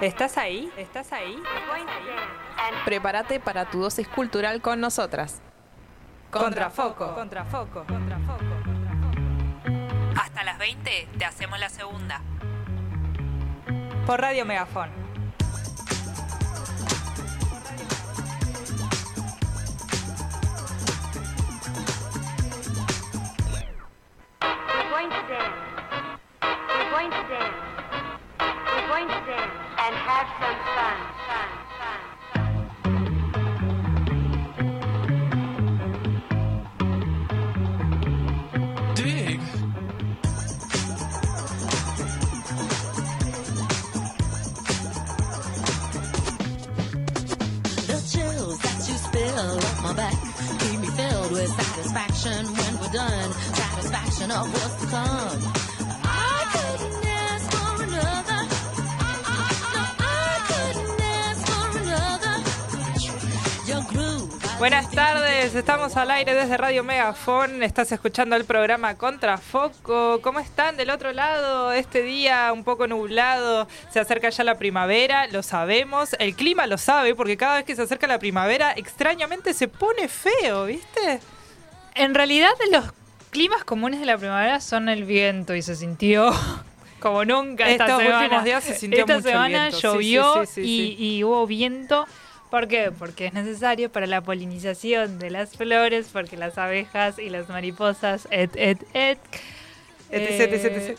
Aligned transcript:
¿Estás 0.00 0.38
ahí? 0.38 0.72
¿Estás 0.76 1.12
ahí? 1.12 1.42
Prepárate 2.84 3.40
para 3.40 3.64
tu 3.64 3.80
dosis 3.80 4.06
cultural 4.06 4.60
con 4.60 4.80
nosotras. 4.80 5.40
Contrafoco. 6.30 7.14
Contrafoco. 7.14 7.84
Contrafoco. 7.84 8.44
Hasta 10.20 10.44
las 10.44 10.58
20 10.58 11.08
te 11.18 11.24
hacemos 11.24 11.58
la 11.58 11.68
segunda. 11.68 12.20
Por 14.06 14.20
Radio 14.20 14.44
Megafón. 14.44 14.90
We're 24.40 24.90
going 24.90 25.10
to 25.10 25.22
dance. 25.28 25.54
We're 26.42 26.90
going 26.90 27.10
to 27.10 27.28
dance. 27.28 27.67
Join 28.98 29.06
them 29.06 29.20
and 29.20 29.94
have 29.94 30.26
some 30.40 30.58
fun. 30.74 30.96
fun, 31.30 31.48
fun. 31.78 31.98
Keep 50.58 50.80
me 50.80 50.86
filled 50.88 51.30
with 51.30 51.48
satisfaction 51.50 52.46
when 52.46 52.80
we're 52.80 52.92
done. 52.92 53.32
Satisfaction 53.32 54.30
of 54.32 54.52
what's 54.52 54.80
to 54.80 54.86
come. 54.88 55.57
Buenas 64.58 64.90
tardes, 64.90 65.54
estamos 65.54 65.96
al 65.96 66.10
aire 66.10 66.34
desde 66.34 66.56
Radio 66.56 66.82
Megafon. 66.82 67.62
Estás 67.62 67.92
escuchando 67.92 68.34
el 68.34 68.44
programa 68.44 68.96
Contrafoco. 68.96 70.20
¿Cómo 70.20 70.40
están 70.40 70.76
del 70.76 70.90
otro 70.90 71.12
lado? 71.12 71.70
Este 71.70 72.02
día 72.02 72.50
un 72.52 72.64
poco 72.64 72.88
nublado, 72.88 73.68
se 73.90 74.00
acerca 74.00 74.30
ya 74.30 74.42
la 74.42 74.58
primavera, 74.58 75.28
lo 75.28 75.44
sabemos. 75.44 76.16
El 76.18 76.34
clima 76.34 76.66
lo 76.66 76.76
sabe 76.76 77.14
porque 77.14 77.36
cada 77.36 77.56
vez 77.56 77.64
que 77.66 77.76
se 77.76 77.82
acerca 77.82 78.08
la 78.08 78.18
primavera, 78.18 78.72
extrañamente 78.76 79.54
se 79.54 79.68
pone 79.68 80.08
feo, 80.08 80.64
¿viste? 80.64 81.20
En 81.94 82.14
realidad 82.14 82.50
los 82.72 82.86
climas 83.30 83.62
comunes 83.62 84.00
de 84.00 84.06
la 84.06 84.18
primavera 84.18 84.60
son 84.60 84.88
el 84.88 85.04
viento 85.04 85.54
y 85.54 85.62
se 85.62 85.76
sintió 85.76 86.32
como 86.98 87.24
nunca 87.24 87.68
esta 87.68 87.84
Estos 87.86 88.02
semana. 88.02 88.22
últimos 88.24 88.44
días 88.44 88.64
se 88.64 88.74
sintió 88.74 89.00
esta 89.00 89.14
mucho 89.18 89.28
semana 89.28 89.68
viento. 89.68 89.78
Llovió 89.80 90.46
sí, 90.46 90.46
sí, 90.46 90.52
sí, 90.54 90.60
y, 90.62 90.96
sí. 90.96 90.96
y 90.98 91.24
hubo 91.24 91.46
viento. 91.46 92.06
¿Por 92.50 92.66
qué? 92.68 92.90
Porque 92.96 93.26
es 93.26 93.34
necesario 93.34 93.90
para 93.90 94.06
la 94.06 94.22
polinización 94.22 95.18
de 95.18 95.30
las 95.30 95.56
flores, 95.56 96.08
porque 96.12 96.36
las 96.36 96.56
abejas 96.56 97.18
y 97.18 97.28
las 97.28 97.48
mariposas, 97.48 98.26
et, 98.30 98.50
et, 98.56 98.78
et. 98.94 99.18
Etc, 100.10 100.52
etc, 100.52 100.64
etc. 100.64 100.98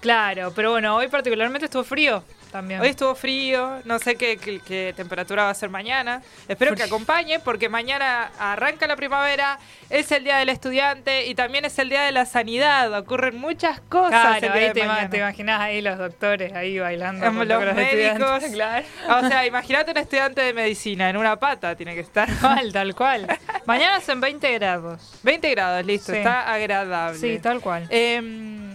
Claro, 0.00 0.52
pero 0.54 0.70
bueno, 0.70 0.96
hoy 0.96 1.08
particularmente 1.08 1.66
estuvo 1.66 1.84
frío 1.84 2.22
también. 2.50 2.80
Hoy 2.80 2.88
estuvo 2.88 3.14
frío, 3.14 3.80
no 3.84 3.98
sé 3.98 4.16
qué, 4.16 4.36
qué- 4.38 4.60
qué 4.60 4.92
temperatura 4.96 5.44
va 5.44 5.50
a 5.50 5.54
ser 5.54 5.68
mañana. 5.70 6.22
Espero 6.48 6.74
que 6.74 6.82
acompañe 6.82 7.38
porque 7.40 7.68
mañana 7.68 8.30
arranca 8.38 8.86
la 8.86 8.96
primavera, 8.96 9.58
es 9.90 10.10
el 10.12 10.24
Día 10.24 10.38
del 10.38 10.48
Estudiante 10.48 11.26
y 11.26 11.34
también 11.34 11.64
es 11.64 11.78
el 11.78 11.88
Día 11.88 12.02
de 12.02 12.12
la 12.12 12.26
Sanidad. 12.26 12.92
Ocurren 12.98 13.36
muchas 13.38 13.80
cosas. 13.80 14.38
Claro, 14.38 14.52
ahí 14.54 14.72
te, 14.72 14.80
ima- 14.84 15.08
te 15.10 15.18
imaginas 15.18 15.60
ahí 15.60 15.80
los 15.82 15.98
doctores 15.98 16.52
ahí 16.54 16.78
bailando. 16.78 17.26
Junto 17.26 17.44
Los 17.44 17.64
con 17.64 17.76
médicos. 17.76 18.44
claro. 18.52 18.86
O 19.08 19.28
sea, 19.28 19.46
imagínate 19.46 19.90
un 19.90 19.96
estudiante 19.98 20.40
de 20.40 20.52
medicina 20.52 21.10
en 21.10 21.16
una 21.16 21.36
pata, 21.36 21.74
tiene 21.76 21.94
que 21.94 22.00
estar. 22.00 22.28
Tal, 22.40 22.72
tal 22.72 22.94
cual. 22.94 23.26
Mañana 23.66 24.00
son 24.00 24.20
20 24.20 24.52
grados. 24.58 25.18
20 25.22 25.50
grados, 25.50 25.84
listo, 25.86 26.12
Sí. 26.12 26.18
está 26.18 26.52
agradable. 26.52 27.18
Sí, 27.18 27.38
tal 27.38 27.60
cual. 27.60 27.86
Em, 27.90 28.65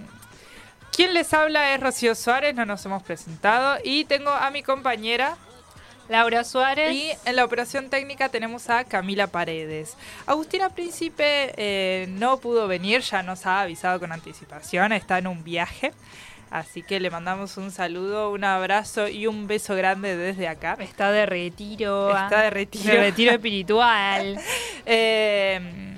Quien 0.95 1.13
les 1.13 1.33
habla 1.33 1.73
es 1.73 1.79
Rocío 1.79 2.15
Suárez, 2.15 2.53
no 2.55 2.65
nos 2.65 2.85
hemos 2.85 3.01
presentado. 3.03 3.77
Y 3.83 4.05
tengo 4.05 4.29
a 4.29 4.51
mi 4.51 4.61
compañera 4.61 5.37
Laura 6.09 6.43
Suárez. 6.43 6.93
Y 6.93 7.11
en 7.25 7.37
la 7.37 7.45
operación 7.45 7.89
técnica 7.89 8.29
tenemos 8.29 8.69
a 8.69 8.83
Camila 8.83 9.27
Paredes. 9.27 9.95
Agustina 10.27 10.69
Príncipe 10.69 11.53
eh, 11.55 12.07
no 12.09 12.37
pudo 12.37 12.67
venir, 12.67 13.01
ya 13.01 13.23
nos 13.23 13.45
ha 13.45 13.61
avisado 13.61 13.99
con 13.99 14.11
anticipación, 14.11 14.91
está 14.91 15.17
en 15.19 15.27
un 15.27 15.43
viaje. 15.43 15.93
Así 16.49 16.83
que 16.83 16.99
le 16.99 17.09
mandamos 17.09 17.55
un 17.55 17.71
saludo, 17.71 18.29
un 18.29 18.43
abrazo 18.43 19.07
y 19.07 19.25
un 19.25 19.47
beso 19.47 19.73
grande 19.73 20.17
desde 20.17 20.49
acá. 20.49 20.75
Está 20.79 21.09
de 21.09 21.25
retiro. 21.25 22.13
ah, 22.13 22.25
Está 22.25 22.41
de 22.41 22.49
retiro. 22.49 22.93
De 22.93 22.99
retiro 22.99 23.31
espiritual. 23.31 24.37
Eh, 24.83 25.95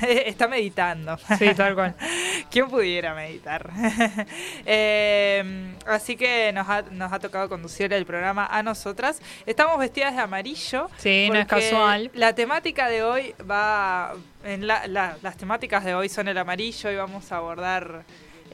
está 0.26 0.48
meditando. 0.48 1.16
Sí, 1.38 1.54
tal 1.54 1.74
cual. 1.74 1.94
¿Quién 2.50 2.68
pudiera 2.68 3.14
meditar? 3.14 3.70
Eh, 4.68 5.74
así 5.86 6.16
que 6.16 6.52
nos 6.52 6.68
ha, 6.68 6.82
nos 6.90 7.12
ha 7.12 7.18
tocado 7.18 7.48
conducir 7.48 7.92
el 7.92 8.04
programa 8.04 8.46
a 8.46 8.62
nosotras. 8.62 9.20
Estamos 9.46 9.78
vestidas 9.78 10.14
de 10.16 10.22
amarillo. 10.22 10.90
Sí, 10.98 11.28
no 11.32 11.38
es 11.38 11.46
casual. 11.46 12.10
La 12.14 12.34
temática 12.34 12.88
de 12.88 13.02
hoy 13.02 13.34
va. 13.48 14.12
En 14.44 14.66
la- 14.66 14.86
la- 14.86 15.16
las 15.22 15.36
temáticas 15.36 15.84
de 15.84 15.94
hoy 15.94 16.08
son 16.08 16.28
el 16.28 16.38
amarillo 16.38 16.90
y 16.90 16.96
vamos 16.96 17.32
a 17.32 17.36
abordar 17.38 18.04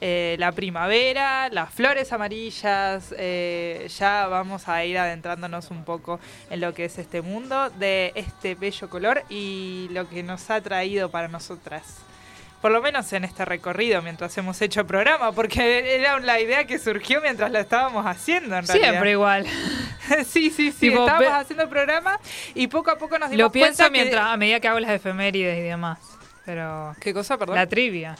eh, 0.05 0.35
la 0.37 0.51
primavera, 0.51 1.47
las 1.49 1.73
flores 1.73 2.11
amarillas. 2.11 3.15
eh, 3.17 3.87
ya 3.97 4.27
vamos 4.27 4.67
a 4.67 4.83
ir 4.83 4.97
adentrándonos 4.97 5.71
un 5.71 5.85
poco 5.85 6.19
en 6.49 6.59
lo 6.59 6.73
que 6.73 6.83
es 6.85 6.97
este 6.97 7.21
mundo 7.21 7.69
de 7.69 8.11
este 8.15 8.55
bello 8.55 8.89
color 8.89 9.23
y 9.29 9.87
lo 9.91 10.09
que 10.09 10.21
nos 10.21 10.49
ha 10.49 10.59
traído 10.59 11.09
para 11.09 11.29
nosotras. 11.29 11.99
Por 12.61 12.71
lo 12.71 12.81
menos 12.81 13.13
en 13.13 13.23
este 13.23 13.45
recorrido 13.45 14.01
mientras 14.01 14.37
hemos 14.37 14.61
hecho 14.61 14.85
programa, 14.85 15.31
porque 15.31 15.95
era 15.95 16.19
la 16.19 16.39
idea 16.41 16.65
que 16.67 16.79
surgió 16.79 17.21
mientras 17.21 17.49
lo 17.49 17.59
estábamos 17.59 18.05
haciendo 18.05 18.57
en 18.57 18.67
realidad. 18.67 18.89
Siempre 18.89 19.11
igual. 19.11 19.45
sí, 20.25 20.49
sí, 20.49 20.71
sí. 20.73 20.89
Tipo, 20.89 21.05
estábamos 21.05 21.33
haciendo 21.33 21.63
el 21.63 21.69
programa 21.69 22.19
y 22.55 22.67
poco 22.67 22.91
a 22.91 22.97
poco 22.97 23.17
nos 23.19 23.29
dimos 23.29 23.41
Lo 23.45 23.51
pienso 23.53 23.83
cuenta 23.83 23.85
que- 23.85 23.91
mientras, 24.03 24.25
a 24.25 24.35
medida 24.35 24.59
que 24.59 24.67
hago 24.67 24.79
las 24.81 24.91
efemérides 24.91 25.57
y 25.59 25.61
demás. 25.61 25.97
Pero. 26.45 26.93
¿Qué 26.99 27.13
cosa, 27.13 27.37
perdón? 27.37 27.55
La 27.55 27.67
trivia. 27.67 28.15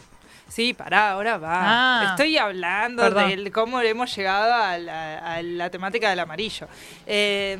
Sí, 0.53 0.75
pará, 0.75 1.13
ahora 1.13 1.39
va. 1.39 1.61
Ah. 1.63 2.05
Estoy 2.11 2.37
hablando 2.37 3.09
de 3.09 3.51
cómo 3.51 3.81
hemos 3.81 4.15
llegado 4.15 4.53
a 4.53 4.77
la, 4.77 5.17
a 5.17 5.41
la 5.41 5.71
temática 5.71 6.11
del 6.11 6.19
amarillo. 6.19 6.67
Eh, 7.07 7.57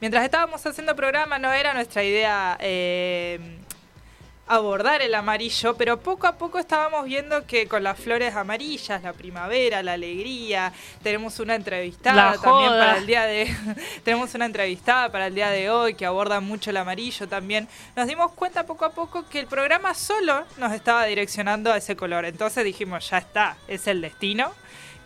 mientras 0.00 0.24
estábamos 0.24 0.66
haciendo 0.66 0.96
programa, 0.96 1.38
no 1.38 1.52
era 1.52 1.72
nuestra 1.72 2.02
idea 2.02 2.56
eh, 2.58 3.38
abordar 4.54 5.00
el 5.00 5.14
amarillo, 5.14 5.74
pero 5.76 5.98
poco 5.98 6.26
a 6.26 6.36
poco 6.36 6.58
estábamos 6.58 7.06
viendo 7.06 7.46
que 7.46 7.66
con 7.66 7.82
las 7.82 7.98
flores 7.98 8.36
amarillas, 8.36 9.02
la 9.02 9.14
primavera, 9.14 9.82
la 9.82 9.94
alegría, 9.94 10.74
tenemos 11.02 11.40
una 11.40 11.54
entrevistada 11.54 12.36
también 12.38 12.68
para 12.68 12.98
el 12.98 13.06
día 13.06 13.24
de 13.24 13.50
tenemos 14.04 14.34
una 14.34 14.44
entrevistada 14.44 15.10
para 15.10 15.28
el 15.28 15.34
día 15.34 15.48
de 15.48 15.70
hoy 15.70 15.94
que 15.94 16.04
aborda 16.04 16.40
mucho 16.40 16.68
el 16.68 16.76
amarillo 16.76 17.26
también. 17.26 17.66
Nos 17.96 18.06
dimos 18.06 18.32
cuenta 18.32 18.66
poco 18.66 18.84
a 18.84 18.90
poco 18.90 19.26
que 19.26 19.40
el 19.40 19.46
programa 19.46 19.94
solo 19.94 20.44
nos 20.58 20.72
estaba 20.72 21.06
direccionando 21.06 21.72
a 21.72 21.78
ese 21.78 21.96
color. 21.96 22.26
Entonces 22.26 22.62
dijimos, 22.62 23.08
ya 23.08 23.18
está, 23.18 23.56
es 23.68 23.86
el 23.86 24.02
destino 24.02 24.52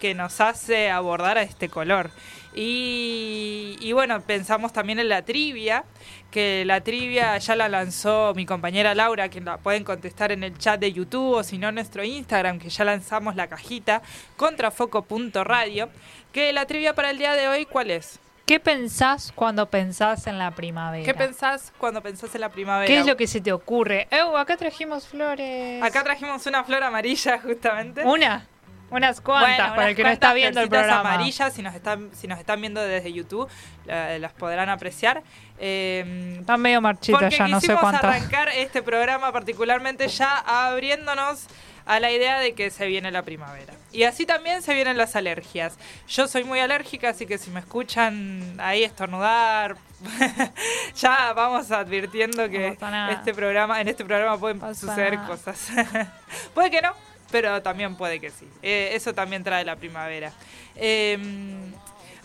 que 0.00 0.12
nos 0.12 0.40
hace 0.40 0.90
abordar 0.90 1.38
a 1.38 1.42
este 1.42 1.68
color. 1.68 2.10
Y, 2.58 3.76
y 3.80 3.92
bueno, 3.92 4.18
pensamos 4.22 4.72
también 4.72 4.98
en 4.98 5.10
la 5.10 5.22
trivia, 5.22 5.84
que 6.30 6.64
la 6.64 6.80
trivia 6.80 7.36
ya 7.36 7.54
la 7.54 7.68
lanzó 7.68 8.32
mi 8.34 8.46
compañera 8.46 8.94
Laura, 8.94 9.28
que 9.28 9.42
la 9.42 9.58
pueden 9.58 9.84
contestar 9.84 10.32
en 10.32 10.42
el 10.42 10.56
chat 10.56 10.80
de 10.80 10.90
YouTube 10.90 11.36
o 11.36 11.44
si 11.44 11.58
no 11.58 11.68
en 11.68 11.74
nuestro 11.74 12.02
Instagram, 12.02 12.58
que 12.58 12.70
ya 12.70 12.84
lanzamos 12.84 13.36
la 13.36 13.46
cajita, 13.46 14.00
contrafoco.radio. 14.38 15.90
Que 16.32 16.54
la 16.54 16.66
trivia 16.66 16.94
para 16.94 17.10
el 17.10 17.18
día 17.18 17.34
de 17.34 17.46
hoy, 17.46 17.66
¿cuál 17.66 17.90
es? 17.90 18.18
¿Qué 18.46 18.60
pensás 18.60 19.32
cuando 19.34 19.68
pensás 19.68 20.26
en 20.26 20.38
la 20.38 20.52
primavera? 20.52 21.04
¿Qué 21.04 21.14
pensás 21.14 21.72
cuando 21.78 22.00
pensás 22.00 22.34
en 22.34 22.40
la 22.40 22.48
primavera? 22.48 22.86
¿Qué 22.86 23.00
es 23.00 23.06
lo 23.06 23.16
que 23.16 23.26
se 23.26 23.40
te 23.40 23.52
ocurre? 23.52 24.08
¡Oh, 24.24 24.36
acá 24.36 24.56
trajimos 24.56 25.08
flores! 25.08 25.82
Acá 25.82 26.04
trajimos 26.04 26.46
una 26.46 26.62
flor 26.62 26.84
amarilla 26.84 27.38
justamente. 27.40 28.04
¿Una? 28.04 28.46
Unas 28.88 29.20
cuantas, 29.20 29.56
Bueno, 29.56 29.74
para 29.74 29.88
el 29.90 29.96
que 29.96 30.04
no 30.04 30.10
está 30.10 30.32
viendo 30.32 30.60
el 30.60 30.68
programa. 30.68 31.00
amarillas, 31.14 31.52
si 31.52 31.60
nos 31.62 31.74
están, 31.74 32.10
si 32.14 32.28
nos 32.28 32.38
están 32.38 32.60
viendo 32.60 32.80
desde 32.80 33.12
YouTube, 33.12 33.48
la- 33.84 34.18
las 34.18 34.32
podrán 34.32 34.68
apreciar. 34.68 35.22
Eh, 35.58 36.36
Están 36.40 36.60
medio 36.60 36.80
marchitas 36.80 37.36
ya, 37.36 37.48
no 37.48 37.60
sé 37.60 37.66
quisimos 37.68 37.80
cuántas. 37.80 38.04
arrancar 38.04 38.48
este 38.50 38.82
programa 38.82 39.32
particularmente 39.32 40.06
ya 40.08 40.38
abriéndonos 40.70 41.46
a 41.84 41.98
la 42.00 42.10
idea 42.10 42.38
de 42.40 42.54
que 42.54 42.70
se 42.70 42.86
viene 42.86 43.10
la 43.10 43.22
primavera. 43.22 43.72
Y 43.92 44.04
así 44.04 44.26
también 44.26 44.60
se 44.62 44.74
vienen 44.74 44.96
las 44.96 45.16
alergias. 45.16 45.78
Yo 46.08 46.26
soy 46.28 46.44
muy 46.44 46.60
alérgica, 46.60 47.10
así 47.10 47.26
que 47.26 47.38
si 47.38 47.50
me 47.50 47.60
escuchan 47.60 48.54
ahí 48.58 48.84
estornudar, 48.84 49.76
ya 50.96 51.32
vamos 51.32 51.70
advirtiendo 51.70 52.48
que 52.48 52.76
No 52.80 53.10
este 53.10 53.34
programa, 53.34 53.80
en 53.80 53.88
este 53.88 54.04
programa 54.04 54.38
pueden 54.38 54.60
suceder 54.74 55.14
nada. 55.14 55.26
cosas. 55.28 55.68
Puede 56.54 56.70
que 56.70 56.82
no, 56.82 56.92
pero 57.30 57.62
también 57.62 57.96
puede 57.96 58.20
que 58.20 58.30
sí. 58.30 58.48
Eh, 58.62 58.90
eso 58.94 59.14
también 59.14 59.44
trae 59.44 59.64
la 59.64 59.76
primavera. 59.76 60.32
Eh, 60.76 61.18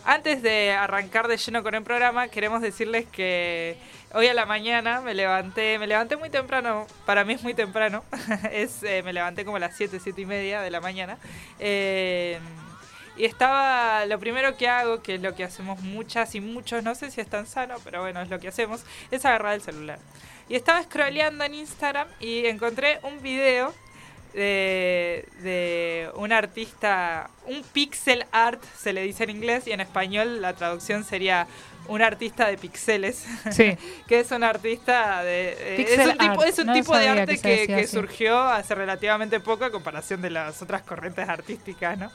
antes 0.04 0.42
de 0.42 0.72
arrancar 0.72 1.28
de 1.28 1.38
lleno 1.38 1.62
con 1.62 1.76
el 1.76 1.84
programa, 1.84 2.28
queremos 2.28 2.62
decirles 2.62 3.06
que 3.12 3.78
hoy 4.14 4.28
a 4.28 4.34
la 4.34 4.48
mañana 4.48 5.00
me 5.00 5.14
levanté, 5.14 5.78
me 5.78 5.86
levanté 5.86 6.18
muy 6.18 6.32
temprano, 6.32 6.88
para 7.06 7.24
mí 7.24 7.34
es 7.34 7.44
muy 7.44 7.54
temprano, 7.54 8.04
es, 8.52 8.82
eh, 8.82 9.04
me 9.04 9.14
levanté 9.14 9.46
como 9.46 9.58
a 9.58 9.60
las 9.60 9.76
7, 9.78 10.00
7 10.02 10.22
y 10.22 10.26
media 10.26 10.62
de 10.62 10.72
la 10.72 10.82
mañana. 10.82 11.18
Eh, 11.60 12.40
y 13.16 13.26
estaba, 13.26 14.06
lo 14.08 14.18
primero 14.20 14.58
que 14.58 14.68
hago, 14.68 15.04
que 15.04 15.16
es 15.16 15.22
lo 15.22 15.36
que 15.36 15.44
hacemos 15.44 15.80
muchas 15.82 16.34
y 16.34 16.42
muchos, 16.42 16.82
no 16.84 16.96
sé 16.96 17.12
si 17.12 17.22
es 17.22 17.28
tan 17.28 17.46
sano, 17.46 17.76
pero 17.84 18.02
bueno, 18.02 18.22
es 18.22 18.30
lo 18.30 18.40
que 18.40 18.48
hacemos, 18.48 18.84
es 19.12 19.24
agarrar 19.26 19.54
el 19.54 19.62
celular. 19.62 20.00
Y 20.50 20.56
estaba 20.56 20.82
scrolleando 20.82 21.44
en 21.44 21.54
Instagram 21.54 22.08
y 22.20 22.48
encontré 22.48 23.00
un 23.04 23.22
video 23.22 23.74
de, 24.34 25.28
de 25.42 26.10
un 26.16 26.32
artista, 26.32 27.30
un 27.48 27.64
pixel 27.64 28.26
art 28.32 28.64
se 28.78 28.94
le 28.94 29.04
dice 29.04 29.24
en 29.24 29.30
inglés 29.32 29.68
y 29.68 29.72
en 29.72 29.82
español 29.82 30.42
la 30.42 30.54
traducción 30.54 31.04
sería 31.04 31.48
un 31.92 32.02
artista 32.02 32.48
de 32.48 32.58
pixeles, 32.58 33.26
Sí. 33.52 33.78
que 34.08 34.20
es 34.22 34.32
un 34.32 34.44
artista 34.44 35.24
de... 35.24 35.56
eh, 35.60 35.74
Pixel 35.78 36.00
es 36.02 36.08
un 36.08 36.18
tipo, 36.18 36.32
art, 36.42 36.50
es 36.50 36.60
un 36.60 36.66
no 36.68 36.74
tipo 36.74 36.98
de 36.98 37.08
arte 37.10 37.38
que 37.40 37.88
surgió 37.88 38.40
hace 38.40 38.76
relativamente 38.76 39.40
poco 39.40 39.66
a 39.66 39.72
comparación 39.72 40.22
de 40.22 40.30
las 40.30 40.62
otras 40.62 40.82
corrientes 40.84 41.28
artísticas, 41.28 41.98
¿no? 41.98 42.12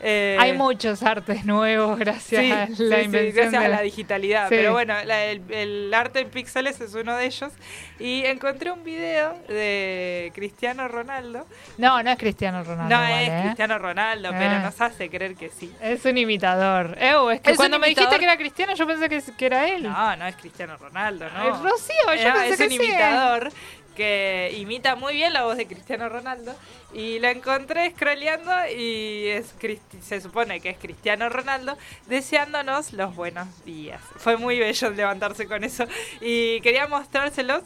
Eh, 0.00 0.36
Hay 0.40 0.52
muchos 0.54 1.02
artes 1.02 1.44
nuevos 1.44 1.98
gracias 1.98 2.42
Sí, 2.42 2.50
a 2.52 2.66
la 2.68 2.98
sí, 2.98 3.04
invención 3.04 3.34
gracias 3.34 3.50
de 3.52 3.56
a 3.58 3.68
la 3.68 3.76
la- 3.76 3.82
digitalidad. 3.82 4.46
Pero 4.48 4.72
bueno, 4.72 4.94
la- 5.04 5.24
el, 5.26 5.42
el 5.52 5.92
arte 5.94 6.20
en 6.20 6.30
píxeles 6.30 6.80
es 6.80 6.94
uno 6.94 7.16
de 7.16 7.26
ellos. 7.26 7.52
Y 8.00 8.24
encontré 8.26 8.70
un 8.70 8.84
video 8.84 9.34
de 9.48 10.30
Cristiano 10.34 10.86
Ronaldo. 10.88 11.46
No, 11.78 12.02
no 12.02 12.10
es 12.10 12.16
Cristiano 12.18 12.62
Ronaldo. 12.62 12.96
no 12.96 13.04
igual, 13.04 13.22
es 13.22 13.28
¿eh? 13.28 13.40
Cristiano 13.44 13.78
Ronaldo, 13.78 14.28
Ah. 14.32 14.36
pero 14.38 14.58
nos 14.60 14.80
hace 14.80 15.10
creer 15.10 15.34
que 15.34 15.48
sí. 15.50 15.72
Es 15.82 16.04
un 16.04 16.16
imitador. 16.16 16.96
Ew, 17.00 17.30
es 17.30 17.40
que 17.40 17.50
Es 17.50 17.56
cuando 17.56 17.78
me 17.78 17.88
dijiste 17.88 18.16
que 18.18 18.24
era 18.24 18.36
Cristiano, 18.36 18.74
yo 18.74 18.86
pensé 18.86 19.08
que, 19.08 19.17
que 19.36 19.46
era 19.46 19.68
él. 19.68 19.82
No, 19.84 20.16
no 20.16 20.26
es 20.26 20.36
Cristiano 20.36 20.76
Ronaldo, 20.76 21.26
Es 21.26 21.32
no. 21.32 21.62
Rocío, 21.62 22.14
yo 22.16 22.28
No, 22.28 22.34
pensé 22.34 22.50
es 22.50 22.56
que 22.58 22.66
un 22.66 22.72
imitador 22.72 23.52
que 23.96 24.54
imita 24.56 24.94
muy 24.94 25.14
bien 25.14 25.32
la 25.32 25.42
voz 25.42 25.56
de 25.56 25.66
Cristiano 25.66 26.08
Ronaldo 26.08 26.54
y 26.94 27.18
lo 27.18 27.26
encontré 27.28 27.90
scrolleando 27.90 28.52
y 28.68 29.26
es 29.26 29.52
se 30.00 30.20
supone 30.20 30.60
que 30.60 30.70
es 30.70 30.78
Cristiano 30.78 31.28
Ronaldo 31.28 31.76
deseándonos 32.06 32.92
los 32.92 33.16
buenos 33.16 33.48
días. 33.64 34.00
Fue 34.18 34.36
muy 34.36 34.58
bello 34.58 34.90
levantarse 34.90 35.46
con 35.48 35.64
eso 35.64 35.84
y 36.20 36.60
quería 36.60 36.86
mostrárselos 36.86 37.64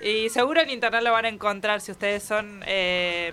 y 0.00 0.28
seguro 0.30 0.60
en 0.60 0.70
internet 0.70 1.02
lo 1.02 1.12
van 1.12 1.24
a 1.24 1.28
encontrar 1.28 1.80
si 1.80 1.90
ustedes 1.90 2.22
son 2.22 2.62
eh, 2.66 3.32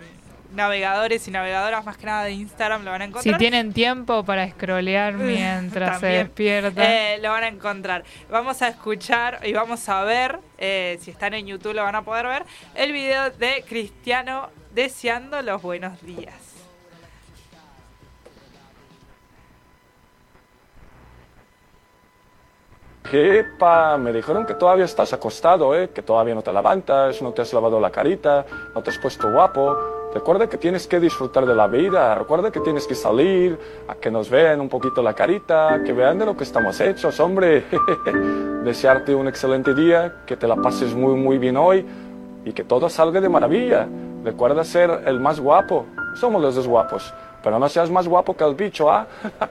navegadores 0.51 1.27
y 1.27 1.31
navegadoras 1.31 1.85
más 1.85 1.97
que 1.97 2.05
nada 2.05 2.23
de 2.23 2.31
Instagram 2.31 2.83
lo 2.83 2.91
van 2.91 3.01
a 3.01 3.05
Si 3.05 3.09
encontrar. 3.09 3.37
tienen 3.37 3.73
tiempo 3.73 4.23
para 4.23 4.49
scrollear 4.49 5.13
mientras 5.13 5.99
se 5.99 6.07
despiertan. 6.07 6.83
Eh, 6.85 7.19
lo 7.21 7.29
van 7.29 7.43
a 7.43 7.47
encontrar. 7.47 8.03
Vamos 8.29 8.61
a 8.61 8.67
escuchar 8.69 9.39
y 9.43 9.53
vamos 9.53 9.87
a 9.89 10.03
ver, 10.03 10.39
eh, 10.57 10.97
si 11.01 11.11
están 11.11 11.33
en 11.33 11.47
YouTube 11.47 11.73
lo 11.73 11.83
van 11.83 11.95
a 11.95 12.01
poder 12.03 12.27
ver, 12.27 12.43
el 12.75 12.91
video 12.91 13.29
de 13.31 13.63
Cristiano 13.67 14.49
deseando 14.73 15.41
los 15.41 15.61
buenos 15.61 16.01
días. 16.01 16.33
Epa, 23.11 23.97
me 23.97 24.13
dijeron 24.13 24.45
que 24.45 24.53
todavía 24.53 24.85
estás 24.85 25.13
acostado, 25.13 25.73
¿eh? 25.75 25.89
que 25.89 26.03
todavía 26.03 26.35
no 26.35 26.43
te 26.43 26.53
levantas, 26.53 27.21
no 27.23 27.31
te 27.31 27.41
has 27.41 27.51
lavado 27.53 27.79
la 27.79 27.89
carita, 27.89 28.45
no 28.75 28.83
te 28.83 28.91
has 28.91 28.99
puesto 28.99 29.31
guapo. 29.31 29.98
Recuerda 30.13 30.49
que 30.49 30.57
tienes 30.57 30.87
que 30.87 30.99
disfrutar 30.99 31.45
de 31.45 31.53
la 31.53 31.67
vida, 31.67 32.15
recuerda 32.15 32.51
que 32.51 32.59
tienes 32.61 32.87
que 32.87 32.95
salir, 32.95 33.59
a 33.87 33.93
que 33.93 34.09
nos 34.09 34.27
vean 34.27 34.59
un 34.59 34.67
poquito 34.67 35.03
la 35.03 35.13
carita, 35.13 35.81
que 35.85 35.93
vean 35.93 36.17
de 36.17 36.25
lo 36.25 36.35
que 36.35 36.43
estamos 36.43 36.79
hechos, 36.81 37.19
hombre. 37.19 37.65
Desearte 38.63 39.13
un 39.13 39.27
excelente 39.27 39.75
día, 39.75 40.23
que 40.25 40.35
te 40.35 40.47
la 40.47 40.55
pases 40.55 40.95
muy, 40.95 41.13
muy 41.13 41.37
bien 41.37 41.57
hoy 41.57 41.85
y 42.43 42.53
que 42.53 42.63
todo 42.63 42.89
salga 42.89 43.21
de 43.21 43.29
maravilla. 43.29 43.87
Recuerda 44.23 44.63
ser 44.63 45.03
el 45.05 45.19
más 45.19 45.39
guapo, 45.39 45.85
somos 46.15 46.41
los 46.41 46.55
dos 46.55 46.67
guapos, 46.67 47.13
pero 47.43 47.59
no 47.59 47.69
seas 47.69 47.91
más 47.91 48.07
guapo 48.07 48.35
que 48.35 48.43
el 48.43 48.55
bicho, 48.55 48.89
¿ah? 48.89 49.05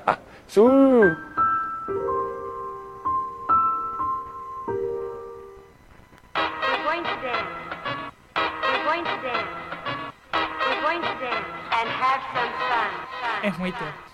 ¡Su! 0.48 1.27
Es 13.42 13.58
muy 13.58 13.72
tierno. 13.72 14.08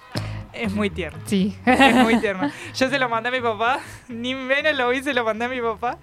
Es 0.52 0.72
muy 0.72 0.90
tierno. 0.90 1.18
Sí. 1.24 1.56
Es 1.66 1.94
muy 1.96 2.18
tierno. 2.20 2.50
Yo 2.74 2.88
se 2.88 2.98
lo 2.98 3.08
mandé 3.08 3.28
a 3.28 3.32
mi 3.32 3.40
papá, 3.40 3.80
ni 4.08 4.34
menos 4.34 4.76
lo 4.76 4.88
vi, 4.90 5.02
se 5.02 5.12
lo 5.12 5.24
mandé 5.24 5.46
a 5.46 5.48
mi 5.48 5.60
papá. 5.60 5.98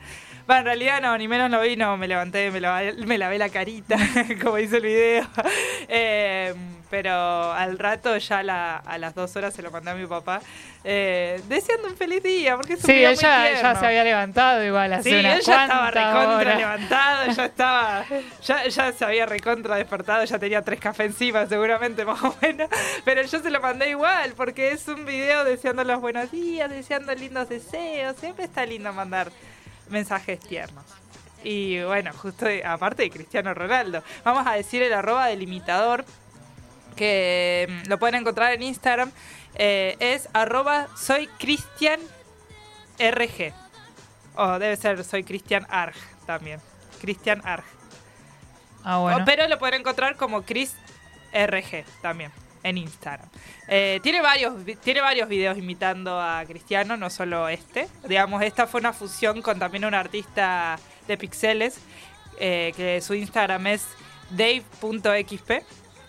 Va, 0.50 0.60
en 0.60 0.66
realidad 0.66 1.02
no, 1.02 1.18
ni 1.18 1.28
menos 1.28 1.50
lo 1.50 1.62
vi, 1.62 1.76
no, 1.76 1.98
me 1.98 2.08
levanté, 2.08 2.52
me 2.52 2.60
lavé, 2.60 2.94
me 2.94 3.18
lavé 3.18 3.38
la 3.38 3.50
carita, 3.50 3.96
como 4.42 4.58
dice 4.58 4.78
el 4.78 4.84
video. 4.84 5.28
Eh, 5.88 6.54
pero 6.90 7.54
al 7.54 7.80
rato, 7.80 8.18
ya 8.18 8.40
a 8.40 8.44
la- 8.44 8.76
a 8.78 8.98
las 8.98 9.16
dos 9.16 9.34
horas, 9.38 9.54
se 9.54 9.62
lo 9.62 9.72
mandé 9.72 9.92
a 9.92 9.96
mi 9.96 10.06
papá, 10.08 10.42
eh, 10.84 11.40
deseando 11.48 11.88
un 11.88 11.96
feliz 11.96 12.22
día, 12.22 12.58
porque 12.58 12.74
es 12.74 12.80
un 12.84 12.86
Sí, 12.88 12.94
día 12.94 13.10
él 13.12 13.16
muy 13.16 13.22
ya 13.62 13.76
se 13.80 13.86
había 13.86 14.04
levantado 14.04 14.62
igual 14.66 14.92
hace 14.92 15.10
Sí, 15.10 15.26
estaba 15.26 15.90
recontra 15.92 16.56
levantado, 16.56 17.32
ya 17.32 17.46
estaba, 17.46 18.06
ya, 18.44 18.68
ya 18.68 18.92
se 18.92 19.06
había 19.06 19.26
recontra 19.26 19.76
despertado, 19.78 20.26
ya 20.26 20.38
tenía 20.38 20.62
tres 20.64 20.82
cafés 20.82 21.08
encima 21.08 21.46
seguramente 21.46 22.04
más 22.06 22.22
o 22.24 22.36
menos, 22.42 22.68
pero 23.06 23.22
yo 23.22 23.40
se 23.40 23.50
lo 23.50 23.62
mandé 23.62 23.90
igual, 23.92 24.34
porque 24.36 24.72
es 24.72 24.86
un 24.90 25.06
video 25.06 25.46
deseando 25.46 25.86
los 25.86 26.02
buenos 26.02 26.30
días, 26.30 26.70
deseando 26.70 27.14
lindos 27.16 27.48
deseos, 27.48 28.18
siempre 28.18 28.44
está 28.44 28.66
lindo 28.66 28.92
mandar 28.92 29.32
mensajes 29.92 30.40
tiernos. 30.40 30.84
Y 31.44 31.82
bueno, 31.84 32.12
justo 32.14 32.46
de- 32.46 32.64
aparte 32.66 33.04
de 33.04 33.10
Cristiano 33.10 33.54
Ronaldo, 33.54 34.04
vamos 34.24 34.46
a 34.46 34.54
decir 34.54 34.82
el 34.84 34.94
arroba 34.94 35.28
del 35.28 35.42
imitador, 35.42 36.06
que 36.96 37.68
mm, 37.86 37.90
lo 37.90 37.98
pueden 38.00 38.16
encontrar 38.16 38.54
en 38.54 38.62
Instagram, 38.64 39.12
eh, 39.56 39.96
es 40.00 40.30
arroba 40.34 40.88
soy 40.98 41.28
Cristian 41.40 42.00
RG. 43.00 43.54
O 44.36 44.60
debe 44.60 44.76
ser 44.78 45.04
soy 45.04 45.24
Cristian 45.24 45.66
Arg 45.70 45.96
también. 46.26 46.60
Cristian 47.02 47.42
Arg. 47.46 47.64
Ah, 48.84 49.24
pero 49.26 49.48
lo 49.48 49.58
pueden 49.60 49.82
encontrar 49.82 50.16
como 50.16 50.44
Chris 50.44 50.76
RG 51.34 51.86
también 52.02 52.32
en 52.64 52.78
Instagram. 52.78 53.28
Eh, 53.68 54.00
tiene 54.04 54.22
varios 54.22 54.54
tiene 54.84 55.02
varios 55.02 55.28
videos 55.28 55.58
imitando 55.58 56.20
a 56.20 56.44
Cristiano, 56.48 56.98
no 56.98 57.10
solo 57.10 57.48
este. 57.50 57.88
Digamos, 58.08 58.42
esta 58.44 58.68
fue 58.68 58.80
una 58.80 58.94
fusión 58.94 59.42
con 59.42 59.60
también 59.60 59.86
un 59.86 59.94
artista 59.94 60.80
de 61.08 61.18
pixeles 61.18 61.80
eh, 62.40 62.74
que 62.76 63.02
su 63.02 63.14
Instagram 63.14 63.68
es 63.68 63.88
dave.xp. 64.32 65.64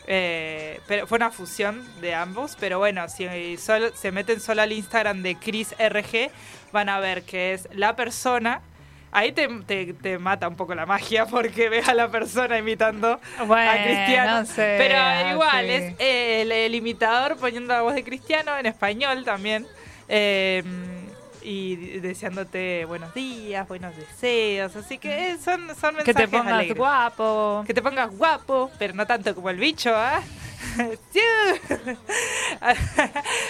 Eh, 0.09 0.81
pero 0.89 1.07
fue 1.07 1.17
una 1.17 1.31
fusión 1.31 1.87
de 2.01 2.13
ambos, 2.15 2.57
pero 2.59 2.79
bueno, 2.79 3.09
si 3.09 3.57
solo, 3.57 3.95
se 3.95 4.11
meten 4.11 4.41
solo 4.41 4.63
al 4.63 4.73
Instagram 4.73 5.23
de 5.23 5.37
Chris 5.37 5.77
RG, 5.79 6.31
van 6.73 6.89
a 6.89 6.99
ver 6.99 7.23
que 7.23 7.53
es 7.53 7.69
la 7.73 7.95
persona. 7.95 8.63
Ahí 9.13 9.33
te, 9.33 9.47
te- 9.67 9.93
te 9.93 10.19
mata 10.19 10.49
un 10.49 10.57
poco 10.57 10.75
la 10.75 10.87
magia 10.87 11.27
porque 11.31 11.69
ves 11.69 11.87
a 11.89 11.95
la 11.95 12.09
persona 12.11 12.59
imitando 12.59 13.21
Bueno, 13.47 13.71
a 13.71 13.75
Cristiano. 13.85 14.41
no 14.41 14.47
sé, 14.47 14.75
pero 14.79 15.31
igual, 15.33 15.67
sí. 15.67 15.73
es 15.73 15.95
el, 15.99 16.51
el 16.53 16.75
imitador 16.75 17.37
poniendo 17.37 17.75
la 17.75 17.83
voz 17.83 17.95
de 17.95 18.03
Cristiano 18.05 18.57
en 18.57 18.67
español 18.67 19.25
también. 19.25 19.67
eh, 20.09 20.63
y 21.45 21.99
deseándote 21.99 22.85
buenos 22.85 23.13
días, 23.15 23.67
buenos 23.67 23.97
deseos. 23.97 24.77
Así 24.77 24.97
que 24.99 25.31
eh, 25.33 25.39
son, 25.45 25.67
son 25.75 25.97
mensajes 25.97 26.05
que 26.05 26.15
te 26.15 26.29
pongas 26.29 26.53
alegres. 26.55 26.79
guapo. 26.79 27.65
Que 27.67 27.75
te 27.75 27.83
pongas 27.83 28.11
guapo, 28.17 28.71
pero 28.79 28.95
no 28.95 29.05
tanto 29.09 29.35
como 29.35 29.51
el 29.51 29.57
bicho, 29.57 29.91
¿ah? 29.93 30.23
Sí. 31.13 31.21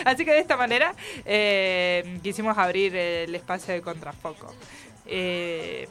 Así 0.06 0.24
que 0.24 0.32
de 0.32 0.38
esta 0.38 0.56
manera 0.56 0.94
eh, 1.24 2.18
quisimos 2.22 2.56
abrir 2.56 2.96
el 2.96 3.34
espacio 3.34 3.74
de 3.74 3.82
contrafoco. 3.82 4.54
Eh, 5.06 5.88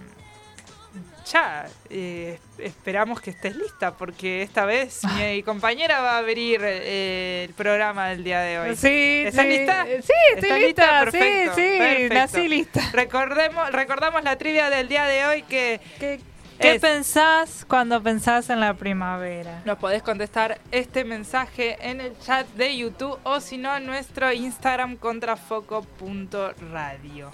ya, 1.32 1.68
eh, 1.89 2.39
esperamos 2.58 3.22
que 3.22 3.30
estés 3.30 3.56
lista, 3.56 3.96
porque 3.96 4.41
esta 4.41 4.65
vez 4.65 5.01
mi 5.18 5.44
compañera 5.44 6.01
va 6.01 6.15
a 6.15 6.18
abrir 6.18 6.60
eh, 6.63 7.46
el 7.48 7.53
programa 7.53 8.08
del 8.10 8.24
día 8.24 8.41
de 8.41 8.60
hoy. 8.60 8.75
Sí, 8.75 9.24
¿Estás 9.27 9.46
sí. 9.46 9.50
lista? 9.51 9.86
Sí, 9.86 9.91
estoy 10.36 10.50
¿Estás 10.50 10.60
lista. 10.60 11.00
Perfecto, 11.03 11.56
sí, 11.56 11.62
sí, 11.62 11.77
perfecto. 11.77 12.13
nací 12.15 12.48
lista. 12.50 12.82
Recordemos, 12.91 13.72
recordamos 13.72 14.24
la 14.24 14.36
trivia 14.38 14.70
del 14.70 14.88
día 14.89 15.06
de 15.06 15.25
hoy 15.25 15.44
que 15.44 15.80
¿Qué, 16.00 16.20
qué 16.60 16.74
Es- 16.75 16.82
pensás 16.82 17.63
cuando 17.68 18.01
pensás 18.03 18.50
en 18.50 18.60
la 18.60 18.74
primavera? 18.74 19.62
Nos 19.63 19.77
podés 19.77 20.01
contestar 20.03 20.60
este 20.72 21.06
mensaje 21.06 21.77
en 21.80 22.01
el 22.01 22.18
chat 22.20 22.46
de 22.56 22.75
YouTube 22.75 23.18
o 23.24 23.39
si 23.39 23.58
no 23.58 23.77
en 23.77 23.86
nuestro 23.86 24.34
Instagram 24.34 24.98
contrafoco.radio. 24.98 27.32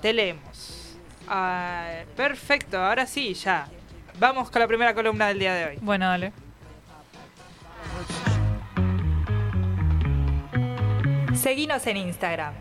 Te 0.00 0.12
leemos. 0.12 0.81
Ah, 1.34 2.04
perfecto, 2.14 2.76
ahora 2.76 3.06
sí, 3.06 3.32
ya. 3.32 3.66
Vamos 4.18 4.50
con 4.50 4.60
la 4.60 4.68
primera 4.68 4.92
columna 4.92 5.28
del 5.28 5.38
día 5.38 5.54
de 5.54 5.64
hoy. 5.64 5.78
Bueno, 5.80 6.06
dale. 6.06 6.30
Seguinos 11.34 11.86
en 11.86 11.96
Instagram. 11.96 12.52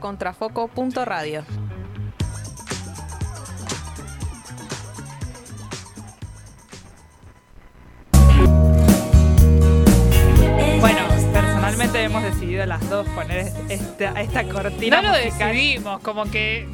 Contrafoco.radio. 0.00 1.44
Bueno, 10.78 11.08
personalmente 11.32 12.02
hemos 12.02 12.22
decidido 12.22 12.66
las 12.66 12.86
dos 12.90 13.08
poner 13.08 13.50
este, 13.70 14.10
esta, 14.18 14.44
cortina. 14.46 15.00
No 15.00 15.08
lo 15.08 15.14
decidimos, 15.14 16.00
como 16.00 16.26
que 16.26 16.68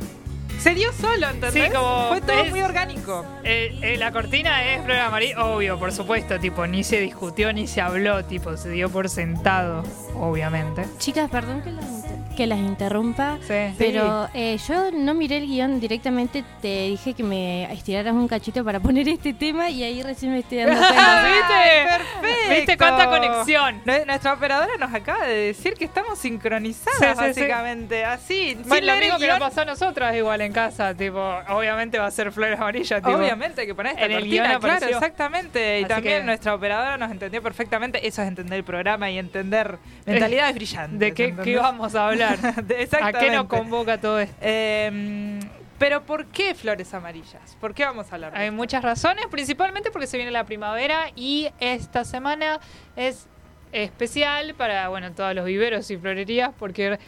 se 0.60 0.74
dio 0.74 0.92
solo, 0.92 1.30
¿entendés? 1.30 1.64
Sí, 1.68 1.70
como 1.74 2.08
Fue 2.08 2.20
todo 2.20 2.42
es- 2.44 2.50
muy 2.50 2.60
orgánico. 2.60 3.24
eh, 3.44 3.78
eh, 3.80 3.96
la 3.96 4.12
cortina 4.12 4.62
es 4.74 4.84
Flor 4.84 4.98
Amarilla, 4.98 5.42
obvio, 5.46 5.78
por 5.78 5.90
supuesto, 5.90 6.38
tipo, 6.38 6.66
ni 6.66 6.84
se 6.84 7.00
discutió 7.00 7.50
ni 7.52 7.66
se 7.66 7.80
habló, 7.80 8.24
tipo, 8.26 8.56
se 8.58 8.68
dio 8.68 8.90
por 8.90 9.08
sentado, 9.08 9.82
obviamente. 10.14 10.84
Chicas, 10.98 11.30
perdón 11.30 11.62
que 11.62 11.70
las, 11.70 11.84
inter- 11.86 12.36
que 12.36 12.46
las 12.46 12.58
interrumpa, 12.58 13.38
Sí. 13.48 13.74
pero 13.78 14.28
eh, 14.34 14.58
yo 14.68 14.90
no 14.92 15.14
miré 15.14 15.38
el 15.38 15.46
guion 15.46 15.80
directamente, 15.80 16.44
te 16.60 16.88
dije 16.88 17.14
que 17.14 17.22
me 17.22 17.72
estiraras 17.72 18.12
un 18.12 18.28
cachito 18.28 18.62
para 18.62 18.80
poner 18.80 19.08
este 19.08 19.32
tema 19.32 19.70
y 19.70 19.82
ahí 19.82 20.02
recién 20.02 20.32
me 20.32 20.40
estoy 20.40 20.58
dando 20.58 20.74
cuenta. 20.78 21.22
¿Viste? 21.24 21.86
Perfecto. 21.86 22.54
¿Viste 22.54 22.76
cuánta 22.76 23.06
conexión? 23.06 23.80
Nue- 23.86 24.04
Nuestra 24.04 24.34
operadora 24.34 24.76
nos 24.78 24.92
acaba 24.92 25.24
de 25.24 25.34
decir 25.34 25.72
que 25.74 25.86
estamos 25.86 26.18
sincronizadas, 26.18 26.98
Sí, 26.98 27.06
sí, 27.06 27.10
sí. 27.14 27.40
básicamente. 27.40 28.04
Así, 28.04 28.48
sin 28.50 28.68
Bueno, 28.68 28.86
lo 28.88 28.92
leer 28.92 29.04
el 29.04 29.08
mismo 29.12 29.18
que 29.18 29.26
nos 29.28 29.38
pasó 29.38 29.60
a 29.62 29.64
nosotras 29.64 30.14
igual 30.14 30.40
en 30.42 30.49
casa, 30.52 30.94
tipo, 30.94 31.18
obviamente 31.48 31.98
va 31.98 32.06
a 32.06 32.10
ser 32.10 32.30
flores 32.32 32.58
amarillas, 32.58 33.02
tipo. 33.02 33.16
Obviamente 33.16 33.62
hay 33.62 33.66
que 33.66 33.74
poner 33.74 33.92
esta 33.92 34.04
en 34.06 34.12
el 34.12 34.24
guion 34.24 34.60
claro, 34.60 34.86
exactamente. 34.86 35.80
Y 35.80 35.84
Así 35.84 35.88
también 35.94 36.20
que- 36.20 36.26
nuestra 36.26 36.54
operadora 36.54 36.96
nos 36.96 37.10
entendió 37.10 37.42
perfectamente. 37.42 38.06
Eso 38.06 38.22
es 38.22 38.28
entender 38.28 38.58
el 38.58 38.64
programa 38.64 39.10
y 39.10 39.18
entender 39.18 39.78
mentalidades 40.06 40.54
brillantes. 40.54 40.98
¿De 40.98 41.12
qué, 41.14 41.34
qué 41.42 41.56
vamos 41.56 41.94
a 41.94 42.08
hablar? 42.08 42.38
De- 42.64 42.76
¿A 42.76 42.80
Exactamente. 42.80 43.26
qué 43.26 43.30
nos 43.36 43.46
convoca 43.46 43.98
todo 44.00 44.20
esto? 44.20 44.36
Eh, 44.40 45.40
pero 45.78 46.02
¿por 46.02 46.26
qué 46.26 46.54
flores 46.54 46.92
amarillas? 46.92 47.56
¿Por 47.58 47.72
qué 47.72 47.84
vamos 47.86 48.12
a 48.12 48.14
hablar 48.16 48.32
de 48.32 48.38
Hay 48.38 48.46
esto? 48.48 48.56
muchas 48.56 48.82
razones, 48.84 49.24
principalmente 49.30 49.90
porque 49.90 50.06
se 50.06 50.18
viene 50.18 50.30
la 50.30 50.44
primavera 50.44 51.06
y 51.16 51.48
esta 51.58 52.04
semana 52.04 52.60
es 52.96 53.26
especial 53.72 54.54
para 54.54 54.88
bueno 54.88 55.12
todos 55.12 55.34
los 55.34 55.44
viveros 55.46 55.90
y 55.90 55.96
florerías 55.96 56.50
porque 56.58 56.98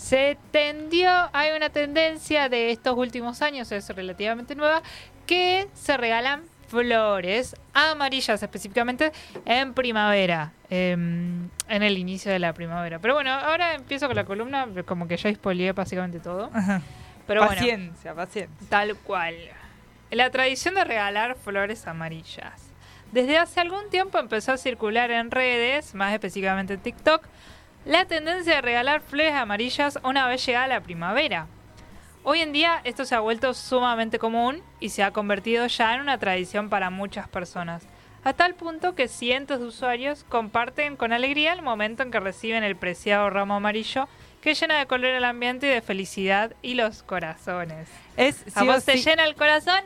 se 0.00 0.38
tendió, 0.50 1.10
hay 1.34 1.54
una 1.54 1.68
tendencia 1.68 2.48
de 2.48 2.70
estos 2.70 2.96
últimos 2.96 3.42
años, 3.42 3.70
es 3.70 3.86
relativamente 3.90 4.54
nueva, 4.54 4.82
que 5.26 5.68
se 5.74 5.96
regalan 5.98 6.42
flores 6.68 7.54
amarillas 7.74 8.42
específicamente 8.42 9.12
en 9.44 9.74
primavera, 9.74 10.52
em, 10.70 11.50
en 11.68 11.82
el 11.82 11.98
inicio 11.98 12.32
de 12.32 12.38
la 12.38 12.54
primavera. 12.54 12.98
Pero 12.98 13.12
bueno, 13.12 13.30
ahora 13.30 13.74
empiezo 13.74 14.06
con 14.06 14.16
la 14.16 14.24
columna, 14.24 14.66
como 14.86 15.06
que 15.06 15.18
ya 15.18 15.32
spoileé 15.34 15.72
básicamente 15.72 16.18
todo. 16.18 16.50
Ajá. 16.54 16.80
Pero 17.26 17.42
bueno, 17.42 17.56
paciencia, 17.56 18.14
paciencia. 18.14 18.68
Tal 18.70 18.96
cual. 18.96 19.34
La 20.10 20.30
tradición 20.30 20.76
de 20.76 20.84
regalar 20.84 21.36
flores 21.36 21.86
amarillas. 21.86 22.70
Desde 23.12 23.36
hace 23.36 23.60
algún 23.60 23.90
tiempo 23.90 24.18
empezó 24.18 24.52
a 24.52 24.56
circular 24.56 25.10
en 25.10 25.30
redes, 25.30 25.94
más 25.94 26.14
específicamente 26.14 26.74
en 26.74 26.80
TikTok, 26.80 27.22
la 27.84 28.04
tendencia 28.04 28.56
de 28.56 28.60
regalar 28.60 29.00
flores 29.00 29.32
amarillas 29.34 29.98
una 30.04 30.26
vez 30.28 30.44
llegada 30.44 30.66
la 30.68 30.80
primavera. 30.82 31.46
Hoy 32.22 32.40
en 32.40 32.52
día 32.52 32.80
esto 32.84 33.04
se 33.04 33.14
ha 33.14 33.20
vuelto 33.20 33.54
sumamente 33.54 34.18
común 34.18 34.62
y 34.78 34.90
se 34.90 35.02
ha 35.02 35.10
convertido 35.12 35.66
ya 35.66 35.94
en 35.94 36.02
una 36.02 36.18
tradición 36.18 36.68
para 36.68 36.90
muchas 36.90 37.28
personas, 37.28 37.82
a 38.24 38.34
tal 38.34 38.54
punto 38.54 38.94
que 38.94 39.08
cientos 39.08 39.60
de 39.60 39.66
usuarios 39.66 40.24
comparten 40.28 40.96
con 40.96 41.12
alegría 41.14 41.54
el 41.54 41.62
momento 41.62 42.02
en 42.02 42.10
que 42.10 42.20
reciben 42.20 42.62
el 42.62 42.76
preciado 42.76 43.30
ramo 43.30 43.54
amarillo 43.54 44.08
que 44.42 44.54
llena 44.54 44.78
de 44.78 44.86
color 44.86 45.10
el 45.10 45.24
ambiente 45.24 45.66
y 45.66 45.70
de 45.70 45.80
felicidad 45.82 46.52
y 46.62 46.74
los 46.74 47.02
corazones. 47.02 47.88
Es, 48.16 48.42
¿A 48.54 48.60
sí 48.60 48.66
vos 48.66 48.84
te 48.84 48.96
llena 48.96 49.24
el 49.24 49.34
corazón? 49.34 49.80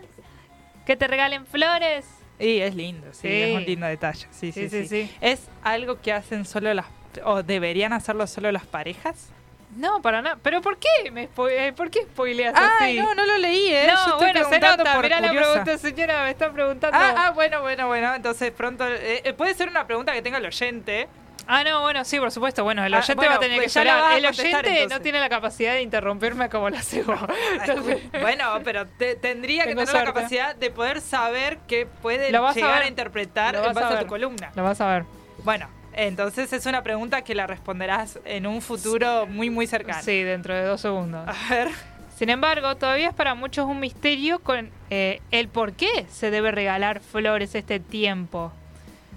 ¿Que 0.86 0.96
te 0.96 1.06
regalen 1.06 1.46
flores? 1.46 2.06
Y 2.38 2.58
es 2.58 2.74
lindo, 2.74 3.06
sí, 3.12 3.20
Sí. 3.22 3.28
es 3.42 3.54
un 3.56 3.64
lindo 3.64 3.86
detalle. 3.86 4.26
Sí, 4.32 4.50
sí, 4.52 4.68
sí. 4.68 5.10
¿Es 5.20 5.48
algo 5.62 6.00
que 6.00 6.12
hacen 6.12 6.44
solo 6.44 6.72
las... 6.74 6.86
o 7.24 7.42
deberían 7.42 7.92
hacerlo 7.92 8.26
solo 8.26 8.50
las 8.52 8.64
parejas? 8.66 9.28
No, 9.76 10.00
para 10.02 10.22
nada. 10.22 10.38
¿Pero 10.42 10.60
por 10.60 10.78
qué? 10.78 11.10
Me 11.10 11.28
eh, 11.50 11.72
¿Por 11.76 11.90
qué 11.90 12.02
spoileas 12.02 12.54
Ay, 12.56 12.96
así? 12.96 13.06
no, 13.06 13.14
no 13.14 13.26
lo 13.26 13.38
leí, 13.38 13.72
¿eh? 13.72 13.86
Yo 13.88 13.92
No, 13.94 13.98
estoy 14.00 14.18
bueno, 14.32 14.48
se 14.48 14.60
nota. 14.60 15.00
Mirá 15.02 15.20
la 15.20 15.30
pregunta, 15.32 15.78
señora, 15.78 16.22
me 16.24 16.30
está 16.30 16.52
preguntando. 16.52 16.96
Ah, 16.96 17.14
ah, 17.16 17.30
bueno, 17.32 17.60
bueno, 17.62 17.88
bueno. 17.88 18.14
Entonces 18.14 18.52
pronto... 18.52 18.86
eh, 18.86 19.22
eh, 19.24 19.32
puede 19.32 19.54
ser 19.54 19.68
una 19.68 19.84
pregunta 19.86 20.12
que 20.12 20.22
tenga 20.22 20.38
el 20.38 20.46
oyente. 20.46 21.08
Ah, 21.46 21.62
no, 21.64 21.82
bueno, 21.82 22.04
sí, 22.04 22.18
por 22.20 22.30
supuesto. 22.30 22.62
Bueno, 22.62 22.84
el 22.84 22.94
Ah, 22.94 22.98
oyente 22.98 23.14
bueno, 23.16 23.30
va 23.32 23.36
a 23.36 23.40
tener 23.40 23.56
pues 23.58 23.72
que 23.74 23.78
esperar. 23.80 24.02
a 24.12 24.16
El 24.16 24.26
oyente 24.26 24.86
no 24.88 25.00
tiene 25.00 25.18
la 25.20 25.28
capacidad 25.28 25.72
de 25.74 25.82
interrumpirme 25.82 26.48
como 26.48 26.70
la 26.70 26.78
hace 26.78 27.02
vos. 27.02 27.18
Entonces, 27.60 27.98
Bueno, 28.20 28.44
pero 28.62 28.86
te- 28.86 29.16
tendría 29.16 29.64
que 29.64 29.74
tener 29.74 29.92
la 29.92 30.04
capacidad 30.04 30.54
de 30.54 30.70
poder 30.70 31.00
saber 31.00 31.58
qué 31.66 31.86
puede 32.00 32.28
a 32.34 32.52
llegar 32.52 32.82
a, 32.82 32.86
interpretar 32.86 33.56
en 33.56 33.64
a 33.64 33.72
base 33.72 33.80
a, 33.84 33.88
ver. 33.90 33.98
tu 34.04 34.06
columna. 34.06 34.52
lo 34.54 34.62
vas 34.62 34.80
a 34.80 34.86
ver. 34.86 35.04
Bueno, 35.42 35.68
entonces 35.96 36.52
es 36.52 36.66
una 36.66 36.82
pregunta 36.82 37.22
que 37.22 37.34
la 37.34 37.46
responderás 37.46 38.18
en 38.24 38.46
un 38.46 38.60
futuro 38.62 39.26
muy, 39.26 39.50
muy 39.50 39.66
cercano. 39.66 40.02
Sí, 40.02 40.22
dentro 40.22 40.54
de 40.54 40.62
dos 40.64 40.80
segundos. 40.80 41.26
A 41.28 41.54
ver. 41.54 41.68
Sin 42.16 42.30
embargo, 42.30 42.76
todavía 42.76 43.08
es 43.08 43.14
para 43.14 43.34
muchos 43.34 43.66
un 43.66 43.80
misterio 43.80 44.38
con 44.38 44.70
eh, 44.90 45.20
el 45.32 45.48
por 45.48 45.72
qué 45.72 46.06
se 46.10 46.30
debe 46.30 46.52
regalar 46.52 47.00
flores 47.00 47.54
este 47.54 47.80
tiempo. 47.80 48.52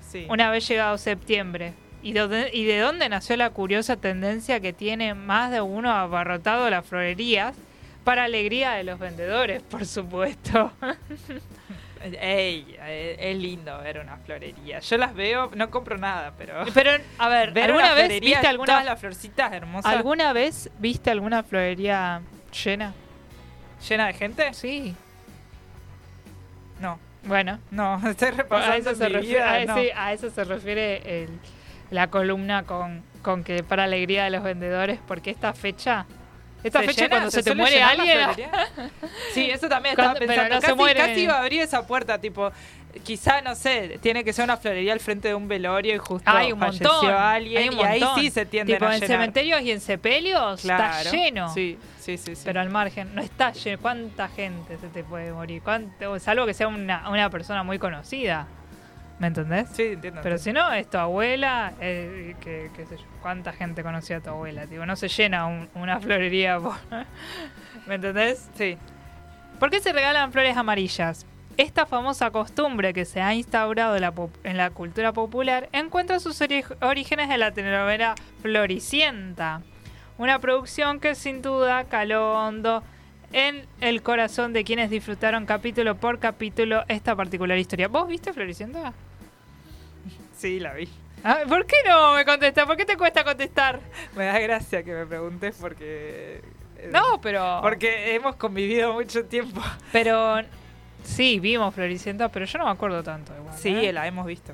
Sí. 0.09 0.25
una 0.29 0.49
vez 0.49 0.65
llegado 0.67 0.97
septiembre. 0.97 1.73
¿Y 2.01 2.13
de, 2.13 2.21
dónde- 2.21 2.49
¿Y 2.53 2.63
de 2.63 2.79
dónde 2.79 3.09
nació 3.09 3.35
la 3.35 3.49
curiosa 3.49 3.97
tendencia 3.97 4.59
que 4.61 4.71
tiene 4.71 5.13
más 5.15 5.51
de 5.51 5.59
uno 5.61 5.91
abarrotado 5.91 6.69
las 6.69 6.85
florerías? 6.85 7.55
Para 8.05 8.23
alegría 8.23 8.71
de 8.71 8.85
los 8.85 8.97
vendedores, 8.99 9.61
por 9.63 9.85
supuesto. 9.85 10.71
Ey, 12.15 12.75
eh, 12.79 13.15
es 13.19 13.37
lindo 13.37 13.77
ver 13.79 13.99
una 13.99 14.17
florería. 14.17 14.79
Yo 14.79 14.97
las 14.97 15.13
veo, 15.13 15.51
no 15.55 15.69
compro 15.69 15.97
nada, 15.97 16.33
pero. 16.37 16.63
Pero, 16.73 16.91
a 17.17 17.29
ver, 17.29 17.51
ver 17.51 17.65
¿alguna 17.65 17.85
una 17.85 17.93
vez 17.95 18.19
viste 18.19 18.47
alguna, 18.47 18.83
las 18.83 18.99
florcitas 18.99 19.51
hermosas 19.53 19.91
alguna 19.93 20.33
vez 20.33 20.69
viste 20.79 21.09
alguna 21.11 21.43
florería 21.43 22.21
llena? 22.63 22.93
llena 23.87 24.07
de 24.07 24.13
gente? 24.13 24.53
Sí. 24.53 24.95
No, 26.79 26.99
Bueno, 27.23 27.59
no, 27.71 27.99
estoy 28.09 28.31
repasando 28.31 28.89
a 28.89 28.93
eso, 28.93 28.95
se 28.95 29.09
refiere, 29.09 29.37
vida, 29.39 29.53
a, 29.53 29.65
no. 29.65 29.77
ese- 29.77 29.93
a 29.93 30.13
eso 30.13 30.29
se 30.29 30.43
refiere 30.43 31.23
el- 31.23 31.39
la 31.89 32.07
columna 32.07 32.63
con, 32.63 33.01
con 33.21 33.43
que 33.43 33.63
para 33.63 33.85
alegría 33.85 34.25
de 34.25 34.29
los 34.29 34.43
vendedores, 34.43 34.99
porque 35.07 35.29
esta 35.31 35.53
fecha, 35.53 36.05
esta 36.63 36.79
¿Se 36.81 36.85
fecha 36.87 37.01
llena? 37.03 37.15
cuando 37.15 37.31
se, 37.31 37.43
te 37.43 37.55
muere 37.55 37.81
alguien, 37.81 38.17
florería? 38.17 38.51
Sí, 39.33 39.49
eso 39.49 39.69
también 39.69 39.91
estaba 39.93 40.13
Cuando- 40.13 40.27
pensando. 40.27 40.55
no 40.55 40.61
se 40.61 40.67
casi, 40.67 40.77
mueren. 40.77 41.05
casi 41.07 41.19
iba 41.21 41.33
a 41.35 41.39
abrir 41.39 41.61
esa 41.61 41.85
puerta, 41.87 42.19
tipo, 42.19 42.51
quizá, 43.03 43.41
no 43.41 43.53
sé, 43.55 43.99
tiene 44.01 44.23
que 44.23 44.33
ser 44.33 44.43
una 44.43 44.57
florería 44.57 44.93
al 44.93 44.99
frente 44.99 45.27
de 45.27 45.35
un 45.35 45.47
velorio 45.47 45.93
y 45.93 45.97
justo 45.97 46.29
Hay 46.29 46.51
un 46.51 46.59
falleció 46.59 46.91
montón. 46.91 47.13
alguien 47.13 47.61
hay 47.61 47.69
un 47.69 47.77
y 47.77 47.83
ahí 47.83 47.99
montón. 47.99 48.19
sí 48.21 48.31
se 48.31 48.45
tienden 48.45 48.75
tipo, 48.77 48.85
a 48.85 48.95
en 48.95 49.01
llenar. 49.01 49.07
cementerios 49.17 49.61
y 49.61 49.71
en 49.71 49.79
sepelios 49.81 50.61
Claro. 50.61 50.83
está 50.97 51.11
lleno. 51.11 51.53
Sí, 51.53 51.77
sí, 51.99 52.17
sí. 52.17 52.35
sí. 52.35 52.41
Pero 52.43 52.59
al 52.59 52.69
margen, 52.69 53.13
no 53.13 53.21
está 53.21 53.51
lleno. 53.53 53.77
¿Cuánta 53.81 54.27
gente 54.29 54.77
se 54.79 54.87
te 54.87 55.03
puede 55.03 55.31
morir? 55.31 55.61
¿Cuánto- 55.63 56.19
salvo 56.19 56.45
que 56.47 56.53
sea 56.55 56.67
una, 56.67 57.07
una 57.09 57.29
persona 57.29 57.61
muy 57.63 57.77
conocida. 57.77 58.47
¿Me 59.19 59.27
entendés? 59.27 59.67
sí, 59.73 59.83
entiendo. 59.93 60.21
Pero 60.21 60.37
si 60.37 60.53
no, 60.53 60.71
es 60.73 60.87
tu 60.89 60.97
abuela, 60.99 61.73
eh, 61.81 62.35
que, 62.39 62.69
sé 62.87 62.97
yo, 62.97 63.03
¿cuánta 63.21 63.51
gente 63.51 63.81
conocía 63.81 64.17
a 64.17 64.19
tu 64.21 64.29
abuela? 64.29 64.67
Tipo, 64.67 64.85
no 64.85 64.95
se 64.95 65.07
llena 65.07 65.47
un- 65.47 65.67
una 65.73 65.99
florería. 66.01 66.59
por- 66.59 66.75
¿Me 67.87 67.95
entendés? 67.95 68.47
Sí. 68.55 68.77
¿Por 69.59 69.71
qué 69.71 69.79
se 69.79 69.91
regalan 69.91 70.31
flores 70.31 70.55
amarillas? 70.55 71.25
Esta 71.57 71.87
famosa 71.87 72.29
costumbre 72.29 72.93
que 72.93 73.05
se 73.05 73.19
ha 73.19 73.33
instaurado 73.33 73.95
en 73.95 74.01
la, 74.01 74.11
pop- 74.11 74.37
en 74.43 74.55
la 74.57 74.69
cultura 74.69 75.11
popular 75.13 75.67
encuentra 75.71 76.19
sus 76.19 76.39
ori- 76.41 76.63
orígenes 76.81 77.31
en 77.31 77.39
la 77.39 77.49
telenovela 77.51 78.13
Floricienta, 78.43 79.61
una 80.19 80.37
producción 80.37 80.99
que 80.99 81.15
sin 81.15 81.41
duda 81.41 81.85
caló 81.85 82.33
hondo 82.35 82.83
en 83.33 83.65
el 83.81 84.03
corazón 84.03 84.53
de 84.53 84.63
quienes 84.63 84.91
disfrutaron 84.91 85.47
capítulo 85.47 85.95
por 85.95 86.19
capítulo 86.19 86.83
esta 86.87 87.15
particular 87.15 87.57
historia. 87.57 87.87
¿Vos 87.87 88.07
viste 88.07 88.31
Floricienta? 88.33 88.93
Sí, 90.37 90.59
la 90.59 90.73
vi. 90.73 90.87
Ah, 91.23 91.39
¿Por 91.47 91.65
qué 91.65 91.75
no 91.87 92.13
me 92.13 92.23
contestas? 92.25 92.65
¿Por 92.65 92.77
qué 92.77 92.85
te 92.85 92.95
cuesta 92.95 93.23
contestar? 93.23 93.79
Me 94.15 94.25
da 94.25 94.39
gracia 94.39 94.83
que 94.83 94.93
me 94.93 95.05
preguntes 95.05 95.57
porque. 95.59 96.41
eh, 96.77 96.89
No, 96.91 97.19
pero... 97.21 97.59
Porque 97.61 98.13
hemos 98.15 98.35
convivido 98.35 98.93
mucho 98.93 99.25
tiempo. 99.25 99.61
Pero... 99.91 100.37
Sí, 101.03 101.39
vimos 101.39 101.73
Floricienta, 101.73 102.29
pero 102.29 102.45
yo 102.45 102.59
no 102.59 102.65
me 102.65 102.71
acuerdo 102.71 103.01
tanto. 103.01 103.33
Igual, 103.35 103.57
Sí, 103.57 103.69
¿eh? 103.87 103.93
la 103.93 104.05
hemos 104.07 104.25
visto. 104.25 104.53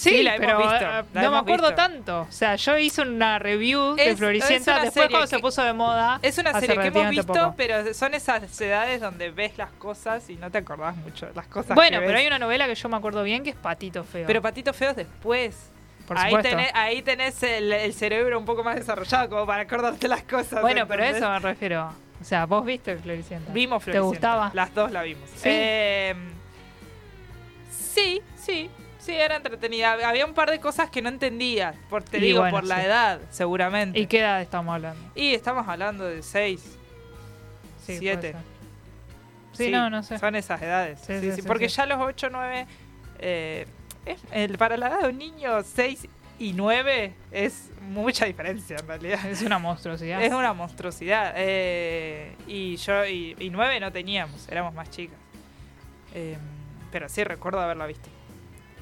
Sí, 0.00 0.08
Sí, 0.10 0.22
la 0.22 0.36
hemos 0.36 0.46
pero 0.46 0.58
visto, 0.58 0.74
eh, 0.76 0.80
la 0.80 1.02
no 1.02 1.04
me 1.20 1.26
hemos 1.26 1.40
acuerdo 1.42 1.66
visto. 1.68 1.74
tanto. 1.82 2.20
O 2.22 2.32
sea, 2.32 2.56
yo 2.56 2.78
hice 2.78 3.02
una 3.02 3.38
review 3.38 3.96
de 3.96 4.10
Es- 4.10 4.18
Floricienta 4.18 4.78
es 4.78 4.82
después 4.84 5.10
cuando 5.10 5.26
se 5.26 5.38
puso 5.40 5.62
de 5.62 5.74
moda. 5.74 6.18
Es 6.22 6.38
una 6.38 6.58
serie 6.58 6.78
que 6.78 6.86
hemos 6.88 7.10
visto, 7.10 7.26
poco. 7.34 7.54
pero 7.54 7.92
son 7.92 8.14
esas 8.14 8.58
edades 8.62 9.02
donde 9.02 9.30
ves 9.30 9.58
las 9.58 9.70
cosas 9.72 10.30
y 10.30 10.36
no 10.36 10.50
te 10.50 10.56
acordás 10.56 10.96
mucho 10.96 11.26
de 11.26 11.34
las 11.34 11.46
cosas 11.48 11.74
Bueno, 11.74 11.98
que 11.98 12.06
pero 12.06 12.12
ves. 12.14 12.20
hay 12.22 12.26
una 12.28 12.38
novela 12.38 12.66
que 12.66 12.74
yo 12.76 12.88
me 12.88 12.96
acuerdo 12.96 13.22
bien 13.22 13.44
que 13.44 13.50
es 13.50 13.56
Patito 13.56 14.02
Feo. 14.02 14.26
Pero 14.26 14.40
Patitos 14.40 14.74
Feos 14.74 14.96
después. 14.96 15.54
por 16.08 16.16
ahí, 16.16 16.34
tenés, 16.40 16.70
ahí 16.74 17.02
tenés 17.02 17.42
el, 17.42 17.70
el 17.70 17.92
cerebro 17.92 18.38
un 18.38 18.46
poco 18.46 18.64
más 18.64 18.76
desarrollado 18.76 19.28
como 19.28 19.44
para 19.46 19.64
acordarte 19.64 20.08
las 20.08 20.22
cosas. 20.22 20.62
Bueno, 20.62 20.86
pero 20.88 21.02
a 21.02 21.08
eso 21.10 21.28
me 21.30 21.38
refiero. 21.40 21.92
O 22.20 22.24
sea, 22.24 22.46
vos 22.46 22.64
viste 22.64 22.96
Floricienta. 22.96 23.52
Vimos 23.52 23.84
¿Te 23.84 23.92
Floricienta. 23.92 24.08
gustaba? 24.08 24.50
Las 24.54 24.74
dos 24.74 24.90
la 24.92 25.02
vimos. 25.02 25.28
Sí. 25.36 25.42
Eh, 25.52 26.14
sí, 27.70 28.22
sí. 28.36 28.70
Sí, 29.00 29.12
era 29.12 29.36
entretenida. 29.36 29.92
Había 30.08 30.24
un 30.26 30.34
par 30.34 30.50
de 30.50 30.60
cosas 30.60 30.90
que 30.90 31.00
no 31.02 31.08
entendía. 31.08 31.74
Por, 31.88 32.02
te 32.02 32.18
Y 32.18 32.20
digo, 32.20 32.40
bueno, 32.40 32.56
por 32.58 32.64
la 32.66 32.80
sí. 32.80 32.86
edad, 32.86 33.20
seguramente. 33.30 33.98
¿Y 33.98 34.06
qué 34.06 34.20
edad 34.20 34.40
estamos 34.42 34.74
hablando? 34.74 35.00
Y 35.14 35.34
estamos 35.34 35.66
hablando 35.66 36.04
de 36.04 36.22
6, 36.22 36.60
Sí, 37.84 37.96
7. 37.98 38.18
puede 38.18 38.32
ser. 38.32 38.42
Sí, 39.52 39.70
no, 39.70 39.90
no 39.90 40.02
sé. 40.02 40.18
Son 40.18 40.34
esas 40.36 40.60
edades. 40.62 41.00
Sí, 41.00 41.14
Sí, 41.14 41.20
sí, 41.20 41.30
sí, 41.36 41.42
sí, 41.42 41.48
porque 41.48 41.68
ya 41.68 41.86
los 41.86 41.98
8, 42.00 42.28
9. 42.30 42.66
Eh, 43.18 43.66
el- 44.32 44.56
para 44.58 44.76
la 44.76 44.88
edad 44.88 45.00
de 45.02 45.08
un 45.08 45.18
niño, 45.18 45.62
6 45.62 46.06
y 46.38 46.52
9 46.54 47.12
es 47.30 47.70
mucha 47.82 48.24
diferencia 48.26 48.76
en 48.78 48.86
realidad. 48.86 49.26
Es 49.26 49.42
una 49.42 49.58
monstruosidad. 49.58 50.22
Es 50.22 50.32
una 50.32 50.52
monstruosidad. 50.54 51.32
eh, 51.36 52.34
y 52.46 52.76
yo 52.76 53.04
y, 53.06 53.34
y 53.38 53.50
9 53.50 53.80
no 53.80 53.90
teníamos, 53.92 54.48
éramos 54.48 54.72
más 54.74 54.88
chicas. 54.90 55.18
Eh, 56.14 56.36
pero 56.92 57.08
sí 57.08 57.24
recuerdo 57.24 57.60
haberla 57.60 57.86
visto. 57.86 58.08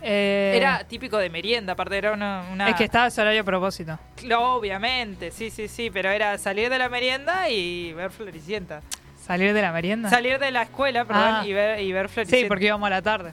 Eh, 0.00 0.52
Era 0.56 0.84
típico 0.84 1.18
de 1.18 1.28
merienda, 1.30 1.72
aparte 1.72 1.98
era 1.98 2.12
una... 2.12 2.44
una- 2.52 2.68
Es 2.68 2.76
que 2.76 2.84
estaba 2.84 3.08
ese 3.08 3.20
horario 3.20 3.40
a 3.40 3.44
propósito. 3.44 3.98
Claro, 4.16 4.54
Obviamente, 4.54 5.30
sí, 5.30 5.50
sí, 5.50 5.68
sí, 5.68 5.90
pero 5.90 6.10
era 6.10 6.38
salir 6.38 6.70
de 6.70 6.78
la 6.78 6.88
merienda 6.88 7.48
y 7.48 7.92
ver 7.94 8.10
Floricienta. 8.10 8.82
¿Salir 9.20 9.52
de 9.52 9.60
la 9.62 9.72
merienda? 9.72 10.08
Salir 10.08 10.38
de 10.38 10.50
la 10.50 10.62
escuela, 10.62 11.04
perdón, 11.04 11.34
Ah. 11.40 11.42
y 11.46 11.52
ver, 11.52 11.80
y 11.80 11.92
ver 11.92 12.08
Floricienta. 12.08 12.44
Sí, 12.44 12.48
porque 12.48 12.66
íbamos 12.66 12.86
a 12.86 12.90
la 12.90 13.02
tarde. 13.02 13.32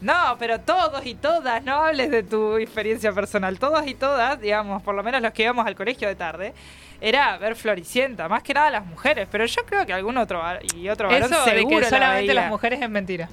No, 0.00 0.36
pero 0.38 0.60
todos 0.60 1.04
y 1.06 1.14
todas, 1.14 1.62
no 1.64 1.74
hables 1.86 2.10
de 2.10 2.22
tu 2.22 2.56
experiencia 2.58 3.12
personal. 3.12 3.58
Todos 3.58 3.86
y 3.86 3.94
todas, 3.94 4.40
digamos, 4.40 4.82
por 4.82 4.94
lo 4.94 5.02
menos 5.02 5.20
los 5.22 5.32
que 5.32 5.42
íbamos 5.42 5.66
al 5.66 5.74
colegio 5.74 6.06
de 6.08 6.14
tarde, 6.14 6.52
era 7.00 7.36
ver 7.38 7.56
Floricienta, 7.56 8.28
más 8.28 8.42
que 8.42 8.54
nada 8.54 8.70
las 8.70 8.86
mujeres, 8.86 9.26
pero 9.30 9.44
yo 9.46 9.62
creo 9.66 9.84
que 9.86 9.92
algún 9.92 10.16
otro 10.18 10.42
y 10.74 10.88
otro 10.88 11.08
varón 11.08 11.32
Eso 11.32 11.44
de 11.44 11.50
seguro 11.50 11.76
que 11.76 11.82
la 11.82 11.88
solamente 11.90 12.26
veía. 12.28 12.34
las 12.42 12.50
mujeres 12.50 12.80
es 12.80 12.88
mentira. 12.90 13.28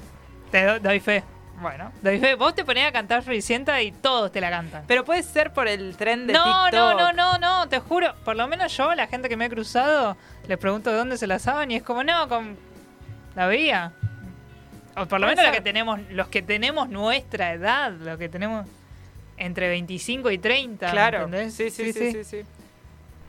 Te 0.52 0.66
do- 0.66 0.80
doy 0.80 1.00
fe. 1.00 1.24
Bueno, 1.64 1.92
fe. 2.04 2.36
Vos 2.36 2.54
te 2.54 2.64
ponés 2.64 2.88
a 2.88 2.92
cantar 2.92 3.24
Floricienta 3.24 3.82
y 3.82 3.92
todos 3.92 4.32
te 4.32 4.40
la 4.42 4.50
cantan. 4.52 4.84
pero 4.88 5.04
puede 5.04 5.24
ser 5.24 5.52
por 5.52 5.68
el 5.68 5.96
tren 5.98 6.28
de 6.28 6.34
No, 6.34 6.44
TikTok. 6.44 6.74
no, 6.74 6.94
no, 6.94 7.14
no, 7.14 7.38
no, 7.40 7.70
te 7.70 7.80
juro. 7.80 8.14
Por 8.24 8.36
lo 8.36 8.48
menos 8.48 8.76
yo, 8.78 8.94
la 8.94 9.08
gente 9.08 9.30
que 9.30 9.38
me 9.38 9.46
he 9.46 9.50
cruzado, 9.50 10.16
les 10.48 10.58
pregunto 10.58 10.92
de 10.92 10.98
dónde 10.98 11.18
se 11.18 11.26
la 11.26 11.40
saben 11.40 11.72
y 11.72 11.76
es 11.78 11.84
como, 11.84 12.04
no, 12.04 12.28
con 12.30 12.56
la 13.36 13.48
veía. 13.48 13.94
O 14.96 15.06
por 15.08 15.20
lo 15.20 15.26
menos 15.28 15.44
la 15.44 15.52
que 15.52 15.62
tenemos, 15.62 16.00
los 16.12 16.28
que 16.28 16.42
tenemos 16.44 16.88
nuestra 16.90 17.54
edad, 17.54 17.92
los 17.92 18.20
que 18.20 18.30
tenemos 18.30 18.68
entre 19.38 19.68
25 19.70 20.30
y 20.30 20.38
30. 20.38 20.92
Claro, 20.92 21.28
sí 21.50 21.72
sí, 21.72 21.92
sí, 21.94 22.24
sí. 22.24 22.44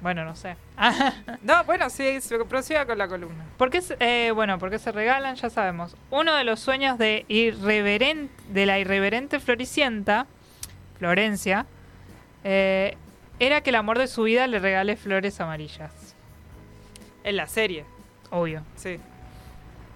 Bueno, 0.05 0.23
no 0.27 0.37
sé. 0.37 0.55
No, 1.43 1.65
bueno, 1.65 1.89
sí, 1.89 2.21
se 2.21 2.39
prosiga 2.45 2.85
con 2.85 2.99
la 2.99 3.09
columna. 3.09 3.43
¿Por 3.57 3.71
qué, 3.71 3.81
se- 3.81 3.97
eh, 4.01 4.33
bueno, 4.33 4.59
¿por 4.59 4.69
qué 4.69 4.79
se 4.79 4.93
regalan? 4.93 5.35
Ya 5.37 5.49
sabemos. 5.49 5.97
Uno 6.11 6.35
de 6.35 6.45
los 6.45 6.61
sueños 6.61 6.99
de, 6.99 7.25
de 7.27 8.67
la 8.67 8.79
irreverente 8.79 9.41
Floricienta, 9.41 10.27
Florencia, 10.99 11.65
eh, 12.45 12.99
era 13.39 13.63
que 13.63 13.71
el 13.71 13.77
amor 13.77 13.99
de 13.99 14.07
su 14.07 14.25
vida 14.25 14.47
le 14.47 14.59
regale 14.59 14.95
flores 14.97 15.41
amarillas. 15.41 16.15
En 17.25 17.37
la 17.37 17.47
serie, 17.47 17.87
Obvio. 18.31 18.63
sí. 18.77 19.01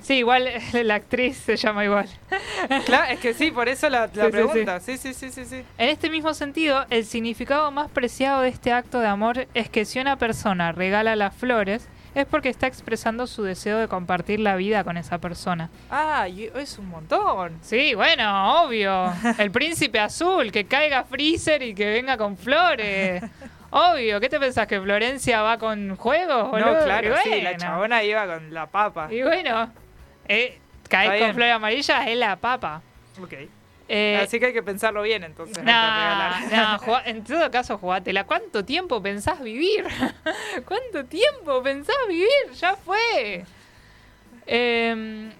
Sí, 0.00 0.14
igual 0.19 0.49
la 0.73 0.95
actriz 0.95 1.37
se 1.37 1.57
llama 1.57 1.85
igual. 1.85 2.09
Claro, 2.87 3.12
es 3.12 3.21
que 3.21 3.35
sí, 3.35 3.50
por 3.50 3.69
eso 3.69 3.88
la, 3.88 4.02
la 4.02 4.09
Sí, 4.09 4.21
sí, 4.25 4.31
pregunta. 4.31 4.81
Sí, 4.81 4.97
sí, 4.99 5.14
sí, 5.14 5.31
sí, 5.31 5.45
sí. 5.45 5.62
En 5.78 5.88
este 5.88 6.11
mismo 6.11 6.35
sentido, 6.35 6.85
el 6.90 7.05
significado 7.05 7.71
más 7.71 7.88
preciado 7.90 8.43
de 8.43 8.49
este 8.49 8.73
acto 8.73 9.00
de 9.00 9.07
amor 9.07 9.47
es 9.55 9.69
que 9.71 9.85
si 9.85 9.99
una 10.00 10.17
persona 10.17 10.73
regala 10.73 11.14
las 11.17 11.35
flores, 11.35 11.88
es 12.15 12.26
porque 12.26 12.49
está 12.49 12.67
expresando 12.67 13.26
su 13.28 13.43
deseo 13.45 13.78
de 13.78 13.87
compartir 13.87 14.41
la 14.41 14.56
vida 14.56 14.82
con 14.82 14.97
esa 14.97 15.19
persona. 15.19 15.71
Ah, 15.91 16.26
y 16.28 16.50
es 16.54 16.78
un 16.78 16.89
montón. 16.89 17.58
Sí, 17.63 17.95
bueno, 17.95 18.63
obvio. 18.65 19.13
El 19.39 19.50
príncipe 19.52 20.00
azul, 20.00 20.50
que 20.50 20.65
caiga 20.67 21.04
Freezer 21.04 21.63
y 21.63 21.75
que 21.75 21.89
venga 21.91 22.17
con 22.17 22.37
flores. 22.37 23.23
Obvio, 23.71 24.19
¿qué 24.21 24.28
te 24.28 24.41
pensás? 24.41 24.67
¿Que 24.67 24.80
Florencia 24.80 25.43
va 25.43 25.58
con 25.58 25.95
juegos? 25.97 26.50
boludo? 26.50 26.75
No, 26.78 26.84
claro, 26.84 27.15
Y 27.15 27.23
sí, 27.23 27.30
la 27.43 27.50
bueno. 27.50 27.58
chabona 27.58 28.02
iba 28.02 28.26
con 28.26 28.52
la 28.54 28.67
papa. 28.67 29.08
Y 29.13 29.23
bueno, 29.23 29.71
eh, 30.28 30.58
caer 30.88 31.14
Está 31.14 31.26
con 31.26 31.34
flores 31.34 31.54
amarillas 31.54 32.06
es 32.06 32.17
la 32.17 32.36
papa. 32.36 32.82
Ok. 33.23 33.34
Eh, 33.91 34.21
Así 34.23 34.38
que 34.38 34.47
hay 34.47 34.52
que 34.52 34.62
pensarlo 34.62 35.00
bien 35.02 35.25
entonces. 35.25 35.64
no, 35.64 35.73
no, 36.50 36.78
jugá- 36.78 37.02
en 37.06 37.25
todo 37.25 37.50
caso, 37.50 37.78
jugátela. 37.78 38.25
¿Cuánto 38.25 38.64
tiempo 38.64 39.02
pensás 39.02 39.41
vivir? 39.43 39.84
¿Cuánto 40.67 41.04
tiempo 41.06 41.62
pensás 41.62 41.97
vivir? 42.08 42.28
Ya 42.60 42.76
fue. 42.76 43.45
Eh, 44.47 45.30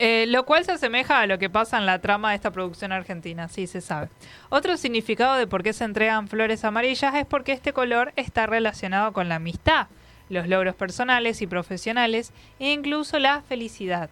eh, 0.00 0.24
lo 0.28 0.44
cual 0.44 0.64
se 0.64 0.72
asemeja 0.72 1.20
a 1.20 1.26
lo 1.26 1.38
que 1.38 1.48
pasa 1.48 1.78
en 1.78 1.86
la 1.86 2.00
trama 2.00 2.30
de 2.30 2.36
esta 2.36 2.50
producción 2.50 2.90
argentina, 2.90 3.46
sí 3.48 3.68
se 3.68 3.80
sabe. 3.80 4.08
Otro 4.48 4.76
significado 4.76 5.36
de 5.36 5.46
por 5.46 5.62
qué 5.62 5.72
se 5.72 5.84
entregan 5.84 6.26
flores 6.26 6.64
amarillas 6.64 7.14
es 7.14 7.24
porque 7.26 7.52
este 7.52 7.72
color 7.72 8.12
está 8.16 8.46
relacionado 8.46 9.12
con 9.12 9.28
la 9.28 9.36
amistad, 9.36 9.86
los 10.28 10.48
logros 10.48 10.74
personales 10.74 11.42
y 11.42 11.46
profesionales 11.46 12.32
e 12.58 12.72
incluso 12.72 13.18
la 13.18 13.42
felicidad. 13.42 14.10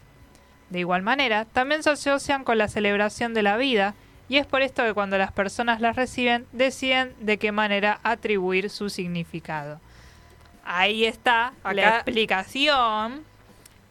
De 0.70 0.80
igual 0.80 1.02
manera, 1.02 1.44
también 1.44 1.82
se 1.82 1.90
asocian 1.90 2.44
con 2.44 2.58
la 2.58 2.68
celebración 2.68 3.34
de 3.34 3.42
la 3.42 3.56
vida 3.56 3.94
y 4.28 4.38
es 4.38 4.46
por 4.46 4.62
esto 4.62 4.82
que 4.84 4.94
cuando 4.94 5.18
las 5.18 5.32
personas 5.32 5.80
las 5.80 5.96
reciben 5.96 6.46
deciden 6.52 7.14
de 7.20 7.38
qué 7.38 7.52
manera 7.52 8.00
atribuir 8.02 8.70
su 8.70 8.88
significado. 8.88 9.80
Ahí 10.64 11.04
está 11.04 11.52
la 11.64 11.96
explicación 11.96 13.24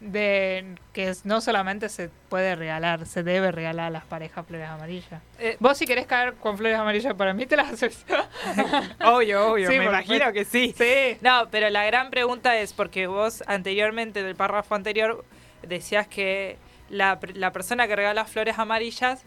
de 0.02 0.76
que 0.94 1.14
no 1.26 1.42
solamente 1.42 1.88
se 1.88 2.10
puede 2.28 2.56
regalar, 2.56 3.06
se 3.06 3.22
debe 3.22 3.52
regalar 3.52 3.86
a 3.86 3.90
las 3.92 4.04
parejas 4.04 4.46
flores 4.48 4.68
amarillas. 4.68 5.22
Eh, 5.38 5.58
Vos 5.60 5.78
si 5.78 5.86
querés 5.86 6.08
caer 6.08 6.34
con 6.34 6.58
flores 6.58 6.78
amarillas 6.78 7.14
para 7.14 7.34
mí 7.36 7.46
te 7.46 7.56
las 7.56 7.72
haces. 7.72 8.04
obvio, 9.06 9.52
obvio, 9.52 9.70
Sí, 9.70 9.78
me 9.78 9.86
imagino 9.86 10.34
que 10.34 10.44
sí. 10.44 10.74
sí. 10.76 11.18
No, 11.22 11.48
pero 11.52 11.70
la 11.70 11.86
gran 11.86 12.10
pregunta 12.10 12.58
es 12.58 12.74
porque 12.74 13.06
vos 13.08 13.44
anteriormente, 13.46 14.24
del 14.24 14.36
párrafo 14.36 14.74
anterior, 14.74 15.24
decías 15.62 16.08
que 16.08 16.58
la, 16.90 17.20
la 17.36 17.52
persona 17.54 17.88
que 17.88 17.96
regala 17.96 18.26
flores 18.26 18.58
amarillas 18.58 19.24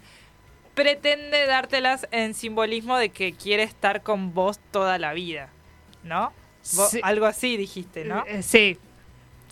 pretende 0.75 1.47
dártelas 1.47 2.09
en 2.11 2.35
simbolismo 2.35 2.99
de 2.99 3.11
que 3.11 3.33
quiere 3.33 3.63
estar 3.63 4.03
con 4.03 4.35
vos 4.35 4.59
toda 4.73 4.99
la 4.99 5.13
vida, 5.13 5.51
¿no? 6.03 6.33
Vos- 6.75 6.91
Sí. 6.91 7.01
Algo 7.05 7.27
así 7.27 7.57
dijiste, 7.57 8.05
¿no? 8.05 8.25
Eh, 8.27 8.43
sí. 8.43 8.77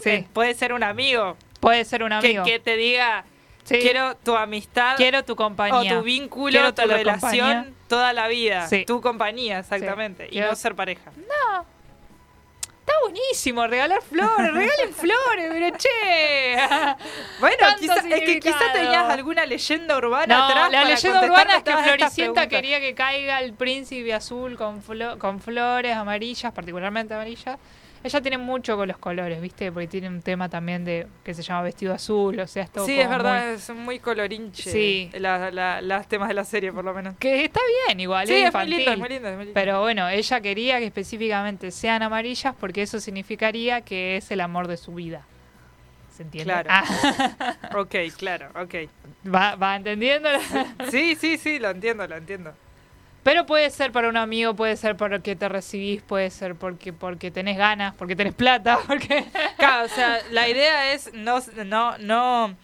Sí. 0.01 0.11
Eh, 0.11 0.29
Puede 0.33 0.55
ser 0.55 0.73
un 0.73 0.83
amigo, 0.83 1.37
Puede 1.61 1.85
ser 1.85 2.03
un 2.03 2.13
amigo. 2.13 2.45
que 2.45 2.59
te 2.59 2.77
diga, 2.77 3.25
Sí. 3.65 3.79
quiero 3.81 4.17
tu 4.17 4.37
amistad 4.37 4.97
Quiero 4.97 5.25
tu 5.25 5.35
o 5.35 5.37
compañía. 5.37 5.95
tu 5.95 6.03
vínculo, 6.03 6.51
Quiero 6.51 6.75
tu 6.75 6.83
tu 6.83 6.89
relación 6.89 7.47
compañía. 7.49 7.73
toda 7.89 8.13
la 8.13 8.27
vida. 8.29 8.67
Sí. 8.69 8.85
Tu 8.85 9.01
compañía, 9.01 9.61
exactamente. 9.61 10.27
Y 10.27 10.31
Quiero- 10.31 10.49
no 10.51 10.57
ser 10.57 10.75
pareja. 10.75 11.11
Está 12.81 12.95
buenísimo 13.03 13.65
regalar 13.69 14.03
flores, 14.03 14.53
regalen 14.53 14.93
flores, 14.93 15.49
pero 15.51 15.77
che. 15.79 16.57
Bueno, 17.41 17.57
quizá- 17.79 17.95
es 17.95 18.03
que 18.03 18.41
quizá 18.41 18.59
significado. 18.59 18.73
tenías 18.73 19.09
alguna 19.09 19.47
leyenda 19.47 19.97
urbana 19.97 20.37
No, 20.37 20.45
atrás 20.47 20.73
la 20.73 20.85
leyenda 20.85 21.23
urbana 21.25 21.57
es 21.59 21.63
que 21.63 21.77
Floricienta 21.77 22.49
quería 22.49 22.81
que 22.81 22.95
caiga 22.97 23.41
el 23.41 23.53
príncipe 23.55 24.13
azul 24.13 24.57
con, 24.57 24.83
flo- 24.83 25.17
con 25.19 25.39
flores 25.41 25.97
amarillas, 25.97 26.53
particularmente 26.53 27.15
amarillas. 27.15 27.57
Ella 28.05 28.21
tiene 28.21 28.39
mucho 28.39 28.77
con 28.77 28.89
los 28.89 28.99
colores, 28.99 29.41
¿viste? 29.41 29.71
Porque 29.71 29.87
tiene 29.87 30.09
un 30.09 30.23
tema 30.23 30.49
también 30.49 30.85
de 30.85 31.07
que 31.25 31.35
se 31.35 31.43
llama 31.43 31.63
vestido 31.63 31.95
azul, 31.95 32.39
o 32.41 32.47
sea, 32.47 32.65
es 32.65 32.71
todo 32.71 32.85
Sí, 32.85 32.93
como 32.97 33.03
es 33.03 33.09
verdad, 33.11 33.45
muy- 33.47 33.55
es 33.55 33.71
muy 33.71 33.99
colorinche. 34.01 34.71
Sí. 34.71 35.11
la- 35.15 35.51
la- 35.51 35.81
las 35.81 36.09
temas 36.09 36.29
de 36.29 36.35
la 36.35 36.45
serie, 36.45 36.73
por 36.73 36.85
lo 36.85 36.93
menos. 36.95 37.15
Que 37.19 37.45
está 37.45 37.61
bien 37.87 38.01
igual, 38.01 38.27
Sí, 38.27 38.33
es 38.35 38.39
es 38.49 38.55
muy 38.55 38.63
infantil. 38.63 38.77
lindo, 38.79 38.93
es 38.93 38.99
muy 38.99 39.09
lindo. 39.09 39.29
es 39.29 39.35
muy 39.37 39.45
lindo. 39.47 39.55
Pero 39.55 39.81
bueno, 39.81 40.09
ella 40.09 40.41
quería 40.41 40.79
que 40.79 40.87
específicamente 40.87 41.71
sean 41.71 42.03
amarillas 42.03 42.55
porque 42.59 42.83
eso 42.83 42.99
significaría 43.01 43.83
que 43.83 44.17
es 44.17 44.31
el 44.31 44.41
amor 44.41 44.67
de 44.69 44.77
su 44.77 44.95
vida. 44.95 45.23
¿Se 46.17 46.25
entiende? 46.25 46.53
Claro. 46.53 46.69
Ah, 46.71 47.57
Ok, 47.77 47.95
claro, 48.19 48.49
ok. 48.61 48.75
¿va, 49.35 49.55
va 49.57 49.77
entendiendo? 49.77 50.29
Sí, 50.91 51.15
sí, 51.15 51.39
sí, 51.39 51.59
lo 51.59 51.71
entiendo, 51.71 52.07
lo 52.07 52.17
entiendo. 52.17 52.53
Pero 53.23 53.47
puede 53.47 53.71
ser 53.71 53.93
para 53.93 54.09
un 54.09 54.17
amigo, 54.17 54.55
puede 54.55 54.77
ser 54.77 54.97
porque 54.97 55.37
te 55.37 55.49
recibís, 55.49 56.03
puede 56.03 56.31
ser 56.31 56.57
porque 56.57 56.93
porque 56.93 57.31
tenés 57.31 57.57
ganas, 57.57 57.95
porque 57.95 58.17
tenés 58.17 58.35
plata, 58.35 58.79
porque 58.87 59.25
Claro, 59.59 59.85
o 59.87 59.89
sea, 59.89 60.19
la 60.31 60.49
idea 60.49 60.93
es 60.93 61.13
no, 61.15 61.39
no, 61.65 61.97
no, 61.99 62.57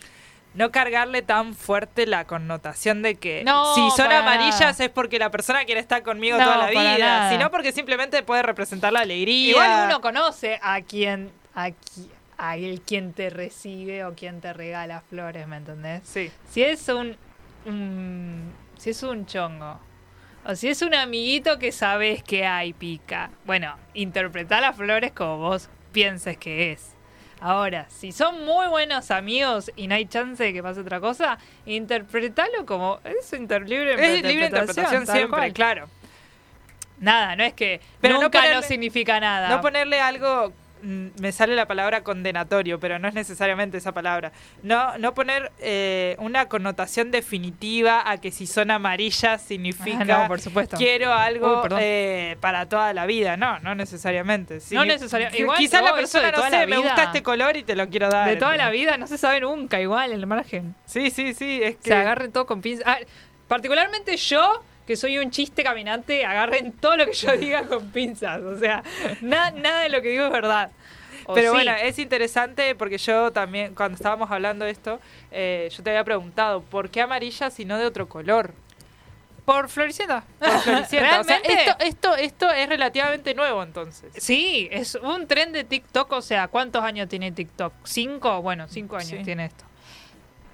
no 0.55 0.71
cargarle 0.73 1.23
tan 1.23 1.55
fuerte 1.55 2.07
la 2.07 2.25
connotación 2.25 3.03
de 3.03 3.15
que 3.15 3.45
No, 3.45 3.73
si 3.77 3.89
son 3.97 4.11
amarillas 4.11 4.61
nada. 4.61 4.85
es 4.87 4.91
porque 4.91 5.21
la 5.21 5.31
persona 5.31 5.65
quiere 5.65 5.81
estar 5.81 6.03
conmigo 6.03 6.39
No, 6.39 6.45
toda 6.45 6.57
la 6.57 6.71
vida, 6.71 7.31
sino 7.31 7.53
porque 7.53 7.71
simplemente 7.71 8.23
puede 8.25 8.43
representar 8.43 8.93
la 8.93 9.01
alegría. 9.01 9.51
igual 9.51 9.85
uno 9.87 10.01
conoce 10.01 10.59
a 10.61 10.81
quien 10.83 11.31
a, 11.55 11.69
qui- 11.69 12.09
a 12.37 12.57
el 12.57 12.81
quien 12.81 13.13
te 13.13 13.31
recibe 13.31 14.05
o 14.05 14.15
quien 14.15 14.41
te 14.41 14.53
regala 14.53 15.03
flores, 15.03 15.47
¿me 15.47 15.57
entendés? 15.59 16.03
Sí. 16.05 16.33
Si 16.51 16.65
es 16.65 16.89
un, 16.89 17.17
un- 17.67 18.53
si 18.77 18.91
es 18.91 19.03
un 19.05 19.25
chongo 19.27 19.79
O 20.45 20.55
si 20.57 20.69
es 20.69 20.81
un 20.83 20.95
amiguito 20.95 21.59
que 21.59 21.73
sabes 21.73 22.23
que 22.23 22.47
hay 22.47 22.73
pica. 22.73 23.31
Bueno, 23.45 23.77
interpretá 23.95 24.61
las 24.61 24.77
flores 24.77 25.13
como 25.13 25.39
vos 25.39 25.69
pienses 25.93 26.37
que 26.39 26.73
es. 26.73 26.95
Ahora, 27.41 27.87
si 27.89 28.11
son 28.13 28.45
muy 28.45 28.67
buenos 28.67 29.11
amigos 29.11 29.71
y 29.77 29.87
no 29.87 29.95
hay 29.95 30.07
chance 30.07 30.43
de 30.43 30.53
que 30.53 30.63
pase 30.63 30.81
otra 30.81 30.99
cosa, 31.01 31.39
interpretalo 31.67 32.67
como 32.67 32.99
es 33.05 33.33
inter- 33.33 33.69
libre 33.69 33.95
Es 33.95 34.23
libre 34.25 34.47
interpretación 34.47 35.07
siempre, 35.07 35.29
cual. 35.29 35.53
claro. 35.53 35.89
Nada, 36.99 37.37
no 37.37 37.45
es 37.45 37.53
que 37.53 37.81
Pero 38.01 38.15
no 38.15 38.23
nunca 38.23 38.41
no, 38.41 38.45
ponerle- 38.49 38.67
significa 38.67 39.21
nada. 39.21 39.49
No 39.51 39.61
ponerle 39.61 40.01
algo, 40.01 40.53
me 40.83 41.33
sale 41.33 41.55
la 41.55 41.67
palabra 41.67 42.03
condenatorio, 42.03 42.79
pero 42.81 42.99
no 42.99 43.09
es 43.09 43.15
necesariamente 43.15 43.79
esa 43.79 43.93
palabra. 43.93 44.33
No, 44.63 44.97
no 44.99 45.15
poner 45.15 45.51
eh, 45.59 46.17
una 46.19 46.49
connotación 46.49 47.11
definitiva 47.11 48.09
a 48.11 48.19
que 48.19 48.31
si 48.31 48.47
son 48.47 48.71
amarillas 48.71 49.43
significa 49.43 49.99
Ah, 50.01 50.05
no, 50.23 50.29
por 50.29 50.41
supuesto. 50.41 50.77
quiero 50.77 51.13
algo 51.13 51.63
Uy, 51.63 51.69
eh, 51.81 52.37
para 52.41 52.67
toda 52.69 52.93
la 52.95 53.07
vida. 53.07 53.37
No, 53.37 53.59
no 53.61 53.75
necesariamente. 53.75 54.61
Sí, 54.61 54.75
No 54.75 54.85
necesaria- 54.85 55.31
qui- 55.31 55.41
igual, 55.41 55.59
Quizás 55.59 55.83
la 55.83 55.95
persona, 55.95 56.31
no 56.31 56.49
sé, 56.51 56.67
me 56.67 56.79
gusta 56.79 57.05
este 57.05 57.23
color 57.23 57.57
y 57.57 57.63
te 57.65 57.75
lo 57.77 57.89
quiero 57.89 58.09
dar. 58.11 58.29
de 58.29 58.37
toda 58.37 58.57
la 58.57 58.71
vida 58.71 58.97
no 58.97 59.07
se 59.07 59.19
sabe 59.19 59.41
nunca 59.41 59.81
igual 59.81 60.13
el 60.13 60.27
margen. 60.27 60.75
Sí, 60.85 61.11
sí, 61.11 61.35
sí, 61.35 61.61
es 61.63 61.77
que... 61.77 61.91
Se 61.91 61.95
agarren 61.95 62.33
todo 62.33 62.47
con 62.47 62.61
pinzas. 62.61 62.85
Ah, 62.87 62.99
particularmente 63.49 64.17
yo, 64.17 64.63
que 64.89 64.97
soy 64.97 65.19
un 65.19 65.31
chiste 65.31 65.63
caminante, 65.63 66.25
agarren 66.25 66.73
todo 66.73 66.97
lo 66.97 67.05
que 67.07 67.13
yo 67.13 67.37
diga 67.37 67.63
con 67.65 67.91
pinzas. 67.93 68.41
O 68.41 68.59
sea, 68.59 68.83
na- 69.21 69.51
nada 69.51 69.83
de 69.83 69.91
lo 69.91 70.01
que 70.03 70.09
digo 70.09 70.25
es 70.25 70.33
verdad. 70.33 70.71
O 71.27 71.35
Pero 71.35 71.51
sí. 71.51 71.57
bueno, 71.57 71.73
es 71.81 71.99
interesante 71.99 72.75
porque 72.75 72.97
yo 72.97 73.31
también, 73.31 73.75
cuando 73.75 73.97
estábamos 73.97 74.31
hablando 74.31 74.65
de 74.65 74.71
esto, 74.71 74.99
eh, 75.31 75.69
yo 75.77 75.83
te 75.83 75.91
había 75.91 76.03
preguntado, 76.05 76.63
¿por 76.63 76.89
qué 76.89 77.03
amarilla 77.03 77.51
si 77.51 77.67
no 77.67 77.77
de 77.79 77.85
otro 77.85 78.09
color? 78.09 78.55
por 79.45 79.71
Floricienta. 79.71 80.25
Por 80.39 80.61
Floricienta. 80.61 81.21
O 81.21 81.25
sea, 81.25 81.39
Realmente, 81.41 81.53
esto, 81.71 81.85
esto, 81.85 82.17
esto 82.17 82.51
es 82.51 82.69
relativamente 82.69 83.33
nuevo 83.35 83.63
entonces. 83.63 84.13
Sí, 84.17 84.69
es 84.71 84.95
un 84.97 85.27
tren 85.27 85.53
de 85.53 85.65
TikTok. 85.65 86.13
O 86.13 86.21
sea, 86.21 86.49
¿cuántos 86.49 86.83
años 86.85 87.09
tiene 87.09 87.33
TikTok? 87.33 87.73
¿Cinco? 87.85 88.43
Bueno, 88.43 88.69
cinco 88.69 88.97
años 88.97 89.09
Sí. 89.09 89.23
tiene 89.25 89.47
esto. 89.47 89.65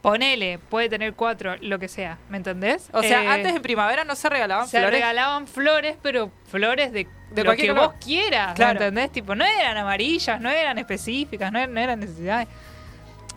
Ponele, 0.05 0.59
puede 0.59 0.90
tener 0.90 1.14
cuatro, 1.14 1.57
lo 1.62 1.79
que 1.79 1.88
sea. 1.88 2.19
¿Me 2.29 2.37
entendés? 2.37 2.90
O 2.93 3.03
sea, 3.03 3.23
Eh, 3.25 3.27
antes 3.27 3.57
en 3.57 3.62
primavera 3.62 4.05
no 4.05 4.14
se 4.14 4.29
regalaban 4.29 4.69
se 4.69 4.77
flores. 4.79 4.93
regalaban 5.01 5.47
flores, 5.47 5.97
pero 6.03 6.31
flores 6.47 6.93
de, 6.93 7.07
De 7.31 7.43
lo 7.43 7.47
cualquier 7.47 7.69
que 7.71 7.75
color. 7.75 7.87
vos 7.95 8.05
quieras, 8.05 8.53
Claro. 8.55 8.81
¿me 8.81 8.87
entendés? 8.87 9.12
Tipo, 9.12 9.35
no 9.35 9.47
eran 9.47 9.79
amarillas, 9.79 10.38
no 10.43 10.51
eran 10.51 10.77
específicas, 10.77 11.51
no 11.51 11.59
eran, 11.59 11.73
no 11.73 11.81
eran 11.81 12.01
necesidades. 12.01 12.49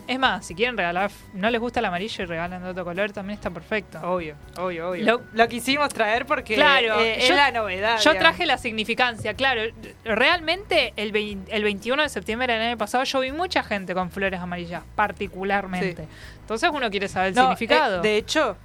Es 0.08 0.18
más, 0.18 0.46
si 0.46 0.54
quieren 0.54 0.76
regalar, 0.76 1.10
no 1.34 1.50
les 1.50 1.60
gusta 1.60 1.80
el 1.80 1.86
amarillo 1.86 2.24
y 2.24 2.26
regalan 2.26 2.62
de 2.62 2.70
otro 2.70 2.82
color, 2.84 3.12
también 3.12 3.36
está 3.38 3.50
perfecto. 3.50 4.00
Obvio, 4.02 4.36
obvio, 4.56 4.88
obvio. 4.90 5.04
Lo- 5.04 5.22
Lo, 5.34 5.48
quisimos 5.48 5.90
traer 5.90 6.24
porque 6.24 6.54
Claro, 6.54 6.98
eh, 7.00 7.18
es 7.22 7.28
yo- 7.28 7.36
la 7.36 7.52
novedad. 7.52 7.96
Yo 7.98 8.12
digamos. 8.12 8.18
traje 8.18 8.46
la 8.46 8.56
significancia, 8.56 9.34
claro. 9.34 9.60
Realmente 10.04 10.94
el, 10.96 11.12
vein- 11.12 11.44
el 11.48 11.62
21 11.62 12.02
de 12.02 12.08
septiembre 12.08 12.52
del 12.54 12.62
año 12.62 12.78
pasado 12.78 13.04
yo 13.04 13.20
vi 13.20 13.32
mucha 13.32 13.62
gente 13.62 13.92
con 13.94 14.10
flores 14.10 14.40
amarillas, 14.40 14.82
particularmente. 14.94 16.08
Entonces 16.40 16.70
uno 16.72 16.90
quiere 16.90 17.06
saber 17.08 17.28
el 17.28 17.34
No, 17.34 17.42
significado. 17.42 17.98
eh, 17.98 18.00
de 18.00 18.16
hecho, 18.16 18.56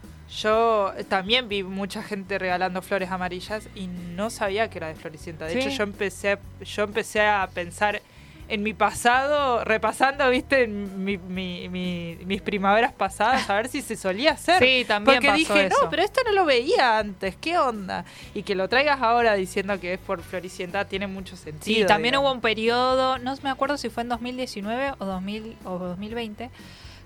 yo 0.41 0.93
también 1.09 1.49
vi 1.49 1.61
mucha 1.63 2.01
gente 2.01 2.39
regalando 2.39 2.81
flores 2.81 3.11
amarillas 3.11 3.67
y 3.75 3.87
no 3.87 4.29
sabía 4.29 4.69
que 4.69 4.77
era 4.79 4.87
de 4.87 4.95
Floricienta. 4.95 5.45
De 5.45 5.53
Sí. 5.53 5.59
hecho, 5.59 5.69
yo 5.69 5.83
empecé, 5.83 6.37
yo 6.63 6.83
empecé 6.83 7.21
a 7.21 7.47
pensar 7.53 8.01
en 8.49 8.61
mi 8.63 8.73
pasado, 8.73 9.63
repasando, 9.63 10.29
viste, 10.29 10.63
en 10.63 11.03
mi- 11.03 11.17
mi- 11.17 11.69
mi- 11.69 12.17
mis 12.25 12.41
primaveras 12.41 12.91
pasadas, 12.93 13.49
a 13.49 13.55
ver 13.55 13.67
si 13.69 13.81
se 13.81 13.95
solía 13.95 14.31
hacer. 14.31 14.61
Sí, 14.63 14.85
también 14.87 15.15
Porque 15.17 15.27
pasó 15.27 15.37
dije, 15.37 15.65
eso. 15.67 15.83
no, 15.83 15.89
pero 15.89 16.03
esto 16.03 16.21
no 16.25 16.31
lo 16.33 16.45
veía 16.45 16.97
antes, 16.99 17.35
¿qué 17.37 17.57
onda? 17.57 18.05
Y 18.33 18.43
que 18.43 18.55
lo 18.55 18.67
traigas 18.69 19.01
ahora 19.01 19.33
diciendo 19.35 19.79
que 19.79 19.93
es 19.93 19.99
por 19.99 20.21
Floricienta 20.21 20.85
tiene 20.85 21.07
mucho 21.07 21.35
sentido. 21.35 21.81
Sí, 21.81 21.85
también 21.85 22.13
digamos. 22.13 22.29
hubo 22.29 22.35
un 22.35 22.41
periodo, 22.41 23.17
no 23.19 23.33
me 23.43 23.49
acuerdo 23.49 23.77
si 23.77 23.89
fue 23.89 24.03
en 24.03 24.09
2019 24.09 24.93
o, 24.99 25.05
2000, 25.05 25.55
o 25.65 25.77
2020, 25.79 26.49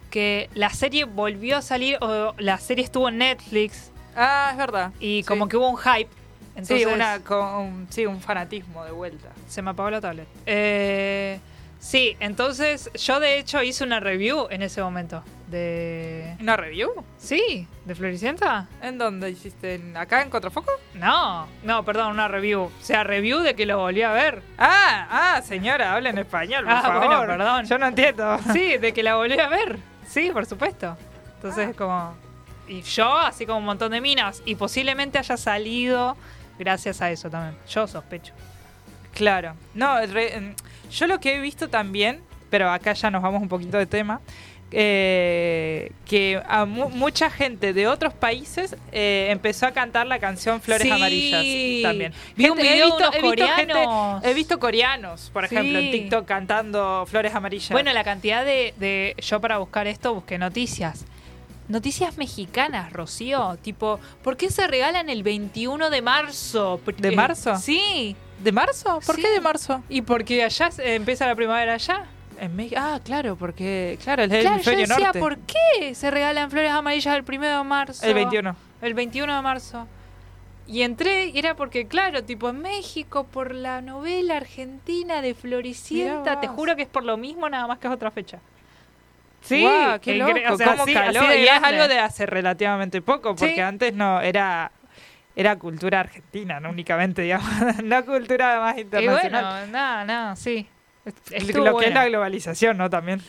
que 0.10 0.50
la 0.54 0.70
serie 0.70 1.04
volvió 1.06 1.58
a 1.58 1.62
salir, 1.62 1.98
o 2.02 2.34
la 2.38 2.58
serie 2.58 2.84
estuvo 2.84 3.10
en 3.10 3.18
Netflix 3.20 3.92
Ah, 4.16 4.50
es 4.52 4.58
verdad. 4.58 4.92
y 5.00 5.22
Sí. 5.22 5.28
como 5.28 5.48
que 5.48 5.58
hubo 5.58 5.70
un 5.70 5.78
hype. 5.78 6.10
Entonces, 6.58 6.80
sí, 6.80 6.86
una, 6.86 7.20
con, 7.20 7.88
sí, 7.90 8.06
un 8.06 8.20
fanatismo 8.20 8.84
de 8.84 8.92
vuelta. 8.92 9.30
Se 9.48 9.62
me 9.62 9.70
apagó 9.72 9.90
la 9.92 10.02
tablet. 10.02 10.28
Eh, 10.46 11.40
sí, 11.80 12.18
entonces 12.20 12.90
yo 12.96 13.20
de 13.20 13.38
hecho 13.38 13.62
hice 13.62 13.84
una 13.84 14.00
review 14.00 14.48
en 14.50 14.64
ese 14.64 14.82
momento 14.82 15.24
de... 15.48 16.36
¿Una 16.42 16.58
review? 16.58 16.90
Sí, 17.18 17.68
de 17.86 17.96
Floricienta. 17.96 18.68
¿En 18.82 18.98
dónde 18.98 19.30
hiciste? 19.30 19.76
¿En- 19.76 19.96
¿Acá 19.96 20.22
en 20.24 20.30
Contrafoco? 20.30 20.72
No, 20.96 21.48
no, 21.64 21.86
perdón, 21.86 22.12
una 22.12 22.28
review. 22.28 22.64
O 22.64 22.72
sea, 22.82 23.04
review 23.04 23.40
de 23.40 23.56
que 23.56 23.66
lo 23.66 23.78
volví 23.78 24.02
a 24.02 24.12
ver. 24.12 24.42
Ah, 24.58 25.08
ah, 25.38 25.42
señora, 25.44 25.94
habla 25.94 26.10
en 26.10 26.18
español, 26.18 26.64
por 26.66 26.74
Ah, 26.74 26.82
favor. 26.82 27.06
bueno, 27.08 27.22
perdón. 27.28 27.66
Yo 27.66 27.78
no 27.78 27.86
entiendo. 27.88 28.38
Sí, 28.52 28.78
de 28.78 28.92
que 28.94 29.04
la 29.04 29.16
volví 29.16 29.40
a 29.40 29.48
ver. 29.48 29.78
Sí, 30.08 30.32
por 30.34 30.46
supuesto. 30.46 30.98
Entonces, 31.36 31.76
como. 31.76 32.16
Y 32.68 32.82
yo, 32.82 33.16
así 33.18 33.46
como 33.46 33.60
un 33.60 33.66
montón 33.66 33.92
de 33.92 34.02
minas. 34.02 34.42
Y 34.44 34.56
posiblemente 34.56 35.18
haya 35.18 35.38
salido 35.38 36.18
gracias 36.58 37.02
a 37.02 37.12
eso 37.12 37.30
también. 37.30 37.56
Yo 37.70 37.88
sospecho. 37.88 38.34
Claro. 39.14 39.56
No, 39.74 40.00
re- 40.06 40.54
yo 40.92 41.08
lo 41.08 41.20
que 41.20 41.36
he 41.36 41.40
visto 41.40 41.70
también, 41.70 42.22
pero 42.50 42.70
acá 42.72 42.94
ya 42.94 43.10
nos 43.12 43.22
vamos 43.22 43.42
un 43.42 43.48
poquito 43.50 43.78
de 43.78 43.86
tema, 43.86 44.22
eh, 44.72 45.92
que 46.06 46.42
a 46.48 46.66
mu- 46.66 46.90
mucha 46.90 47.30
gente 47.30 47.74
de 47.74 47.88
otros 47.88 48.14
países 48.14 48.76
eh, 48.92 49.28
empezó 49.32 49.66
a 49.66 49.72
cantar 49.72 50.06
la 50.08 50.20
canción 50.20 50.62
Flores 50.62 50.84
Sí. 50.84 50.92
Amarillas 50.92 51.82
también. 51.84 52.14
Vi 52.36 52.50
un 52.50 52.58
video 52.58 52.74
he 52.74 52.86
visto 52.86 53.12
gente- 53.12 54.30
he 54.30 54.34
visto 54.34 54.60
coreanos, 54.60 55.30
por 55.34 55.48
Sí. 55.48 55.56
ejemplo, 55.56 55.80
en 55.80 55.92
TikTok 55.92 56.26
cantando 56.26 57.06
Flores 57.10 57.34
Amarillas. 57.34 57.70
Bueno, 57.72 57.92
la 57.94 58.04
cantidad 58.04 58.44
de, 58.46 58.74
de- 58.78 59.16
Yo 59.22 59.40
para 59.42 59.58
buscar 59.58 59.88
esto 59.88 60.14
busqué 60.14 60.38
noticias. 60.38 61.06
Noticias 61.68 62.18
mexicanas, 62.18 62.94
Rocío. 62.94 63.58
Tipo, 63.62 64.00
¿por 64.24 64.38
qué 64.38 64.50
se 64.50 64.68
regalan 64.68 65.10
el 65.10 65.24
21 65.24 65.90
de 65.90 66.02
marzo? 66.02 66.80
¿De 66.98 67.10
Eh, 67.10 67.16
marzo? 67.16 67.58
Sí. 67.58 68.16
¿De 68.42 68.52
marzo? 68.52 69.00
¿Por 69.06 69.16
Sí. 69.16 69.22
qué 69.22 69.30
de 69.32 69.42
marzo? 69.42 69.84
¿Y 69.90 70.02
porque 70.02 70.44
allá 70.44 70.70
empieza 70.80 71.28
la 71.28 71.36
primavera 71.36 71.74
allá? 71.74 72.06
En 72.40 72.56
México. 72.56 72.80
Ah, 72.82 73.00
claro, 73.04 73.36
porque. 73.36 73.98
Claro, 74.04 74.24
el 74.24 74.30
Claro, 74.30 74.44
yo 74.44 74.52
hemisferio 74.54 74.88
decía, 74.88 75.06
norte. 75.06 75.20
¿por 75.20 75.38
qué 75.40 75.96
se 75.96 76.12
regalan 76.12 76.52
flores 76.52 76.72
amarillas 76.72 77.16
el 77.18 77.24
primero 77.24 77.58
de 77.58 77.64
marzo? 77.64 78.06
El 78.06 78.14
21. 78.14 78.56
El 78.82 78.94
21 78.94 79.36
de 79.36 79.42
marzo. 79.42 79.88
Y 80.68 80.84
entré 80.84 81.28
y 81.28 81.40
era 81.40 81.56
porque, 81.56 81.88
claro, 81.88 82.24
tipo 82.24 82.50
en 82.50 82.60
México, 82.60 83.24
por 83.26 83.56
la 83.56 83.82
novela 83.82 84.38
argentina 84.38 85.22
de 85.22 85.34
Floricienta, 85.34 86.40
te 86.40 86.48
juro 86.48 86.76
que 86.76 86.84
es 86.84 86.88
por 86.90 87.04
lo 87.04 87.18
mismo, 87.18 87.50
nada 87.50 87.66
más 87.68 87.80
que 87.80 87.88
es 87.88 87.94
otra 87.94 88.12
fecha. 88.12 88.40
Guau, 89.56 90.00
qué 90.00 90.12
que 90.12 90.16
loco, 90.16 90.32
o 90.54 90.58
sea, 90.58 90.68
cómo 90.72 90.84
así- 90.84 90.94
caló. 90.94 91.20
así 91.22 91.30
de 91.30 91.42
y 91.42 91.46
es 91.46 91.64
algo 91.64 91.88
de 91.88 92.00
hace 92.00 92.26
relativamente 92.26 93.02
poco, 93.02 93.36
porque 93.36 93.56
Sí. 93.56 93.60
antes 93.62 93.94
no 93.94 94.22
era 94.22 94.72
era 95.36 95.56
cultura 95.58 96.00
argentina, 96.00 96.60
no 96.60 96.70
únicamente, 96.72 97.22
digamos, 97.24 97.50
no 97.84 98.06
cultura 98.06 98.60
más 98.60 98.78
Y 98.78 98.82
internacional. 98.82 99.44
bueno, 99.46 99.68
nada, 99.72 100.04
nada, 100.06 100.36
sí. 100.36 100.68
Est- 101.06 101.30
lo 101.32 101.38
estuvo 101.38 101.80
que 101.80 101.88
es 101.88 101.94
la 101.94 102.06
globalización, 102.08 102.78
¿no? 102.78 102.90
También. 102.90 103.22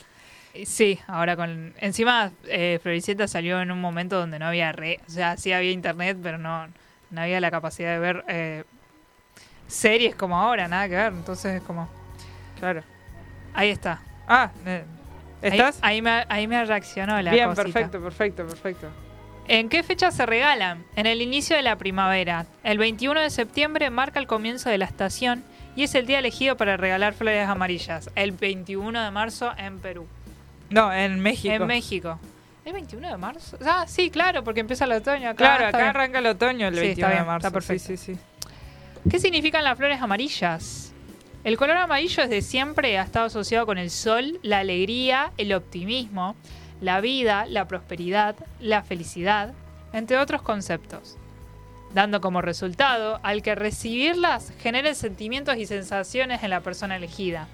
Y 0.54 0.64
Sí, 0.66 0.98
ahora 1.07 1.37
con... 1.37 1.74
Encima, 1.78 2.33
eh, 2.46 2.81
Floricienta 2.83 3.28
salió 3.28 3.61
en 3.61 3.70
un 3.70 3.81
momento 3.81 4.18
donde 4.18 4.38
no 4.38 4.46
había 4.46 4.72
red, 4.72 4.96
o 5.07 5.11
sea, 5.11 5.37
sí 5.37 5.52
había 5.52 5.70
internet, 5.70 6.16
pero 6.22 6.38
no, 6.38 6.66
no 7.11 7.20
había 7.20 7.40
la 7.40 7.50
capacidad 7.50 7.92
de 7.92 7.98
ver 7.98 8.24
eh, 8.26 8.64
series 9.66 10.14
como 10.14 10.38
ahora, 10.40 10.66
nada 10.66 10.88
que 10.88 10.96
ver. 10.96 11.12
Entonces 11.12 11.57
es 11.57 11.62
como... 11.62 11.88
Claro. 12.59 12.83
Ahí 13.54 13.68
está. 13.70 14.00
Ah, 14.26 14.50
eh, 14.66 14.85
¿estás? 15.42 15.79
Ahí, 15.83 16.03
me, 16.03 16.24
ahí 16.29 16.46
me 16.46 16.64
reaccionó 16.64 17.20
la 17.22 17.31
Bien, 17.31 17.46
cosita. 17.48 17.64
perfecto, 17.64 18.01
perfecto, 18.03 18.46
perfecto. 18.46 18.88
¿En 19.46 19.68
qué 19.68 19.83
fecha 19.83 20.11
se 20.11 20.27
regalan? 20.27 20.85
En 20.94 21.07
el 21.07 21.22
inicio 21.22 21.57
de 21.57 21.62
la 21.62 21.77
primavera. 21.77 22.46
El 22.64 22.77
21 22.79 23.20
de 23.20 23.31
septiembre 23.31 23.88
marca 23.90 24.20
el 24.20 24.27
comienzo 24.27 24.68
de 24.68 24.77
la 24.79 24.85
estación 24.85 25.42
y 25.74 25.85
es 25.85 25.94
el 25.94 26.05
día 26.07 26.18
elegido 26.18 26.57
para 26.57 26.77
regalar 26.77 27.14
flores 27.14 27.48
amarillas. 27.48 28.11
El 28.14 28.33
21 28.33 29.03
de 29.03 29.11
marzo 29.11 29.53
en 29.57 29.79
Perú. 29.79 30.07
No, 30.68 30.92
en 30.92 31.18
México. 31.20 31.55
En 31.55 31.66
México. 31.66 32.18
¿El 32.66 32.74
21 32.74 33.09
de 33.09 33.16
marzo? 33.16 33.57
Ah, 33.64 33.87
sí, 33.88 34.11
claro, 34.11 34.44
porque 34.44 34.61
empieza 34.61 34.85
el 34.85 34.92
otoño. 34.92 35.31
Acá, 35.31 35.37
Claro, 35.37 35.66
acá 35.68 35.79
bien. 35.79 35.88
arranca 35.88 36.18
el 36.18 36.27
otoño 36.27 36.68
el 36.68 36.74
Sí, 36.74 36.81
21 36.81 36.92
está 36.92 37.09
bien, 37.09 37.22
de 37.22 37.27
marzo. 37.27 37.46
está 37.46 37.55
perfecto. 37.55 37.87
Sí, 37.87 37.96
sí, 37.96 38.14
sí. 38.14 38.20
¿Qué 39.11 39.18
significan 39.18 39.64
las 39.64 39.79
flores 39.79 40.03
amarillas? 40.03 40.92
El 41.48 41.56
color 41.56 41.78
amarillo 41.78 42.24
desde 42.24 42.42
siempre 42.42 42.98
ha 42.98 43.02
estado 43.04 43.24
asociado 43.24 43.64
con 43.64 43.78
el 43.78 43.88
sol, 43.88 44.38
la 44.42 44.58
alegría, 44.58 45.32
el 45.38 45.54
optimismo, 45.54 46.37
la 46.82 47.00
vida, 47.00 47.46
la 47.46 47.66
prosperidad, 47.66 48.37
la 48.61 48.82
felicidad, 48.82 49.54
entre 49.94 50.18
otros 50.18 50.42
conceptos, 50.42 51.16
dando 51.94 52.20
como 52.20 52.42
resultado 52.42 53.18
al 53.22 53.40
que 53.40 53.54
recibirlas 53.54 54.52
generen 54.61 54.94
sentimientos 54.94 55.56
y 55.56 55.64
sensaciones 55.64 56.42
en 56.42 56.50
la 56.50 56.61
persona 56.61 56.96
elegida. 56.96 57.48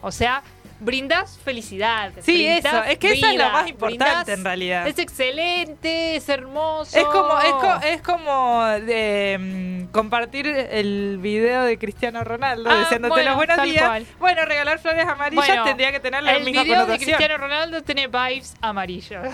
O 0.00 0.12
sea, 0.12 0.44
brindás 0.80 1.38
felicidad. 1.42 2.12
Sí, 2.20 2.46
eso, 2.46 2.82
es 2.84 2.98
que 2.98 3.12
eso 3.12 3.26
es 3.26 3.32
lo 3.32 3.44
vida, 3.44 3.52
más 3.52 3.68
importante, 3.68 4.32
en 4.32 4.44
realidad. 4.44 4.86
Es 4.86 4.98
excelente, 4.98 6.16
es 6.16 6.28
hermoso. 6.28 6.98
Es 6.98 7.04
como, 7.04 7.40
es, 7.40 7.52
co- 7.52 7.80
es 7.86 8.02
como 8.02 8.64
de, 8.66 9.86
mm, 9.88 9.92
compartir 9.92 10.46
el 10.46 11.18
video 11.20 11.62
de 11.62 11.78
Cristiano 11.78 12.22
Ronaldo 12.24 12.68
Ah, 12.70 12.80
diciéndote 12.80 13.10
bueno, 13.14 13.30
los 13.30 13.36
buenos 13.36 13.62
días. 13.62 13.84
cual. 13.86 14.06
Bueno, 14.18 14.44
regalar 14.44 14.78
flores 14.78 15.06
amarillas 15.06 15.46
Bueno, 15.46 15.64
tendría 15.64 15.92
que 15.92 16.00
tener 16.00 16.22
la 16.22 16.36
el 16.36 16.44
misma 16.44 16.62
video 16.64 16.86
de. 16.86 16.96
Cristiano 16.98 17.38
Ronaldo 17.38 17.82
tiene 17.82 18.06
vibes 18.08 18.54
amarillos. 18.60 19.24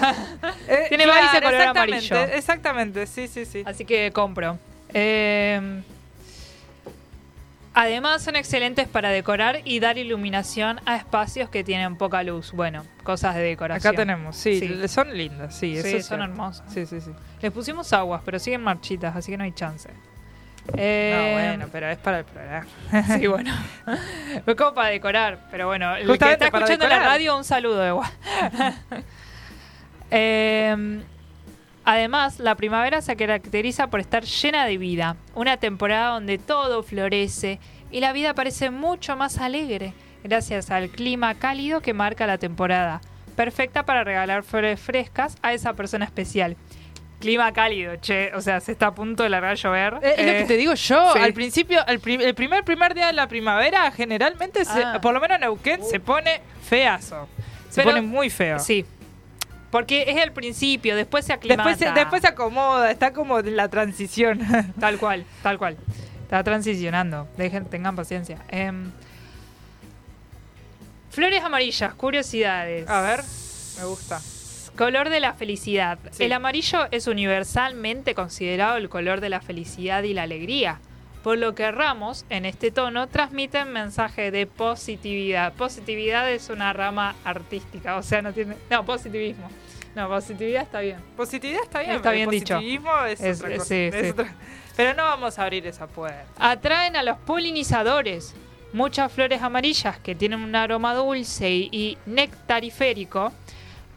Eh, 0.69 0.87
tiene 0.89 1.05
claro, 1.05 1.21
vibes 1.21 1.33
de 1.33 1.39
color 1.41 1.55
exactamente, 1.61 2.15
amarillo. 2.15 2.37
Exactamente, 2.37 3.07
sí, 3.07 3.29
sí, 3.29 3.45
sí. 3.45 3.63
Así 3.67 3.85
que 3.85 4.11
compro. 4.13 4.59
Eh, 4.93 5.81
además 7.75 8.23
son 8.23 8.37
excelentes 8.37 8.89
para 8.89 9.11
decorar 9.11 9.61
y 9.65 9.81
dar 9.81 9.97
iluminación 9.99 10.81
a 10.87 10.97
espacios 10.97 11.49
que 11.51 11.63
tienen 11.65 11.97
poca 11.97 12.23
luz. 12.23 12.53
Bueno, 12.53 12.85
cosas 13.03 13.35
de 13.37 13.43
decoración. 13.43 13.95
Acá 13.95 13.97
tenemos, 14.03 14.37
sí, 14.37 14.59
Sí. 14.61 14.89
son 14.89 15.17
lindas, 15.17 15.55
sí, 15.55 15.77
eso 15.77 15.89
Sí, 15.89 15.97
es 15.97 16.07
son 16.07 16.19
cierto. 16.19 16.33
hermosas. 16.33 16.73
Sí, 16.73 16.87
sí, 16.87 17.01
sí. 17.01 17.11
Les 17.41 17.53
pusimos 17.53 17.93
aguas, 17.93 18.23
pero 18.25 18.39
siguen 18.39 18.63
marchitas, 18.63 19.15
así 19.17 19.31
que 19.33 19.39
no 19.39 19.45
hay 19.45 19.53
chance. 19.53 19.89
No, 19.89 20.75
Eh, 20.77 21.31
bueno, 21.33 21.69
pero 21.73 21.89
es 21.89 21.99
para 21.99 22.19
el 22.21 22.25
programa. 22.27 22.67
Sí, 23.19 23.27
bueno. 23.27 23.53
Fue 24.45 24.55
como 24.57 24.75
para 24.75 24.89
decorar, 24.91 25.47
pero 25.51 25.67
bueno, 25.67 25.95
el 25.97 26.03
que 26.03 26.09
Justamente 26.09 26.45
está 26.45 26.51
para 26.53 26.65
escuchando 26.65 26.87
la 26.89 26.95
decorar. 26.97 27.13
radio, 27.17 27.37
un 27.37 27.45
saludo 27.45 27.87
igual. 27.89 28.11
Eh, 30.11 31.01
además, 31.93 32.39
la 32.39 32.55
primavera 32.55 33.03
se 33.03 33.17
caracteriza 33.17 33.89
por 33.89 34.01
estar 34.01 34.25
llena 34.25 34.65
de 34.67 34.79
vida, 34.79 35.17
una 35.35 35.57
temporada 35.57 36.11
donde 36.15 36.39
todo 36.39 36.83
florece 36.83 37.59
y 37.91 38.01
la 38.01 38.13
vida 38.13 38.35
parece 38.35 38.71
mucho 38.71 39.17
más 39.17 39.39
alegre 39.39 39.93
gracias 40.23 40.71
al 40.71 40.91
clima 40.91 41.35
cálido 41.35 41.81
que 41.81 41.93
marca 41.95 42.27
la 42.27 42.39
temporada, 42.39 43.01
perfecta 43.37 43.85
para 43.85 44.05
regalar 44.05 44.43
flores 44.45 44.79
frescas 44.79 45.37
a 45.43 45.53
esa 45.53 45.73
persona 45.73 46.05
especial. 46.05 46.57
Clima 47.21 47.53
cálido, 47.53 47.97
che, 48.01 48.31
o 48.35 48.41
sea, 48.41 48.61
se 48.61 48.73
está 48.73 48.87
a 48.89 48.95
punto 48.95 49.23
de 49.25 49.29
largar 49.29 49.51
a 49.51 49.55
llover. 49.55 49.95
Eh, 50.03 50.15
es 50.17 50.27
lo 50.27 50.33
Eh, 50.33 50.39
que 50.39 50.45
te 50.45 50.57
digo 50.57 50.75
yo, 50.75 51.13
sí. 51.13 51.19
al 51.19 51.33
principio, 51.35 51.81
al 51.87 51.99
pri- 52.01 52.23
el 52.23 52.35
primer 52.35 52.65
primer 52.65 52.95
día 52.95 53.09
de 53.09 53.13
la 53.15 53.27
primavera, 53.29 53.91
generalmente, 53.91 54.65
se- 54.65 54.83
Ah. 54.85 55.01
por 55.03 55.13
lo 55.13 55.21
menos 55.21 55.35
en 55.37 55.41
Neuquén, 55.43 55.85
se 55.85 56.01
pone 56.01 56.41
feazo. 56.63 57.29
Se 57.69 57.83
Pero- 57.83 57.91
pone 57.97 58.01
muy 58.03 58.31
feo. 58.31 58.59
Sí. 58.59 58.85
Porque 59.71 60.05
es 60.09 60.17
el 60.17 60.33
principio, 60.33 60.97
después 60.97 61.25
se 61.25 61.33
aclimata. 61.33 61.69
Después 61.69 61.89
se, 61.89 61.95
después 61.95 62.23
se 62.23 62.29
acomoda, 62.29 62.91
está 62.91 63.13
como 63.13 63.39
en 63.39 63.57
la 63.57 63.69
transición. 63.69 64.41
Tal 64.81 64.99
cual, 64.99 65.25
tal 65.43 65.59
cual. 65.59 65.77
Está 66.23 66.43
transicionando. 66.43 67.29
Dejen, 67.37 67.65
tengan 67.67 67.97
paciencia. 67.97 68.39
Em, 68.49 68.91
flores 71.11 71.43
amarillas, 71.43 71.95
curiosidades. 71.95 72.89
A 72.89 73.01
ver, 73.01 73.21
me 73.79 73.85
gusta. 73.85 74.21
Color 74.77 75.09
de 75.09 75.21
la 75.21 75.35
felicidad. 75.35 75.99
Sí. 76.11 76.25
El 76.25 76.33
amarillo 76.33 76.87
es 76.91 77.07
universalmente 77.07 78.15
considerado 78.15 78.77
el 78.77 78.89
color 78.89 79.21
de 79.21 79.29
la 79.29 79.41
felicidad 79.41 80.03
y 80.05 80.15
la 80.15 80.23
alegría. 80.23 80.81
Por 81.23 81.37
lo 81.39 81.55
que 81.55 81.71
ramos 81.71 82.25
en 82.31 82.47
este 82.47 82.71
tono 82.71 83.07
transmiten 83.09 83.73
mensaje 83.73 84.31
de 84.31 84.47
positividad. 84.47 85.53
Positividad 85.53 86.31
es 86.31 86.49
una 86.49 86.73
rama 86.73 87.15
artística, 87.25 87.97
o 87.97 88.03
sea, 88.03 88.23
no 88.23 88.33
tiene. 88.33 88.57
No, 88.71 88.85
positivismo. 88.87 89.49
No, 89.95 90.09
positividad 90.09 90.63
está 90.63 90.81
bien. 90.81 90.99
Positividad 91.17 91.63
está 91.63 91.81
bien. 91.81 91.97
Está 91.97 92.13
bien 92.13 92.31
dicho. 92.31 92.55
positivismo 92.55 93.05
es, 93.05 93.21
Es- 93.21 93.41
otra 93.41 93.51
cosa, 93.57 93.65
sí, 93.67 93.75
es 93.93 93.95
sí. 94.01 94.11
otra- 94.11 94.35
Pero 94.77 94.95
no 94.95 95.03
vamos 95.03 95.39
a 95.39 95.43
abrir 95.43 95.67
esa 95.67 95.87
puerta. 95.89 96.25
Atraen 96.39 96.97
a 96.97 97.03
los 97.03 97.19
polinizadores. 97.19 98.35
Muchas 98.73 99.11
flores 99.13 99.43
amarillas 99.43 99.99
que 99.99 100.15
tienen 100.15 100.41
un 100.43 100.55
aroma 100.55 100.95
dulce 100.95 101.51
y, 101.51 101.69
y 101.73 101.99
nectariférico 102.07 103.33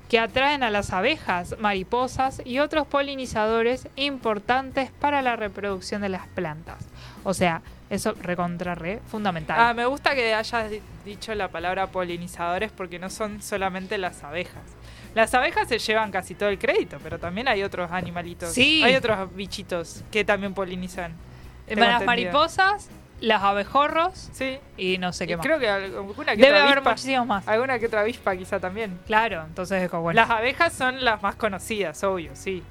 que 0.10 0.20
atraen 0.20 0.64
a 0.64 0.70
las 0.72 0.92
abejas, 0.92 1.56
mariposas 1.60 2.42
y 2.44 2.60
otros 2.60 2.86
polinizadores 2.88 3.88
importantes 3.96 4.92
para 5.00 5.22
la 5.22 5.36
reproducción 5.36 6.02
de 6.02 6.10
las 6.10 6.28
plantas. 6.28 6.86
O 7.24 7.34
sea, 7.34 7.62
eso 7.90 8.14
recontra 8.22 8.76
re 8.76 9.00
fundamental. 9.08 9.56
Ah, 9.60 9.74
me 9.74 9.86
gusta 9.86 10.14
que 10.16 10.34
hayas 10.34 10.70
di- 10.70 10.82
dicho 11.06 11.34
la 11.36 11.48
palabra 11.50 11.88
polinizadores 11.88 12.72
porque 12.72 13.00
no 13.00 13.10
son 13.10 13.42
solamente 13.42 13.98
las 13.98 14.24
abejas. 14.24 14.64
Las 15.16 15.34
abejas 15.36 15.68
se 15.68 15.78
llevan 15.78 16.12
casi 16.12 16.34
todo 16.34 16.50
el 16.50 16.58
crédito, 16.58 16.98
pero 17.04 17.20
también 17.20 17.48
hay 17.48 17.62
otros 17.64 17.92
animalitos. 17.92 18.52
Sí. 18.52 18.84
Hay 18.84 18.96
otros 18.96 19.34
bichitos 19.36 20.04
que 20.12 20.26
también 20.26 20.54
polinizan. 20.54 21.14
Eh, 21.68 21.76
las 21.76 22.04
mariposas, 22.04 22.90
las 23.22 23.42
abejorros 23.44 24.30
Sí. 24.34 24.58
y 24.76 24.98
no 24.98 25.14
sé 25.14 25.24
Y 25.26 25.28
qué 25.28 25.38
más. 25.38 25.46
creo 25.46 25.60
que 25.60 25.70
alguna 25.70 26.36
que 26.36 26.42
Debe 26.42 26.54
otra 26.56 26.64
haber 26.64 26.78
avispa, 26.80 26.90
muchísimos 26.90 27.28
más. 27.28 27.48
alguna 27.48 27.80
que 27.80 27.86
otra 27.86 28.02
avispa 28.02 28.36
quizá 28.36 28.60
también. 28.60 29.00
Claro, 29.06 29.44
entonces 29.48 29.84
es 29.84 29.90
como 29.90 30.04
bueno. 30.04 30.20
Las 30.20 30.30
abejas 30.32 30.74
son 30.74 31.06
las 31.06 31.22
más 31.22 31.36
conocidas, 31.36 32.04
obvio, 32.04 32.32
sí. 32.36 32.64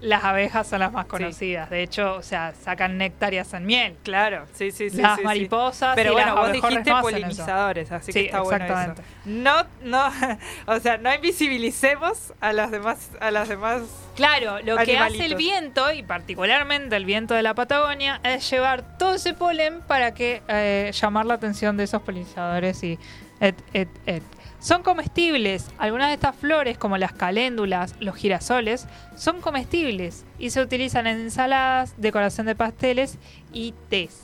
Las 0.00 0.22
abejas 0.22 0.66
son 0.68 0.80
las 0.80 0.92
más 0.92 1.06
conocidas. 1.06 1.70
De 1.70 1.82
hecho, 1.82 2.14
o 2.14 2.22
sea, 2.22 2.54
sacan 2.62 2.98
néctar 2.98 3.34
y 3.34 3.38
hacen 3.38 3.66
miel. 3.66 3.96
Claro, 4.04 4.46
sí, 4.52 4.70
sí, 4.70 4.90
sí. 4.90 4.98
las 4.98 5.16
sí, 5.16 5.20
sí. 5.22 5.24
mariposas 5.24 5.96
Pero 5.96 6.10
y 6.10 6.14
bueno, 6.14 6.34
las 6.34 6.44
vos 6.44 6.52
dijiste 6.52 6.90
no 6.90 7.00
polinizadores, 7.00 7.90
así 7.90 8.12
Sí, 8.12 8.20
que 8.20 8.26
está 8.26 8.42
bueno 8.42 8.64
eso. 8.64 8.94
No, 9.24 9.66
no, 9.82 10.10
o 10.66 10.78
sea, 10.78 10.98
no 10.98 11.12
invisibilicemos 11.12 12.32
a 12.40 12.52
las 12.52 12.70
demás, 12.70 13.10
a 13.20 13.30
las 13.30 13.48
demás. 13.48 13.82
Claro, 14.14 14.60
lo 14.60 14.76
que 14.78 14.98
hace 14.98 15.26
el 15.26 15.34
viento, 15.34 15.92
y 15.92 16.02
particularmente 16.02 16.94
el 16.96 17.04
viento 17.04 17.34
de 17.34 17.42
la 17.42 17.54
Patagonia, 17.54 18.20
es 18.22 18.48
llevar 18.50 18.98
todo 18.98 19.14
ese 19.14 19.34
polen 19.34 19.80
para 19.80 20.14
que 20.14 20.42
eh, 20.48 20.92
llamar 20.92 21.26
la 21.26 21.34
atención 21.34 21.76
de 21.76 21.84
esos 21.84 22.02
polinizadores 22.02 22.82
y 22.82 22.98
et, 23.40 23.56
et, 23.72 23.88
et. 24.06 24.22
Son 24.60 24.82
comestibles. 24.82 25.66
Algunas 25.78 26.08
de 26.08 26.14
estas 26.14 26.34
flores, 26.34 26.78
como 26.78 26.98
las 26.98 27.12
caléndulas, 27.12 27.94
los 28.00 28.16
girasoles, 28.16 28.86
son 29.16 29.40
comestibles 29.40 30.24
y 30.38 30.50
se 30.50 30.60
utilizan 30.60 31.06
en 31.06 31.20
ensaladas, 31.20 31.94
decoración 31.96 32.46
de 32.46 32.56
pasteles 32.56 33.18
y 33.52 33.72
tés. 33.88 34.20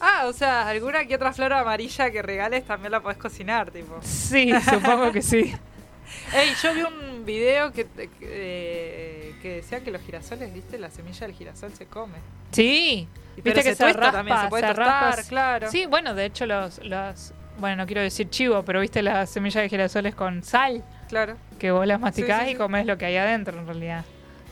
Ah, 0.00 0.24
o 0.26 0.32
sea, 0.32 0.68
alguna 0.68 1.04
que 1.06 1.14
otra 1.14 1.32
flor 1.32 1.52
amarilla 1.52 2.10
que 2.10 2.20
regales 2.22 2.64
también 2.64 2.92
la 2.92 3.00
podés 3.00 3.18
cocinar, 3.18 3.70
tipo. 3.70 3.98
Sí, 4.02 4.52
supongo 4.68 5.12
que 5.12 5.22
sí. 5.22 5.54
Ey, 6.34 6.50
yo 6.62 6.74
vi 6.74 6.82
un 6.82 7.24
video 7.24 7.72
que, 7.72 7.86
que, 7.86 8.10
eh, 8.20 9.34
que 9.40 9.56
decía 9.56 9.82
que 9.82 9.90
los 9.90 10.02
girasoles, 10.02 10.52
viste, 10.52 10.78
la 10.78 10.90
semilla 10.90 11.26
del 11.26 11.34
girasol 11.34 11.72
se 11.74 11.86
come. 11.86 12.16
Sí. 12.50 13.08
Y 13.36 13.40
Viste 13.40 13.62
que 13.62 13.74
se 13.74 13.92
raspa, 13.92 14.12
también, 14.12 14.38
se 14.40 14.48
puede 14.48 14.62
se 14.62 14.74
tostar, 14.74 15.16
raspa. 15.16 15.28
claro. 15.28 15.70
Sí, 15.70 15.86
bueno, 15.86 16.14
de 16.14 16.26
hecho 16.26 16.46
los, 16.46 16.78
los 16.84 17.32
bueno, 17.58 17.76
no 17.76 17.86
quiero 17.86 18.00
decir 18.02 18.28
chivo, 18.30 18.62
pero 18.64 18.80
viste 18.80 19.02
las 19.02 19.30
semillas 19.30 19.62
de 19.62 19.68
girasoles 19.68 20.14
con 20.14 20.42
sal, 20.42 20.82
Claro. 21.08 21.36
que 21.58 21.70
vos 21.70 21.86
las 21.86 22.00
masticás 22.00 22.40
Sí, 22.40 22.44
sí, 22.46 22.50
y 22.50 22.54
sí. 22.54 22.58
comes 22.58 22.86
lo 22.86 22.98
que 22.98 23.06
hay 23.06 23.16
adentro 23.16 23.58
en 23.58 23.66
realidad. 23.66 24.04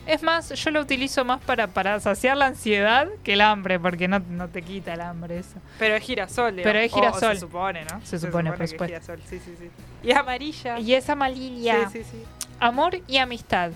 Es 0.04 0.24
más, 0.24 0.48
yo 0.50 0.70
lo 0.72 0.80
utilizo 0.80 1.24
más 1.24 1.40
para, 1.42 1.68
para 1.68 2.00
saciar 2.00 2.36
la 2.36 2.46
ansiedad 2.46 3.06
que 3.22 3.34
el 3.34 3.40
hambre, 3.40 3.78
porque 3.78 4.08
no, 4.08 4.18
no 4.18 4.48
te 4.48 4.62
quita 4.62 4.94
el 4.94 5.00
hambre 5.00 5.38
eso. 5.38 5.60
Pero 5.78 5.94
es 5.94 6.02
girasol, 6.02 6.56
Pero 6.62 6.78
es 6.80 6.92
O- 6.92 6.96
o 6.96 6.98
girasol. 6.98 7.34
se 7.34 7.40
supone, 7.40 7.84
¿no? 7.84 8.00
Se 8.04 8.18
supone, 8.18 8.50
por 8.50 8.58
que 8.58 8.64
es 8.64 8.70
supuesto. 8.72 8.94
girasol, 8.96 9.20
sí, 9.28 9.38
sí, 9.38 9.54
sí. 9.58 9.70
Y 10.02 10.10
es 10.10 10.16
amarilla. 10.16 10.78
Y 10.80 10.94
es 10.94 11.08
amarilla. 11.08 11.88
Sí, 11.90 12.02
sí, 12.02 12.08
sí. 12.10 12.24
Amor 12.58 12.98
y 13.06 13.18
amistad. 13.18 13.70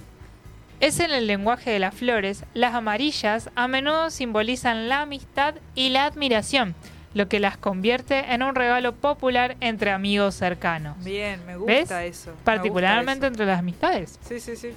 Es 0.81 0.99
en 0.99 1.13
el 1.13 1.29
lenguaje 1.29 1.71
de 1.71 1.79
las 1.79 1.95
flores, 1.95 2.45
las 2.55 2.75
amarillas 2.75 3.49
a 3.55 3.69
menudo 3.69 4.11
simbolizan 4.11 4.89
la 4.89 5.03
amistad 5.03 5.55
y 5.77 5.91
la 5.91 6.05
admiración, 6.07 6.75
lo 7.17 7.29
que 7.29 7.41
las 7.41 7.57
convierte 7.57 8.35
en 8.35 8.43
un 8.43 8.55
regalo 8.55 8.93
popular 8.95 9.57
entre 9.61 9.91
amigos 9.91 10.35
cercanos. 10.35 11.03
Bien, 11.03 11.41
me 11.47 11.57
¿Ves? 11.57 11.81
gusta 11.81 12.05
eso. 12.05 12.31
me 12.33 12.43
Particularmente 12.45 13.13
gusta 13.13 13.27
entre 13.29 13.47
las 13.47 13.59
amistades. 13.59 14.11
eso. 14.11 14.21
Sí, 14.29 14.39
sí, 14.41 14.55
sí. 14.57 14.73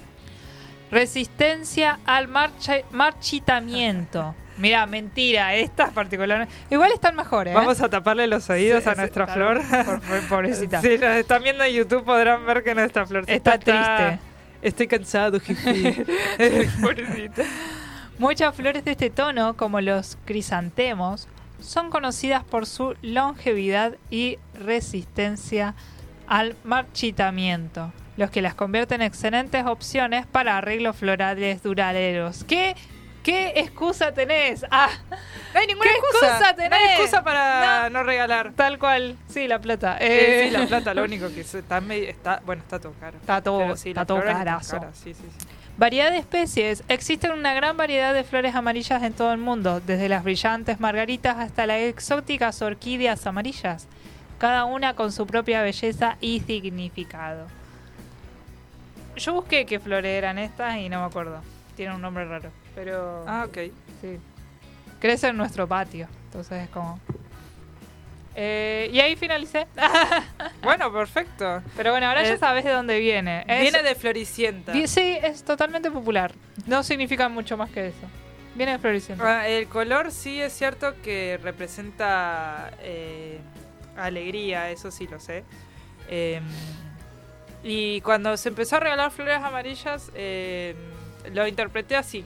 Resistencia 0.90 2.00
al 2.06 2.28
marcha- 2.28 2.82
marchitamiento. 2.92 4.34
Mira, 4.58 4.86
mentira, 4.86 5.54
estas 5.54 5.90
particularmente. 5.90 6.52
Igual 6.70 6.90
están 6.92 7.14
mejores. 7.14 7.52
¿eh? 7.52 7.54
Vamos 7.54 7.80
a 7.80 7.88
taparle 7.88 8.26
los 8.26 8.48
oídos 8.50 8.84
Sí, 8.84 8.88
a 8.90 8.94
nuestra 8.94 9.26
flor. 9.26 9.60
Por- 9.84 10.00
por- 10.00 10.28
pobrecita. 10.28 10.80
Si 10.82 10.96
nos 10.98 11.16
están 11.16 11.42
viendo 11.42 11.62
en 11.64 11.74
YouTube 11.74 12.04
podrán 12.04 12.44
ver 12.46 12.62
que 12.62 12.74
nuestra 12.74 13.06
florcita 13.06 13.34
Está 13.54 13.58
triste. 13.58 14.18
Estoy 14.62 14.86
cansado, 14.86 15.40
jefe. 15.40 16.04
Pobrecita. 16.80 17.42
Muchas 18.18 18.54
flores 18.54 18.84
de 18.84 18.90
este 18.90 19.08
tono, 19.10 19.56
como 19.56 19.80
los 19.80 20.18
crisantemos, 20.26 21.28
son 21.62 21.90
conocidas 21.90 22.44
por 22.44 22.66
su 22.66 22.94
longevidad 23.02 23.96
y 24.10 24.38
resistencia 24.54 25.74
al 26.26 26.56
marchitamiento, 26.64 27.92
los 28.16 28.30
que 28.30 28.42
las 28.42 28.54
convierten 28.54 29.00
en 29.02 29.06
excelentes 29.08 29.66
opciones 29.66 30.26
para 30.26 30.58
arreglos 30.58 30.96
florales 30.96 31.62
duraderos. 31.62 32.44
¿Qué, 32.44 32.76
qué 33.22 33.52
excusa 33.56 34.12
tenés? 34.12 34.64
Ah, 34.70 34.88
No 35.54 35.60
hay 35.60 35.66
ninguna 35.66 35.90
¿Qué 35.90 35.96
excusa. 35.96 36.26
excusa 36.26 36.52
No 36.52 36.62
hay 36.62 36.68
tenés? 36.70 36.90
excusa 37.00 37.24
para 37.24 37.90
no, 37.90 38.02
regalar. 38.04 38.52
tal 38.54 38.78
cual. 38.78 39.16
Sí, 39.28 39.48
la 39.48 39.60
plata. 39.60 39.96
Eh, 39.98 40.42
Eh, 40.42 40.44
sí, 40.46 40.50
la 40.56 40.66
plata, 40.66 40.94
lo 40.94 41.02
único 41.02 41.28
que 41.34 41.42
se- 41.42 41.58
está, 41.58 41.80
medio- 41.80 42.08
está 42.08 42.40
bueno, 42.46 42.62
está 42.62 42.78
todo 42.78 42.92
caro. 43.00 43.16
Está 43.18 43.42
todo- 43.42 43.76
sí, 43.76 43.88
está 43.90 44.04
todo 44.06 44.22
carazo. 44.22 44.80
Sí, 44.92 45.12
sí, 45.14 45.24
sí. 45.38 45.46
Variedad 45.78 46.10
de 46.10 46.18
especies. 46.18 46.84
Existen 46.88 47.32
una 47.32 47.54
gran 47.54 47.76
variedad 47.76 48.12
de 48.12 48.22
flores 48.24 48.54
amarillas 48.54 49.02
en 49.02 49.12
todo 49.14 49.32
el 49.32 49.38
mundo, 49.38 49.80
desde 49.80 50.08
las 50.10 50.22
brillantes 50.24 50.78
margaritas 50.78 51.38
hasta 51.38 51.66
las 51.66 51.80
exóticas 51.80 52.60
orquídeas 52.62 53.26
amarillas. 53.26 53.86
cada 54.38 54.64
una 54.64 54.94
con 54.94 55.12
su 55.12 55.26
propia 55.26 55.60
belleza 55.62 56.16
y 56.22 56.40
significado. 56.40 57.46
Yo 59.16 59.34
busqué 59.34 59.66
qué 59.66 59.78
flores 59.78 60.16
eran 60.16 60.38
estas 60.38 60.78
y 60.78 60.88
no 60.88 61.00
me 61.00 61.06
acuerdo. 61.06 61.42
Tienen 61.76 61.96
un 61.96 62.00
nombre 62.00 62.24
raro, 62.24 62.50
pero 62.74 63.22
Ah, 63.28 63.44
ok. 63.46 63.58
sí. 64.00 64.18
Crece 64.98 65.28
en 65.28 65.36
nuestro 65.36 65.66
patio, 65.68 66.08
entonces 66.26 66.64
es 66.64 66.70
como... 66.70 66.98
Eh, 68.36 68.88
y 68.92 69.00
ahí 69.00 69.16
finalicé. 69.16 69.66
Bueno, 70.62 70.92
perfecto. 70.92 71.62
Pero 71.76 71.90
bueno, 71.92 72.06
ahora 72.06 72.22
ya 72.22 72.34
Eh, 72.34 72.38
sabes 72.38 72.64
de 72.64 72.70
dónde 72.70 72.98
viene. 73.00 73.44
Es- 73.48 73.62
Viene 73.62 73.82
de 73.82 73.94
Floricienta. 73.94 74.72
Sí, 74.86 75.18
es 75.22 75.42
totalmente 75.42 75.90
popular. 75.90 76.32
No 76.66 76.82
significa 76.82 77.28
mucho 77.28 77.56
más 77.56 77.70
que 77.70 77.88
eso. 77.88 78.06
Viene 78.54 78.72
de 78.72 78.78
Floricienta. 78.78 79.40
Ah, 79.40 79.48
El 79.48 79.66
color 79.68 80.12
sí 80.12 80.40
es 80.40 80.52
cierto 80.52 80.94
que 81.02 81.38
representa 81.42 82.70
eh, 82.82 83.38
alegría, 83.96 84.70
eso 84.70 84.90
sí 84.90 85.06
lo 85.06 85.18
sé. 85.18 85.44
Eh, 86.08 86.40
y 87.62 88.00
cuando 88.02 88.36
se 88.36 88.48
empezó 88.50 88.76
a 88.76 88.80
regalar 88.80 89.10
flores 89.10 89.38
amarillas, 89.42 90.10
eh, 90.14 90.74
lo 91.32 91.46
interpreté 91.46 91.96
así, 91.96 92.24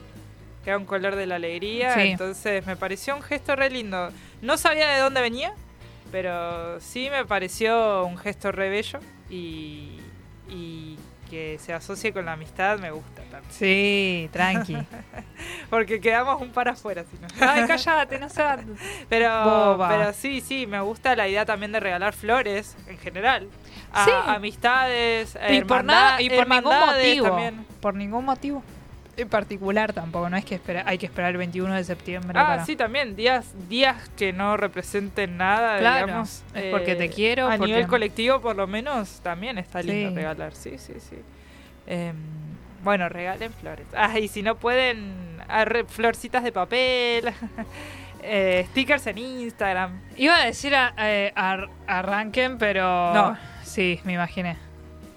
que 0.63 0.69
era 0.69 0.77
un 0.77 0.85
color 0.85 1.15
de 1.15 1.25
la 1.25 1.35
alegría. 1.35 1.93
Sí. 1.93 2.01
Entonces 2.11 2.65
me 2.65 2.75
pareció 2.75 3.15
un 3.15 3.21
gesto 3.21 3.55
re 3.55 3.69
lindo. 3.69 4.09
No 4.41 4.57
sabía 4.57 4.89
de 4.89 4.99
dónde 4.99 5.21
venía, 5.21 5.53
pero 6.15 6.79
sí 6.79 7.09
me 7.11 7.25
pareció 7.25 8.05
un 8.05 8.17
gesto 8.17 8.49
re 8.53 8.69
bello 8.69 8.99
y, 9.29 9.99
y 10.47 10.97
que 11.29 11.59
se 11.59 11.73
asocie 11.73 12.13
con 12.13 12.23
la 12.23 12.31
amistad 12.33 12.79
me 12.79 12.89
gusta 12.89 13.21
también. 13.23 13.43
Sí, 13.51 14.29
tranqui. 14.31 14.77
Porque 15.69 15.99
quedamos 15.99 16.41
un 16.41 16.51
par 16.51 16.69
afuera, 16.69 17.03
si 17.03 17.17
no. 17.19 17.27
Ay, 17.45 17.65
cállate, 17.67 18.17
no 18.17 18.29
seas... 18.29 18.61
Pero, 19.09 19.27
Boba. 19.43 19.89
pero 19.89 20.13
sí, 20.13 20.39
sí, 20.39 20.65
me 20.67 20.79
gusta 20.79 21.17
la 21.17 21.27
idea 21.27 21.45
también 21.45 21.73
de 21.73 21.81
regalar 21.81 22.13
flores 22.13 22.77
en 22.87 22.97
general. 22.97 23.49
A 23.91 24.05
Sí. 24.05 24.11
amistades, 24.27 25.37
Y 25.49 25.61
por 25.65 25.83
nada, 25.83 26.21
y 26.21 26.29
por 26.29 26.47
ningún 26.47 26.79
motivo. 26.79 27.27
también. 27.27 27.65
Por 27.81 27.93
ningún 27.95 28.23
motivo. 28.23 28.63
En 29.17 29.29
particular 29.29 29.93
tampoco, 29.93 30.29
no 30.29 30.35
es 30.35 30.43
que 30.43 30.55
espera, 30.55 30.83
hay 30.85 30.97
que 30.97 31.05
esperar 31.05 31.31
el 31.31 31.37
21 31.37 31.73
de 31.73 31.83
septiembre 31.85 32.37
Ah, 32.37 32.47
para... 32.47 32.65
sí, 32.65 32.75
también. 32.75 33.15
Días, 33.15 33.53
días 33.69 34.09
que 34.17 34.33
no 34.33 34.57
representen 34.57 35.37
nada, 35.37 35.77
Claro, 35.79 36.05
digamos. 36.07 36.43
eh, 36.53 36.65
es 36.65 36.71
porque 36.71 36.95
te 36.95 37.09
quiero, 37.09 37.47
A 37.47 37.51
porque- 37.57 37.65
nivel 37.71 37.87
colectivo, 37.87 38.41
por 38.41 38.55
lo 38.57 38.67
menos, 38.67 39.21
también 39.21 39.57
está 39.57 39.81
lindo 39.81 40.09
Sí. 40.09 40.15
regalar. 40.15 40.53
Sí, 40.53 40.77
sí, 40.77 40.93
sí. 40.99 41.17
Em, 41.87 42.15
bueno, 42.83 43.07
regalen 43.07 43.53
flores. 43.53 43.87
Ah, 43.95 44.19
y 44.19 44.27
si 44.27 44.41
no 44.43 44.55
pueden, 44.57 45.39
arre- 45.47 45.85
florcitas 45.87 46.43
de 46.43 46.51
papel, 46.51 47.31
eh, 48.21 48.65
stickers 48.71 49.07
en 49.07 49.17
Instagram. 49.17 50.01
Iba 50.17 50.35
a 50.41 50.45
decir 50.45 50.75
a- 50.75 50.93
eh, 50.97 51.31
ar- 51.35 51.69
arranquen, 51.87 52.57
pero... 52.57 53.13
No. 53.13 53.37
Sí, 53.63 53.99
me 54.03 54.13
imaginé. 54.13 54.57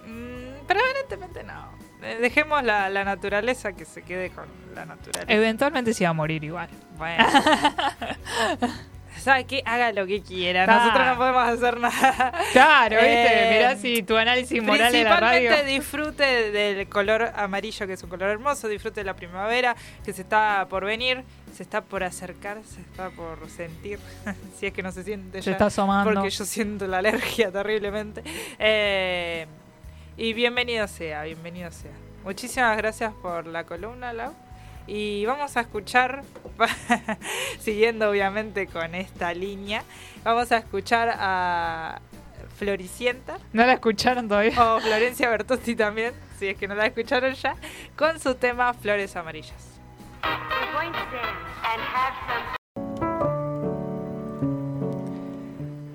Mm, 0.07 0.67
pero 0.69 0.81
evidentemente 0.81 1.43
no. 1.43 1.68
Eh, 2.03 2.19
Dejemos 2.21 2.63
la, 2.63 2.89
la 2.91 3.05
naturaleza 3.05 3.73
que 3.73 3.85
se 3.85 4.03
quede 4.03 4.31
con 4.31 4.47
la 4.75 4.85
naturaleza. 4.87 5.33
Eventualmente 5.33 5.93
se 5.95 6.05
iba 6.05 6.11
a 6.11 6.15
morir 6.15 6.45
igual. 6.45 6.69
Bueno. 6.97 7.25
¿Sabe 9.19 9.45
qué? 9.45 9.63
Haga 9.67 9.91
lo 9.93 10.07
que 10.07 10.23
quiera. 10.23 10.63
Ah. 10.63 10.79
Nosotros 10.79 11.07
no 11.07 11.17
podemos 11.17 11.49
hacer 11.49 11.81
nada. 11.81 12.33
Claro, 12.53 12.97
¿viste? 12.97 13.49
Eh, 13.49 13.57
Mirá 13.59 13.77
si 13.77 14.03
tu 14.05 14.17
análisis 14.17 14.63
moral 14.63 14.93
de 14.93 15.03
la 15.03 15.17
radio... 15.17 15.51
Principalmente 15.51 15.73
disfrute 15.73 16.51
del 16.53 16.89
color 16.89 17.33
amarillo, 17.35 17.87
que 17.87 17.95
es 17.95 18.03
un 18.05 18.11
color 18.11 18.31
hermoso. 18.31 18.69
Disfrute 18.69 19.01
de 19.01 19.05
la 19.05 19.15
primavera, 19.15 19.75
que 20.05 20.13
se 20.13 20.23
está 20.23 20.67
por 20.71 20.85
venir, 20.85 21.25
se 21.53 21.65
está 21.65 21.81
por 21.81 22.05
acercar, 22.05 22.59
se 22.65 22.81
está 22.81 23.11
por 23.11 23.51
sentir. 23.51 23.99
si 24.59 24.67
es 24.67 24.73
que 24.73 24.83
no 24.85 24.93
se 24.93 25.03
siente 25.03 25.39
Se 25.43 25.47
ya. 25.47 25.53
está 25.53 25.67
asomando. 25.67 26.13
Porque 26.15 26.31
yo 26.31 26.45
siento 26.45 26.87
la 26.87 26.99
alergia 26.99 27.51
terriblemente. 27.53 28.23
Eh, 28.57 29.47
y 30.19 30.33
bienvenido 30.33 30.87
sea, 30.89 31.23
bienvenido 31.23 31.71
sea. 31.71 31.93
Muchísimas 32.25 32.77
gracias 32.77 33.15
por 33.15 33.47
la 33.47 33.65
columna, 33.65 34.13
Lau. 34.13 34.35
Y 34.87 35.25
vamos 35.27 35.57
a 35.57 35.61
escuchar, 35.61 36.23
siguiendo 37.61 38.11
obviamente 38.11 38.67
con 38.67 38.95
esta 38.95 39.33
línea, 39.33 39.85
vamos 40.25 40.51
a 40.51 40.59
escuchar 40.59 41.15
a 41.17 42.01
Floricienta 42.57 43.39
¿No 43.53 43.65
la 43.65 43.75
escucharon 43.75 44.29
todavía? 44.29 44.61
o 44.61 44.81
Florencia 44.81 45.31
Bertotti 45.31 45.77
también, 45.77 46.15
si 46.39 46.49
es 46.49 46.57
que 46.57 46.67
no 46.67 46.75
la 46.75 46.87
escucharon 46.87 47.35
ya, 47.35 47.55
con 47.97 48.19
su 48.19 48.35
tema 48.35 48.75
Flores 48.75 49.15
Amarillas. 49.15 49.79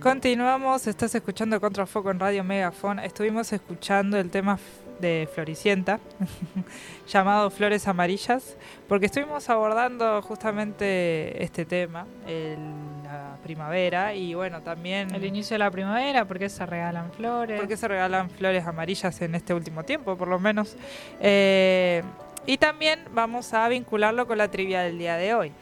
Continuamos, 0.04 0.86
estás 0.88 1.16
escuchando 1.16 1.62
Contrafoco 1.62 2.12
en 2.12 2.20
Radio 2.20 2.44
Megafon. 2.44 3.00
Estuvimos 3.00 3.54
escuchando 3.54 4.18
el 4.20 4.30
tema 4.30 4.60
de 5.00 5.30
Floricienta, 5.34 6.02
llamado 7.08 7.50
Flores 7.50 7.88
Amarillas, 7.88 8.58
porque 8.90 9.06
estuvimos 9.06 9.50
abordando 9.50 10.22
justamente 10.22 11.42
este 11.42 11.64
tema, 11.64 12.06
el- 12.28 12.58
la 13.06 13.38
primavera, 13.44 14.14
y 14.14 14.34
bueno, 14.34 14.62
también 14.62 15.16
El 15.16 15.24
inicio 15.24 15.54
de 15.54 15.60
la 15.60 15.72
primavera, 15.72 16.26
porque 16.26 16.50
se 16.50 16.66
regalan 16.66 17.10
flores. 17.14 17.58
por 17.58 17.70
qué 17.70 17.78
se 17.78 17.88
regalan 17.88 18.30
flores 18.30 18.66
amarillas 18.68 19.22
en 19.22 19.36
este 19.36 19.54
último 19.54 19.84
tiempo, 19.84 20.18
por 20.18 20.28
lo 20.28 20.38
menos. 20.38 20.76
Eh, 21.22 22.04
y 22.46 22.58
también 22.58 23.00
vamos 23.14 23.54
a 23.54 23.70
vincularlo 23.70 24.28
con 24.28 24.38
la 24.38 24.50
trivia 24.50 24.82
del 24.82 24.98
día 24.98 25.16
de 25.16 25.34
hoy. 25.34 25.54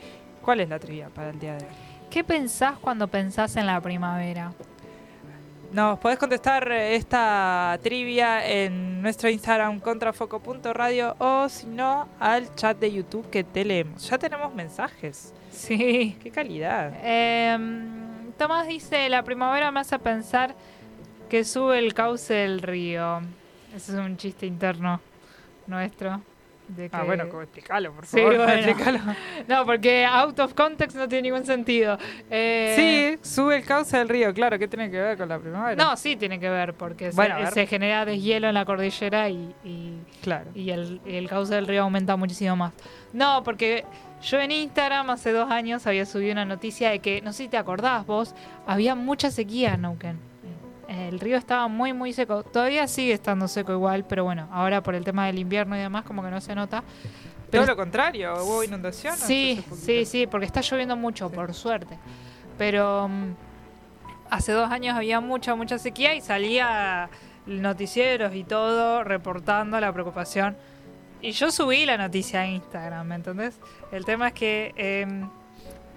¿Cuál 0.41 0.62
es 0.62 0.69
la 0.69 0.80
trivia 0.80 1.10
para 1.10 1.30
el 1.30 1.39
día 1.39 1.54
de 1.54 1.65
hoy? 1.65 1.90
¿Qué 2.12 2.26
pensás 2.26 2.78
cuando 2.78 3.08
pensás 3.08 3.56
en 3.56 3.65
la 3.65 3.80
primavera? 3.80 4.52
Nos 5.71 5.97
podés 5.97 6.19
contestar 6.19 6.69
eh, 6.69 6.95
esta 6.97 7.80
trivia 7.82 8.45
en 8.45 9.02
nuestro 9.02 9.30
Instagram 9.30 9.80
contrafoco.radio 9.80 11.15
o 11.19 11.47
si 11.47 11.67
no 11.67 12.10
al 12.19 12.54
chat 12.56 12.78
de 12.78 12.91
YouTube 12.91 13.30
que 13.30 13.45
te 13.45 13.63
leemos. 13.63 14.10
Ya 14.10 14.17
tenemos 14.17 14.54
mensajes. 14.54 15.34
Sí. 15.52 16.17
¡Qué 16.21 16.30
calidad! 16.32 16.91
Em, 17.02 18.34
Tomás 18.38 18.67
dice, 18.67 19.08
la 19.08 19.24
primavera 19.24 19.71
me 19.71 19.80
hace 19.80 19.97
pensar 19.97 20.54
que 21.30 21.45
sube 21.45 21.80
el 21.80 21.93
cauce 21.93 22.34
del 22.34 22.62
río. 22.62 23.21
Ese 23.74 23.93
es 23.93 23.97
un 23.97 24.17
chiste 24.17 24.45
interno 24.45 25.00
nuestro. 25.65 26.21
De 26.75 26.89
Ah, 26.91 27.03
bueno, 27.03 27.27
como 27.29 27.41
explícalo, 27.41 27.93
por 27.93 28.05
Sí, 28.05 28.17
favor. 28.17 28.38
bueno. 28.38 28.53
explícalo. 28.53 28.99
No, 29.47 29.65
porque 29.65 30.05
out 30.05 30.39
of 30.39 30.53
context 30.53 30.95
no 30.95 31.07
tiene 31.07 31.29
ningún 31.29 31.45
sentido. 31.45 31.97
Eh, 32.29 33.17
Sí, 33.21 33.29
sube 33.29 33.57
el 33.57 33.63
cauce 33.65 33.97
del 33.97 34.10
río, 34.10 34.34
claro. 34.34 34.57
¿Qué 34.60 34.67
tiene 34.67 34.89
que 34.91 34.99
ver 34.99 35.17
con 35.17 35.29
la 35.29 35.39
primavera? 35.39 35.84
No, 35.84 35.95
sí 35.97 36.15
tiene 36.15 36.39
que 36.39 36.49
ver, 36.49 36.73
porque 36.73 37.12
se- 37.12 37.15
Bueno, 37.15 37.36
a 37.36 37.39
ver. 37.39 37.47
se, 37.51 37.67
genera 37.67 38.05
deshielo 38.05 38.47
en 38.47 38.53
la 38.53 38.65
cordillera 38.65 39.29
y, 39.29 39.53
y, 39.63 39.97
Claro. 40.21 40.49
y 40.55 40.69
el, 40.71 41.01
el 41.05 41.27
cauce 41.27 41.53
del 41.55 41.67
río 41.67 41.84
aumenta 41.84 42.15
muchísimo 42.15 42.55
más. 42.55 42.73
No, 43.13 43.43
porque 43.43 43.84
yo 44.21 44.39
en 44.39 44.51
Instagram 44.51 45.10
hace 45.10 45.31
dos 45.31 45.49
años 45.51 45.86
había 45.88 46.05
subido 46.05 46.31
una 46.31 46.45
noticia 46.45 46.91
de 46.91 46.99
que, 46.99 47.21
no 47.21 47.34
sé 47.34 47.43
si 47.43 47.49
te 47.49 47.57
acordás 47.57 48.05
vos, 48.05 48.34
había 48.67 48.95
mucha 48.95 49.31
sequía 49.31 49.73
en 49.73 49.81
Neuquén. 49.81 50.30
El 50.91 51.19
río 51.21 51.38
estaba 51.38 51.67
muy, 51.69 51.93
muy 51.93 52.12
seco. 52.12 52.43
Todavía 52.43 52.86
sigue 52.88 53.13
estando 53.13 53.47
seco 53.47 53.71
igual, 53.71 54.04
pero 54.06 54.25
bueno, 54.25 54.49
ahora 54.51 54.84
por 54.84 54.93
el 54.93 55.06
tema 55.06 55.25
del 55.27 55.39
invierno 55.39 55.77
y 55.77 55.80
demás, 55.80 56.04
como 56.04 56.21
que 56.21 56.30
no 56.30 56.41
se 56.41 56.54
nota. 56.54 56.84
Pero 57.49 57.63
Todo 57.63 57.73
lo 57.73 57.77
contrario, 57.77 58.34
hubo 58.43 58.63
inundaciones. 58.63 59.19
Sí, 59.21 59.63
sí, 59.73 60.06
sí, 60.06 60.27
porque 60.27 60.45
está 60.45 60.60
lloviendo 60.62 60.97
mucho, 60.97 61.30
Sí. 61.30 61.36
por 61.36 61.54
suerte. 61.54 61.97
Pero 62.58 63.08
mm, 63.08 63.34
hace 64.30 64.51
dos 64.51 64.69
años 64.69 64.95
había 64.97 65.21
mucha, 65.21 65.56
mucha 65.56 65.77
sequía 65.77 66.13
y 66.13 66.19
salía 66.21 67.10
noticieros 67.45 68.36
y 68.36 68.43
todo 68.43 69.04
reportando 69.06 69.80
la 69.80 69.91
preocupación. 69.93 70.58
Y 71.21 71.32
yo 71.32 71.51
subí 71.51 71.86
la 71.86 71.97
noticia 71.97 72.41
a 72.41 72.47
Instagram, 72.47 73.08
¿me 73.08 73.15
entendés? 73.15 73.60
El 73.91 74.04
tema 74.06 74.27
es 74.30 74.34
que 74.34 74.73
em, 74.75 75.30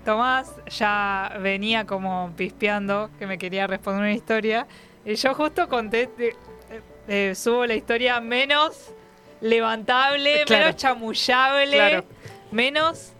Tomás 0.04 0.52
ya 0.68 1.36
venía 1.40 1.84
como 1.86 2.32
pispeando 2.36 3.10
que 3.18 3.26
me 3.26 3.38
quería 3.38 3.66
responder 3.66 4.02
una 4.02 4.12
historia. 4.12 4.66
Y 5.04 5.14
yo 5.16 5.34
justo 5.34 5.68
conté, 5.68 6.08
eh, 6.18 6.34
eh, 7.08 7.32
subo 7.34 7.66
la 7.66 7.74
historia 7.74 8.20
menos 8.20 8.92
levantable, 9.40 10.44
Claro. 10.46 10.64
menos 10.66 10.76
chamullable, 10.76 11.76
Claro. 11.76 12.04
menos. 12.50 13.12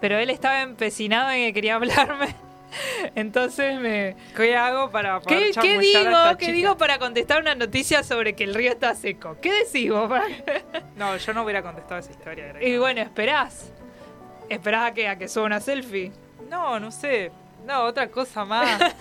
Pero 0.00 0.16
él 0.18 0.30
estaba 0.30 0.62
empecinado 0.62 1.30
en 1.30 1.46
que 1.46 1.52
quería 1.54 1.74
hablarme. 1.76 2.34
Entonces 3.14 3.80
me. 3.80 4.14
¿Qué 4.36 4.56
hago 4.56 4.90
para 4.90 5.20
poder 5.20 5.38
¿Qué, 5.38 5.44
qué 5.46 5.52
chamullar 5.52 5.78
a 5.78 5.80
digo? 5.80 6.10
esta 6.10 6.36
¿Qué 6.38 6.44
chica? 6.46 6.56
digo 6.56 6.76
para 6.76 6.98
contestar 6.98 7.40
una 7.40 7.54
noticia 7.54 8.02
sobre 8.04 8.34
que 8.34 8.44
el 8.44 8.54
río 8.54 8.70
está 8.70 8.94
seco? 8.94 9.36
¿Qué 9.40 9.52
decís 9.64 9.90
vos? 9.90 10.10
No, 10.96 11.16
yo 11.16 11.32
no 11.32 11.42
hubiera 11.44 11.62
contestado 11.62 12.00
esa 12.00 12.10
historia. 12.10 12.54
y 12.60 12.76
bueno, 12.76 13.00
esperás. 13.00 13.72
Esperás 14.48 14.90
a 14.90 14.94
que, 14.94 15.06
a 15.08 15.16
que 15.18 15.28
suba 15.28 15.46
una 15.46 15.60
selfie. 15.60 16.10
No, 16.48 16.78
no 16.80 16.90
sé. 16.90 17.30
No, 17.66 17.82
otra 17.84 18.08
cosa 18.08 18.44
más. 18.44 18.80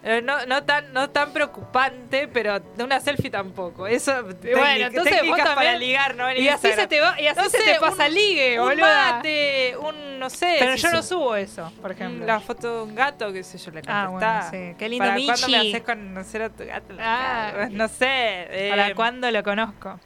Eh, 0.00 0.22
No, 0.22 0.46
no 0.46 0.62
tan 0.62 0.92
no 0.92 1.10
tan 1.10 1.32
preocupante, 1.32 2.28
pero 2.28 2.60
de 2.60 2.84
una 2.84 3.00
selfie 3.00 3.30
tampoco. 3.30 3.84
Eso 3.88 4.22
bueno, 4.22 4.86
entonces 4.86 4.94
vos 4.94 5.04
técnicas 5.04 5.38
para 5.48 5.54
también- 5.56 5.78
ligar, 5.80 6.14
¿no? 6.14 6.28
En 6.30 6.40
Y 6.40 6.48
así 6.48 6.72
se 6.72 6.86
te 6.86 7.00
va, 7.00 7.20
y 7.20 7.26
así 7.26 7.40
No 7.40 7.48
se 7.50 7.58
sé, 7.58 7.72
te 7.74 7.80
pasa 7.80 8.06
un- 8.06 8.14
ligue, 8.14 8.60
un 8.60 8.76
mate, 8.78 9.76
un 9.76 10.18
no 10.20 10.30
sé. 10.30 10.54
Pero 10.60 10.76
yo 10.76 10.90
no 10.92 11.02
su- 11.02 11.08
subo 11.08 11.34
eso, 11.34 11.72
por 11.82 11.90
ejemplo. 11.90 12.24
La 12.24 12.38
foto 12.38 12.76
de 12.76 12.82
un 12.84 12.94
gato, 12.94 13.32
qué 13.32 13.42
sé 13.42 13.58
yo, 13.58 13.72
le 13.72 13.80
Ah, 13.88 14.06
contestaba. 14.06 14.48
bueno, 14.50 14.68
sí. 14.70 14.76
Qué 14.78 14.88
lindo 14.88 15.04
¿Para 15.04 15.20
cuándo 15.24 15.48
me 15.48 15.56
haces 15.58 15.82
conocer 15.82 16.42
a 16.42 16.50
tu 16.50 16.64
gato? 16.64 16.94
Ah. 17.00 17.48
cara? 17.52 17.68
no 17.68 17.88
sé. 17.88 18.06
eh, 18.08 18.70
¿Para 18.70 18.94
cuándo 18.94 19.30
lo 19.32 19.42
conozco? 19.42 19.98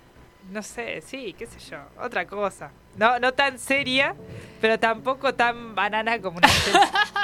No 0.51 0.63
sé, 0.63 1.03
sí, 1.03 1.35
qué 1.39 1.47
sé 1.47 1.59
yo. 1.71 1.77
Otra 2.01 2.27
cosa. 2.27 2.71
No, 2.97 3.19
no 3.19 3.33
tan 3.33 3.59
seria, 3.59 4.15
pero 4.61 4.79
tampoco 4.79 5.35
tan 5.35 5.75
banana 5.75 6.21
como 6.21 6.39
una. 6.39 6.49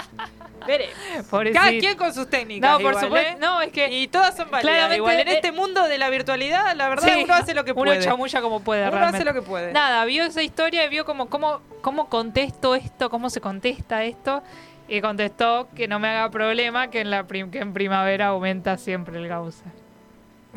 Cada 1.55 1.71
quien 1.71 1.97
con 1.97 2.13
sus 2.13 2.29
técnicas. 2.29 2.71
No, 2.71 2.77
por 2.79 2.91
igual, 2.93 3.05
supuesto. 3.05 3.31
¿eh? 3.33 3.37
No, 3.41 3.61
es 3.63 3.73
que. 3.73 3.89
Y 3.91 4.09
todas 4.09 4.37
son 4.37 4.51
válidas. 4.51 4.95
Igual 4.95 5.21
en 5.21 5.29
eh, 5.29 5.35
este 5.35 5.53
mundo 5.53 5.83
de 5.89 5.97
la 5.99 6.11
virtualidad, 6.11 6.75
la 6.77 6.89
verdad, 6.89 7.09
sí, 7.15 7.23
uno 7.25 7.35
hace 7.35 7.55
lo 7.55 7.65
que 7.65 7.73
uno 7.73 7.85
puede. 7.85 8.01
chamulla 8.03 8.41
como 8.43 8.61
puede, 8.61 8.83
Uno 8.83 8.91
realmente. 8.91 9.17
hace 9.19 9.25
lo 9.25 9.33
que 9.35 9.43
puede. 9.43 9.73
Nada, 9.73 10.05
vio 10.05 10.25
esa 10.25 10.43
historia 10.43 10.85
y 10.85 10.89
vio 10.89 11.05
como 11.05 11.29
cómo, 11.31 11.61
cómo 11.81 12.09
contesto 12.09 12.75
esto, 12.75 13.09
cómo 13.09 13.31
se 13.31 13.41
contesta 13.41 14.05
esto. 14.05 14.43
Y 14.89 15.01
contestó 15.01 15.69
que 15.77 15.87
no 15.87 15.99
me 15.99 16.09
haga 16.09 16.31
problema 16.31 16.89
que 16.89 17.01
en 17.01 17.11
la 17.11 17.25
prim- 17.27 17.51
que 17.51 17.59
en 17.59 17.73
primavera 17.75 18.29
aumenta 18.29 18.79
siempre 18.79 19.19
el 19.19 19.29
Gauss. 19.29 19.63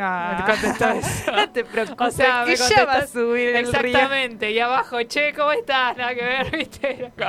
Ah. 0.04 0.36
Me 0.39 0.45
contestó 0.54 0.89
eso. 0.91 1.32
No 1.32 1.49
te 1.49 1.64
preocupes, 1.64 2.08
O 2.08 2.12
sea, 2.12 2.43
que 2.45 2.52
me 2.52 2.58
ya 2.58 2.86
va 2.86 2.93
a 2.95 3.08
subir 3.08 3.56
el 3.56 3.72
río. 3.74 3.82
Exactamente. 3.91 4.52
Y 4.52 4.60
abajo, 4.60 5.02
che, 5.04 5.34
¿cómo 5.34 5.52
estás? 5.52 5.95
Nada 5.97 6.16
que 6.16 6.24
ver, 6.24 6.52
¿viste? 6.58 7.12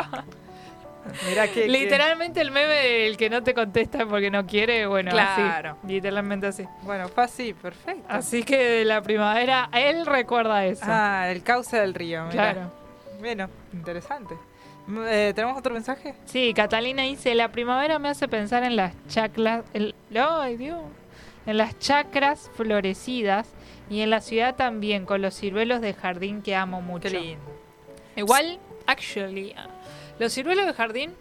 Mirá 1.29 1.49
que... 1.49 1.67
Literalmente 1.69 2.41
el 2.41 2.51
meme 2.53 2.73
del 2.75 3.17
que 3.17 3.29
no 3.29 3.43
te 3.43 3.55
contesta 3.55 4.07
porque 4.07 4.31
no 4.31 4.47
quiere, 4.47 4.87
bueno, 4.87 5.11
Claro. 5.11 5.77
así. 5.83 5.93
Literalmente 5.93 6.47
así. 6.47 6.65
Bueno, 6.83 7.09
fue 7.09 7.25
así, 7.25 7.53
perfecto. 7.55 8.05
Así 8.09 8.45
que 8.45 8.57
de 8.57 8.85
la 8.85 9.03
primavera, 9.03 9.69
él 9.73 10.07
recuerda 10.07 10.65
eso. 10.65 10.85
Ah, 10.87 11.27
el 11.29 11.43
cauce 11.43 11.77
del 11.79 11.95
río. 11.95 12.25
mirá. 12.27 12.53
claro. 12.53 12.73
Bueno, 13.19 13.49
interesante. 13.73 14.35
Mm, 14.87 14.99
eh, 15.07 15.33
¿Tenemos 15.35 15.59
otro 15.59 15.75
mensaje? 15.75 16.15
Sí, 16.25 16.53
Catalina 16.55 17.03
dice, 17.03 17.35
la 17.35 17.49
primavera 17.49 17.99
me 17.99 18.09
hace 18.09 18.27
pensar 18.29 18.63
en 18.65 18.77
las 18.77 18.95
chaclas, 19.09 19.65
el, 19.75 19.95
ay 20.17 20.57
Dios, 20.57 20.81
en 21.47 21.57
las 21.57 21.79
chacras 21.79 22.51
florecidas 22.55 23.49
y 23.91 24.01
en 24.01 24.11
la 24.11 24.21
ciudad 24.21 24.55
también 24.55 25.05
con 25.07 25.23
los 25.23 25.35
ciruelos 25.35 25.81
de 25.81 25.93
jardín 25.95 26.43
que 26.43 26.55
amo 26.55 26.81
mucho. 26.81 27.09
Qué 27.09 27.21
lindo. 27.21 27.45
Igual, 28.17 28.59
actually, 28.87 29.55
ah, 29.57 29.67
los 30.19 30.33
ciruelos 30.33 30.67
de 30.67 30.73
jardín 30.73 31.15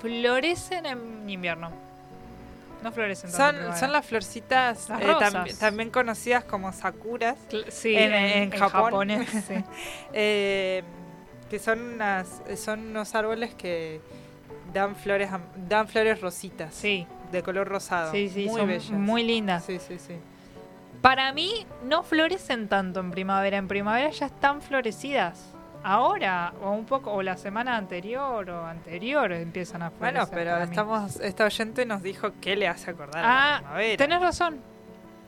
florecen 0.00 0.86
en 0.86 1.28
invierno. 1.28 1.70
No 2.82 2.92
florecen 2.92 3.28
en 3.30 3.36
Son, 3.36 3.76
son 3.76 3.90
las 3.92 4.06
florcitas 4.06 4.88
Las 4.88 5.00
eh, 5.02 5.06
rosas. 5.12 5.32
tam- 5.34 5.58
también 5.58 5.90
conocidas 5.90 6.44
como 6.44 6.72
sakuras, 6.72 7.36
Cl- 7.50 7.68
sí, 7.70 7.94
en- 7.96 8.14
en 8.14 8.50
Japón. 8.52 8.70
japonés, 9.08 9.28
sí. 9.48 9.54
eh, 10.12 10.84
que 11.50 11.58
son 11.58 11.94
unas, 11.94 12.40
son 12.56 12.80
unos 12.90 13.14
árboles 13.16 13.54
que 13.54 14.00
dan 14.72 14.94
flores 14.94 15.30
dan 15.68 15.88
flores 15.88 16.20
rositas 16.20 16.74
Sí, 16.74 17.06
de 17.30 17.42
color 17.42 17.68
rosado. 17.68 18.10
sí, 18.12 18.28
sí, 18.28 18.46
muy 18.46 18.58
son 18.60 18.66
bellas. 18.68 18.90
muy 18.90 19.22
lindas. 19.24 19.64
Sí, 19.64 19.78
sí, 19.78 19.98
sí. 19.98 20.16
Para 21.02 21.32
mí 21.32 21.66
no 21.84 22.02
florecen 22.02 22.68
tanto 22.68 23.00
en 23.00 23.10
primavera. 23.10 23.56
En 23.56 23.68
primavera 23.68 24.10
ya 24.10 24.26
están 24.26 24.60
florecidas. 24.62 25.54
Ahora, 25.84 26.52
o 26.60 26.72
un 26.72 26.84
poco, 26.86 27.12
o 27.12 27.22
la 27.22 27.36
semana 27.36 27.76
anterior 27.76 28.50
o 28.50 28.66
anterior 28.66 29.30
empiezan 29.32 29.82
a 29.82 29.90
florecer. 29.90 30.26
Bueno, 30.26 30.28
pero 30.34 30.56
estamos 30.64 31.16
esta 31.20 31.44
oyente 31.44 31.86
nos 31.86 32.02
dijo 32.02 32.32
que 32.40 32.56
le 32.56 32.66
hace 32.66 32.90
acordar 32.90 33.24
a 33.24 33.28
la 33.28 33.54
Ah, 33.54 33.58
primavera. 33.60 33.96
tenés 33.96 34.20
razón. 34.20 34.60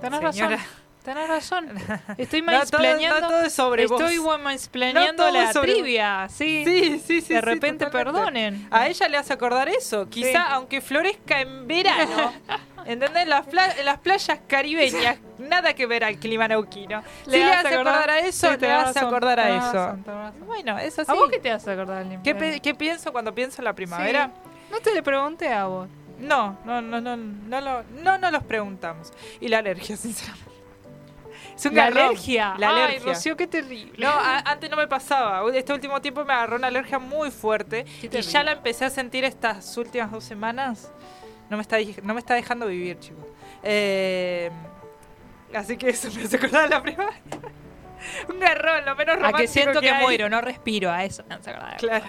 Tenés 0.01 0.19
Señora. 0.35 0.57
razón. 0.57 0.67
Tenés 1.05 1.29
razón. 1.29 1.67
Estoy 2.19 2.43
No 2.43 2.47
todo, 2.49 2.59
mansplaneando. 2.59 3.21
no 3.21 3.29
todo 3.29 3.43
es 3.43 3.53
sobre 3.55 3.87
vos. 3.87 4.01
Estoy 4.01 4.19
mansplaneando 4.43 5.25
No 5.27 5.31
la 5.33 5.53
sobre- 5.53 5.73
trivia. 5.73 6.29
Sí. 6.29 6.63
Sí, 6.67 7.01
sí, 7.05 7.21
sí. 7.23 7.33
de 7.35 7.41
sí, 7.41 7.41
repente, 7.41 7.87
totalmente. 7.87 8.21
perdonen. 8.21 8.69
A 8.71 8.87
ella 8.87 9.09
le 9.09 9.17
hace 9.17 9.33
acordar 9.33 9.69
eso. 9.69 10.09
Quizá, 10.11 10.31
Sí. 10.31 10.37
aunque 10.51 10.81
florezca 10.83 11.41
en 11.41 11.67
verano, 11.67 12.33
¿entendés? 12.85 13.27
Las, 13.27 13.47
pla- 13.47 13.75
las 13.83 13.99
playas 14.01 14.41
caribeñas, 14.47 15.17
nada 15.39 15.73
que 15.75 15.87
ver 15.87 16.05
al 16.05 16.19
clima 16.19 16.47
neuquino. 16.49 17.03
Si 17.25 17.31
le 17.31 17.45
hace 17.51 17.69
acordar, 17.75 18.11
a 18.11 18.19
eso, 18.21 18.51
Sí, 18.53 18.59
tenés 18.59 18.77
hace 18.77 18.93
razón, 19.01 19.07
acordar 19.09 19.41
a 19.41 19.49
eso. 19.57 19.97
Bueno, 20.47 20.79
eso 20.79 21.03
sí. 21.05 21.11
¿A 21.11 21.15
vos 21.15 21.31
qué 21.31 21.39
te 21.39 21.51
hace 21.51 21.71
acordar 21.73 22.03
el 22.05 22.21
¿Qué, 22.23 22.61
qué 22.63 22.75
pienso 22.75 23.11
cuando 23.11 23.35
pienso 23.35 23.63
en 23.63 23.65
la 23.65 23.73
primavera? 23.73 24.27
Sí. 24.35 24.51
No 24.71 24.81
te 24.81 24.93
le 24.95 25.03
pregunté 25.03 25.49
a 25.51 25.65
vos. 25.65 25.89
No, 26.19 26.59
no, 26.67 26.83
no, 26.83 27.01
no, 27.01 27.17
no, 27.17 27.61
lo- 27.63 27.83
no 28.03 28.19
nos 28.19 28.31
los 28.33 28.45
preguntamos. 28.45 29.11
Y 29.41 29.49
la 29.49 29.59
alergia, 29.59 29.97
sinceramente. 29.97 30.50
Es 31.61 31.67
un 31.67 31.75
La 31.75 31.85
garrón. 31.91 31.99
alergia. 32.05 32.55
La 32.59 32.71
Ay, 32.71 32.83
alergia. 32.85 33.13
Rocío, 33.13 33.37
qué 33.37 33.47
terrible. 33.47 33.93
No, 33.99 34.09
a- 34.09 34.39
antes 34.39 34.71
no 34.71 34.77
me 34.79 34.87
pasaba. 34.89 35.43
Este 35.55 35.73
último 35.75 36.01
tiempo 36.01 36.25
me 36.25 36.33
agarró 36.33 36.57
una 36.57 36.69
alergia 36.69 36.99
muy 36.99 37.31
fuerte. 37.31 37.85
Y 38.03 38.09
ya 38.09 38.43
la 38.43 38.53
empecé 38.53 38.87
a 38.87 38.91
sentir 38.91 39.25
estas 39.25 39.77
últimas 39.77 40.11
dos 40.11 40.25
semanas. 40.25 40.91
No 41.51 41.57
me 41.59 41.63
está, 41.63 41.77
no 42.03 42.15
me 42.15 42.21
está 42.21 42.35
dejando 42.35 42.67
vivir, 42.67 42.99
chicos. 42.99 43.25
Eh, 43.63 44.51
así 45.55 45.77
que 45.77 45.91
eso 45.91 46.09
me 46.17 46.23
hace 46.23 46.37
acordar 46.37 46.63
de 46.63 46.69
la 46.77 46.83
primavera. 46.83 47.17
Un 48.31 48.41
garrón, 48.41 48.85
lo 48.87 48.97
menos 48.97 49.17
A 49.17 49.19
romántico 49.19 49.39
que 49.43 49.47
siento 49.49 49.81
que, 49.83 49.91
hay. 49.91 50.03
muero, 50.03 50.31
no 50.31 50.41
respiro. 50.41 50.91
A 50.91 51.05
eso 51.05 51.23
me 51.29 51.35
hace 51.35 51.51
acordar. 51.51 51.77
Claro. 51.77 52.07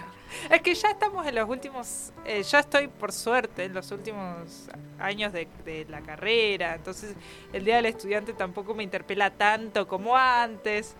Es 0.50 0.62
que 0.62 0.74
ya 0.74 0.90
estamos 0.90 1.26
en 1.28 1.36
los 1.36 1.50
últimos, 1.50 2.12
eh, 2.26 2.44
ya 2.44 2.60
estoy 2.60 2.88
por 2.88 3.12
suerte 3.12 3.66
en 3.66 3.74
los 3.74 3.92
últimos 3.92 4.68
años 5.00 5.34
de, 5.34 5.48
de 5.66 5.86
la 5.90 6.02
carrera, 6.02 6.76
entonces 6.76 7.16
el 7.54 7.66
Día 7.66 7.78
del 7.78 7.88
Estudiante 7.88 8.34
tampoco 8.34 8.74
me 8.74 8.84
interpela 8.84 9.32
tanto 9.32 9.88
como 9.88 10.16
antes. 10.16 10.96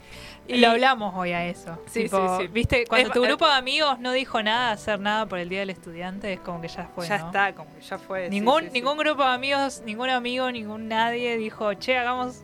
Y 0.48 0.58
lo 0.58 0.72
hablamos 0.72 1.14
hoy 1.16 1.32
a 1.32 1.46
eso. 1.46 1.78
Sí, 1.88 2.04
Tipo, 2.04 2.38
sí, 2.40 2.46
sí. 2.46 2.48
Viste, 2.52 2.86
cuando 2.88 3.08
Es- 3.10 3.14
tu 3.14 3.24
eh, 3.24 3.28
grupo 3.28 3.46
de 3.48 3.54
amigos 3.54 4.00
no 4.00 4.12
dijo 4.12 4.42
nada, 4.42 4.72
hacer 4.72 5.00
nada 5.00 5.26
por 5.28 5.40
el 5.40 5.50
Día 5.50 5.60
del 5.60 5.70
Estudiante, 5.70 6.34
es 6.34 6.40
como 6.40 6.60
que 6.62 6.68
ya 6.68 6.90
fue. 6.94 7.08
ya 7.08 7.20
¿no? 7.20 7.26
está, 7.28 7.54
como 7.56 7.74
que 7.76 7.82
ya 7.82 7.98
fue. 8.00 8.30
Ningún, 8.30 8.62
sí, 8.62 8.68
sí. 8.68 8.74
ningún 8.74 8.98
grupo 8.98 9.24
de 9.24 9.30
amigos, 9.30 9.82
ningún 9.86 10.10
amigo, 10.10 10.52
ningún 10.52 10.88
nadie 10.88 11.38
dijo, 11.38 11.74
che, 11.76 11.98
hagamos 11.98 12.44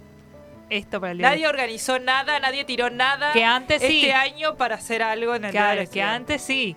esto 0.70 1.00
para 1.00 1.12
el 1.14 1.18
Día 1.20 1.30
Nadie 1.30 1.48
organizó 1.48 2.00
nada, 2.00 2.40
nadie 2.40 2.66
tiró 2.66 2.90
nada 2.90 3.32
Que 3.34 3.44
antes 3.46 3.82
este 3.82 3.88
sí. 4.02 4.12
año 4.12 4.56
para 4.56 4.76
hacer 4.76 5.02
algo 5.04 5.36
en 5.36 5.46
el 5.46 5.52
Día 5.52 5.62
Claro, 5.62 5.70
del 5.70 5.78
que 5.80 5.84
Estudiante. 5.84 6.34
antes 6.34 6.42
sí. 6.42 6.76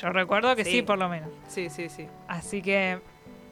Yo 0.00 0.08
recuerdo 0.10 0.54
que 0.56 0.64
sí. 0.64 0.70
Sí. 0.70 0.82
por 0.82 0.98
lo 0.98 1.08
menos. 1.08 1.28
Sí, 1.48 1.68
sí, 1.68 1.88
sí. 1.88 2.06
Así 2.28 2.62
que, 2.62 2.98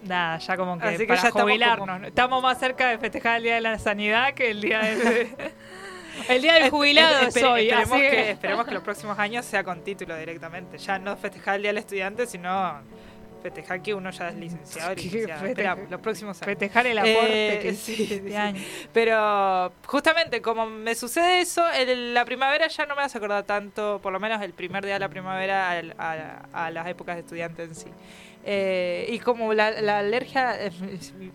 nada, 0.04 0.38
ya 0.38 0.56
como 0.56 0.78
que 0.78 0.86
Así 0.88 0.98
que 0.98 1.06
para 1.06 1.20
ya 1.22 1.28
estamos 1.28 1.50
jubilarnos. 1.50 1.88
como- 1.88 2.06
Estamos 2.06 2.42
más 2.42 2.58
cerca 2.58 2.88
de 2.88 2.98
festejar 2.98 3.36
el 3.38 3.42
Día 3.42 3.54
de 3.56 3.60
la 3.60 3.78
Sanidad 3.78 4.32
que 4.34 4.50
el 4.50 4.60
Día 4.62 4.78
del... 4.80 5.28
el 6.28 6.42
Día 6.42 6.54
del 6.54 6.70
jubilado 6.70 7.26
es 7.26 7.36
hoy. 7.42 7.68
esperemos, 7.68 7.92
así 7.92 8.00
que, 8.00 8.30
esperemos 8.30 8.64
que 8.66 8.70
los 8.72 8.82
próximos 8.82 9.18
años 9.18 9.44
sea 9.44 9.62
con 9.64 9.82
título 9.84 10.16
directamente. 10.16 10.78
Ya 10.78 10.98
no 10.98 11.16
festejar 11.16 11.56
el 11.56 11.62
Día 11.62 11.70
del 11.70 11.78
Estudiante, 11.78 12.26
sino 12.26 12.80
festejar 13.40 13.82
que 13.82 13.94
uno 13.94 14.10
ya 14.10 14.28
es 14.28 14.36
licenciado. 14.36 14.90
Festeja- 14.96 15.46
Esperamos, 15.46 15.90
los 15.90 16.00
próximos 16.00 16.36
años. 16.42 16.46
Festejar 16.46 16.86
el 16.86 16.98
aporte 16.98 17.54
Eh, 17.56 17.58
que 17.60 17.74
sí, 17.74 17.92
hiciste 17.92 18.14
este 18.16 18.28
sí. 18.30 18.36
año. 18.36 18.60
Pero 18.92 19.72
justamente 19.86 20.42
como 20.42 20.66
me 20.66 20.94
sucede 20.94 21.40
eso, 21.40 21.64
el- 21.72 22.14
la 22.14 22.24
primavera 22.24 22.68
ya 22.68 22.86
no 22.86 22.94
me 22.96 23.02
hace 23.02 23.18
acordar 23.18 23.44
tanto, 23.44 24.00
por 24.02 24.12
lo 24.12 24.20
menos 24.20 24.40
el 24.42 24.52
primer 24.52 24.84
día 24.84 24.94
de 24.94 25.00
la 25.00 25.08
primavera, 25.08 25.70
al- 25.70 25.94
a, 25.98 26.42
a 26.52 26.70
las 26.70 26.86
épocas 26.88 27.16
de 27.16 27.20
estudiante 27.22 27.62
en 27.64 27.74
sí. 27.74 27.88
Eh, 28.42 29.04
y 29.10 29.18
como 29.18 29.52
la, 29.52 29.70
la 29.82 29.98
alergia, 29.98 30.54
eh, 30.66 30.70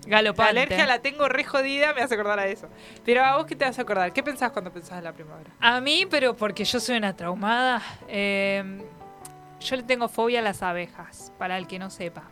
la 0.06 0.10
Galopante. 0.10 0.49
alergia 0.49 0.86
la 0.88 0.99
tengo 1.03 1.28
re 1.30 1.43
jodida, 1.43 1.93
me 1.93 2.01
hace 2.01 2.16
acordar 2.16 2.39
a 2.39 2.47
eso. 2.47 2.68
Pero 3.06 3.24
a 3.24 3.38
vos 3.38 3.45
qué 3.45 3.56
te 3.56 3.64
hace 3.66 3.80
acordar? 3.82 4.12
¿Qué 4.12 4.24
pensás 4.24 4.51
cuando 4.51 4.72
pensás 4.72 4.97
en 4.97 5.03
la 5.03 5.14
primavera? 5.14 5.51
A 5.60 5.80
mí, 5.82 6.08
pero 6.10 6.36
porque 6.36 6.64
yo 6.66 6.80
soy 6.80 6.97
una 6.97 7.16
traumada, 7.16 7.82
eh, 8.08 8.82
yo 9.66 9.76
le 9.76 9.84
tengo 9.84 10.07
fobia 10.07 10.39
a 10.39 10.41
las 10.41 10.61
abejas, 10.63 11.32
para 11.38 11.57
el 11.57 11.68
que 11.68 11.78
no 11.80 11.89
sepa. 11.89 12.24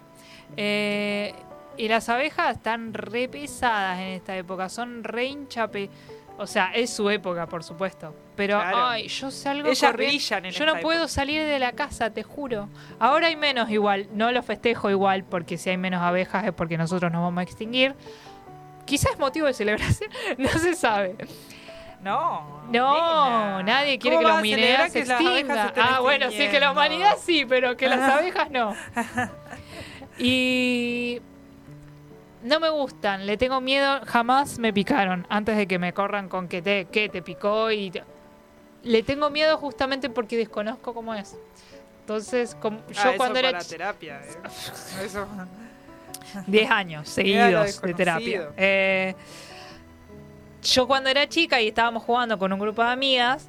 Eh, 0.58 1.34
y 1.78 1.88
las 1.88 2.08
abejas 2.10 2.58
están 2.58 2.94
re 2.94 3.28
pesadas 3.28 4.00
en 4.00 4.08
esta 4.10 4.38
época, 4.38 4.70
son 4.70 5.04
re 5.04 5.26
hinchape. 5.26 5.90
O 6.38 6.48
sea, 6.48 6.72
es 6.74 6.90
su 6.90 7.10
época, 7.12 7.46
por 7.48 7.64
supuesto. 7.64 8.16
Pero, 8.36 8.60
Claro. 8.60 8.86
ay, 8.88 9.08
yo 9.08 9.30
salgo 9.30 9.70
Ellas 9.70 9.92
corriendo. 9.92 10.50
Yo 10.50 10.66
no 10.66 10.80
puedo 10.80 11.02
época. 11.02 11.08
salir 11.10 11.44
de 11.44 11.60
la 11.60 11.74
casa, 11.74 12.10
te 12.12 12.24
juro. 12.24 12.70
Ahora 13.00 13.28
hay 13.28 13.36
menos 13.36 13.70
igual. 13.70 14.08
No 14.14 14.32
lo 14.32 14.42
festejo 14.42 14.90
igual, 14.90 15.24
porque 15.26 15.60
si 15.60 15.70
hay 15.70 15.78
menos 15.78 16.02
abejas 16.02 16.46
es 16.46 16.52
porque 16.54 16.76
nosotros 16.78 17.12
nos 17.12 17.22
vamos 17.22 17.40
a 17.40 17.44
extinguir. 17.44 17.94
Quizás 18.86 19.12
es 19.14 19.20
motivo 19.20 19.46
de 19.46 19.54
celebración, 19.54 20.10
no 20.40 20.50
se 20.50 20.74
sabe. 20.74 21.16
No. 22.04 22.64
No, 22.72 23.60
nena. 23.60 23.64
nadie 23.64 23.98
quiere 24.00 24.18
¿Cómo 24.18 24.28
que 24.28 24.34
la 24.34 24.40
humanidad 24.40 24.90
se 24.90 25.00
extinga. 25.00 25.74
Ah, 25.78 26.00
bueno, 26.02 26.30
sí, 26.32 26.48
que 26.50 26.60
la 26.60 26.72
humanidad 26.72 27.18
sí, 27.22 27.46
pero 27.48 27.76
que 27.78 27.88
las 27.88 28.00
Ah. 28.00 28.18
abejas 28.18 28.50
no. 28.52 28.76
Y 30.18 31.22
no 32.44 32.60
me 32.60 32.70
gustan, 32.70 33.26
le 33.26 33.38
tengo 33.38 33.62
miedo, 33.62 34.02
jamás 34.06 34.60
me 34.60 34.72
picaron 34.74 35.26
antes 35.30 35.58
de 35.58 35.68
que 35.68 35.80
me 35.80 35.94
corran 35.94 36.30
con 36.30 36.48
que 36.48 36.62
te, 36.62 36.86
que 36.86 37.10
te 37.10 37.22
picó 37.22 37.72
y 37.72 37.90
te- 37.92 38.04
le 38.84 39.02
tengo 39.04 39.30
miedo 39.30 39.58
justamente 39.58 40.10
porque 40.10 40.38
desconozco 40.38 40.94
cómo 40.94 41.14
es. 41.16 41.36
Entonces, 42.02 42.56
como- 42.56 42.80
yo 42.90 43.00
Ah, 43.02 43.10
eso 43.10 43.14
cuando 43.18 43.40
era 43.40 43.52
para 43.52 43.64
ch- 43.64 43.70
terapia. 43.70 44.20
eh. 44.22 45.04
Eso. 45.06 45.26
10 46.48 46.70
años 46.72 47.08
seguidos 47.10 47.82
de 47.82 47.94
terapia. 47.94 48.50
Eh, 48.58 49.16
yo 50.64 50.88
cuando 50.88 51.10
era 51.10 51.28
chica 51.28 51.62
y 51.62 51.68
estábamos 51.68 52.04
jugando 52.04 52.38
con 52.40 52.52
un 52.54 52.60
grupo 52.60 52.84
de 52.84 52.92
amigas, 52.92 53.48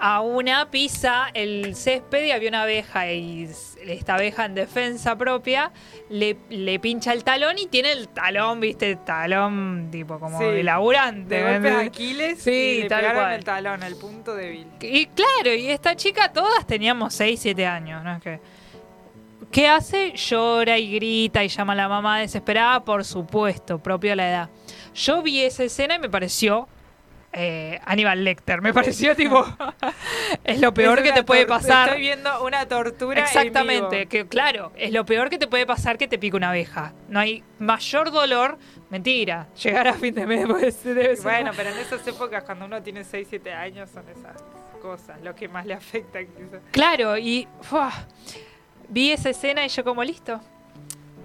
a 0.00 0.20
una 0.20 0.70
pisa 0.70 1.26
el 1.34 1.74
césped 1.74 2.24
y 2.24 2.30
había 2.30 2.48
una 2.50 2.62
abeja 2.62 3.10
y 3.10 3.50
esta 3.84 4.14
abeja 4.14 4.44
en 4.44 4.54
defensa 4.54 5.16
propia 5.18 5.72
le, 6.08 6.36
le 6.50 6.78
pincha 6.78 7.12
el 7.12 7.24
talón 7.24 7.58
y 7.58 7.66
tiene 7.66 7.90
el 7.90 8.06
talón, 8.08 8.60
viste, 8.60 8.94
talón 8.94 9.88
tipo 9.90 10.20
como 10.20 10.38
Sí. 10.38 10.44
de 10.44 10.62
laburante. 10.62 11.34
De 11.42 11.56
¿entendés? 11.56 11.88
Aquiles 11.88 12.38
Sí, 12.40 12.50
y 12.50 12.82
le 12.82 12.88
tal 12.88 13.00
pegaron 13.00 13.22
cual. 13.22 13.34
el 13.34 13.44
talón, 13.44 13.82
el 13.82 13.96
punto 13.96 14.36
débil. 14.36 14.68
Y 14.80 15.06
claro, 15.06 15.52
y 15.54 15.68
esta 15.68 15.96
chica 15.96 16.32
todas 16.32 16.64
teníamos 16.64 17.12
6, 17.14 17.40
7 17.40 17.66
años, 17.66 18.04
¿no? 18.04 18.14
Es 18.16 18.22
que, 18.22 18.40
¿Qué 19.50 19.66
hace? 19.66 20.12
Llora 20.12 20.78
y 20.78 20.94
grita 20.94 21.42
y 21.42 21.48
llama 21.48 21.72
a 21.72 21.76
la 21.76 21.88
mamá 21.88 22.18
desesperada, 22.20 22.84
por 22.84 23.02
supuesto, 23.04 23.78
propio 23.78 24.12
a 24.12 24.16
la 24.16 24.28
edad. 24.28 24.48
Yo 24.98 25.22
vi 25.22 25.42
esa 25.42 25.64
escena 25.64 25.94
y 25.94 25.98
me 25.98 26.10
pareció 26.10 26.68
eh, 27.32 27.78
Aníbal 27.84 28.24
Lecter, 28.24 28.62
me 28.62 28.72
pareció 28.72 29.14
tipo, 29.14 29.44
es 30.44 30.60
lo 30.60 30.72
peor 30.74 30.98
Es 30.98 31.04
que 31.04 31.12
te 31.12 31.22
puede 31.22 31.46
pasar. 31.46 31.88
Estoy 31.88 32.00
viendo 32.00 32.42
una 32.44 32.66
tortura. 32.66 33.20
en 33.20 33.24
Exactamente, 33.26 33.96
vivo. 33.98 34.08
que 34.08 34.26
claro, 34.26 34.72
es 34.76 34.92
lo 34.92 35.04
peor 35.04 35.28
que 35.30 35.38
te 35.38 35.46
puede 35.46 35.66
pasar 35.66 35.98
que 35.98 36.08
te 36.08 36.18
pique 36.18 36.36
una 36.36 36.50
abeja. 36.50 36.94
No 37.08 37.20
hay 37.20 37.44
mayor 37.58 38.10
dolor, 38.10 38.58
mentira, 38.90 39.46
llegar 39.62 39.86
a 39.88 39.92
fin 39.94 40.14
de 40.14 40.26
mes 40.26 40.46
pues, 40.48 40.82
debe 40.82 41.14
ser- 41.16 41.22
Bueno, 41.22 41.50
pero 41.54 41.70
en 41.70 41.78
esas 41.78 42.06
épocas, 42.06 42.42
cuando 42.44 42.64
uno 42.64 42.82
tiene 42.82 43.04
6, 43.04 43.26
7 43.30 43.52
años, 43.52 43.90
son 43.90 44.04
esas 44.08 44.42
cosas 44.80 45.20
lo 45.22 45.34
que 45.34 45.48
más 45.48 45.66
le 45.66 45.74
afecta. 45.74 46.20
quizás. 46.20 46.60
Claro, 46.72 47.16
y 47.18 47.46
vi 48.88 49.12
esa 49.12 49.30
escena 49.30 49.64
y 49.64 49.68
yo 49.68 49.84
como 49.84 50.02
listo. 50.02 50.40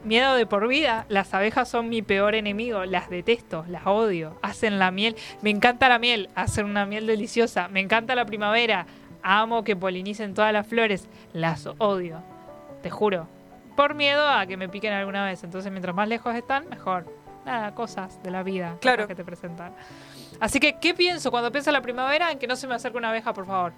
Miedo 0.04 0.36
de 0.36 0.46
por 0.46 0.68
vida. 0.68 1.06
Las 1.08 1.34
abejas 1.34 1.70
son 1.70 1.88
mi 1.88 2.02
peor 2.02 2.36
enemigo. 2.36 2.84
Las 2.86 3.10
detesto, 3.10 3.66
las 3.70 3.88
odio. 3.88 4.38
Hacen 4.42 4.78
la 4.78 4.92
miel. 4.92 5.16
Me 5.42 5.50
encanta 5.50 5.88
la 5.88 5.98
miel. 5.98 6.30
Hacen 6.36 6.66
una 6.66 6.86
miel 6.86 7.08
deliciosa. 7.08 7.70
Me 7.70 7.80
encanta 7.80 8.14
la 8.16 8.26
primavera. 8.26 8.86
Amo 9.22 9.64
que 9.64 9.76
polinicen 9.76 10.34
todas 10.34 10.52
las 10.52 10.68
flores. 10.68 11.08
Las 11.32 11.68
odio. 11.78 12.22
Te 12.82 12.90
juro. 12.90 13.28
Por 13.78 13.96
miedo 13.96 14.28
a 14.28 14.46
que 14.46 14.58
me 14.58 14.68
piquen 14.68 14.92
alguna 14.92 15.26
vez. 15.26 15.44
Entonces, 15.44 15.72
mientras 15.72 15.96
más 15.96 16.08
lejos 16.10 16.36
están, 16.36 16.68
mejor. 16.68 17.06
Nada, 17.46 17.74
cosas 17.74 18.22
de 18.24 18.32
la 18.32 18.44
vida. 18.44 18.78
Claro. 18.82 19.08
que 19.08 19.16
te 19.16 19.24
presentan. 19.24 19.74
Así 20.40 20.60
que, 20.60 20.80
¿qué 20.80 20.94
pienso 20.94 21.32
cuando 21.32 21.52
pienso 21.52 21.70
en 21.70 21.76
la 21.76 21.82
primavera? 21.82 22.32
En 22.32 22.40
que 22.40 22.48
no 22.48 22.58
se 22.58 22.68
me 22.68 22.76
acerque 22.76 22.98
una 22.98 23.10
abeja, 23.10 23.34
por 23.34 23.46
favor. 23.46 23.72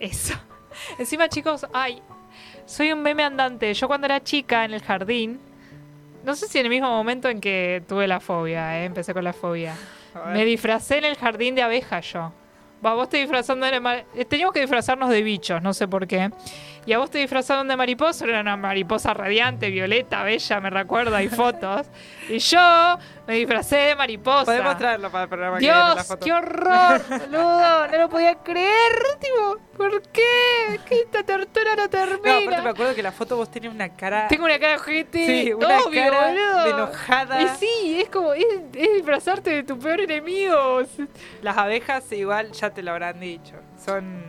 Eso. 0.00 0.34
Encima, 0.98 1.28
chicos, 1.28 1.66
ay, 1.72 2.02
soy 2.66 2.92
un 2.92 3.02
meme 3.02 3.22
andante. 3.24 3.72
Yo 3.72 3.86
cuando 3.88 4.06
era 4.06 4.22
chica 4.22 4.64
en 4.64 4.74
el 4.74 4.82
jardín, 4.82 5.40
no 6.24 6.34
sé 6.34 6.48
si 6.48 6.58
en 6.58 6.66
el 6.66 6.70
mismo 6.70 6.88
momento 6.90 7.28
en 7.28 7.40
que 7.40 7.82
tuve 7.88 8.06
la 8.06 8.20
fobia, 8.20 8.78
eh, 8.80 8.84
empecé 8.84 9.14
con 9.14 9.24
la 9.24 9.32
fobia. 9.32 9.74
Me 10.32 10.44
disfracé 10.44 10.98
en 10.98 11.04
el 11.04 11.16
jardín 11.16 11.54
de 11.54 11.62
abejas 11.62 12.12
yo. 12.12 12.32
Va, 12.84 12.94
vos 12.94 13.08
te 13.08 13.16
disfrazando 13.18 13.64
de... 13.66 14.04
eh, 14.14 14.24
Teníamos 14.24 14.52
que 14.52 14.60
disfrazarnos 14.60 15.08
de 15.10 15.22
bichos, 15.22 15.62
no 15.62 15.72
sé 15.72 15.88
por 15.88 16.06
qué. 16.06 16.30
Y 16.86 16.92
a 16.92 16.98
vos 16.98 17.10
te 17.10 17.18
disfrazaron 17.18 17.66
de 17.66 17.76
mariposa, 17.76 18.24
era 18.26 18.40
una 18.40 18.56
mariposa 18.56 19.12
radiante, 19.12 19.70
violeta, 19.70 20.22
bella, 20.22 20.60
me 20.60 20.70
recuerdo, 20.70 21.16
hay 21.16 21.28
fotos. 21.28 21.88
Y 22.28 22.38
yo 22.38 22.96
me 23.26 23.34
disfracé 23.34 23.76
de 23.76 23.96
mariposa. 23.96 24.44
Podemos 24.44 24.78
traerlo 24.78 25.10
para 25.10 25.24
el 25.24 25.28
programa 25.28 25.58
que 25.58 25.64
viene, 25.64 25.76
la 25.76 25.94
Dios, 25.94 26.06
foto. 26.06 26.24
qué 26.24 26.32
horror, 26.32 27.02
boludo. 27.08 27.86
No 27.88 27.98
lo 27.98 28.08
podía 28.08 28.36
creer, 28.36 28.92
tipo, 29.20 29.58
¿por 29.76 30.00
qué? 30.12 30.78
Que 30.88 31.00
esta 31.02 31.24
tortura 31.24 31.74
no 31.74 31.76
No, 31.76 31.82
aparte 31.86 32.18
termina. 32.20 32.62
me 32.62 32.70
acuerdo 32.70 32.94
que 32.94 33.02
la 33.02 33.10
foto 33.12 33.36
vos 33.36 33.50
tenías 33.50 33.74
una 33.74 33.88
cara. 33.88 34.28
Tengo 34.28 34.44
una 34.44 34.58
cara 34.60 34.76
ojete. 34.76 35.26
Sí, 35.26 35.52
una 35.52 35.80
obvio, 35.80 36.00
cara 36.10 36.28
boludo. 36.28 36.64
de 36.64 36.70
enojada. 36.70 37.42
Y 37.42 37.48
sí, 37.58 38.00
es 38.00 38.08
como, 38.10 38.32
es, 38.32 38.44
es 38.74 38.94
disfrazarte 38.94 39.50
de 39.50 39.62
tu 39.64 39.76
peor 39.76 40.02
enemigo. 40.02 40.82
Las 41.42 41.56
abejas, 41.56 42.10
igual 42.12 42.52
ya 42.52 42.70
te 42.70 42.82
lo 42.84 42.92
habrán 42.92 43.18
dicho, 43.18 43.56
son 43.84 44.22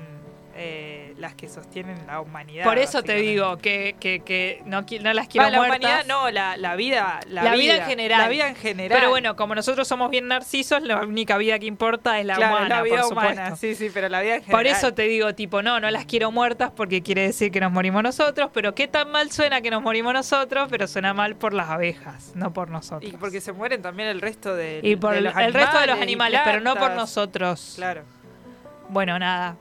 eh, 0.55 1.06
las 1.17 1.33
que 1.33 1.49
sostienen 1.49 1.97
la 2.07 2.21
humanidad. 2.21 2.63
Por 2.63 2.77
eso 2.77 3.01
te 3.03 3.15
digo 3.15 3.57
que, 3.57 3.95
que, 3.99 4.19
que 4.21 4.61
no, 4.65 4.85
no 5.01 5.13
las 5.13 5.27
quiero 5.27 5.45
Va, 5.45 5.51
la 5.51 5.57
muertas. 5.57 5.79
humanidad 5.79 6.05
no, 6.07 6.29
la, 6.29 6.57
la 6.57 6.75
vida. 6.75 7.19
La, 7.27 7.43
La 7.43 7.53
vida 7.55 7.77
en 7.77 7.85
general. 7.85 8.21
La 8.21 8.27
vida 8.27 8.47
en 8.47 8.55
general. 8.55 8.97
Pero 8.97 9.09
bueno, 9.09 9.35
como 9.35 9.55
nosotros 9.55 9.87
somos 9.87 10.09
bien 10.11 10.27
narcisos, 10.27 10.81
la 10.83 11.01
única 11.01 11.37
vida 11.37 11.57
que 11.59 11.65
importa 11.65 12.19
es 12.19 12.25
la 12.25 12.35
Claro, 12.35 12.55
humana, 12.57 12.75
la 12.77 12.81
vida 12.83 13.01
por 13.01 13.11
humana. 13.13 13.29
supuesto. 13.49 13.55
Sí, 13.55 13.75
sí, 13.75 13.89
pero 13.93 14.09
la 14.09 14.21
vida 14.21 14.35
en 14.35 14.41
general. 14.43 14.59
Por 14.63 14.67
eso 14.67 14.93
te 14.93 15.03
digo, 15.03 15.33
tipo, 15.33 15.61
no, 15.61 15.79
no 15.79 15.89
las 15.89 16.05
quiero 16.05 16.31
muertas 16.31 16.71
porque 16.75 17.01
quiere 17.01 17.21
decir 17.23 17.51
que 17.51 17.59
nos 17.59 17.71
morimos 17.71 18.03
nosotros, 18.03 18.51
pero 18.53 18.75
qué 18.75 18.87
tan 18.87 19.09
mal 19.11 19.31
suena 19.31 19.61
que 19.61 19.71
nos 19.71 19.81
morimos 19.81 20.13
nosotros, 20.13 20.67
pero 20.69 20.87
suena 20.87 21.13
mal 21.13 21.35
por 21.35 21.53
las 21.53 21.69
abejas, 21.69 22.31
no 22.35 22.53
por 22.53 22.69
nosotros. 22.69 23.11
Y 23.11 23.17
porque 23.17 23.41
se 23.41 23.51
mueren 23.53 23.81
también 23.81 24.07
el 24.09 24.21
resto 24.21 24.55
de, 24.55 24.81
Y 24.83 24.95
por 24.95 25.15
de 25.15 25.21
los 25.21 25.35
el 25.35 25.53
resto 25.53 25.79
de 25.79 25.87
los 25.87 25.99
animales, 25.99 26.41
pero 26.45 26.61
no 26.61 26.75
por 26.75 26.91
nosotros. 26.91 27.73
Claro. 27.75 28.03
Bueno, 28.89 29.17
nada. 29.19 29.55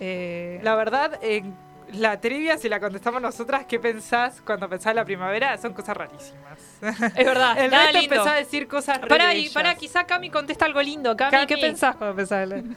Eh, 0.00 0.60
La 0.62 0.74
verdad, 0.74 1.18
en 1.22 1.54
la 1.92 2.20
trivia, 2.20 2.58
si 2.58 2.68
la 2.68 2.80
contestamos 2.80 3.20
nosotras, 3.22 3.64
¿qué 3.66 3.78
pensás 3.78 4.40
cuando 4.42 4.68
pensás 4.68 4.90
en 4.90 4.96
la 4.96 5.04
primavera? 5.04 5.56
Son 5.58 5.72
cosas 5.72 5.96
rarísimas. 5.96 6.58
Es 6.80 7.26
verdad, 7.26 7.58
El 7.58 7.70
nada 7.70 7.84
resto 7.86 8.00
lindo. 8.00 8.14
empezó 8.14 8.28
a 8.30 8.36
decir 8.36 8.68
cosas 8.68 8.98
Pará, 9.00 9.34
y, 9.34 9.48
pará, 9.48 9.74
quizá 9.74 10.04
Cami 10.04 10.30
contesta 10.30 10.64
algo 10.64 10.80
lindo. 10.82 11.16
Cami, 11.16 11.30
Cami. 11.32 11.46
¿qué 11.46 11.56
pensás 11.58 11.96
cuando 11.96 12.14
pensás? 12.16 12.42
en 12.44 12.48
la- 12.50 12.74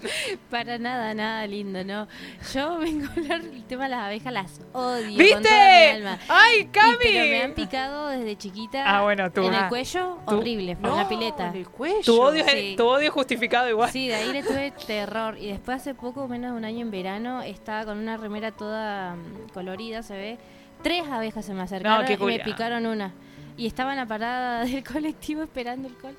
Para 0.50 0.78
nada, 0.78 1.14
nada 1.14 1.46
lindo, 1.48 1.84
¿no? 1.84 2.08
Yo 2.54 2.78
vengo 2.80 3.08
a 3.08 3.12
hablar 3.14 3.42
del 3.44 3.64
tema 3.66 3.84
de 3.84 3.90
las 3.90 4.00
abejas, 4.06 4.34
las 4.34 4.62
odio 4.74 5.08
con 5.10 5.18
¿Viste? 5.18 5.42
toda 5.42 5.70
mi 5.70 5.86
alma. 5.98 6.20
¡Ay, 6.28 6.60
Y- 6.62 6.66
Pero 6.66 7.26
me 7.26 7.42
han 7.42 7.52
Cami! 7.52 7.54
picado 7.66 8.08
desde 8.10 8.38
chiquita. 8.38 8.84
Ah, 8.98 9.02
bueno, 9.04 9.32
tú. 9.32 9.44
En 9.44 9.54
Ah. 9.54 9.64
el 9.64 9.70
cuello, 9.70 10.18
Tú. 10.28 10.38
horrible, 10.38 10.76
fue 10.76 10.90
No, 10.90 10.96
una 10.96 11.08
pileta. 11.10 11.48
en 11.50 11.56
el 11.56 11.68
cuello. 11.70 12.02
Tu 12.04 12.22
odio, 12.22 12.44
es, 12.46 12.52
Sí. 12.52 12.74
tu 12.78 12.88
odio 12.88 13.08
es 13.08 13.14
justificado 13.14 13.70
igual. 13.70 13.92
Sí, 13.92 14.08
de 14.08 14.16
ahí 14.16 14.32
le 14.32 14.44
tuve 14.44 14.72
terror. 14.88 15.38
Y 15.38 15.48
después 15.48 15.78
hace 15.78 15.94
poco, 15.94 16.28
menos 16.28 16.52
de 16.52 16.58
un 16.58 16.66
año 16.66 16.82
en 16.82 16.92
verano, 16.92 17.42
estaba 17.44 17.86
con 17.86 17.98
una 17.98 18.18
remera 18.18 18.52
toda 18.52 19.16
mm, 19.16 19.50
colorida, 19.54 20.02
se 20.04 20.16
ve. 20.16 20.38
Tres 20.82 21.04
abejas 21.08 21.46
se 21.46 21.54
me 21.54 21.62
acercaron 21.62 22.12
y 22.12 22.18
me 22.26 22.40
picaron 22.40 22.86
una. 22.88 23.14
Y 23.58 23.68
estaba 23.68 23.92
en 23.92 23.98
la 23.98 24.06
parada 24.06 24.66
del 24.66 24.84
colectivo 24.84 25.44
esperando 25.44 25.88
el 25.88 25.96
col. 25.96 26.16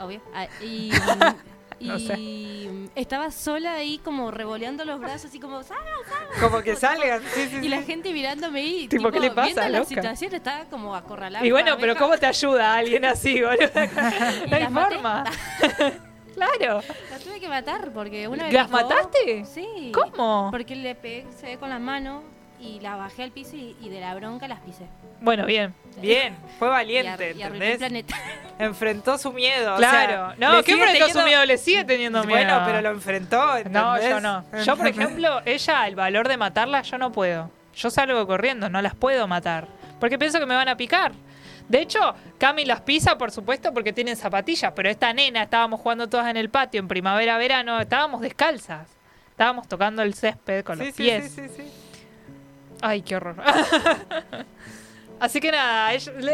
Obvio. 0.00 0.20
Ah, 0.34 0.46
y 0.62 0.90
y 1.80 1.86
No 1.88 1.98
sé. 2.00 2.90
estaba 2.96 3.30
sola 3.30 3.74
ahí 3.74 3.98
como 3.98 4.32
revoleando 4.32 4.84
los 4.84 4.98
brazos, 4.98 5.26
así 5.26 5.38
como... 5.38 5.62
"Salga, 5.62 5.84
salga". 6.08 6.40
Como 6.48 6.60
que 6.62 6.74
salgan. 6.74 7.22
Sí, 7.34 7.48
sí, 7.50 7.56
Y 7.62 7.68
la 7.68 7.82
gente 7.82 8.12
mirándome 8.12 8.62
y 8.64 8.88
Tipo, 8.88 9.12
¿qué 9.12 9.20
le 9.20 9.30
pasa, 9.30 9.44
viendo 9.46 9.62
la 9.62 9.68
loca? 9.78 9.88
situación 9.88 10.34
estaba 10.34 10.64
como 10.64 10.96
acorralada. 10.96 11.46
Y 11.46 11.52
bueno, 11.52 11.70
la 11.72 11.76
pero. 11.78 11.94
¿cómo 11.96 12.18
te 12.18 12.26
ayuda 12.26 12.74
alguien 12.74 13.04
así, 13.04 13.40
boludo? 13.42 13.68
No 14.50 14.56
hay 14.56 14.64
forma. 14.66 15.24
claro. 16.34 16.82
La 17.10 17.18
tuve 17.18 17.38
que 17.40 17.48
matar 17.48 17.92
porque 17.92 18.26
una 18.28 18.44
me 18.44 18.52
¿Las 18.52 18.70
mataste? 18.70 19.44
Sí. 19.44 19.92
¿Cómo? 19.92 20.48
Porque 20.50 20.74
le 20.74 20.94
pegué, 20.96 21.26
se 21.38 21.46
ve 21.46 21.58
con 21.58 21.70
la 21.70 21.78
mano 21.78 22.22
y 22.60 22.80
la 22.80 22.96
bajé 22.96 23.22
al 23.22 23.30
piso 23.30 23.56
y, 23.56 23.76
y 23.80 23.88
de 23.88 24.00
la 24.00 24.14
bronca 24.14 24.48
las 24.48 24.60
pisé. 24.60 24.86
Bueno, 25.20 25.46
bien. 25.46 25.74
Bien, 26.00 26.36
fue 26.58 26.68
Y, 26.68 26.70
valiente, 26.70 27.34
y 27.36 27.42
el 27.42 27.46
¿entendés? 27.54 27.78
planeta. 27.78 28.16
Enfrentó 28.58 29.18
su 29.18 29.32
miedo. 29.32 29.74
o 29.74 29.76
Claro. 29.78 30.34
sea, 30.36 30.50
no, 30.52 30.62
¿qué 30.62 30.72
enfrentó 30.72 31.08
su 31.08 31.22
miedo? 31.24 31.44
Le 31.44 31.58
sigue 31.58 31.84
teniendo 31.84 32.22
miedo. 32.24 32.38
Bueno, 32.38 32.62
pero 32.66 32.80
lo 32.82 32.90
enfrentó, 32.90 33.56
¿entendés? 33.56 33.82
No, 33.82 34.00
yo 34.00 34.20
no. 34.20 34.44
Yo, 34.64 34.76
por 34.76 34.86
ejemplo, 34.86 35.42
ella, 35.44 35.86
el 35.86 35.94
valor 35.96 36.28
de 36.28 36.36
matarla, 36.36 36.82
yo 36.82 36.98
no 36.98 37.12
puedo. 37.12 37.50
Yo 37.74 37.90
salgo 37.90 38.26
corriendo, 38.26 38.68
no 38.68 38.82
las 38.82 38.94
puedo 38.94 39.26
matar. 39.28 39.66
Porque 40.00 40.18
pienso 40.18 40.38
que 40.40 40.46
me 40.46 40.54
van 40.54 40.68
a 40.68 40.76
picar. 40.76 41.12
De 41.68 41.80
hecho, 41.80 42.14
Cami 42.38 42.64
las 42.64 42.80
pisa, 42.80 43.18
por 43.18 43.30
supuesto, 43.30 43.74
porque 43.74 43.92
tienen 43.92 44.16
zapatillas. 44.16 44.72
Pero 44.74 44.88
esta 44.88 45.12
nena, 45.12 45.42
estábamos 45.42 45.80
jugando 45.80 46.08
todas 46.08 46.26
en 46.28 46.36
el 46.36 46.48
patio 46.48 46.80
en 46.80 46.88
primavera, 46.88 47.36
verano, 47.38 47.80
estábamos 47.80 48.20
descalzas. 48.20 48.88
Estábamos 49.30 49.68
tocando 49.68 50.02
el 50.02 50.14
césped 50.14 50.64
con 50.64 50.78
Sí, 50.78 50.84
los 50.86 50.94
sí, 50.94 51.02
pies. 51.02 51.30
sí, 51.32 51.42
sí, 51.48 51.54
sí. 51.56 51.72
Ay, 52.80 53.02
qué 53.02 53.16
horror. 53.16 53.36
Así 55.20 55.40
que 55.40 55.50
nada, 55.50 55.90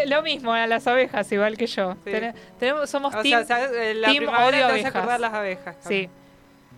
lo 0.06 0.22
mismo 0.22 0.52
a 0.52 0.66
las 0.66 0.86
abejas, 0.86 1.30
igual 1.32 1.56
que 1.56 1.66
yo. 1.66 1.94
Sí. 2.04 2.10
Tene- 2.10 2.34
tenemos, 2.58 2.90
somos 2.90 3.14
O 3.14 3.22
team, 3.22 3.44
sea. 3.46 3.64
En 3.90 4.00
la 4.02 4.08
team 4.08 4.28
odio 4.28 4.50
te 4.50 4.60
vas 4.60 4.62
a 4.62 4.68
abejas. 4.72 4.94
acordar 4.96 5.20
las 5.20 5.32
abejas. 5.34 5.76
Sí. 5.80 6.10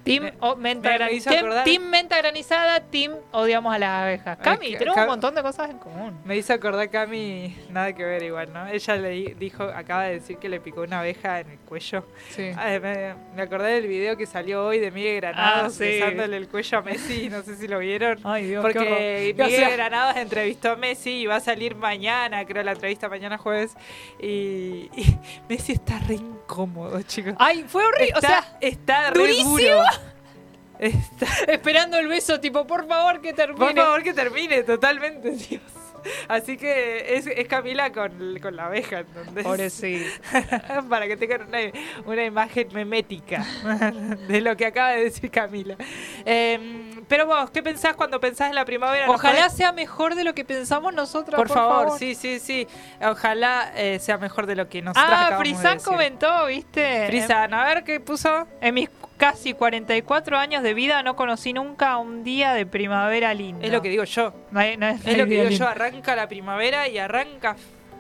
Team, 0.07 0.31
o- 0.41 0.57
menta, 0.57 0.89
me- 0.89 0.93
me 0.93 0.99
gran- 0.99 1.15
hizo 1.15 1.31
team- 1.31 1.39
acordar- 1.45 1.65
team 1.65 1.83
menta 1.91 2.17
granizada, 2.19 2.81
team 2.81 3.13
odiamos 3.33 3.75
a 3.75 3.79
las 3.79 3.91
abejas. 4.05 4.39
Cami, 4.39 4.71
que- 4.71 4.77
tenemos 4.79 4.97
Cam- 4.97 5.03
un 5.05 5.09
montón 5.11 5.35
de 5.35 5.43
cosas 5.43 5.69
en 5.71 5.79
común. 5.79 6.19
Me 6.25 6.37
hizo 6.37 6.53
acordar 6.55 6.89
Cami, 6.91 7.57
nada 7.71 7.93
que 7.93 8.05
ver 8.05 8.23
igual, 8.23 8.53
¿no? 8.53 8.67
Ella 8.69 8.97
le 8.97 9.09
di- 9.11 9.35
dijo, 9.39 9.65
acaba 9.65 10.05
de 10.05 10.15
decir 10.15 10.39
que 10.39 10.49
le 10.49 10.61
picó 10.61 10.83
una 10.83 11.01
abeja 11.01 11.41
en 11.41 11.51
el 11.51 11.59
cuello. 11.59 12.07
Sí. 12.31 12.51
Ay, 12.57 12.81
me, 12.81 13.15
me 13.35 13.43
acordé 13.43 13.73
del 13.73 13.87
video 13.89 14.17
que 14.17 14.27
salió 14.27 14.65
hoy 14.67 14.79
de 14.79 14.91
Miguel 14.91 15.17
Granados 15.21 15.67
Ah, 15.67 15.71
sí. 15.71 15.85
besándole 15.85 16.37
el 16.37 16.49
cuello 16.49 16.79
a 16.79 16.83
Messi, 16.83 17.29
no 17.29 17.43
sé 17.43 17.57
si 17.57 17.67
lo 17.69 17.79
vieron. 17.81 18.21
Ay, 18.25 18.47
Dios, 18.47 18.63
Porque. 18.63 19.35
Miguel 19.37 19.47
O 19.47 19.51
sea- 19.51 19.71
Granados 19.71 20.17
entrevistó 20.17 20.71
a 20.71 20.77
Messi 20.77 21.11
y 21.23 21.27
va 21.27 21.37
a 21.37 21.41
salir 21.41 21.75
mañana, 21.75 22.45
creo 22.47 22.63
la 22.63 22.73
entrevista 22.73 23.09
mañana 23.09 23.39
jueves. 23.39 23.75
Y, 24.21 24.89
y 24.97 25.19
Messi 25.49 25.73
está 25.73 25.99
re 26.01 26.15
incómodo, 26.47 27.03
chicos. 27.03 27.35
Ay, 27.39 27.65
fue 27.69 27.85
horrible. 27.85 28.07
Está, 28.15 28.19
o 28.19 28.21
sea, 28.21 28.59
está 28.61 29.11
re 29.11 29.21
durísimo. 29.21 29.51
duro. 29.59 29.83
Está- 30.79 31.27
esperando 31.53 31.97
el 31.99 32.07
beso, 32.07 32.39
tipo, 32.39 32.67
por 32.67 32.87
favor 32.87 33.21
que 33.23 33.33
termine. 33.33 33.59
por 33.67 33.75
favor 33.75 34.03
que 34.03 34.13
termine, 34.13 34.63
totalmente, 34.63 35.31
Dios. 35.31 35.63
Así 36.29 36.57
que 36.57 37.17
es, 37.17 37.27
es 37.27 37.49
Camila 37.49 37.93
con, 37.93 38.39
con 38.41 38.57
la 38.57 38.67
abeja, 38.67 39.01
¿entendés? 39.01 39.45
Pobrecito. 39.45 40.11
Para 40.89 41.07
que 41.07 41.17
tengan 41.17 41.49
una, 41.49 41.59
una 42.05 42.25
imagen 42.25 42.69
memética 42.73 43.45
de 44.29 44.41
lo 44.41 44.57
que 44.57 44.67
acaba 44.67 44.91
de 44.91 45.05
decir 45.05 45.31
Camila. 45.31 45.77
Em, 46.25 47.05
pero 47.09 47.27
vos, 47.27 47.51
¿qué 47.51 47.63
pensás 47.63 47.95
cuando 47.95 48.21
pensás 48.21 48.49
en 48.49 48.55
la 48.55 48.65
primavera? 48.65 49.07
¿Nos 49.07 49.17
Ojalá 49.17 49.49
sea 49.51 49.73
mejor 49.73 50.15
de 50.15 50.25
lo 50.25 50.35
que 50.35 50.45
pensamos 50.45 50.93
nosotros. 50.95 51.37
Por, 51.37 51.49
favor, 51.49 51.99
sí, 51.99 52.15
sí, 52.15 52.41
sí. 52.41 52.67
Ojalá 53.01 53.73
eh, 53.77 53.99
sea 54.01 54.19
mejor 54.19 54.47
de 54.47 54.57
lo 54.57 54.69
que 54.69 54.83
nosotros 54.83 55.05
Ah, 55.09 55.27
acabamos 55.29 55.63
de 55.63 55.79
comentó, 55.85 56.47
¿viste? 56.47 57.07
Frisan, 57.07 57.55
a 57.55 57.65
ver 57.65 57.85
qué 57.85 58.01
puso. 58.01 58.47
En 58.61 58.75
mis 58.75 58.89
casi 59.17 59.55
44 59.55 60.39
años 60.39 60.63
de 60.63 60.75
vida 60.75 61.03
no 61.03 61.17
conocí 61.17 61.53
nunca 61.53 61.97
un 61.99 62.23
día 62.25 62.53
de 62.53 62.67
primavera 62.67 63.33
lindo. 63.35 63.65
Es 63.65 63.73
lo 63.73 63.83
que 63.83 63.89
digo 63.89 64.05
yo. 64.05 64.33
No 64.51 64.61
no 64.79 64.89
Es 64.89 65.05
lo 65.19 65.25
que 65.25 65.31
digo 65.31 65.45
lindo. 65.45 65.51
yo. 65.65 65.69
Arranca 65.69 66.15
la 66.17 66.29
primavera 66.29 66.89
y 66.89 66.99
arranca 66.99 67.57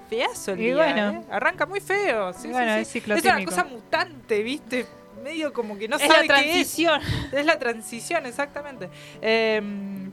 feazo 0.08 0.52
el 0.52 0.60
Y 0.60 0.64
día. 0.66 0.76
bueno. 0.76 1.10
¿eh? 1.10 1.22
Arranca 1.30 1.66
muy 1.66 1.80
feo. 1.80 2.32
Sí, 2.32 2.48
bueno, 2.48 2.74
sí, 2.74 2.80
es 2.80 2.88
sí. 2.88 3.00
ciclotímico. 3.00 3.36
una 3.36 3.44
cosa 3.44 3.64
mutante, 3.64 4.42
¿viste? 4.42 4.86
Medio 5.24 5.52
como 5.52 5.76
que 5.76 5.88
no 5.88 5.96
es 5.96 6.02
sabe 6.02 6.28
la 6.28 6.34
qué 6.36 6.40
es. 6.40 6.46
transición. 6.52 7.00
Es 7.32 7.44
la 7.46 7.58
transición, 7.58 8.26
exactamente. 8.26 8.88
Eh, 9.20 9.60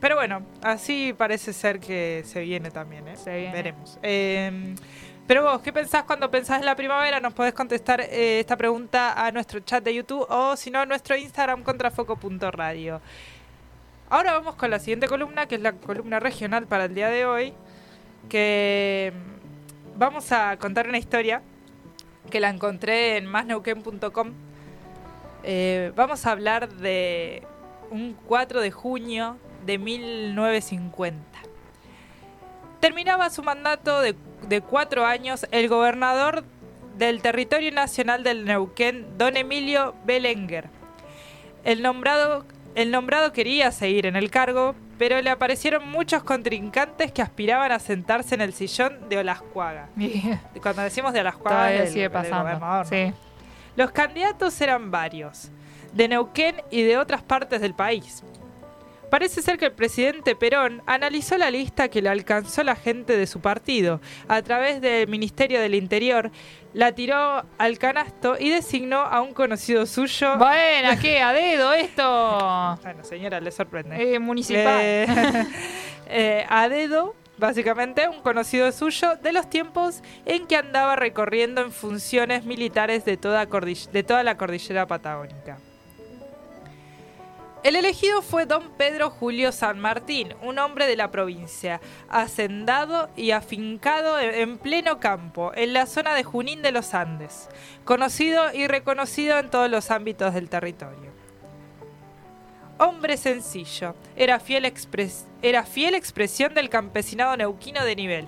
pero 0.00 0.16
bueno, 0.16 0.42
así 0.62 1.14
parece 1.16 1.52
ser 1.52 1.78
que 1.78 2.24
se 2.26 2.40
viene 2.40 2.70
también, 2.72 3.06
¿eh? 3.06 3.16
Se 3.16 3.36
viene. 3.36 3.52
Veremos. 3.52 3.98
Eh, 4.02 4.74
pero 5.26 5.42
vos, 5.42 5.62
¿qué 5.62 5.72
pensás 5.72 6.04
cuando 6.04 6.30
pensás 6.30 6.60
en 6.60 6.66
la 6.66 6.76
primavera? 6.76 7.18
Nos 7.18 7.32
podés 7.32 7.54
contestar 7.54 8.02
eh, 8.02 8.40
esta 8.40 8.56
pregunta 8.56 9.24
a 9.24 9.32
nuestro 9.32 9.60
chat 9.60 9.82
de 9.82 9.94
YouTube 9.94 10.26
o 10.28 10.54
si 10.54 10.70
no 10.70 10.80
a 10.80 10.86
nuestro 10.86 11.16
Instagram 11.16 11.62
contrafoco.radio. 11.62 13.00
Ahora 14.10 14.32
vamos 14.32 14.54
con 14.56 14.70
la 14.70 14.78
siguiente 14.78 15.08
columna, 15.08 15.46
que 15.46 15.54
es 15.54 15.62
la 15.62 15.72
columna 15.72 16.20
regional 16.20 16.66
para 16.66 16.84
el 16.84 16.94
día 16.94 17.08
de 17.08 17.24
hoy, 17.24 17.54
que 18.28 19.14
mm, 19.14 19.98
vamos 19.98 20.30
a 20.30 20.58
contar 20.58 20.88
una 20.88 20.98
historia 20.98 21.40
que 22.30 22.38
la 22.38 22.50
encontré 22.50 23.16
en 23.16 23.26
masneuquen.com. 23.26 24.32
Eh, 25.42 25.92
vamos 25.96 26.26
a 26.26 26.32
hablar 26.32 26.68
de 26.68 27.42
un 27.90 28.14
4 28.26 28.60
de 28.60 28.70
junio 28.70 29.38
de 29.64 29.78
1950. 29.78 31.18
Terminaba 32.80 33.30
su 33.30 33.42
mandato 33.42 34.00
de, 34.02 34.14
de 34.48 34.60
cuatro 34.60 35.04
años 35.06 35.46
el 35.50 35.68
gobernador 35.68 36.44
del 36.98 37.22
territorio 37.22 37.72
nacional 37.72 38.22
del 38.22 38.44
Neuquén, 38.44 39.06
don 39.18 39.36
Emilio 39.36 39.94
Belenguer. 40.04 40.68
El 41.64 41.82
nombrado, 41.82 42.44
el 42.74 42.90
nombrado 42.90 43.32
quería 43.32 43.72
seguir 43.72 44.06
en 44.06 44.16
el 44.16 44.30
cargo, 44.30 44.74
pero 44.98 45.20
le 45.20 45.30
aparecieron 45.30 45.88
muchos 45.90 46.22
contrincantes 46.22 47.10
que 47.10 47.22
aspiraban 47.22 47.72
a 47.72 47.78
sentarse 47.78 48.34
en 48.34 48.42
el 48.42 48.52
sillón 48.52 49.08
de 49.08 49.18
Olascuaga. 49.18 49.88
Cuando 50.62 50.82
decimos 50.82 51.12
de 51.12 51.20
Olascuaga, 51.20 51.56
Todavía 51.56 51.80
del- 51.82 51.92
sigue 51.92 52.10
pasando. 52.10 52.84
Sí. 52.84 53.12
Los 53.76 53.90
candidatos 53.90 54.60
eran 54.60 54.90
varios, 54.92 55.50
de 55.92 56.06
Neuquén 56.08 56.56
y 56.70 56.82
de 56.82 56.96
otras 56.96 57.22
partes 57.22 57.60
del 57.60 57.74
país. 57.74 58.22
Parece 59.14 59.42
ser 59.42 59.58
que 59.58 59.66
el 59.66 59.70
presidente 59.72 60.34
Perón 60.34 60.82
analizó 60.86 61.38
la 61.38 61.48
lista 61.48 61.86
que 61.86 62.02
le 62.02 62.08
alcanzó 62.08 62.64
la 62.64 62.74
gente 62.74 63.16
de 63.16 63.28
su 63.28 63.38
partido 63.38 64.00
a 64.26 64.42
través 64.42 64.80
del 64.80 65.06
Ministerio 65.06 65.60
del 65.60 65.76
Interior, 65.76 66.32
la 66.72 66.96
tiró 66.96 67.44
al 67.56 67.78
canasto 67.78 68.34
y 68.36 68.50
designó 68.50 69.02
a 69.02 69.20
un 69.20 69.32
conocido 69.32 69.86
suyo. 69.86 70.36
Bueno, 70.36 70.98
¿qué? 71.00 71.20
¿A 71.20 71.32
dedo 71.32 71.72
esto? 71.72 72.02
Bueno, 72.82 73.04
señora, 73.04 73.38
le 73.38 73.52
sorprende. 73.52 74.14
Eh, 74.16 74.18
municipal. 74.18 74.80
Eh, 74.82 75.06
eh, 76.08 76.44
a 76.48 76.68
dedo, 76.68 77.14
básicamente, 77.38 78.08
un 78.08 78.20
conocido 78.20 78.72
suyo 78.72 79.14
de 79.22 79.32
los 79.32 79.48
tiempos 79.48 80.02
en 80.26 80.48
que 80.48 80.56
andaba 80.56 80.96
recorriendo 80.96 81.60
en 81.60 81.70
funciones 81.70 82.44
militares 82.46 83.04
de 83.04 83.16
toda, 83.16 83.48
cordill- 83.48 83.88
de 83.92 84.02
toda 84.02 84.24
la 84.24 84.36
cordillera 84.36 84.88
patagónica. 84.88 85.58
El 87.64 87.76
elegido 87.76 88.20
fue 88.20 88.44
don 88.44 88.72
Pedro 88.76 89.08
Julio 89.08 89.50
San 89.50 89.80
Martín, 89.80 90.34
un 90.42 90.58
hombre 90.58 90.86
de 90.86 90.96
la 90.96 91.10
provincia, 91.10 91.80
hacendado 92.10 93.08
y 93.16 93.30
afincado 93.30 94.20
en 94.20 94.34
en 94.34 94.58
pleno 94.58 95.00
campo, 95.00 95.50
en 95.54 95.72
la 95.72 95.86
zona 95.86 96.14
de 96.14 96.24
Junín 96.24 96.60
de 96.60 96.72
los 96.72 96.92
Andes, 96.92 97.48
conocido 97.86 98.52
y 98.52 98.66
reconocido 98.66 99.38
en 99.38 99.48
todos 99.48 99.70
los 99.70 99.90
ámbitos 99.90 100.34
del 100.34 100.50
territorio. 100.50 101.10
Hombre 102.76 103.16
sencillo, 103.16 103.94
era 104.14 104.40
fiel, 104.40 104.66
expres- 104.66 105.24
era 105.40 105.64
fiel 105.64 105.94
expresión 105.94 106.52
del 106.52 106.68
campesinado 106.68 107.34
neuquino 107.34 107.82
de 107.82 107.96
nivel. 107.96 108.26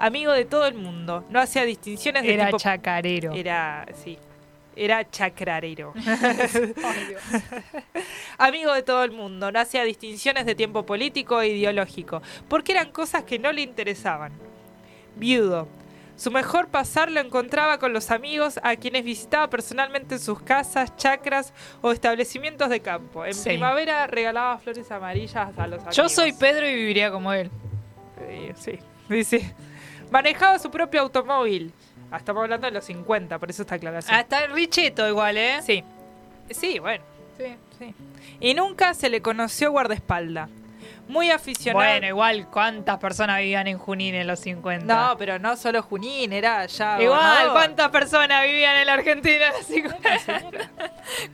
Amigo 0.00 0.32
de 0.32 0.44
todo 0.44 0.66
el 0.66 0.74
mundo, 0.74 1.24
no 1.30 1.38
hacía 1.38 1.64
distinciones 1.64 2.24
de 2.24 2.34
Era 2.34 2.46
tipo... 2.46 2.58
chacarero. 2.58 3.32
Era, 3.34 3.86
sí, 4.02 4.18
era 4.78 5.10
chacrarero. 5.10 5.92
Amigo 8.38 8.72
de 8.72 8.82
todo 8.82 9.04
el 9.04 9.12
mundo, 9.12 9.50
no 9.52 9.60
hacía 9.60 9.84
distinciones 9.84 10.46
de 10.46 10.54
tiempo 10.54 10.84
político 10.86 11.40
e 11.40 11.48
ideológico, 11.48 12.22
porque 12.48 12.72
eran 12.72 12.90
cosas 12.92 13.24
que 13.24 13.38
no 13.38 13.52
le 13.52 13.62
interesaban. 13.62 14.32
Viudo. 15.16 15.68
Su 16.16 16.32
mejor 16.32 16.66
pasar 16.68 17.12
lo 17.12 17.20
encontraba 17.20 17.78
con 17.78 17.92
los 17.92 18.10
amigos 18.10 18.58
a 18.64 18.74
quienes 18.74 19.04
visitaba 19.04 19.48
personalmente 19.50 20.16
en 20.16 20.20
sus 20.20 20.40
casas, 20.42 20.96
chacras 20.96 21.52
o 21.80 21.92
establecimientos 21.92 22.68
de 22.70 22.80
campo. 22.80 23.24
En 23.24 23.34
Sí. 23.34 23.50
primavera 23.50 24.04
regalaba 24.08 24.58
flores 24.58 24.90
amarillas 24.90 25.56
a 25.56 25.66
los 25.68 25.78
amigos. 25.78 25.96
Yo 25.96 26.08
soy 26.08 26.32
Pedro 26.32 26.68
y 26.68 26.74
viviría 26.74 27.12
como 27.12 27.32
él. 27.32 27.50
Sí, 28.56 28.78
sí, 29.08 29.24
sí. 29.24 29.52
Manejaba 30.10 30.58
su 30.58 30.72
propio 30.72 31.02
automóvil. 31.02 31.72
Ah, 32.10 32.16
Estamos 32.16 32.42
hablando 32.42 32.66
de 32.66 32.72
los 32.72 32.84
50, 32.84 33.38
por 33.38 33.50
eso 33.50 33.62
está 33.62 33.74
aclaración. 33.74 34.14
Hasta 34.16 34.44
el 34.44 34.52
Richeto 34.52 35.06
igual, 35.06 35.36
¿eh? 35.36 35.60
Sí. 35.62 35.84
Sí, 36.50 36.78
bueno. 36.78 37.04
Sí, 37.36 37.54
sí. 37.78 37.94
Y 38.40 38.54
nunca 38.54 38.94
se 38.94 39.08
le 39.10 39.20
conoció 39.20 39.70
guardaespaldas. 39.70 40.48
Muy 41.06 41.30
aficionado. 41.30 41.84
Bueno, 41.86 42.06
igual, 42.06 42.48
¿cuántas 42.50 42.98
personas 42.98 43.38
vivían 43.38 43.66
en 43.66 43.78
Junín 43.78 44.14
en 44.14 44.26
los 44.26 44.40
50? 44.40 44.94
no, 44.94 45.16
pero 45.16 45.38
no 45.38 45.56
solo 45.56 45.82
Junín, 45.82 46.34
era 46.34 46.66
ya. 46.66 47.00
Igual, 47.00 47.18
gobernador. 47.18 47.52
¿cuántas 47.52 47.88
personas 47.88 48.44
vivían 48.44 48.76
en 48.76 48.86
la 48.86 48.92
Argentina 48.94 49.46
en 49.46 49.52
los 49.54 49.66
50? 49.66 50.70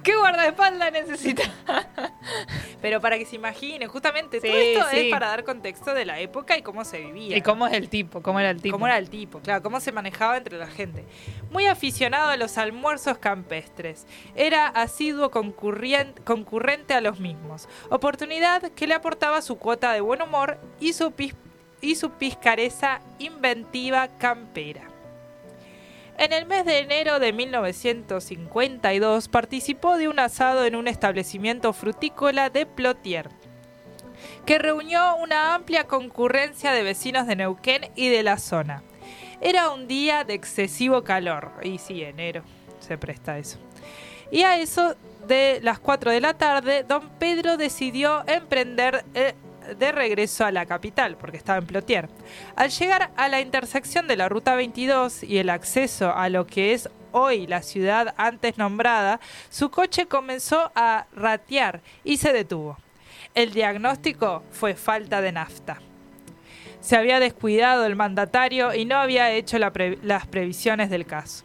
¿Qué 0.02 0.16
guardaespaldas 0.16 0.92
necesita? 0.92 1.42
Pero 2.84 3.00
para 3.00 3.16
que 3.16 3.24
se 3.24 3.36
imaginen, 3.36 3.88
justamente 3.88 4.42
Sí, 4.42 4.46
todo 4.46 4.56
esto 4.58 4.84
sí. 4.90 4.96
es 4.98 5.10
para 5.10 5.28
dar 5.28 5.42
contexto 5.42 5.94
de 5.94 6.04
la 6.04 6.20
época 6.20 6.58
y 6.58 6.60
cómo 6.60 6.84
se 6.84 7.00
vivía. 7.00 7.34
¿Y 7.34 7.40
cómo 7.40 7.66
es 7.66 7.72
el 7.72 7.88
tipo? 7.88 8.20
¿Cómo 8.20 8.38
era 8.40 8.50
el 8.50 8.60
tipo? 8.60 8.74
Cómo 8.74 8.86
era 8.86 8.98
el 8.98 9.08
tipo, 9.08 9.40
claro, 9.40 9.62
cómo 9.62 9.80
se 9.80 9.90
manejaba 9.90 10.36
entre 10.36 10.58
la 10.58 10.66
gente. 10.66 11.02
Muy 11.50 11.64
aficionado 11.64 12.28
a 12.28 12.36
los 12.36 12.58
almuerzos 12.58 13.16
campestres. 13.16 14.06
Era 14.36 14.66
asiduo 14.66 15.30
concurrente 15.30 16.92
a 16.92 17.00
los 17.00 17.20
mismos. 17.20 17.68
Oportunidad 17.88 18.70
que 18.72 18.86
le 18.86 18.92
aportaba 18.92 19.40
su 19.40 19.56
cuota 19.56 19.92
de 19.92 20.02
buen 20.02 20.20
humor 20.20 20.58
y 20.78 20.92
su, 20.92 21.10
pis- 21.12 21.34
y 21.80 21.94
su 21.94 22.10
pizcareza 22.10 23.00
inventiva 23.18 24.08
campera. 24.18 24.82
En 26.16 26.32
el 26.32 26.46
mes 26.46 26.64
de 26.64 26.78
enero 26.78 27.18
de 27.18 27.32
1952 27.32 29.28
participó 29.28 29.98
de 29.98 30.08
un 30.08 30.20
asado 30.20 30.64
en 30.64 30.76
un 30.76 30.86
establecimiento 30.86 31.72
frutícola 31.72 32.50
de 32.50 32.66
Plotier 32.66 33.28
que 34.46 34.58
reunió 34.58 35.16
una 35.16 35.54
amplia 35.54 35.84
concurrencia 35.84 36.72
de 36.72 36.82
vecinos 36.82 37.26
de 37.26 37.36
Neuquén 37.36 37.90
y 37.96 38.08
de 38.08 38.22
la 38.22 38.38
zona. 38.38 38.82
Era 39.40 39.70
un 39.70 39.88
día 39.88 40.24
de 40.24 40.34
excesivo 40.34 41.02
calor, 41.02 41.52
y 41.62 41.78
sí, 41.78 42.02
enero 42.02 42.42
se 42.78 42.96
presta 42.98 43.38
eso. 43.38 43.58
Y 44.30 44.42
a 44.42 44.56
eso 44.58 44.96
de 45.26 45.60
las 45.62 45.78
4 45.78 46.10
de 46.10 46.20
la 46.20 46.34
tarde, 46.34 46.84
don 46.84 47.08
Pedro 47.18 47.56
decidió 47.56 48.22
emprender 48.26 49.04
eh, 49.14 49.34
de 49.78 49.92
regreso 49.92 50.44
a 50.44 50.52
la 50.52 50.66
capital, 50.66 51.16
porque 51.16 51.36
estaba 51.36 51.58
en 51.58 51.66
Plotier. 51.66 52.08
Al 52.56 52.70
llegar 52.70 53.10
a 53.16 53.28
la 53.28 53.40
intersección 53.40 54.06
de 54.06 54.16
la 54.16 54.28
Ruta 54.28 54.54
22 54.54 55.22
y 55.22 55.38
el 55.38 55.50
acceso 55.50 56.14
a 56.14 56.28
lo 56.28 56.46
que 56.46 56.72
es 56.72 56.88
hoy 57.12 57.46
la 57.46 57.62
ciudad 57.62 58.14
antes 58.16 58.58
nombrada, 58.58 59.20
su 59.48 59.70
coche 59.70 60.06
comenzó 60.06 60.72
a 60.74 61.06
ratear 61.14 61.80
y 62.02 62.16
se 62.16 62.32
detuvo. 62.32 62.76
El 63.34 63.52
diagnóstico 63.52 64.42
fue 64.50 64.74
falta 64.74 65.20
de 65.20 65.32
nafta. 65.32 65.78
Se 66.80 66.96
había 66.96 67.18
descuidado 67.18 67.86
el 67.86 67.96
mandatario 67.96 68.74
y 68.74 68.84
no 68.84 68.96
había 68.96 69.32
hecho 69.32 69.58
las 69.58 70.26
previsiones 70.26 70.90
del 70.90 71.06
caso. 71.06 71.44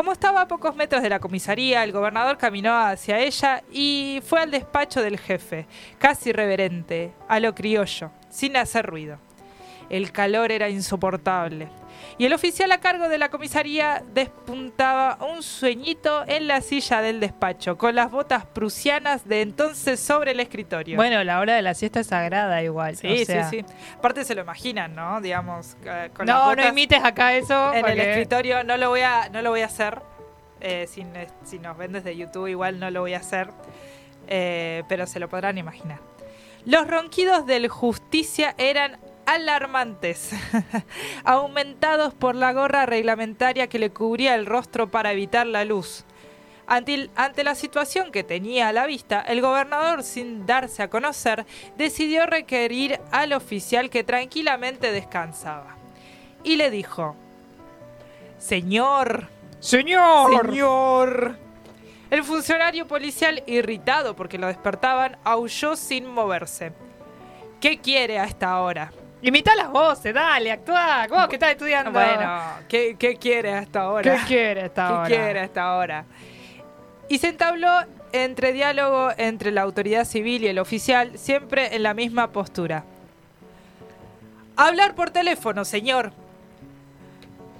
Como 0.00 0.12
estaba 0.12 0.40
a 0.40 0.48
pocos 0.48 0.74
metros 0.76 1.02
de 1.02 1.10
la 1.10 1.18
comisaría, 1.20 1.84
el 1.84 1.92
gobernador 1.92 2.38
caminó 2.38 2.74
hacia 2.74 3.18
ella 3.18 3.62
y 3.70 4.22
fue 4.24 4.40
al 4.40 4.50
despacho 4.50 5.02
del 5.02 5.18
jefe, 5.18 5.66
casi 5.98 6.32
reverente, 6.32 7.12
a 7.28 7.38
lo 7.38 7.54
criollo, 7.54 8.10
sin 8.30 8.56
hacer 8.56 8.86
ruido. 8.86 9.18
El 9.90 10.10
calor 10.10 10.52
era 10.52 10.70
insoportable. 10.70 11.68
Y 12.18 12.26
el 12.26 12.32
oficial 12.32 12.70
a 12.72 12.78
cargo 12.80 13.08
de 13.08 13.18
la 13.18 13.28
comisaría 13.30 14.02
despuntaba 14.12 15.18
un 15.32 15.42
sueñito 15.42 16.24
en 16.26 16.46
la 16.48 16.60
silla 16.60 17.00
del 17.00 17.20
despacho, 17.20 17.78
con 17.78 17.94
las 17.94 18.10
botas 18.10 18.44
prusianas 18.46 19.26
de 19.26 19.42
entonces 19.42 20.00
sobre 20.00 20.32
el 20.32 20.40
escritorio. 20.40 20.96
Bueno, 20.96 21.22
la 21.24 21.40
hora 21.40 21.54
de 21.54 21.62
la 21.62 21.74
siesta 21.74 22.00
es 22.00 22.08
sagrada 22.08 22.62
igual. 22.62 22.96
Sí, 22.96 23.22
o 23.22 23.24
sea. 23.24 23.48
sí, 23.50 23.60
sí. 23.66 23.74
Aparte 23.96 24.24
se 24.24 24.34
lo 24.34 24.42
imaginan, 24.42 24.94
¿no? 24.94 25.20
Digamos, 25.20 25.76
eh, 25.84 26.10
las 26.18 26.26
No, 26.26 26.54
no 26.54 26.68
imites 26.68 27.02
acá 27.02 27.34
eso. 27.34 27.72
en 27.72 27.86
el 27.86 27.98
escritorio. 28.00 28.64
No 28.64 28.76
lo 28.76 28.88
voy 28.90 29.00
a, 29.00 29.28
no 29.30 29.42
lo 29.42 29.50
voy 29.50 29.62
a 29.62 29.66
hacer. 29.66 30.00
Eh, 30.60 30.86
si 30.86 31.58
nos 31.58 31.76
ven 31.78 31.92
desde 31.92 32.16
YouTube, 32.16 32.48
igual 32.48 32.78
no 32.78 32.90
lo 32.90 33.00
voy 33.00 33.14
a 33.14 33.18
hacer. 33.18 33.50
Eh, 34.28 34.84
pero 34.88 35.06
se 35.06 35.18
lo 35.18 35.28
podrán 35.28 35.58
imaginar. 35.58 35.98
Los 36.66 36.86
ronquidos 36.86 37.46
del 37.46 37.68
justicia 37.68 38.54
eran 38.58 38.98
alarmantes, 39.26 40.30
aumentados 41.24 42.14
por 42.14 42.34
la 42.34 42.52
gorra 42.52 42.86
reglamentaria 42.86 43.68
que 43.68 43.78
le 43.78 43.90
cubría 43.90 44.34
el 44.34 44.46
rostro 44.46 44.90
para 44.90 45.12
evitar 45.12 45.46
la 45.46 45.64
luz. 45.64 46.04
Ante, 46.66 47.42
la 47.42 47.56
situación 47.56 48.12
que 48.12 48.22
tenía 48.22 48.68
a 48.68 48.72
la 48.72 48.86
vista, 48.86 49.20
el 49.22 49.40
gobernador, 49.40 50.04
sin 50.04 50.46
darse 50.46 50.84
a 50.84 50.88
conocer, 50.88 51.44
decidió 51.76 52.26
requerir 52.26 53.00
al 53.10 53.32
oficial 53.32 53.90
que 53.90 54.04
tranquilamente 54.04 54.92
descansaba. 54.92 55.76
Y 56.44 56.54
le 56.54 56.70
dijo, 56.70 57.16
Señor, 58.38 59.26
¡Señor! 59.58 60.46
señor. 60.46 61.36
El 62.08 62.22
funcionario 62.22 62.86
policial, 62.86 63.42
irritado 63.46 64.14
porque 64.14 64.38
lo 64.38 64.46
despertaban, 64.46 65.18
aulló 65.24 65.74
sin 65.74 66.06
moverse. 66.06 66.72
¿Qué 67.60 67.78
quiere 67.78 68.20
a 68.20 68.24
esta 68.24 68.60
hora? 68.60 68.92
Imita 69.22 69.54
las 69.54 69.70
voces, 69.70 70.14
dale, 70.14 70.50
actúa. 70.50 71.06
Vos 71.08 71.28
que 71.28 71.36
estás 71.36 71.50
estudiando. 71.50 71.90
Bueno, 71.92 72.40
¿qué, 72.68 72.96
qué 72.98 73.16
quiere 73.16 73.52
a 73.52 73.58
esta 73.60 73.90
hora? 73.90 74.02
¿qué 74.16 74.26
quiere 74.26 74.66
esta 74.66 74.86
¿Qué 74.86 74.92
hora? 74.94 75.06
quiere 75.06 75.40
hasta 75.40 75.62
ahora? 75.62 76.04
Y 77.08 77.18
se 77.18 77.28
entabló 77.28 77.70
entre 78.12 78.52
diálogo 78.52 79.10
entre 79.16 79.50
la 79.50 79.62
autoridad 79.62 80.04
civil 80.04 80.44
y 80.44 80.48
el 80.48 80.58
oficial, 80.58 81.18
siempre 81.18 81.74
en 81.76 81.82
la 81.82 81.92
misma 81.92 82.28
postura. 82.32 82.84
Hablar 84.56 84.94
por 84.94 85.10
teléfono, 85.10 85.64
señor. 85.64 86.12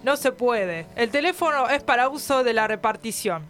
No 0.02 0.16
se 0.16 0.32
puede. 0.32 0.86
El 0.96 1.10
teléfono 1.10 1.68
es 1.68 1.82
para 1.82 2.08
uso 2.08 2.42
de 2.42 2.54
la 2.54 2.66
repartición. 2.66 3.44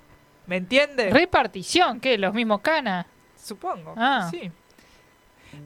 ¿Me 0.47 0.57
entiende? 0.57 1.11
Repartición, 1.11 2.01
¿qué? 2.01 2.19
¿Los 2.19 2.35
mismos 2.35 2.61
canas? 2.61 3.07
Supongo. 3.41 3.95
Ah. 3.97 4.29
Sí. 4.31 4.51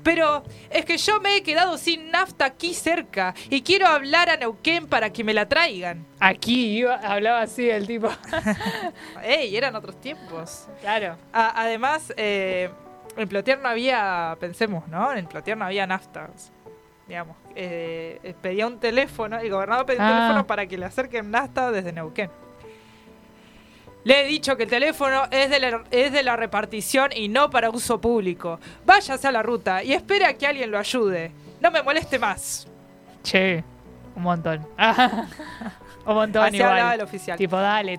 Pero 0.02 0.42
es 0.70 0.84
que 0.84 0.96
yo 0.98 1.20
me 1.20 1.36
he 1.36 1.42
quedado 1.42 1.78
sin 1.78 2.10
nafta 2.10 2.44
aquí 2.44 2.74
cerca 2.74 3.34
y 3.48 3.62
quiero 3.62 3.86
hablar 3.86 4.28
a 4.30 4.36
Neuquén 4.36 4.86
para 4.86 5.10
que 5.12 5.24
me 5.24 5.32
la 5.32 5.48
traigan. 5.48 6.04
Aquí 6.20 6.76
iba, 6.78 6.96
hablaba 6.96 7.40
así 7.42 7.68
el 7.70 7.86
tipo. 7.86 8.08
¡Ey! 9.22 9.56
Eran 9.56 9.74
otros 9.76 10.00
tiempos. 10.00 10.68
claro. 10.80 11.16
A- 11.32 11.60
además, 11.62 12.12
eh, 12.16 12.70
en 13.16 13.28
Plotier 13.28 13.58
no 13.60 13.68
había, 13.68 14.36
pensemos, 14.40 14.86
¿no? 14.88 15.12
En 15.14 15.26
Plotier 15.26 15.56
no 15.56 15.64
había 15.64 15.86
nafta. 15.86 16.28
Digamos, 17.06 17.36
eh, 17.54 18.18
eh, 18.22 18.34
pedía 18.40 18.66
un 18.66 18.80
teléfono, 18.80 19.38
el 19.38 19.50
gobernador 19.50 19.84
pedía 19.86 20.02
un 20.02 20.08
Ah. 20.08 20.18
teléfono 20.20 20.46
para 20.46 20.66
que 20.66 20.78
le 20.78 20.86
acerquen 20.86 21.30
nafta 21.30 21.70
desde 21.70 21.92
Neuquén. 21.92 22.30
Le 24.04 24.20
he 24.20 24.24
dicho 24.26 24.56
que 24.56 24.64
el 24.64 24.68
teléfono 24.70 25.24
es 25.30 25.48
de, 25.50 25.58
la, 25.60 25.82
es 25.90 26.12
de 26.12 26.22
la 26.22 26.36
repartición 26.36 27.10
y 27.14 27.28
no 27.28 27.48
para 27.50 27.70
uso 27.70 28.00
público. 28.00 28.60
Váyase 28.84 29.26
a 29.28 29.32
la 29.32 29.42
ruta 29.42 29.82
y 29.82 29.92
espere 29.94 30.26
a 30.26 30.34
que 30.36 30.46
alguien 30.46 30.70
lo 30.70 30.78
ayude. 30.78 31.32
No 31.60 31.70
me 31.70 31.82
moleste 31.82 32.18
más. 32.18 32.66
Che, 33.22 33.64
un 34.14 34.22
montón. 34.22 34.68
un 36.06 36.14
montón 36.14 36.44
Así 36.44 36.60
hablaba 36.60 36.80
igual. 36.80 36.94
el 37.00 37.00
oficial. 37.06 37.38
Tipo, 37.38 37.56
dale. 37.56 37.98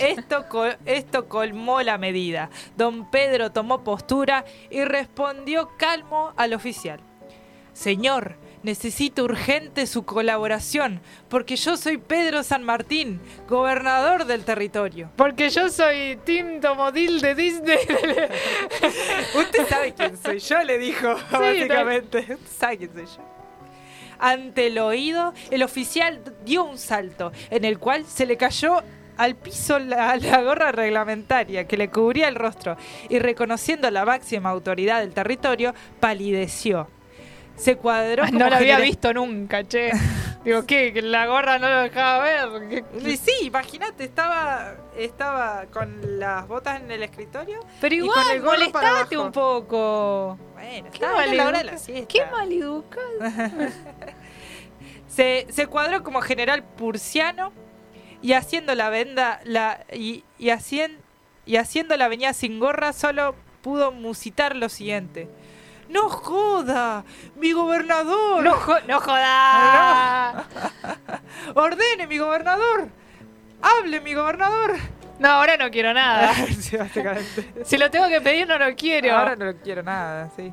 Esto, 0.00 0.48
col- 0.48 0.76
esto 0.84 1.28
colmó 1.28 1.80
la 1.82 1.98
medida. 1.98 2.50
Don 2.76 3.08
Pedro 3.10 3.52
tomó 3.52 3.84
postura 3.84 4.44
y 4.70 4.82
respondió 4.84 5.70
calmo 5.78 6.32
al 6.36 6.54
oficial. 6.54 6.98
Señor, 7.72 8.34
necesito 8.62 9.24
urgente 9.24 9.86
su 9.86 10.04
colaboración, 10.04 11.00
porque 11.28 11.56
yo 11.56 11.76
soy 11.76 11.98
Pedro 11.98 12.42
San 12.42 12.64
Martín, 12.64 13.20
gobernador 13.48 14.24
del 14.24 14.44
territorio. 14.44 15.10
Porque 15.16 15.50
yo 15.50 15.68
soy 15.68 16.18
Tim 16.24 16.60
Tomodil 16.60 17.20
de 17.20 17.34
Disney. 17.34 17.78
Usted 19.34 19.68
sabe 19.68 19.94
quién 19.94 20.16
soy 20.16 20.38
yo, 20.38 20.62
le 20.62 20.78
dijo, 20.78 21.14
básicamente. 21.30 22.36
Sabe 22.58 22.78
quién 22.78 22.92
soy 22.92 23.06
yo. 23.06 23.22
Ante 24.18 24.66
el 24.66 24.78
oído, 24.78 25.32
el 25.50 25.62
oficial 25.62 26.20
dio 26.44 26.64
un 26.64 26.76
salto, 26.76 27.32
en 27.50 27.64
el 27.64 27.78
cual 27.78 28.04
se 28.04 28.26
le 28.26 28.36
cayó 28.36 28.82
al 29.16 29.36
piso 29.36 29.78
la, 29.78 30.16
la 30.16 30.42
gorra 30.42 30.72
reglamentaria 30.72 31.66
que 31.66 31.76
le 31.76 31.90
cubría 31.90 32.28
el 32.28 32.36
rostro 32.36 32.76
y 33.08 33.18
reconociendo 33.18 33.90
la 33.90 34.04
máxima 34.04 34.50
autoridad 34.50 35.00
del 35.00 35.12
territorio, 35.12 35.74
palideció. 36.00 36.88
Se 37.58 37.76
cuadró 37.76 38.24
como 38.26 38.38
no 38.38 38.48
lo 38.50 38.56
había 38.56 38.78
visto 38.78 39.12
nunca, 39.12 39.64
che. 39.64 39.90
Digo, 40.44 40.64
¿qué? 40.64 40.92
¿Que 40.92 41.02
la 41.02 41.26
gorra 41.26 41.58
no 41.58 41.68
lo 41.68 41.80
dejaba 41.82 42.22
ver? 42.22 42.68
¿Qué- 42.68 42.84
qué? 43.02 43.10
Y 43.10 43.16
Sí, 43.16 43.32
imagínate, 43.42 44.04
estaba, 44.04 44.76
estaba 44.96 45.66
con 45.72 46.18
las 46.20 46.46
botas 46.46 46.80
en 46.80 46.90
el 46.92 47.02
escritorio. 47.02 47.58
Pero 47.80 47.94
y 47.96 47.98
con 47.98 48.08
igual, 48.36 48.62
el 48.62 48.70
para 48.70 48.90
molestate 48.92 49.18
un 49.18 49.32
poco. 49.32 50.38
Bueno, 50.54 50.88
Qué 50.90 50.94
estaba 51.04 51.26
la 51.26 51.48
hora 51.48 51.58
de 51.58 51.64
la 51.64 51.78
siesta. 51.78 52.06
Qué 52.08 52.24
maleducado. 52.30 53.18
Se, 55.08 55.46
se 55.50 55.66
cuadró 55.66 56.02
como 56.04 56.20
general 56.20 56.62
pursiano 56.62 57.52
y 58.22 58.34
haciendo 58.34 58.74
la 58.74 58.90
venda 58.90 59.40
la, 59.44 59.84
y, 59.92 60.22
y, 60.38 60.50
hacien- 60.50 60.98
y 61.46 61.56
haciendo 61.56 61.96
la 61.96 62.08
venida 62.08 62.32
sin 62.34 62.60
gorra 62.60 62.92
solo 62.92 63.34
pudo 63.62 63.90
musitar 63.90 64.54
lo 64.54 64.68
siguiente. 64.68 65.28
¡No 65.88 66.08
joda! 66.08 67.04
¡Mi 67.36 67.52
gobernador! 67.52 68.42
No, 68.44 68.52
jo- 68.54 68.80
no 68.86 69.00
jodas. 69.00 70.44
¡Ordene, 71.54 72.06
mi 72.06 72.18
gobernador! 72.18 72.88
¡Hable, 73.62 74.00
mi 74.00 74.14
gobernador! 74.14 74.76
No, 75.18 75.28
ahora 75.30 75.56
no 75.56 75.70
quiero 75.70 75.92
nada. 75.94 76.32
Sí, 76.60 76.76
básicamente. 76.76 77.52
Si 77.64 77.76
lo 77.78 77.90
tengo 77.90 78.08
que 78.08 78.20
pedir, 78.20 78.46
no 78.46 78.58
lo 78.58 78.74
quiero. 78.76 79.16
Ahora 79.16 79.34
no 79.36 79.52
quiero 79.56 79.82
nada, 79.82 80.30
sí. 80.36 80.52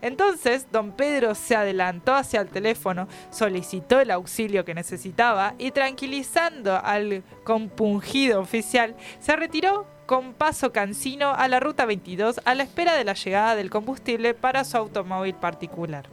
Entonces, 0.00 0.68
don 0.70 0.92
Pedro 0.92 1.34
se 1.34 1.56
adelantó 1.56 2.14
hacia 2.14 2.40
el 2.40 2.48
teléfono, 2.48 3.08
solicitó 3.30 3.98
el 4.00 4.12
auxilio 4.12 4.64
que 4.64 4.72
necesitaba 4.72 5.54
y 5.58 5.72
tranquilizando 5.72 6.80
al 6.82 7.24
compungido 7.42 8.40
oficial, 8.40 8.94
se 9.20 9.34
retiró 9.34 9.86
con 10.08 10.32
paso 10.32 10.72
cansino 10.72 11.34
a 11.34 11.48
la 11.48 11.60
ruta 11.60 11.84
22 11.84 12.40
a 12.46 12.54
la 12.54 12.62
espera 12.62 12.94
de 12.94 13.04
la 13.04 13.12
llegada 13.12 13.54
del 13.56 13.68
combustible 13.68 14.32
para 14.32 14.64
su 14.64 14.78
automóvil 14.78 15.34
particular. 15.34 16.06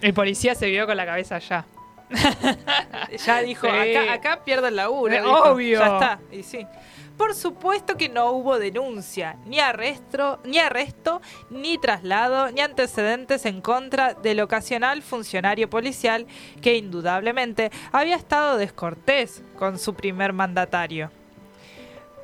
El 0.00 0.14
policía 0.14 0.54
se 0.54 0.70
vio 0.70 0.86
con 0.86 0.96
la 0.96 1.04
cabeza 1.04 1.34
allá. 1.36 1.64
Ya 3.26 3.40
dijo, 3.42 3.66
Sí. 3.66 3.96
acá, 3.96 4.12
acá 4.12 4.44
pierdo 4.44 4.68
el 4.68 4.76
laburo. 4.76 5.12
Eh, 5.12 5.20
dijo, 5.20 5.42
obvio. 5.42 5.80
Ya 5.80 5.86
está. 5.86 6.20
Y 6.30 6.44
sí. 6.44 6.64
Por 7.16 7.34
supuesto 7.34 7.96
que 7.96 8.08
no 8.08 8.30
hubo 8.30 8.60
denuncia, 8.60 9.38
ni 9.44 9.58
arresto, 9.58 10.38
ni 10.44 10.58
arresto, 10.60 11.20
ni 11.50 11.78
traslado, 11.78 12.52
ni 12.52 12.60
antecedentes 12.60 13.44
en 13.44 13.60
contra 13.60 14.14
del 14.14 14.40
ocasional 14.40 15.02
funcionario 15.02 15.68
policial 15.68 16.26
que 16.62 16.76
indudablemente 16.76 17.72
había 17.90 18.14
estado 18.14 18.56
descortés 18.56 19.42
con 19.58 19.78
su 19.80 19.94
primer 19.94 20.32
mandatario. 20.32 21.10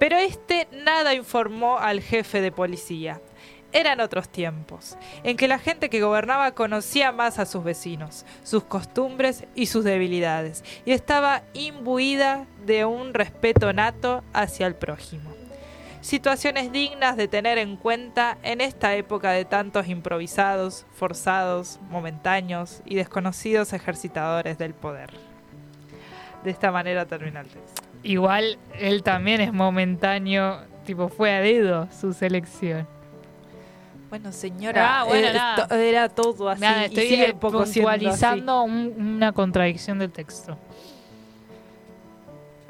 Pero 0.00 0.16
este 0.16 0.66
nada 0.72 1.12
informó 1.12 1.78
al 1.78 2.00
jefe 2.00 2.40
de 2.40 2.50
policía. 2.50 3.20
Eran 3.70 4.00
otros 4.00 4.30
tiempos, 4.30 4.96
en 5.24 5.36
que 5.36 5.46
la 5.46 5.58
gente 5.58 5.90
que 5.90 6.00
gobernaba 6.00 6.52
conocía 6.52 7.12
más 7.12 7.38
a 7.38 7.44
sus 7.44 7.62
vecinos, 7.62 8.24
sus 8.42 8.64
costumbres 8.64 9.44
y 9.54 9.66
sus 9.66 9.84
debilidades, 9.84 10.64
y 10.86 10.92
estaba 10.92 11.42
imbuida 11.52 12.46
de 12.64 12.86
un 12.86 13.12
respeto 13.12 13.74
nato 13.74 14.24
hacia 14.32 14.66
el 14.66 14.74
prójimo. 14.74 15.30
Situaciones 16.00 16.72
dignas 16.72 17.18
de 17.18 17.28
tener 17.28 17.58
en 17.58 17.76
cuenta 17.76 18.38
en 18.42 18.62
esta 18.62 18.96
época 18.96 19.32
de 19.32 19.44
tantos 19.44 19.86
improvisados, 19.86 20.86
forzados, 20.94 21.78
momentáneos 21.90 22.80
y 22.86 22.94
desconocidos 22.94 23.74
ejercitadores 23.74 24.56
del 24.56 24.72
poder. 24.72 25.10
De 26.42 26.50
esta 26.50 26.72
manera 26.72 27.04
termina 27.04 27.42
el 27.42 27.48
texto. 27.48 27.79
Igual 28.02 28.58
él 28.78 29.02
también 29.02 29.40
es 29.40 29.52
momentáneo, 29.52 30.60
tipo 30.84 31.08
fue 31.08 31.32
a 31.32 31.40
dedo 31.40 31.88
su 31.98 32.12
selección. 32.12 32.86
Bueno, 34.08 34.32
señora, 34.32 35.00
Ah, 35.00 35.04
bueno, 35.04 35.28
eh, 35.28 35.32
nada. 35.34 35.68
to- 35.68 35.74
era 35.76 36.08
todo 36.08 36.48
así. 36.48 36.60
Nada, 36.62 36.82
y 36.82 36.84
estoy 36.86 37.06
sigue 37.08 37.24
eh, 37.28 37.34
así. 38.08 38.40
un- 38.64 38.94
una 39.16 39.32
contradicción 39.32 39.98
del 40.00 40.10
texto. 40.10 40.58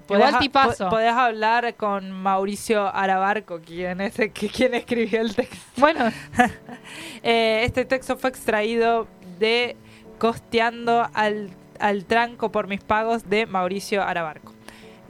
Podés 0.06 0.26
Igual 0.26 0.42
tipazo. 0.42 0.88
Podés 0.90 1.12
hablar 1.12 1.74
con 1.76 2.10
Mauricio 2.10 2.92
Arabarco, 2.94 3.60
quien, 3.60 4.00
es 4.00 4.18
el 4.18 4.32
que, 4.32 4.48
quien 4.48 4.74
escribió 4.74 5.20
el 5.20 5.34
texto. 5.34 5.56
Bueno, 5.76 6.06
Eh, 7.22 7.62
este 7.64 7.84
texto 7.84 8.16
fue 8.16 8.30
extraído 8.30 9.06
de 9.38 9.76
Costeando 10.18 11.06
al, 11.14 11.50
al 11.78 12.04
tranco 12.06 12.50
por 12.50 12.66
mis 12.66 12.80
pagos 12.82 13.28
de 13.30 13.46
Mauricio 13.46 14.02
Arabarco. 14.02 14.52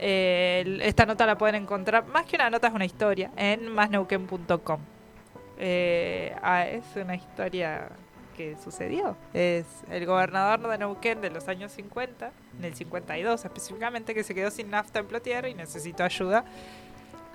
Eh, 0.03 0.79
esta 0.81 1.05
nota 1.05 1.25
la 1.27 1.37
pueden 1.37 1.55
encontrar, 1.55 2.05
más 2.07 2.25
que 2.25 2.35
una 2.35 2.49
nota 2.49 2.67
es 2.67 2.73
una 2.73 2.85
historia, 2.85 3.29
en 3.37 3.67
masneuquen.com. 3.69 4.79
Eh, 5.59 6.35
ah, 6.41 6.65
es 6.67 6.83
una 6.95 7.13
historia 7.15 7.87
que 8.35 8.57
sucedió. 8.63 9.15
Es 9.33 9.65
el 9.91 10.05
gobernador 10.07 10.67
de 10.67 10.77
Neuquén 10.79 11.21
de 11.21 11.29
los 11.29 11.47
años 11.47 11.71
50, 11.73 12.31
en 12.57 12.65
el 12.65 12.73
52 12.73 13.45
específicamente, 13.45 14.15
que 14.15 14.23
se 14.23 14.33
quedó 14.33 14.49
sin 14.49 14.71
nafta 14.71 14.99
en 14.99 15.05
Plotier 15.07 15.45
y 15.47 15.53
necesitó 15.53 16.03
ayuda. 16.03 16.43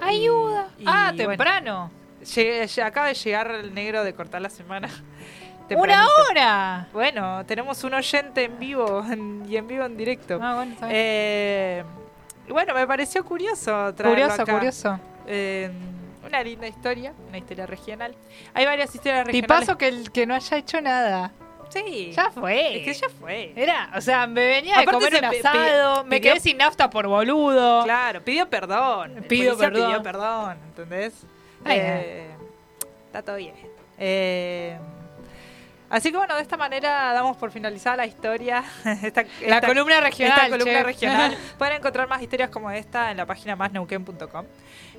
¡Ayuda! 0.01 0.69
Y- 0.79 0.85
ah, 0.87 1.11
y 1.12 1.17
bueno, 1.17 1.29
temprano. 1.31 1.91
llegué- 2.35 2.83
acaba 2.83 3.07
de 3.09 3.14
llegar 3.14 3.51
el 3.53 3.73
negro 3.75 4.03
de 4.03 4.12
cortar 4.12 4.43
la 4.43 4.51
semana. 4.51 4.89
¡Una 5.71 6.07
hora! 6.31 6.89
Bueno, 6.93 7.45
tenemos 7.47 7.83
un 7.85 7.95
oyente 7.95 8.45
en 8.45 8.59
vivo 8.59 9.05
en- 9.09 9.45
y 9.49 9.57
en 9.57 9.67
vivo 9.69 9.85
en 9.85 9.97
directo. 9.97 10.39
Ah, 10.43 10.57
bueno, 10.57 10.73
está 10.73 10.89
bueno, 12.51 12.75
me 12.75 12.87
pareció 12.87 13.25
curioso 13.25 13.95
traerlo 13.95 14.23
curioso, 14.23 14.43
acá. 14.43 14.53
curioso. 14.55 15.01
Eh, 15.27 15.71
una 16.25 16.43
linda 16.43 16.67
historia, 16.67 17.13
una 17.29 17.39
historia 17.39 17.67
regional. 17.67 18.15
Hay 18.55 18.65
varias 18.65 18.95
historias 18.95 19.27
regionales. 19.27 19.43
Tipazo 19.67 19.79
que, 19.79 19.89
el, 19.89 20.11
que 20.11 20.27
no 20.27 20.35
haya 20.35 20.57
hecho 20.57 20.81
nada. 20.81 21.33
Sí. 21.69 22.13
Ya 22.15 22.31
fue. 22.31 22.79
Es 22.79 22.85
que 22.85 22.95
ya 22.95 23.09
fue. 23.09 23.53
Era, 23.57 23.91
o 23.97 24.01
sea, 24.01 24.27
me 24.27 24.47
venía 24.47 24.79
de 24.79 24.85
comer 24.87 25.17
un 25.17 25.25
asado, 25.25 26.05
me 26.05 26.21
quedé 26.21 26.41
sin 26.41 26.57
nafta 26.59 26.89
por 26.91 27.07
boludo. 27.07 27.83
Claro, 27.85 28.23
pidió 28.23 28.49
perdón. 28.49 29.25
Pidió 29.29 29.57
policía 29.57 29.71
perdón. 29.71 29.89
Pidió 29.89 30.03
perdón, 30.03 30.59
¿entendés? 30.69 31.15
Ay, 31.65 31.79
Eh, 31.81 32.27
está 33.07 33.23
todo 33.23 33.37
bien. 33.37 33.55
Eh, 33.99 34.79
así 35.91 36.11
que 36.11 36.16
bueno, 36.16 36.34
de 36.37 36.43
esta 36.43 36.57
manera 36.57 37.12
damos 37.12 37.37
por 37.37 37.51
finalizada 37.51 37.97
la 37.99 38.07
historia. 38.07 38.64
esta, 39.03 39.22
La 39.47 39.57
esta- 39.57 39.66
columna 39.66 40.01
regional. 40.01 40.39
Esta 40.39 40.51
columna 40.59 40.82
regional. 40.82 41.37
Pueden 41.59 41.76
encontrar 41.76 42.09
más 42.09 42.22
historias 42.22 42.51
como 42.51 42.70
esta 42.70 43.11
en 43.11 43.16
la 43.16 43.26
página 43.26 43.57
másneuquen.com. 43.57 44.45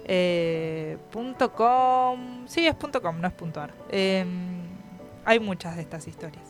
Eh, 0.06 0.98
punto 1.12 1.52
.com. 1.52 2.48
Sí, 2.48 2.66
es 2.66 2.76
punto 2.76 3.02
.com, 3.02 3.20
no 3.20 3.28
es 3.28 3.34
punto 3.34 3.60
.ar. 3.62 3.74
Eh, 3.90 4.26
hay 5.26 5.40
muchas 5.40 5.76
de 5.76 5.82
estas 5.82 6.08
historias. 6.08 6.44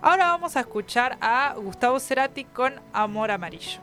Ahora 0.00 0.26
vamos 0.26 0.56
a 0.56 0.60
escuchar 0.60 1.16
a 1.20 1.54
Gustavo 1.56 1.98
Cerati 1.98 2.44
con 2.44 2.80
Amor 2.92 3.30
Amarillo. 3.30 3.80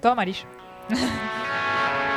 Todo 0.00 0.12
amarillo. 0.12 0.46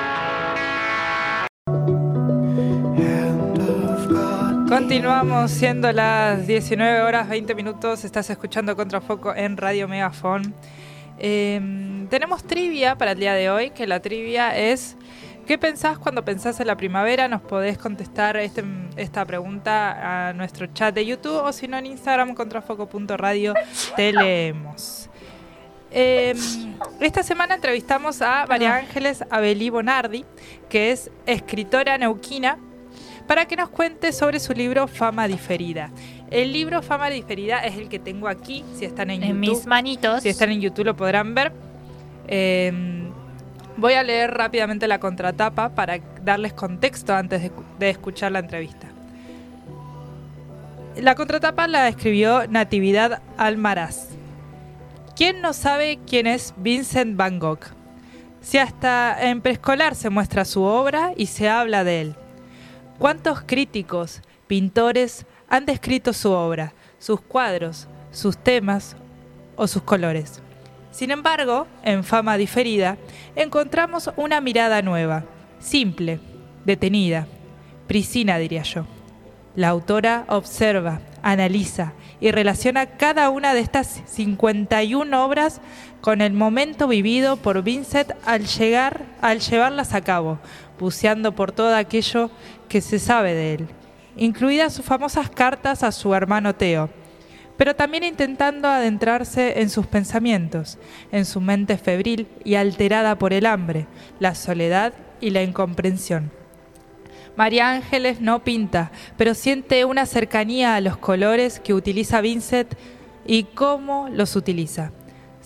Continuamos 4.70 5.50
siendo 5.50 5.92
las 5.92 6.46
19 6.46 7.02
horas 7.02 7.28
20 7.28 7.56
minutos. 7.56 8.06
Estás 8.06 8.30
escuchando 8.30 8.76
Contrafoco 8.76 9.34
en 9.34 9.58
Radio 9.58 9.88
Megafon. 9.88 10.54
Eh, 11.18 12.06
tenemos 12.08 12.44
trivia 12.44 12.96
para 12.96 13.14
el 13.14 13.20
día 13.20 13.34
de 13.34 13.50
hoy, 13.50 13.72
que 13.72 13.88
la 13.88 14.00
trivia 14.00 14.56
es 14.56 14.96
¿qué 15.48 15.58
pensás 15.58 15.98
cuando 15.98 16.24
pensás 16.24 16.60
en 16.60 16.68
la 16.68 16.78
primavera? 16.78 17.28
Nos 17.28 17.42
podés 17.42 17.80
contestar 17.80 18.38
este- 18.38 18.64
esta 18.96 19.26
pregunta 19.26 20.28
a 20.30 20.34
nuestro 20.34 20.68
chat 20.68 20.94
de 20.94 21.04
YouTube 21.04 21.44
o 21.44 21.52
si 21.52 21.68
no 21.68 21.76
en 21.80 21.88
Instagram 21.88 22.36
contrafoco.radio 22.36 23.56
te 23.96 24.14
leemos. 24.14 25.10
Eh, 25.92 26.36
esta 27.00 27.24
semana 27.24 27.56
entrevistamos 27.56 28.22
a 28.22 28.46
María 28.48 28.76
Ángeles 28.76 29.26
Abelí 29.32 29.72
Bonardi, 29.72 30.24
que 30.70 30.92
es 30.92 31.10
escritora 31.26 31.98
neuquina, 31.98 32.60
para 33.30 33.46
que 33.46 33.56
nos 33.56 33.70
cuente 33.70 34.12
sobre 34.12 34.40
su 34.40 34.54
libro 34.54 34.88
Fama 34.88 35.28
Diferida. 35.28 35.92
El 36.32 36.52
libro 36.52 36.82
Fama 36.82 37.12
Diferida 37.12 37.60
es 37.60 37.78
el 37.78 37.88
que 37.88 38.00
tengo 38.00 38.28
aquí, 38.28 38.66
si 38.76 38.86
están 38.86 39.12
en, 39.12 39.22
En 39.22 39.30
YouTube. 39.40 39.56
mis 39.56 39.68
manitos. 39.68 40.24
Si 40.24 40.30
están 40.30 40.50
en 40.50 40.62
YouTube 40.62 40.86
lo 40.86 40.96
podrán 40.96 41.36
ver. 41.36 41.52
Eh, 42.28 42.74
voy 43.78 43.94
a 43.94 44.02
leer 44.02 44.32
rápidamente 44.32 44.88
la 44.88 45.00
contratapa 45.00 45.70
para 45.76 46.00
darles 46.24 46.54
contexto 46.54 47.14
antes 47.14 47.44
de, 47.44 47.52
de 47.78 47.92
escuchar 47.92 48.32
la 48.32 48.40
entrevista. 48.40 48.88
La 50.96 51.14
contratapa 51.14 51.68
la 51.68 51.88
escribió 51.88 52.48
Natividad 52.48 53.22
Almaraz. 53.38 54.08
¿Quién 55.16 55.40
no 55.42 55.54
sabe 55.54 56.00
quién 56.08 56.26
es 56.26 56.56
Vincent 56.58 57.16
Van 57.16 57.38
Gogh? 57.38 57.60
Si 58.42 58.58
hasta 58.58 59.30
en 59.30 59.42
preescolar 59.42 59.94
se 59.94 60.10
muestra 60.10 60.46
su 60.46 60.64
obra 60.64 61.12
y 61.16 61.28
se 61.28 61.48
habla 61.48 61.84
de 61.84 62.02
él. 62.02 62.16
¿Cuántos 63.00 63.40
críticos, 63.46 64.22
pintores 64.48 65.26
han 65.48 65.66
descrito 65.66 66.12
su 66.12 66.32
obra, 66.32 66.74
sus 67.00 67.22
cuadros, 67.22 67.88
sus 68.12 68.38
temas 68.38 68.98
o 69.56 69.68
sus 69.68 69.84
colores? 69.84 70.42
Sin 70.92 71.10
embargo, 71.10 71.66
en 71.84 72.04
Fama 72.04 72.36
Diferida, 72.36 72.98
encontramos 73.38 74.12
una 74.18 74.42
mirada 74.42 74.82
nueva, 74.82 75.24
simple, 75.60 76.20
detenida, 76.66 77.26
priscina 77.88 78.38
diría 78.38 78.64
yo. 78.64 78.86
La 79.56 79.70
autora 79.70 80.26
observa, 80.28 81.00
analiza 81.22 81.94
y 82.20 82.32
relaciona 82.32 82.86
cada 82.86 83.30
una 83.30 83.54
de 83.54 83.62
estas 83.62 84.02
51 84.08 85.26
obras 85.26 85.62
con 86.02 86.20
el 86.20 86.34
momento 86.34 86.88
vivido 86.90 87.38
por 87.38 87.64
Vincent 87.64 88.12
al 88.26 88.46
llegar, 88.46 89.06
al 89.22 89.40
llevarlas 89.40 89.94
a 89.94 90.02
cabo, 90.02 90.40
buceando 90.80 91.36
por 91.36 91.52
todo 91.52 91.76
aquello 91.76 92.32
que 92.68 92.82
se 92.82 92.98
sabe 92.98 93.34
de 93.34 93.54
él, 93.56 93.68
incluidas 94.16 94.74
sus 94.74 94.86
famosas 94.86 95.30
cartas 95.30 95.84
a 95.84 95.92
su 95.92 96.14
hermano 96.16 96.56
Teo, 96.56 96.90
pero 97.58 97.76
también 97.76 98.06
intentando 98.06 98.70
adentrarse 98.70 99.60
en 99.62 99.70
sus 99.70 99.86
pensamientos, 99.86 100.78
en 101.12 101.26
su 101.26 101.42
mente 101.42 101.78
febril 101.78 102.28
y 102.46 102.56
alterada 102.56 103.20
por 103.20 103.34
el 103.34 103.46
hambre, 103.46 103.86
la 104.20 104.34
soledad 104.34 104.94
y 105.20 105.32
la 105.32 105.44
incomprensión. 105.44 106.32
María 107.36 107.72
Ángeles 107.72 108.22
no 108.22 108.44
pinta, 108.44 108.92
pero 109.18 109.34
siente 109.34 109.86
una 109.86 110.06
cercanía 110.06 110.76
a 110.76 110.82
los 110.82 110.98
colores 110.98 111.60
que 111.60 111.74
utiliza 111.74 112.22
Vincent 112.22 112.74
y 113.26 113.44
cómo 113.44 114.10
los 114.10 114.36
utiliza. 114.36 114.92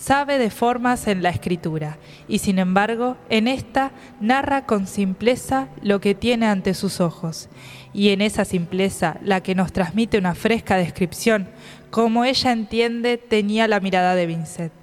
Sabe 0.04 0.38
de 0.38 0.50
formas 0.50 1.08
en 1.08 1.24
la 1.24 1.30
escritura 1.30 1.98
y 2.28 2.40
sin 2.40 2.60
embargo 2.60 3.16
en 3.30 3.48
esta 3.48 3.94
narra 4.20 4.66
con 4.66 4.86
simpleza 4.86 5.70
lo 5.82 6.02
que 6.02 6.14
tiene 6.14 6.46
ante 6.46 6.74
sus 6.74 7.00
ojos 7.00 7.48
y 7.94 8.10
en 8.10 8.20
esa 8.20 8.44
simpleza 8.44 9.16
la 9.24 9.42
que 9.42 9.56
nos 9.56 9.72
transmite 9.72 10.18
una 10.18 10.36
fresca 10.36 10.76
descripción 10.76 11.48
como 11.90 12.26
ella 12.26 12.52
entiende 12.52 13.18
tenía 13.18 13.70
la 13.70 13.80
mirada 13.80 14.14
de 14.14 14.26
Vincent. 14.26 14.74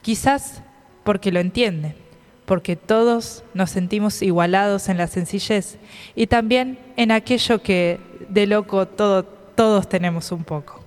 Quizás 0.00 0.62
porque 1.02 1.32
lo 1.32 1.40
entiende, 1.40 1.96
porque 2.44 2.76
todos 2.76 3.42
nos 3.52 3.70
sentimos 3.70 4.22
igualados 4.22 4.88
en 4.88 4.96
la 4.96 5.08
sencillez 5.08 5.76
y 6.14 6.28
también 6.28 6.78
en 6.96 7.10
aquello 7.10 7.62
que 7.62 7.98
de 8.28 8.46
loco 8.46 8.86
todo, 8.86 9.24
todos 9.24 9.88
tenemos 9.88 10.30
un 10.30 10.44
poco. 10.44 10.85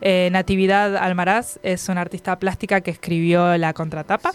Eh, 0.00 0.28
Natividad 0.32 0.96
Almaraz 0.96 1.58
es 1.62 1.88
una 1.88 2.00
artista 2.00 2.38
plástica 2.38 2.80
que 2.80 2.90
escribió 2.90 3.56
la 3.58 3.72
contratapa. 3.72 4.32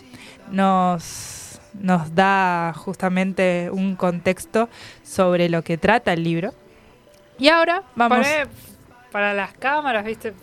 Nos, 0.51 1.59
nos 1.73 2.13
da 2.15 2.73
justamente 2.75 3.69
un 3.71 3.95
contexto 3.95 4.69
sobre 5.03 5.49
lo 5.49 5.61
que 5.63 5.77
trata 5.77 6.13
el 6.13 6.23
libro. 6.23 6.53
Y 7.39 7.47
ahora 7.49 7.83
vamos 7.95 8.27
para 9.11 9.33
las 9.33 9.53
cámaras, 9.53 10.05
viste, 10.05 10.33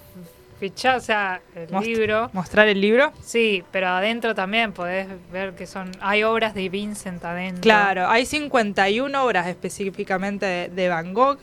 fichar, 0.58 0.96
o 0.96 1.00
sea, 1.00 1.40
el 1.54 1.68
Most- 1.70 1.86
libro. 1.86 2.30
mostrar 2.32 2.68
el 2.68 2.80
libro. 2.80 3.12
Sí, 3.22 3.64
pero 3.70 3.88
adentro 3.88 4.34
también 4.34 4.72
podés 4.72 5.06
ver 5.32 5.54
que 5.54 5.66
son. 5.66 5.90
Hay 6.00 6.22
obras 6.22 6.54
de 6.54 6.68
Vincent 6.68 7.24
adentro. 7.24 7.62
Claro, 7.62 8.08
hay 8.08 8.26
51 8.26 9.24
obras 9.24 9.46
específicamente 9.46 10.46
de, 10.46 10.68
de 10.68 10.88
Van 10.88 11.12
Gogh. 11.14 11.38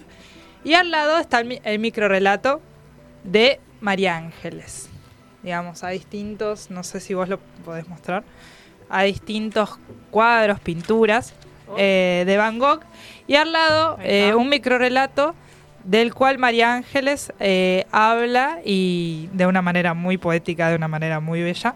Y 0.63 0.73
al 0.73 0.91
lado 0.91 1.17
está 1.19 1.39
el, 1.41 1.61
el 1.63 1.79
microrelato 1.79 2.61
de 3.23 3.59
María 3.81 4.17
Ángeles. 4.17 4.89
Digamos, 5.43 5.83
hay 5.83 5.99
distintos, 5.99 6.71
no 6.71 6.83
sé 6.83 6.99
si 6.99 7.13
vos 7.13 7.29
lo 7.29 7.39
podés 7.63 7.87
mostrar, 7.87 8.23
hay 8.89 9.11
distintos 9.11 9.77
cuadros, 10.11 10.59
pinturas 10.59 11.33
eh, 11.77 12.23
de 12.25 12.37
Van 12.37 12.59
Gogh. 12.59 12.81
Y 13.27 13.35
al 13.35 13.51
lado 13.51 13.97
eh, 14.01 14.33
un 14.33 14.49
microrelato 14.49 15.35
del 15.83 16.13
cual 16.13 16.37
María 16.37 16.73
Ángeles 16.73 17.31
eh, 17.39 17.85
habla 17.91 18.59
y 18.65 19.29
de 19.33 19.45
una 19.45 19.61
manera 19.61 19.93
muy 19.93 20.17
poética, 20.17 20.69
de 20.69 20.75
una 20.75 20.87
manera 20.87 21.19
muy 21.19 21.41
bella, 21.41 21.75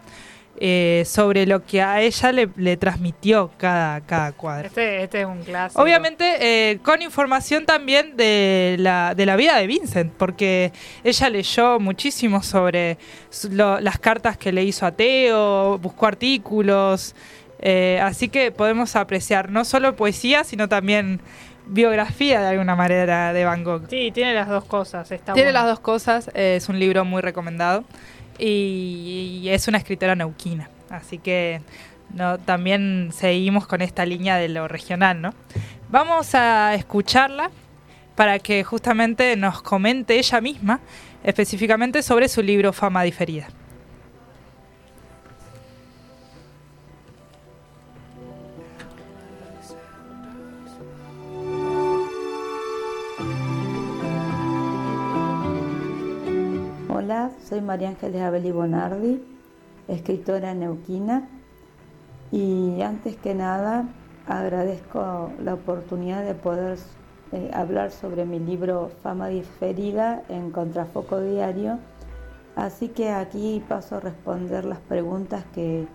eh, 0.58 1.02
sobre 1.06 1.46
lo 1.46 1.64
que 1.64 1.82
a 1.82 2.00
ella 2.02 2.30
le, 2.30 2.48
le 2.56 2.76
transmitió 2.76 3.50
cada, 3.56 4.00
cada 4.02 4.32
cuadro. 4.32 4.66
Este, 4.66 5.02
este 5.02 5.20
es 5.22 5.26
un 5.26 5.42
clásico. 5.42 5.82
Obviamente 5.82 6.70
eh, 6.70 6.78
con 6.84 7.02
información 7.02 7.64
también 7.66 8.16
de 8.16 8.76
la, 8.78 9.14
de 9.16 9.26
la 9.26 9.36
vida 9.36 9.56
de 9.56 9.66
Vincent, 9.66 10.12
porque 10.16 10.72
ella 11.02 11.30
leyó 11.30 11.80
muchísimo 11.80 12.42
sobre 12.42 12.98
lo- 13.50 13.80
las 13.80 13.98
cartas 13.98 14.36
que 14.36 14.52
le 14.52 14.62
hizo 14.62 14.86
a 14.86 14.92
Teo, 14.92 15.78
buscó 15.78 16.06
artículos, 16.06 17.14
eh, 17.60 17.98
así 18.02 18.28
que 18.28 18.52
podemos 18.52 18.94
apreciar 18.96 19.50
no 19.50 19.64
solo 19.64 19.96
poesía, 19.96 20.44
sino 20.44 20.68
también 20.68 21.20
biografía 21.66 22.40
de 22.40 22.48
alguna 22.48 22.74
manera 22.76 23.32
de 23.32 23.44
Van 23.44 23.62
Gogh. 23.64 23.86
Sí, 23.88 24.10
tiene 24.12 24.34
las 24.34 24.48
dos 24.48 24.64
cosas. 24.64 25.10
Está 25.12 25.32
Tiene 25.32 25.50
bueno. 25.52 25.60
las 25.66 25.68
dos 25.76 25.80
cosas, 25.80 26.30
es 26.34 26.68
un 26.68 26.78
libro 26.78 27.04
muy 27.04 27.22
recomendado. 27.22 27.84
Y, 28.38 29.48
es 29.48 29.68
una 29.68 29.78
escritora 29.78 30.14
neuquina. 30.14 30.68
Así 30.90 31.18
que 31.18 31.60
no, 32.14 32.38
también 32.38 33.10
seguimos 33.12 33.66
con 33.66 33.80
esta 33.80 34.04
línea 34.04 34.36
de 34.36 34.48
lo 34.48 34.68
regional, 34.68 35.20
¿no? 35.20 35.34
Vamos 35.90 36.34
a 36.34 36.74
escucharla 36.74 37.50
para 38.14 38.38
que 38.38 38.64
justamente 38.64 39.36
nos 39.36 39.62
comente 39.62 40.18
ella 40.18 40.40
misma 40.40 40.80
específicamente 41.24 42.02
sobre 42.02 42.28
su 42.28 42.42
libro 42.42 42.72
Fama 42.72 43.02
Diferida. 43.02 43.48
Hola, 57.12 57.30
soy 57.46 57.60
María 57.60 57.90
Ángeles 57.90 58.22
Abeli 58.22 58.52
Bonardi, 58.52 59.22
escritora 59.86 60.54
neuquina 60.54 61.28
y 62.30 62.80
antes 62.80 63.16
que 63.16 63.34
nada 63.34 63.86
agradezco 64.26 65.30
la 65.44 65.52
oportunidad 65.52 66.24
de 66.24 66.34
poder 66.34 66.78
eh, 67.32 67.50
hablar 67.52 67.90
sobre 67.90 68.24
mi 68.24 68.38
libro 68.38 68.90
Fama 69.02 69.28
Diferida 69.28 70.22
en 70.30 70.52
Contrafoco 70.52 71.20
Diario, 71.20 71.80
así 72.56 72.88
que 72.88 73.10
aquí 73.10 73.62
paso 73.68 73.96
a 73.96 74.00
responder 74.00 74.64
las 74.64 74.78
preguntas 74.78 75.44
que 75.54 75.86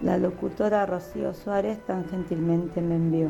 la 0.00 0.16
locutora 0.16 0.86
Rocío 0.86 1.34
Suárez 1.34 1.78
tan 1.84 2.08
gentilmente 2.08 2.80
me 2.80 2.94
envió. 2.94 3.28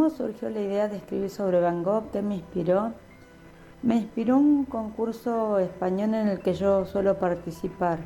¿Cómo 0.00 0.08
surgió 0.08 0.48
la 0.48 0.62
idea 0.62 0.88
de 0.88 0.96
escribir 0.96 1.28
sobre 1.28 1.60
Van 1.60 1.82
Gogh? 1.82 2.10
¿Qué 2.10 2.22
me 2.22 2.36
inspiró? 2.36 2.94
Me 3.82 3.96
inspiró 3.96 4.38
un 4.38 4.64
concurso 4.64 5.58
español 5.58 6.14
en 6.14 6.28
el 6.28 6.40
que 6.40 6.54
yo 6.54 6.86
suelo 6.86 7.18
participar. 7.18 7.98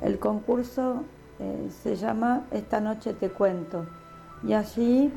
El 0.00 0.20
concurso 0.20 1.02
eh, 1.40 1.70
se 1.82 1.96
llama 1.96 2.46
Esta 2.52 2.78
noche 2.78 3.14
te 3.14 3.30
cuento 3.30 3.84
y 4.46 4.52
allí 4.52 5.10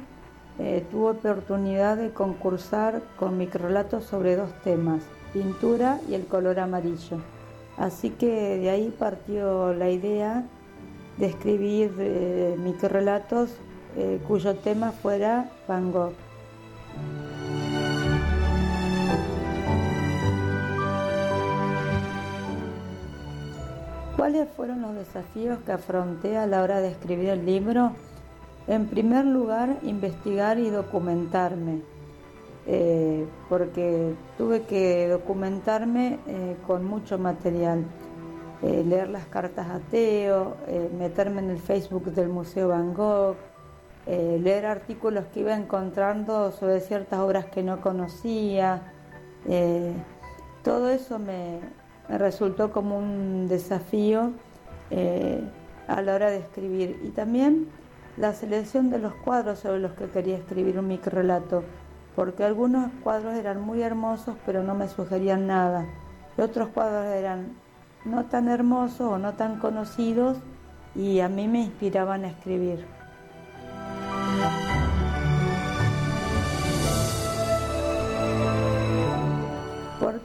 eh, 0.57 0.83
tuve 0.89 1.11
oportunidad 1.11 1.97
de 1.97 2.11
concursar 2.11 3.03
con 3.19 3.37
microrelatos 3.37 4.03
sobre 4.05 4.35
dos 4.35 4.51
temas, 4.63 5.03
pintura 5.33 5.99
y 6.09 6.15
el 6.15 6.25
color 6.25 6.59
amarillo. 6.59 7.17
Así 7.77 8.09
que 8.09 8.57
de 8.57 8.71
ahí 8.71 8.91
partió 8.97 9.75
la 9.75 9.91
idea 9.91 10.45
de 11.19 11.27
escribir 11.27 11.93
eh, 11.99 12.55
microrelatos 12.57 13.51
eh, 13.97 14.21
cuyo 14.25 14.55
tema 14.55 14.91
fuera 14.91 15.49
Van 15.67 15.91
Gogh. 15.91 16.13
¿Cuáles 24.15 24.47
fueron 24.55 24.81
los 24.81 24.95
desafíos 24.95 25.59
que 25.65 25.73
afronté 25.73 26.37
a 26.37 26.47
la 26.47 26.63
hora 26.63 26.79
de 26.79 26.89
escribir 26.89 27.29
el 27.29 27.45
libro? 27.45 27.91
En 28.67 28.85
primer 28.87 29.25
lugar, 29.25 29.77
investigar 29.81 30.57
y 30.57 30.69
documentarme, 30.69 31.81
eh, 32.67 33.25
porque 33.49 34.13
tuve 34.37 34.61
que 34.63 35.09
documentarme 35.09 36.19
eh, 36.27 36.55
con 36.65 36.85
mucho 36.85 37.17
material, 37.17 37.83
leer 38.61 39.09
las 39.09 39.25
cartas 39.25 39.67
a 39.67 39.79
Teo, 39.79 40.55
meterme 40.95 41.41
en 41.41 41.49
el 41.49 41.57
Facebook 41.57 42.13
del 42.13 42.29
Museo 42.29 42.67
Van 42.67 42.93
Gogh, 42.93 43.35
eh, 44.07 44.39
leer 44.41 44.65
artículos 44.65 45.25
que 45.33 45.41
iba 45.41 45.55
encontrando 45.55 46.51
sobre 46.51 46.79
ciertas 46.79 47.19
obras 47.19 47.45
que 47.45 47.63
no 47.63 47.81
conocía. 47.81 48.81
Eh, 49.47 49.93
todo 50.63 50.89
eso 50.89 51.19
me, 51.19 51.59
resultó 52.09 52.71
como 52.71 52.97
un 52.97 53.47
desafío 53.47 54.31
eh, 54.89 55.41
a 55.87 56.01
la 56.01 56.15
hora 56.15 56.29
de 56.29 56.37
escribir. 56.37 56.99
Y 57.03 57.09
también 57.09 57.67
la 58.17 58.33
selección 58.33 58.89
de 58.89 58.99
los 58.99 59.13
cuadros 59.13 59.59
sobre 59.59 59.79
los 59.79 59.93
que 59.93 60.05
quería 60.05 60.37
escribir 60.37 60.77
un 60.79 60.87
microrelato, 60.87 61.63
porque 62.15 62.43
algunos 62.43 62.91
cuadros 63.03 63.35
eran 63.35 63.61
muy 63.61 63.81
hermosos 63.81 64.35
pero 64.45 64.63
no 64.63 64.75
me 64.75 64.87
sugerían 64.87 65.47
nada. 65.47 65.85
Y 66.37 66.41
otros 66.41 66.69
cuadros 66.69 67.05
eran 67.05 67.53
no 68.03 68.25
tan 68.25 68.49
hermosos 68.49 69.01
o 69.01 69.17
no 69.17 69.33
tan 69.33 69.59
conocidos 69.59 70.37
y 70.95 71.19
a 71.19 71.29
mí 71.29 71.47
me 71.47 71.61
inspiraban 71.61 72.25
a 72.25 72.29
escribir. 72.29 72.85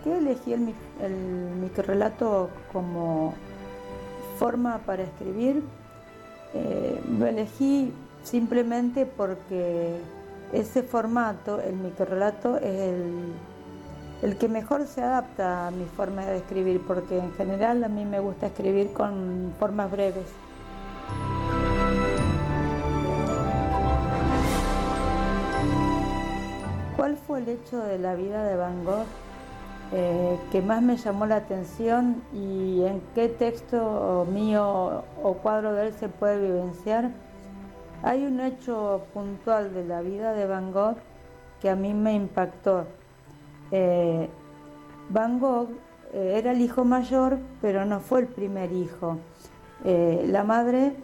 Qué 0.06 0.18
elegí 0.18 0.52
el, 0.52 0.72
el 1.02 1.16
microrelato 1.60 2.48
como 2.72 3.34
forma 4.38 4.78
para 4.86 5.02
escribir? 5.02 5.64
Eh, 6.54 7.00
lo 7.18 7.26
elegí 7.26 7.92
simplemente 8.22 9.04
porque 9.04 9.96
ese 10.52 10.84
formato, 10.84 11.60
el 11.60 11.74
microrelato, 11.74 12.56
es 12.58 12.64
el, 12.64 13.32
el 14.22 14.38
que 14.38 14.48
mejor 14.48 14.86
se 14.86 15.02
adapta 15.02 15.66
a 15.66 15.70
mi 15.72 15.86
forma 15.86 16.24
de 16.24 16.36
escribir, 16.36 16.80
porque 16.86 17.18
en 17.18 17.32
general 17.32 17.82
a 17.82 17.88
mí 17.88 18.04
me 18.04 18.20
gusta 18.20 18.46
escribir 18.46 18.92
con 18.92 19.52
formas 19.58 19.90
breves. 19.90 20.26
¿Cuál 26.96 27.16
fue 27.16 27.40
el 27.40 27.48
hecho 27.48 27.78
de 27.78 27.98
la 27.98 28.14
vida 28.14 28.44
de 28.44 28.54
Van 28.54 28.84
Gogh 28.84 29.25
eh, 29.92 30.38
que 30.50 30.62
más 30.62 30.82
me 30.82 30.96
llamó 30.96 31.26
la 31.26 31.36
atención 31.36 32.22
y 32.32 32.82
en 32.84 33.00
qué 33.14 33.28
texto 33.28 34.26
mío 34.32 35.04
o 35.22 35.34
cuadro 35.34 35.72
de 35.74 35.88
él 35.88 35.92
se 35.94 36.08
puede 36.08 36.40
vivenciar? 36.40 37.10
Hay 38.02 38.24
un 38.24 38.40
hecho 38.40 39.06
puntual 39.14 39.72
de 39.74 39.84
la 39.84 40.00
vida 40.00 40.32
de 40.32 40.46
Van 40.46 40.72
Gogh 40.72 40.96
que 41.60 41.70
a 41.70 41.76
mí 41.76 41.94
me 41.94 42.14
impactó. 42.14 42.84
Eh, 43.70 44.28
Van 45.08 45.38
Gogh 45.38 45.70
eh, 46.12 46.34
era 46.38 46.52
el 46.52 46.60
hijo 46.60 46.84
mayor, 46.84 47.38
pero 47.60 47.84
no 47.84 48.00
fue 48.00 48.20
el 48.20 48.26
primer 48.26 48.72
hijo. 48.72 49.18
Eh, 49.84 50.24
la 50.28 50.44
madre, 50.44 50.94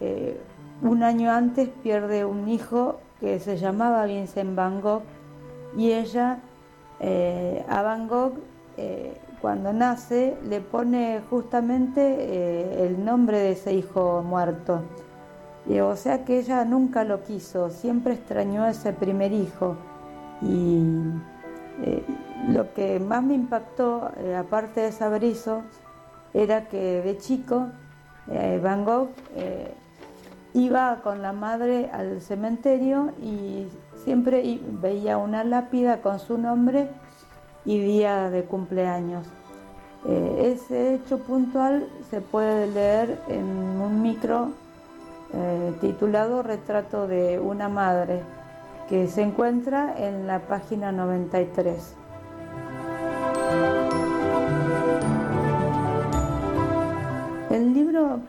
eh, 0.00 0.40
un 0.82 1.02
año 1.02 1.30
antes, 1.30 1.68
pierde 1.82 2.24
un 2.24 2.48
hijo 2.48 3.00
que 3.20 3.38
se 3.38 3.56
llamaba 3.56 4.04
Vincent 4.06 4.54
Van 4.54 4.80
Gogh 4.80 5.02
y 5.76 5.92
ella 5.92 6.40
eh, 7.00 7.64
a 7.68 7.82
Van 7.82 8.08
Gogh, 8.08 8.34
eh, 8.76 9.18
cuando 9.40 9.72
nace, 9.72 10.36
le 10.48 10.60
pone 10.60 11.20
justamente 11.28 12.00
eh, 12.00 12.86
el 12.86 13.04
nombre 13.04 13.38
de 13.38 13.52
ese 13.52 13.74
hijo 13.74 14.22
muerto. 14.22 14.82
O 15.82 15.96
sea 15.96 16.24
que 16.24 16.38
ella 16.38 16.64
nunca 16.64 17.02
lo 17.02 17.24
quiso, 17.24 17.70
siempre 17.70 18.14
extrañó 18.14 18.62
a 18.62 18.70
ese 18.70 18.92
primer 18.92 19.32
hijo. 19.32 19.76
Y 20.40 20.80
lo 22.48 22.72
que 22.72 23.00
más 23.00 23.24
me 23.24 23.34
impactó, 23.34 24.12
aparte 24.38 24.82
de 24.82 24.92
saber 24.92 25.24
eso, 25.24 25.62
era 26.32 26.68
que 26.68 27.02
de 27.02 27.18
chico 27.18 27.66
Van 28.62 28.84
Gogh 28.84 29.08
iba 30.56 31.00
con 31.02 31.20
la 31.20 31.32
madre 31.32 31.90
al 31.92 32.22
cementerio 32.22 33.12
y 33.22 33.68
siempre 34.04 34.58
veía 34.80 35.18
una 35.18 35.44
lápida 35.44 36.00
con 36.00 36.18
su 36.18 36.38
nombre 36.38 36.88
y 37.66 37.78
día 37.78 38.30
de 38.30 38.44
cumpleaños. 38.44 39.26
Eh, 40.08 40.54
ese 40.54 40.94
hecho 40.94 41.18
puntual 41.18 41.88
se 42.10 42.22
puede 42.22 42.68
leer 42.68 43.20
en 43.28 43.44
un 43.44 44.00
micro 44.00 44.52
eh, 45.34 45.74
titulado 45.80 46.42
Retrato 46.42 47.06
de 47.06 47.38
una 47.38 47.68
madre, 47.68 48.22
que 48.88 49.08
se 49.08 49.22
encuentra 49.22 49.94
en 49.98 50.26
la 50.26 50.38
página 50.38 50.90
93. 50.90 51.96
El 57.50 57.74
libro 57.74 58.20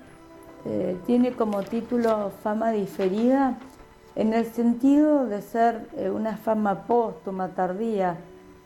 eh, 0.70 0.98
tiene 1.06 1.32
como 1.32 1.64
título 1.64 2.32
Fama 2.44 2.72
diferida 2.72 3.58
en 4.16 4.34
el 4.34 4.46
sentido 4.48 5.26
de 5.26 5.42
ser 5.42 5.88
eh, 5.96 6.10
una 6.10 6.36
fama 6.36 6.84
póstuma, 6.88 7.50
tardía, 7.56 8.18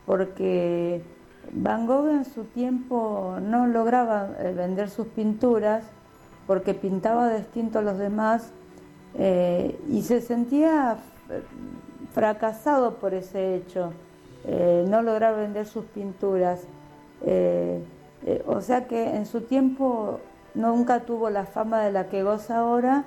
porque 0.08 1.04
Van 1.52 1.86
Gogh 1.86 2.10
en 2.10 2.26
su 2.26 2.45
tiempo 2.45 3.38
no 3.39 3.68
lograba 3.68 4.32
eh, 4.39 4.52
vender 4.52 4.89
sus 4.89 5.06
pinturas 5.08 5.84
porque 6.47 6.74
pintaba 6.74 7.32
distinto 7.36 7.78
a 7.80 7.82
los 7.84 7.99
demás 7.99 8.52
y 9.89 10.02
se 10.04 10.22
sentía 10.22 10.97
fracasado 12.14 12.95
por 12.95 13.14
ese 13.14 13.56
hecho, 13.56 13.91
no 14.88 15.02
lograba 15.02 15.38
vender 15.38 15.66
sus 15.66 15.84
pinturas. 15.86 16.62
O 18.47 18.62
sea 18.62 18.88
que 18.88 19.16
en 19.16 19.26
su 19.26 19.41
tiempo 19.41 20.20
nunca 20.54 21.02
tuvo 21.02 21.30
la 21.30 21.45
fama 21.45 21.82
de 21.82 21.91
la 21.91 22.08
que 22.08 22.24
goza 22.24 22.60
ahora 22.60 23.06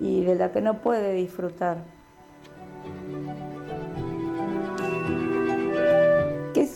y 0.00 0.24
de 0.24 0.34
la 0.34 0.52
que 0.52 0.60
no 0.60 0.80
puede 0.80 1.12
disfrutar. 1.14 1.78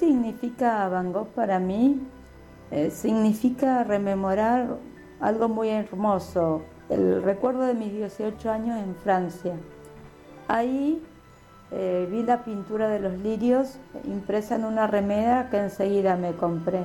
significa 0.02 0.88
Van 0.88 1.12
Gogh 1.12 1.28
para 1.28 1.58
mí? 1.58 2.00
Eh, 2.70 2.90
significa 2.90 3.84
rememorar 3.84 4.78
algo 5.20 5.48
muy 5.48 5.68
hermoso, 5.68 6.62
el 6.88 7.22
recuerdo 7.22 7.62
de 7.62 7.74
mis 7.74 7.92
18 7.92 8.50
años 8.50 8.78
en 8.82 8.94
Francia. 8.96 9.54
Ahí 10.48 11.00
eh, 11.70 12.08
vi 12.10 12.22
la 12.22 12.44
pintura 12.44 12.88
de 12.88 12.98
los 12.98 13.18
lirios 13.18 13.78
impresa 14.04 14.56
en 14.56 14.64
una 14.64 14.86
remera 14.86 15.48
que 15.50 15.58
enseguida 15.58 16.16
me 16.16 16.32
compré. 16.32 16.84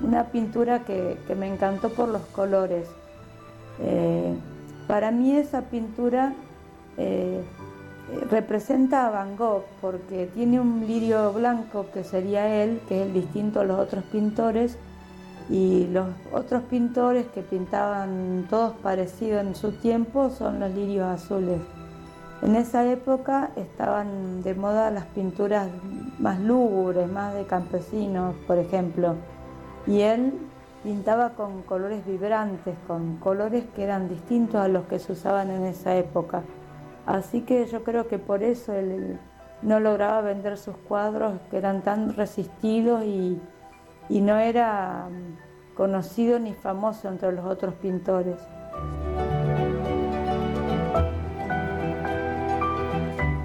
Una 0.00 0.24
pintura 0.24 0.84
que, 0.84 1.16
me 1.36 1.48
encantó 1.48 1.90
por 1.90 2.08
los 2.08 2.22
colores. 2.26 2.88
Eh, 3.80 4.34
para 4.86 5.10
mí 5.10 5.36
esa 5.36 5.62
pintura 5.62 6.32
eh, 6.96 7.42
eh, 8.10 8.24
representa 8.30 9.06
a 9.06 9.10
Van 9.10 9.36
Gogh 9.36 9.64
porque 9.80 10.30
tiene 10.34 10.60
un 10.60 10.86
lirio 10.86 11.32
blanco 11.32 11.86
que 11.92 12.04
sería 12.04 12.62
él, 12.62 12.80
que 12.88 13.02
es 13.02 13.06
el 13.06 13.14
distinto 13.14 13.60
a 13.60 13.64
los 13.64 13.78
otros 13.78 14.04
pintores, 14.04 14.78
y 15.50 15.86
los 15.88 16.08
otros 16.32 16.62
pintores 16.64 17.26
que 17.28 17.42
pintaban 17.42 18.46
todos 18.50 18.74
parecidos 18.76 19.42
en 19.42 19.54
su 19.54 19.72
tiempo 19.72 20.30
son 20.30 20.60
los 20.60 20.70
lirios 20.72 21.06
azules. 21.06 21.60
En 22.42 22.54
esa 22.54 22.88
época 22.90 23.50
estaban 23.56 24.42
de 24.42 24.54
moda 24.54 24.90
las 24.90 25.06
pinturas 25.06 25.68
más 26.18 26.38
lúgubres, 26.38 27.10
más 27.10 27.34
de 27.34 27.44
campesinos, 27.44 28.34
por 28.46 28.58
ejemplo, 28.58 29.16
y 29.88 30.02
él 30.02 30.34
pintaba 30.82 31.30
con 31.30 31.62
colores 31.62 32.04
vibrantes, 32.06 32.76
con 32.86 33.16
colores 33.16 33.64
que 33.74 33.82
eran 33.82 34.08
distintos 34.08 34.60
a 34.60 34.68
los 34.68 34.84
que 34.84 34.98
se 34.98 35.12
usaban 35.12 35.50
en 35.50 35.64
esa 35.64 35.96
época. 35.96 36.42
Así 37.06 37.40
que 37.40 37.64
yo 37.66 37.82
creo 37.82 38.06
que 38.06 38.18
por 38.18 38.42
eso 38.42 38.74
él 38.74 39.18
no 39.62 39.80
lograba 39.80 40.20
vender 40.20 40.58
sus 40.58 40.76
cuadros 40.76 41.40
que 41.50 41.56
eran 41.56 41.82
tan 41.82 42.14
resistidos 42.14 43.02
y, 43.02 43.40
no 44.10 44.36
era 44.36 45.08
mm, 45.10 45.74
conocido 45.74 46.38
ni 46.38 46.52
famoso 46.52 47.08
entre 47.08 47.32
los 47.32 47.46
otros 47.46 47.74
pintores. 47.74 48.36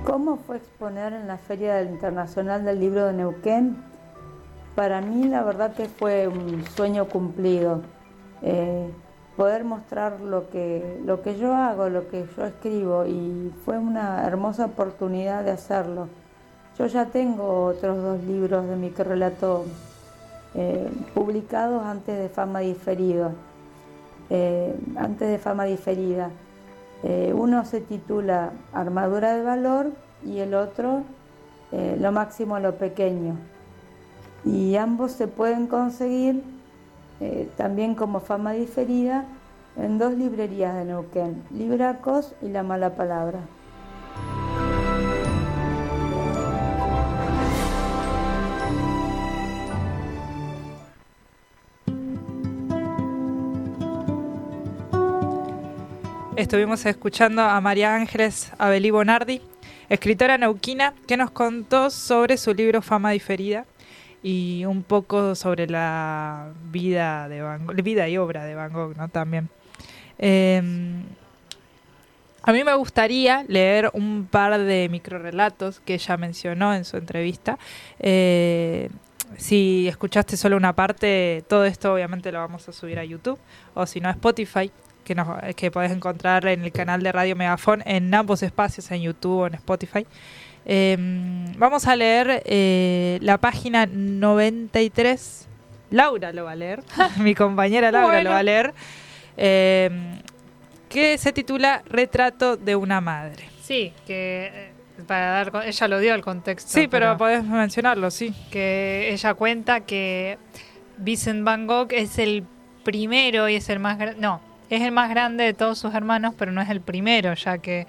¿Cómo 0.06 0.36
fue 0.36 0.58
exponer 0.58 1.14
en 1.14 1.28
la 1.28 1.38
Feria 1.38 1.82
Internacional 1.82 2.66
del 2.66 2.80
Libro 2.80 3.06
de 3.06 3.14
Neuquén? 3.14 3.93
Para 4.76 5.02
mí 5.02 5.26
la 5.26 5.44
verdad 5.44 5.74
que 5.74 5.86
fue 5.86 6.28
un 6.28 6.66
sueño 6.76 7.06
cumplido. 7.08 7.82
Eh, 8.42 8.90
poder 9.38 9.64
mostrar 9.64 10.22
lo 10.22 10.50
que, 10.50 11.02
lo 11.06 11.22
que 11.22 11.38
yo 11.38 11.54
hago, 11.56 11.90
lo 11.90 12.08
que 12.08 12.26
yo 12.38 12.46
escribo 12.46 13.06
y 13.06 13.52
fue 13.66 13.78
una 13.78 14.26
hermosa 14.26 14.66
oportunidad 14.66 15.44
de 15.44 15.52
hacerlo. 15.52 16.08
Yo 16.78 16.88
ya 16.88 17.06
tengo 17.06 17.66
otros 17.66 18.02
dos 18.02 18.24
libros 18.24 18.68
de 18.68 18.76
microrelato 18.76 19.66
eh, 20.56 20.90
publicados 21.14 21.84
antes 21.84 22.18
de 22.18 22.30
Fama 22.30 22.60
Diferida. 22.60 23.32
Eh, 24.30 24.76
antes 24.96 25.30
de 25.30 25.38
Fama 25.38 25.66
Diferida. 25.66 26.30
Eh, 27.04 27.34
uno 27.36 27.66
se 27.66 27.82
titula 27.82 28.52
Armadura 28.72 29.36
de 29.36 29.44
Valor 29.44 29.92
y 30.24 30.40
el 30.40 30.54
otro 30.54 31.04
Lo 32.00 32.12
Máximo 32.12 32.56
a 32.56 32.60
lo 32.60 32.76
Pequeño. 32.76 33.36
Y 34.46 34.76
ambos 34.76 35.14
se 35.14 35.28
pueden 35.28 35.68
conseguir 35.68 36.44
eh, 37.22 37.50
también 37.56 37.96
como 37.96 38.20
fama 38.20 38.52
diferida 38.52 39.26
en 39.78 39.98
dos 39.98 40.14
librerías 40.14 40.76
de 40.76 40.86
Neuquén, 40.86 41.44
Libracos 41.52 42.36
y 42.42 42.50
La 42.50 42.64
Mala 42.64 42.96
Palabra. 42.96 43.40
Estuvimos 56.36 56.86
escuchando 56.86 57.42
a 57.44 57.62
María 57.62 57.96
Ángeles 57.96 58.52
Abelí 58.58 58.92
Bonardi, 58.92 59.42
escritora 59.88 60.38
neuquina, 60.38 60.94
que 61.08 61.16
nos 61.16 61.32
contó 61.32 61.90
sobre 61.90 62.38
su 62.38 62.54
libro 62.54 62.82
Fama 62.82 63.12
Diferida 63.12 63.66
y 64.24 64.66
un 64.66 64.84
poco 64.84 65.36
sobre 65.36 65.68
la 65.68 66.48
vida 66.72 67.30
de 67.30 67.42
Van 67.42 67.66
Gogh, 67.66 67.76
vida 67.84 68.08
y 68.10 68.18
obra 68.18 68.46
de 68.46 68.56
Van 68.56 68.74
Gogh, 68.74 68.96
¿no? 68.98 69.10
También. 69.10 69.50
Eh, 70.18 70.62
a 72.46 72.52
mí 72.52 72.64
me 72.66 72.74
gustaría 72.76 73.46
leer 73.48 73.90
un 73.94 74.28
par 74.30 74.60
de 74.60 74.90
microrelatos 74.90 75.80
que 75.80 75.94
ella 75.94 76.18
mencionó 76.18 76.74
en 76.76 76.84
su 76.84 76.98
entrevista. 76.98 77.58
Eh, 78.00 78.90
si 79.38 79.88
escuchaste 79.88 80.36
solo 80.36 80.58
una 80.58 80.74
parte, 80.74 81.46
todo 81.48 81.64
esto 81.64 81.94
obviamente 81.94 82.34
lo 82.34 82.40
vamos 82.40 82.68
a 82.68 82.74
subir 82.74 83.00
a 83.00 83.06
YouTube 83.06 83.40
o 83.74 83.86
si 83.86 84.02
no 84.02 84.10
a 84.10 84.12
Spotify, 84.12 84.70
que, 85.06 85.16
nos, 85.16 85.28
que 85.56 85.72
podés 85.72 85.94
encontrar 85.94 86.46
en 86.48 86.66
el 86.66 86.74
canal 86.74 87.02
de 87.02 87.14
Radio 87.14 87.38
Megafon 87.38 87.82
en 87.86 88.14
ambos 88.14 88.44
espacios, 88.44 88.92
en 88.92 89.04
YouTube 89.04 89.40
o 89.40 89.48
en 89.48 89.54
Spotify. 89.54 90.06
Eh, 90.66 90.98
vamos 91.58 91.88
a 91.88 91.96
leer 91.96 92.42
eh, 92.46 93.20
la 93.22 93.38
página 93.38 93.86
93. 93.86 95.48
Laura 95.92 96.32
lo 96.34 96.46
va 96.46 96.52
a 96.52 96.56
leer, 96.56 96.84
mi 97.20 97.36
compañera 97.36 97.92
Laura 97.92 98.08
Bueno. 98.08 98.24
lo 98.24 98.30
va 98.32 98.40
a 98.40 98.44
leer, 98.44 98.74
eh, 99.38 99.90
que 100.90 101.18
se 101.18 101.32
titula 101.32 101.84
Retrato 101.86 102.58
de 102.58 102.76
una 102.76 103.00
madre. 103.00 103.46
Sí, 103.62 103.94
que 104.08 104.52
eh, 104.54 104.72
para 105.08 105.28
dar 105.28 105.66
ella 105.66 105.88
lo 105.88 106.00
dio 106.00 106.16
el 106.16 106.22
contexto. 106.22 106.72
Sí, 106.72 106.88
pero 106.88 107.18
podés 107.18 107.44
mencionarlo, 107.44 108.10
sí. 108.10 108.34
que 108.52 109.10
ella 109.12 109.34
cuenta 109.36 109.82
que 109.82 110.38
Vincent 110.98 111.44
Van 111.44 111.68
Gogh 111.68 111.92
es 111.92 112.18
el 112.18 112.44
primero 112.84 113.48
y 113.50 113.56
es 113.56 113.70
el 113.70 113.80
más 113.80 113.98
grande. 113.98 114.20
No, 114.20 114.42
es 114.70 114.82
el 114.82 114.92
más 114.92 115.10
grande 115.10 115.44
de 115.44 115.54
todos 115.54 115.78
sus 115.78 115.94
hermanos, 115.94 116.34
pero 116.38 116.52
no 116.52 116.62
es 116.62 116.70
el 116.70 116.82
primero, 116.82 117.34
ya 117.36 117.60
que 117.60 117.86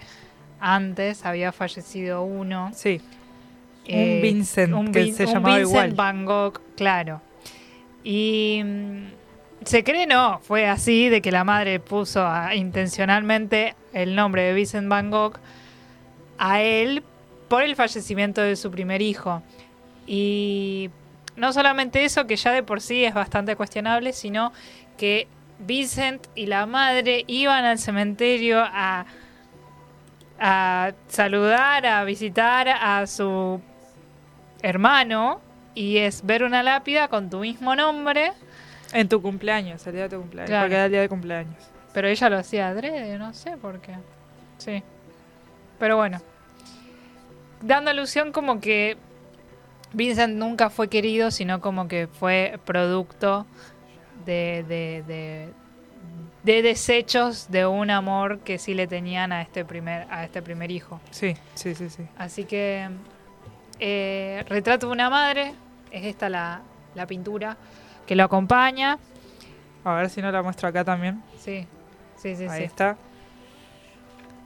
antes 0.65 1.25
había 1.27 1.53
fallecido 1.53 2.23
uno. 2.25 2.71
Sí. 2.75 3.01
Un 3.87 4.21
Vincent, 4.23 4.93
que 4.93 5.13
se 5.13 5.27
un 5.27 5.33
llamaba 5.33 5.57
Vincent 5.59 5.71
igual. 5.71 5.93
Van 5.95 6.25
Gogh, 6.25 6.61
claro. 6.75 7.21
Y 8.03 8.63
mm, 8.65 9.05
se 9.65 9.85
cree 9.85 10.07
no, 10.07 10.41
fue 10.43 10.67
así 10.67 11.09
de 11.11 11.21
que 11.21 11.31
la 11.31 11.45
madre 11.45 11.81
puso 11.81 12.27
a- 12.27 12.55
intencionalmente 12.55 13.75
el 13.93 14.15
nombre 14.15 14.43
de 14.43 14.55
Vincent 14.55 14.89
Van 14.89 15.11
Gogh 15.11 15.35
a 16.39 16.63
él 16.63 17.03
por 17.49 17.63
el 17.63 17.77
fallecimiento 17.77 18.41
de 18.41 18.57
su 18.57 18.71
primer 18.71 19.03
hijo. 19.03 19.43
Y 20.07 20.91
no 21.37 21.53
solamente 21.53 22.05
eso, 22.05 22.27
que 22.27 22.37
ya 22.37 22.53
de 22.53 22.63
por 22.63 22.81
sí 22.81 23.05
es 23.05 23.13
bastante 23.13 23.55
cuestionable, 23.55 24.13
sino 24.15 24.53
que 24.97 25.29
Vincent 25.59 26.27
y 26.35 26.47
la 26.47 26.65
madre 26.67 27.25
iban 27.27 27.65
al 27.67 27.79
cementerio 27.79 28.61
a, 28.65 29.05
a 30.47 30.93
saludar, 31.09 31.87
a 31.87 32.05
visitar 32.05 32.69
a 32.69 33.07
su 33.07 33.63
hermano, 34.61 35.41
y 35.75 35.97
es 35.97 36.25
ver 36.25 36.45
una 36.45 36.63
lápida 36.63 37.09
con 37.09 37.31
tu 37.31 37.39
mismo 37.39 37.75
nombre, 37.75 38.33
En 38.93 39.09
tu 39.09 39.23
cumpleaños, 39.23 39.85
el 39.87 39.95
día 39.95 40.03
de 40.03 40.11
tu 40.11 40.21
cumpleaños. 40.21 40.51
Claro. 40.51 40.65
Porque 40.65 40.75
era 40.75 40.85
el 40.85 40.91
día 40.91 41.01
de 41.01 41.09
cumpleaños. 41.09 41.57
pero 41.95 42.09
ella 42.09 42.29
lo 42.29 42.37
hacía 42.37 42.69
adrede, 42.69 43.17
no 43.19 43.33
sé 43.33 43.57
por 43.57 43.81
qué. 43.81 43.95
Sí. 44.59 44.83
Pero 45.79 45.97
bueno. 45.97 46.21
Dando 47.63 47.91
alusión 47.91 48.31
como 48.31 48.61
que 48.61 48.99
Vincent 49.95 50.35
nunca 50.35 50.69
fue 50.69 50.89
querido, 50.89 51.31
sino 51.31 51.63
como 51.63 51.89
que 51.89 52.07
fue 52.07 52.61
producto 52.67 53.47
de, 54.27 54.65
de, 54.69 55.05
de, 55.07 55.49
de 56.45 56.63
desechos 56.63 57.51
de 57.51 57.67
un 57.67 57.91
amor 57.91 58.41
que 58.41 58.59
sí 58.59 58.75
le 58.75 58.87
tenían 58.87 59.33
a 59.33 59.43
este 59.43 59.65
primer, 59.65 60.07
a 60.11 60.25
este 60.25 60.43
primer 60.43 60.71
hijo. 60.71 61.01
Sí, 61.11 61.35
sí, 61.55 61.75
sí, 61.75 61.89
sí. 61.91 62.07
Así 62.17 62.45
que 62.45 62.89
eh, 63.81 64.45
Retrato 64.49 64.87
de 64.87 64.93
una 64.93 65.11
madre, 65.11 65.55
es 65.91 66.05
esta 66.05 66.29
la, 66.29 66.61
la 66.95 67.07
pintura 67.07 67.57
que 68.07 68.15
lo 68.15 68.25
acompaña. 68.25 68.99
A 69.85 69.95
ver 69.95 70.11
si 70.11 70.23
no 70.23 70.31
la 70.31 70.43
muestro 70.43 70.69
acá 70.69 70.85
también. 70.85 71.23
Sí, 71.39 71.67
sí, 72.17 72.37
sí. 72.37 72.47
Ahí 72.49 72.61
sí. 72.61 72.65
está. 72.65 72.97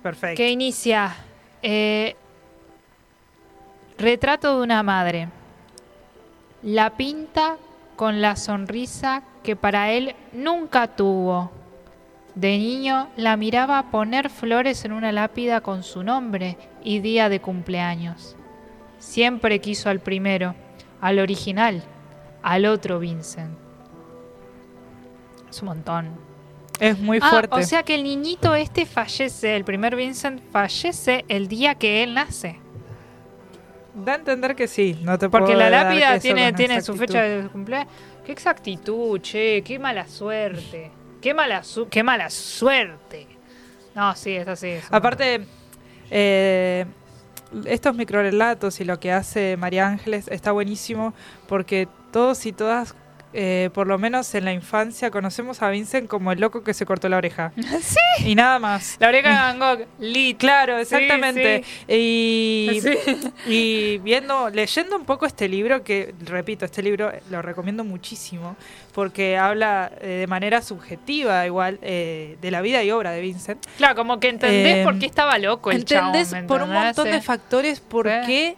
Perfecto. 0.03 0.37
que 0.37 0.49
inicia 0.49 1.12
eh, 1.61 2.15
Retrato 3.99 4.57
de 4.57 4.62
una 4.62 4.85
madre. 4.85 5.29
La 6.62 6.91
pinta 6.91 7.57
con 7.97 8.20
la 8.20 8.37
sonrisa 8.37 9.25
que 9.43 9.57
para 9.57 9.91
él 9.91 10.15
nunca 10.33 10.87
tuvo. 10.87 11.58
De 12.35 12.57
niño 12.59 13.09
la 13.17 13.37
miraba 13.37 13.91
poner 13.91 14.31
flores 14.31 14.85
en 14.85 14.93
una 14.93 15.11
lápida 15.13 15.61
con 15.61 15.83
su 15.83 16.03
nombre 16.05 16.57
y 16.85 17.01
día 17.01 17.29
de 17.29 17.41
cumpleaños. 17.41 18.37
Siempre 18.99 19.61
quiso 19.61 19.91
al 19.91 20.01
primero, 20.01 20.55
al 21.01 21.19
original, 21.19 21.83
al 22.43 22.67
otro 22.67 22.99
Vincent. 23.01 23.57
Es 25.51 25.63
un 25.63 25.69
montón. 25.69 26.11
Es 26.79 26.99
muy 26.99 27.19
Ah, 27.21 27.29
fuerte. 27.31 27.57
o 27.57 27.63
sea 27.63 27.83
que 27.83 27.97
el 27.97 28.05
niñito 28.05 28.55
este 28.55 28.87
fallece, 28.87 29.57
el 29.57 29.65
primer 29.65 29.97
Vincent 29.97 30.41
fallece 30.53 31.25
el 31.29 31.49
día 31.49 31.75
que 31.75 32.05
él 32.05 32.15
nace. 32.15 32.61
Da 33.95 34.13
a 34.13 34.17
entender 34.17 34.55
que 34.55 34.69
sí, 34.69 34.97
no 35.03 35.19
te 35.19 35.29
Porque 35.29 35.47
puedo 35.55 35.59
la 35.59 35.71
lápida 35.71 36.21
tiene, 36.21 36.53
tiene 36.53 36.81
su 36.83 36.95
fecha 36.95 37.21
de 37.23 37.49
cumpleaños. 37.49 37.93
Qué 38.25 38.31
exactitud, 38.31 39.21
che, 39.21 39.63
qué 39.65 39.79
mala 39.81 40.07
suerte. 40.07 40.93
Qué 41.20 41.35
mala, 41.35 41.62
su- 41.65 41.89
qué 41.89 42.03
mala 42.03 42.31
suerte. 42.31 43.27
No, 43.95 44.15
sí, 44.15 44.36
es 44.36 44.47
así. 44.49 44.69
es 44.69 44.85
Aparte, 44.90 45.47
eh, 46.11 46.85
estos 47.65 47.95
microrelatos 47.97 48.81
y 48.81 48.85
lo 48.85 49.01
que 49.01 49.11
hace 49.12 49.57
María 49.57 49.86
Ángeles 49.89 50.28
está 50.28 50.53
buenísimo 50.53 51.15
porque 51.49 51.89
todos 52.12 52.45
y 52.47 52.53
todas, 52.53 52.95
eh, 53.33 53.71
por 53.75 53.87
lo 53.87 53.99
menos 53.99 54.35
en 54.35 54.45
la 54.45 54.53
infancia, 54.53 55.11
conocemos 55.11 55.61
a 55.63 55.69
Vincent 55.71 56.09
como 56.09 56.33
el 56.33 56.41
loco 56.41 56.65
que 56.65 56.73
se 56.73 56.87
cortó 56.87 57.09
la 57.09 57.17
oreja. 57.17 57.53
Sí. 57.81 58.31
Y 58.31 58.35
nada 58.35 58.59
más. 58.59 58.97
La 58.99 59.09
oreja 59.09 59.29
de 59.29 59.35
Van 59.35 59.59
Gogh, 59.59 59.87
lit. 60.01 60.39
Claro, 60.39 60.79
exactamente. 60.79 61.63
Y, 61.87 62.81
Sí. 62.83 62.99
y 63.47 63.99
viendo, 63.99 64.51
leyendo 64.51 64.97
un 64.97 65.05
poco 65.05 65.27
este 65.27 65.49
libro, 65.49 65.83
que 65.85 66.15
repito, 66.25 66.65
este 66.65 66.83
libro 66.83 67.13
lo 67.31 67.41
recomiendo 67.41 67.85
muchísimo, 67.85 68.57
porque 68.93 69.39
habla 69.39 69.93
eh, 70.01 70.09
de 70.09 70.27
manera 70.27 70.61
subjetiva, 70.61 71.47
igual, 71.47 71.79
eh, 71.83 72.37
de 72.41 72.51
la 72.51 72.61
vida 72.63 72.83
y 72.83 72.91
obra 72.91 73.13
de 73.13 73.21
Vincent. 73.21 73.65
Claro, 73.77 73.95
como 73.95 74.19
que 74.19 74.29
entendés 74.29 74.85
por 74.85 74.99
qué 74.99 75.07
estaba 75.07 75.39
loco 75.39 75.71
el 75.71 75.79
¿Entendés 75.79 76.31
chabón, 76.31 76.43
¿me 76.43 76.49
por 76.49 76.63
un 76.63 76.73
montón 76.73 77.11
de 77.11 77.21
factores 77.21 77.81
por 77.81 78.07
qué 78.07 78.57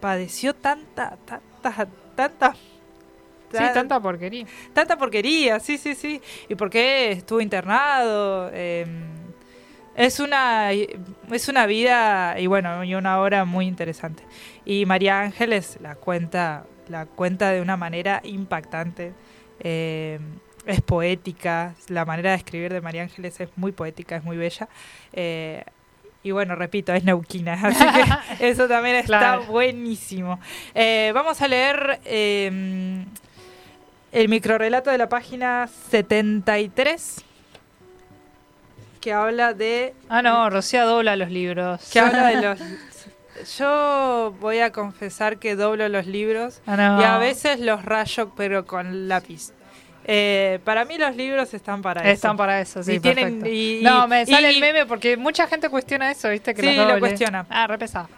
padeció 0.00 0.54
tanta, 0.54 1.16
tanta, 1.26 1.86
tanta, 2.16 2.54
Sí, 3.52 3.58
tanta 3.74 4.00
porquería. 4.00 4.46
tanta 4.72 4.96
porquería, 4.96 5.58
sí, 5.60 5.76
sí, 5.78 5.94
sí. 5.94 6.20
Y 6.48 6.54
por 6.54 6.70
qué 6.70 7.12
estuvo 7.12 7.40
internado. 7.40 8.50
eh, 8.52 8.86
es 9.96 10.20
una 10.20 10.70
es 10.72 11.48
una 11.48 11.66
vida 11.66 12.36
y 12.38 12.46
bueno 12.46 12.84
y 12.84 12.94
una 12.94 13.20
obra 13.20 13.44
muy 13.44 13.66
interesante. 13.66 14.22
Y 14.64 14.86
María 14.86 15.20
Ángeles 15.20 15.78
la 15.82 15.94
cuenta 15.96 16.64
la 16.88 17.06
cuenta 17.06 17.50
de 17.50 17.60
una 17.60 17.76
manera 17.76 18.20
impactante. 18.24 19.12
eh, 19.60 20.18
es 20.66 20.80
poética, 20.82 21.74
la 21.88 22.04
manera 22.04 22.30
de 22.30 22.36
escribir 22.36 22.70
de 22.72 22.80
María 22.82 23.02
Ángeles 23.02 23.40
es 23.40 23.48
muy 23.56 23.72
poética, 23.72 24.16
es 24.16 24.24
muy 24.24 24.36
bella. 24.36 24.68
eh, 25.12 25.64
y 26.22 26.32
bueno, 26.32 26.54
repito, 26.54 26.92
es 26.92 27.02
neuquina, 27.02 27.54
así 27.62 27.82
que 28.38 28.46
eso 28.50 28.68
también 28.68 28.96
está 28.96 29.18
Claro. 29.18 29.44
buenísimo. 29.46 30.38
Eh, 30.74 31.12
vamos 31.14 31.40
a 31.40 31.48
leer 31.48 31.98
eh, 32.04 33.04
el 34.12 34.28
microrelato 34.28 34.90
de 34.90 34.98
la 34.98 35.08
página 35.08 35.68
73 35.90 37.24
que 39.00 39.12
habla 39.12 39.54
de 39.54 39.94
Ah, 40.08 40.20
no, 40.22 40.50
Rocía 40.50 40.84
dobla 40.84 41.16
los 41.16 41.30
libros. 41.30 41.88
que 41.92 42.00
habla 42.00 42.26
de 42.28 42.42
los 42.42 42.60
yo 43.58 44.34
voy 44.40 44.58
a 44.58 44.72
confesar 44.72 45.38
que 45.38 45.56
doblo 45.56 45.88
los 45.88 46.06
libros 46.06 46.60
Ah, 46.66 46.76
no. 46.76 47.00
y 47.00 47.04
a 47.04 47.18
veces 47.18 47.60
los 47.60 47.84
rayo 47.84 48.32
pero 48.36 48.66
con 48.66 49.08
lápiz. 49.08 49.52
Eh, 50.04 50.58
para 50.64 50.84
mí 50.84 50.98
los 50.98 51.14
libros 51.14 51.54
están 51.54 51.82
para 51.82 52.00
eso. 52.02 52.10
Están 52.10 52.36
para 52.36 52.60
eso, 52.60 52.82
sí, 52.82 52.94
Y 52.94 53.00
tienen- 53.00 53.46
y- 53.46 53.80
no, 53.82 54.08
me 54.08 54.26
sale 54.26 54.50
y- 54.50 54.54
el 54.56 54.60
meme 54.60 54.86
porque 54.86 55.16
mucha 55.16 55.46
gente 55.46 55.68
cuestiona 55.68 56.10
eso, 56.10 56.28
¿viste? 56.30 56.52
Que 56.54 56.62
Sí, 56.62 56.74
los 56.74 56.88
lo 56.88 56.98
cuestiona. 56.98 57.46
Ah, 57.48 57.66
re 57.66 57.78
pesado. 57.78 58.08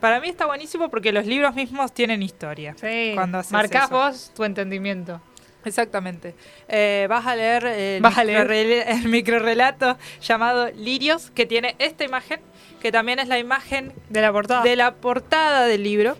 Para 0.00 0.20
mí 0.20 0.28
está 0.28 0.46
buenísimo 0.46 0.88
porque 0.88 1.12
los 1.12 1.26
libros 1.26 1.54
mismos 1.54 1.92
tienen 1.92 2.22
historia. 2.22 2.74
Sí, 2.80 3.12
Cuando 3.14 3.38
haces 3.38 3.52
marcás 3.52 3.84
eso. 3.86 3.94
vos 3.94 4.32
tu 4.34 4.44
entendimiento. 4.44 5.20
Exactamente. 5.64 6.34
Eh, 6.68 7.06
vas 7.10 7.26
a 7.26 7.36
leer 7.36 7.64
el, 7.66 8.02
Vas 8.02 8.16
a 8.16 8.24
leer. 8.24 8.46
microrrel- 8.48 8.84
el 9.04 9.08
microrelato 9.08 9.98
llamado 10.20 10.70
Lirios, 10.70 11.30
que 11.30 11.46
tiene 11.46 11.74
esta 11.78 12.04
imagen, 12.04 12.40
que 12.80 12.92
también 12.92 13.18
es 13.18 13.28
la 13.28 13.38
imagen 13.38 13.92
De 14.08 14.20
la 14.20 14.32
portada. 14.32 14.62
de 14.62 14.76
la 14.76 14.94
portada 14.94 15.66
del 15.66 15.82
libro, 15.82 16.16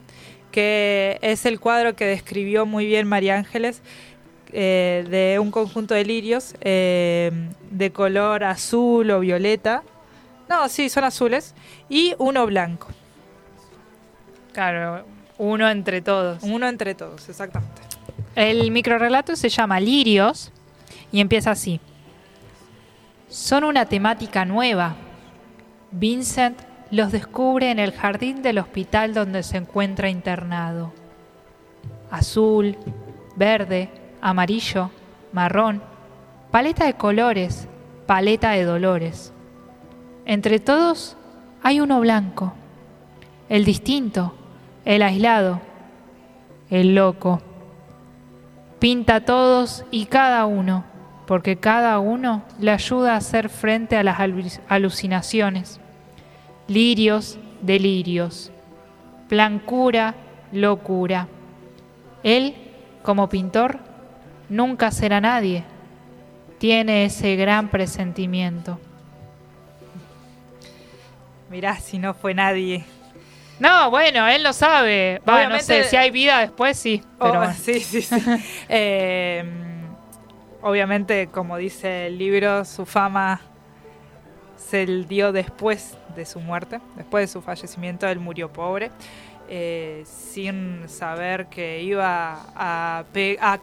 que 0.50 1.18
es 1.22 1.46
el 1.46 1.60
cuadro 1.60 1.94
que 1.94 2.04
describió 2.06 2.66
muy 2.66 2.86
bien 2.86 3.06
María 3.06 3.36
Ángeles, 3.36 3.80
eh, 4.52 5.04
de 5.08 5.38
un 5.38 5.50
conjunto 5.50 5.94
de 5.94 6.04
lirios 6.04 6.54
eh, 6.62 7.30
de 7.70 7.92
color 7.92 8.44
azul 8.44 9.10
o 9.10 9.20
violeta. 9.20 9.82
No, 10.48 10.68
sí, 10.68 10.88
son 10.88 11.04
azules. 11.04 11.54
Y 11.90 12.14
uno 12.18 12.46
blanco. 12.46 12.88
Claro, 14.52 15.04
uno 15.36 15.68
entre 15.70 16.00
todos. 16.00 16.42
Uno 16.42 16.66
entre 16.68 16.94
todos, 16.94 17.28
exactamente. 17.28 17.82
El 18.34 18.70
microrelato 18.70 19.36
se 19.36 19.48
llama 19.48 19.80
Lirios 19.80 20.52
y 21.12 21.20
empieza 21.20 21.50
así. 21.50 21.80
Son 23.28 23.64
una 23.64 23.86
temática 23.86 24.44
nueva. 24.44 24.96
Vincent 25.90 26.58
los 26.90 27.12
descubre 27.12 27.70
en 27.70 27.78
el 27.78 27.92
jardín 27.92 28.42
del 28.42 28.58
hospital 28.58 29.14
donde 29.14 29.42
se 29.42 29.56
encuentra 29.56 30.08
internado. 30.08 30.92
Azul, 32.10 32.76
verde, 33.36 33.90
amarillo, 34.20 34.90
marrón, 35.32 35.82
paleta 36.50 36.86
de 36.86 36.94
colores, 36.94 37.68
paleta 38.06 38.52
de 38.52 38.64
dolores. 38.64 39.32
Entre 40.24 40.60
todos 40.60 41.16
hay 41.62 41.80
uno 41.80 42.00
blanco, 42.00 42.54
el 43.48 43.64
distinto, 43.64 44.34
el 44.84 45.02
aislado, 45.02 45.60
el 46.70 46.94
loco. 46.94 47.42
Pinta 48.78 49.16
a 49.16 49.20
todos 49.24 49.84
y 49.90 50.06
cada 50.06 50.46
uno, 50.46 50.84
porque 51.26 51.56
cada 51.56 51.98
uno 51.98 52.42
le 52.60 52.70
ayuda 52.70 53.14
a 53.14 53.16
hacer 53.16 53.48
frente 53.48 53.96
a 53.96 54.04
las 54.04 54.18
alu- 54.18 54.60
alucinaciones. 54.68 55.80
Lirios, 56.68 57.38
delirios. 57.60 58.52
Blancura, 59.28 60.14
locura. 60.52 61.26
Él, 62.22 62.54
como 63.02 63.28
pintor, 63.28 63.78
nunca 64.48 64.90
será 64.90 65.20
nadie. 65.20 65.64
Tiene 66.58 67.04
ese 67.04 67.36
gran 67.36 67.68
presentimiento. 67.68 68.78
Mirá, 71.50 71.76
si 71.76 71.98
no 71.98 72.14
fue 72.14 72.34
nadie. 72.34 72.84
No, 73.60 73.90
bueno, 73.90 74.26
él 74.28 74.42
lo 74.42 74.52
sabe. 74.52 75.20
Va, 75.28 75.48
no 75.48 75.58
sé, 75.60 75.84
si 75.84 75.96
hay 75.96 76.10
vida 76.10 76.40
después, 76.40 76.78
sí. 76.78 77.02
Pero 77.18 77.42
Oh, 77.42 77.52
sí, 77.52 77.80
sí, 77.80 78.02
sí. 78.02 78.16
Eh, 78.68 79.44
obviamente, 80.62 81.28
como 81.28 81.56
dice 81.56 82.06
el 82.06 82.18
libro, 82.18 82.64
su 82.64 82.86
fama 82.86 83.40
se 84.56 84.86
dio 84.86 85.32
después 85.32 85.96
de 86.14 86.26
su 86.26 86.40
muerte, 86.40 86.80
después 86.96 87.22
de 87.28 87.32
su 87.32 87.40
fallecimiento, 87.42 88.06
él 88.06 88.18
murió 88.18 88.52
pobre, 88.52 88.90
eh, 89.48 90.04
sin 90.04 90.88
saber 90.88 91.46
que 91.46 91.82
iba 91.82 92.38
a, 92.54 93.04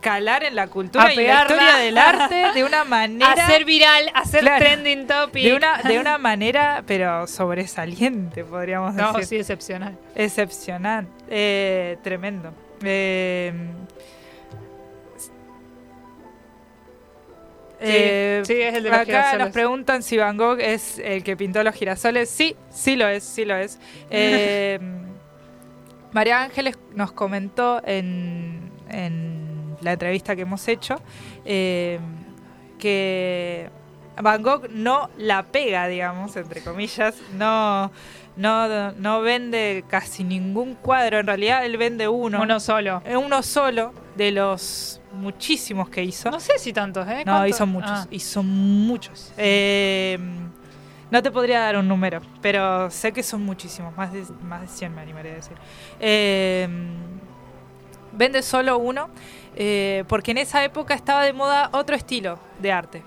calar 0.02 0.44
en 0.44 0.56
la 0.56 0.68
cultura 0.68 1.06
A 1.06 1.14
y 1.14 1.18
la 1.18 1.41
historia 1.41 1.76
del 1.76 1.98
arte 1.99 2.52
de 2.53 2.64
una 2.64 2.84
manera... 2.84 3.32
hacer 3.32 3.66
viral, 3.66 4.12
hacer 4.14 4.41
Claro. 4.41 4.66
trending 4.66 5.07
topic. 5.07 5.44
de 5.44 5.53
una, 5.53 5.82
de 5.84 5.99
una 5.99 6.18
manera, 6.18 6.84
pero 6.88 7.28
sobresaliente, 7.28 8.44
podríamos 8.44 8.95
No, 8.95 9.14
decir. 9.14 9.26
sí, 9.26 9.36
excepcional. 9.38 9.98
Excepcional, 10.16 11.07
eh, 11.30 11.98
tremendo. 12.03 12.52
Eh, 12.84 13.53
eh, 17.80 18.41
sí, 18.45 18.53
es 18.53 18.74
el 18.76 18.84
de 18.84 18.90
los 18.90 18.98
acá 18.99 19.06
girasoles. 19.06 19.45
nos 19.45 19.53
preguntan 19.53 20.02
si 20.03 20.18
Van 20.18 20.38
Gogh 20.38 20.60
es 20.60 20.99
el 20.99 21.24
que 21.24 21.36
pintó 21.38 21.62
los 21.64 21.76
girasoles. 21.76 22.30
Sí, 22.30 22.56
sí 22.72 22.95
lo 22.95 23.07
es, 23.07 23.24
sí 23.24 23.45
lo 23.45 23.56
es. 23.56 23.80
Eh, 24.10 24.80
María 26.16 26.42
Ángeles 26.44 26.78
nos 26.94 27.12
comentó 27.12 27.82
en, 27.86 28.72
en 28.90 29.76
la 29.82 29.92
entrevista 29.92 30.34
que 30.34 30.44
hemos 30.44 30.66
hecho 30.70 30.96
eh, 31.44 32.00
que 32.80 33.70
Van 34.22 34.42
Gogh 34.42 34.70
no 34.70 35.10
la 35.18 35.44
pega, 35.44 35.88
digamos, 35.88 36.34
entre 36.38 36.62
comillas, 36.62 37.16
no, 37.38 37.92
no, 38.38 38.94
no 38.94 39.22
vende 39.22 39.84
casi 39.90 40.24
ningún 40.24 40.76
cuadro, 40.76 41.20
en 41.20 41.28
realidad 41.28 41.66
él 41.66 41.76
vende 41.76 42.08
uno. 42.08 42.42
Uno 42.42 42.62
solo. 42.62 43.02
Eh, 43.06 43.18
Uno 43.18 43.44
solo 43.44 43.92
de 44.16 44.32
los 44.32 45.02
muchísimos 45.12 45.90
que 45.90 46.02
hizo. 46.02 46.32
No 46.32 46.40
sé 46.40 46.58
si 46.60 46.72
tantos, 46.72 47.06
¿eh? 47.10 47.24
No, 47.26 47.34
¿Cuántos? 47.34 47.50
hizo 47.50 47.66
muchos, 47.68 47.92
Ah. 47.92 48.08
hizo 48.10 48.42
muchos. 48.42 49.34
Eh, 49.38 50.18
no 51.11 51.22
te 51.23 51.32
podría 51.32 51.60
dar 51.61 51.77
un 51.77 51.88
número, 51.88 52.22
pero 52.41 52.90
sé 52.91 53.11
que 53.11 53.23
son 53.23 53.44
muchísimos, 53.44 53.95
más 53.95 54.11
de, 54.11 54.23
más 54.44 54.61
de 54.61 54.68
100 54.68 54.95
me 54.95 55.02
animaría 55.02 55.34
a 55.34 55.36
decir. 55.36 55.57
Eh, 55.99 56.68
vende 58.11 58.41
solo 58.41 58.77
uno, 58.77 59.10
eh, 59.56 60.03
porque 60.07 60.32
en 60.32 60.38
esa 60.40 60.64
época 60.64 60.94
estaba 60.94 61.23
de 61.23 61.34
moda 61.34 61.69
otro 61.73 61.95
estilo 61.95 62.40
de 62.60 62.72
arte. 62.72 63.03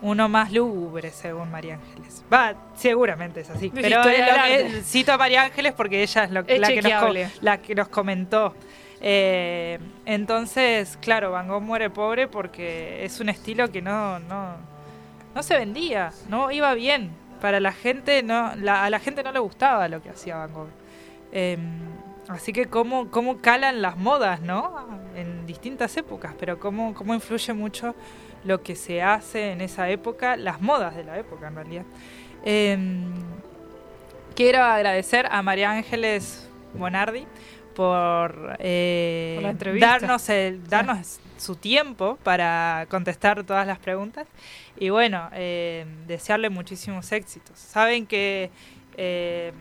Uno 0.00 0.28
más 0.28 0.50
lúgubre, 0.52 1.10
según 1.12 1.50
María 1.52 1.74
Ángeles. 1.76 2.24
Va, 2.32 2.54
seguramente 2.74 3.42
es 3.42 3.50
así. 3.50 3.70
Pero 3.72 4.00
es 4.02 4.72
que- 4.72 4.82
cito 4.82 5.12
a 5.12 5.16
María 5.18 5.42
Ángeles 5.44 5.74
porque 5.74 6.02
ella 6.02 6.24
es 6.24 6.30
lo- 6.32 6.40
Es 6.40 6.58
la, 6.58 6.68
que 6.68 6.82
nos, 6.82 7.42
la 7.42 7.58
que 7.58 7.74
nos 7.76 7.88
comentó. 7.88 8.52
Eh, 9.00 9.78
entonces, 10.04 10.98
claro, 11.00 11.30
Van 11.30 11.46
Gogh 11.46 11.62
muere 11.62 11.88
pobre 11.88 12.26
porque 12.26 13.04
es 13.04 13.20
un 13.20 13.28
estilo 13.28 13.70
que 13.70 13.80
no, 13.80 14.18
no, 14.18 14.56
no 15.34 15.42
se 15.42 15.56
vendía, 15.56 16.12
no 16.28 16.50
iba 16.50 16.74
bien. 16.74 17.10
Para 17.40 17.58
la 17.60 17.72
gente, 17.72 18.22
no, 18.22 18.54
la- 18.56 18.84
a 18.84 18.90
la 18.90 18.98
gente 19.00 19.22
no 19.22 19.32
le 19.32 19.38
gustaba 19.40 19.88
lo 19.88 20.00
que 20.02 20.10
hacía 20.10 20.36
Van 20.36 20.52
Gogh. 20.52 20.68
Em, 21.32 21.80
así 22.28 22.52
que 22.52 22.66
cómo, 22.66 23.10
cómo 23.10 23.38
calan 23.38 23.82
las 23.82 23.96
modas, 23.96 24.40
¿no? 24.40 24.86
En 25.16 25.44
distintas 25.46 25.96
épocas, 25.96 26.34
pero 26.38 26.58
cómo, 26.60 26.94
cómo 26.94 27.14
influye 27.14 27.52
mucho 27.52 27.94
lo 28.44 28.62
que 28.62 28.76
se 28.76 29.02
hace 29.02 29.52
en 29.52 29.60
esa 29.60 29.88
época, 29.90 30.36
las 30.36 30.60
modas 30.60 30.94
de 30.96 31.04
la 31.04 31.18
época 31.18 31.48
en 31.48 31.54
realidad. 31.56 31.84
Em, 32.44 33.04
quiero 34.34 34.62
agradecer 34.62 35.26
a 35.30 35.42
María 35.42 35.70
Ángeles 35.70 36.48
Bonardi 36.74 37.26
por, 37.74 38.56
eh, 38.58 39.32
Por 39.36 39.42
la 39.44 39.50
entrevista. 39.50 39.86
darnos, 39.88 40.28
el, 40.28 40.64
darnos 40.68 41.18
su 41.42 41.56
tiempo 41.56 42.18
para 42.22 42.86
contestar 42.88 43.42
todas 43.44 43.66
las 43.66 43.78
preguntas 43.78 44.26
y 44.78 44.88
bueno, 44.90 45.28
eh, 45.34 45.84
desearle 46.06 46.48
muchísimos 46.48 47.10
éxitos. 47.12 47.58
Saben 47.58 48.06
que 48.06 48.50
eh, 48.96 49.52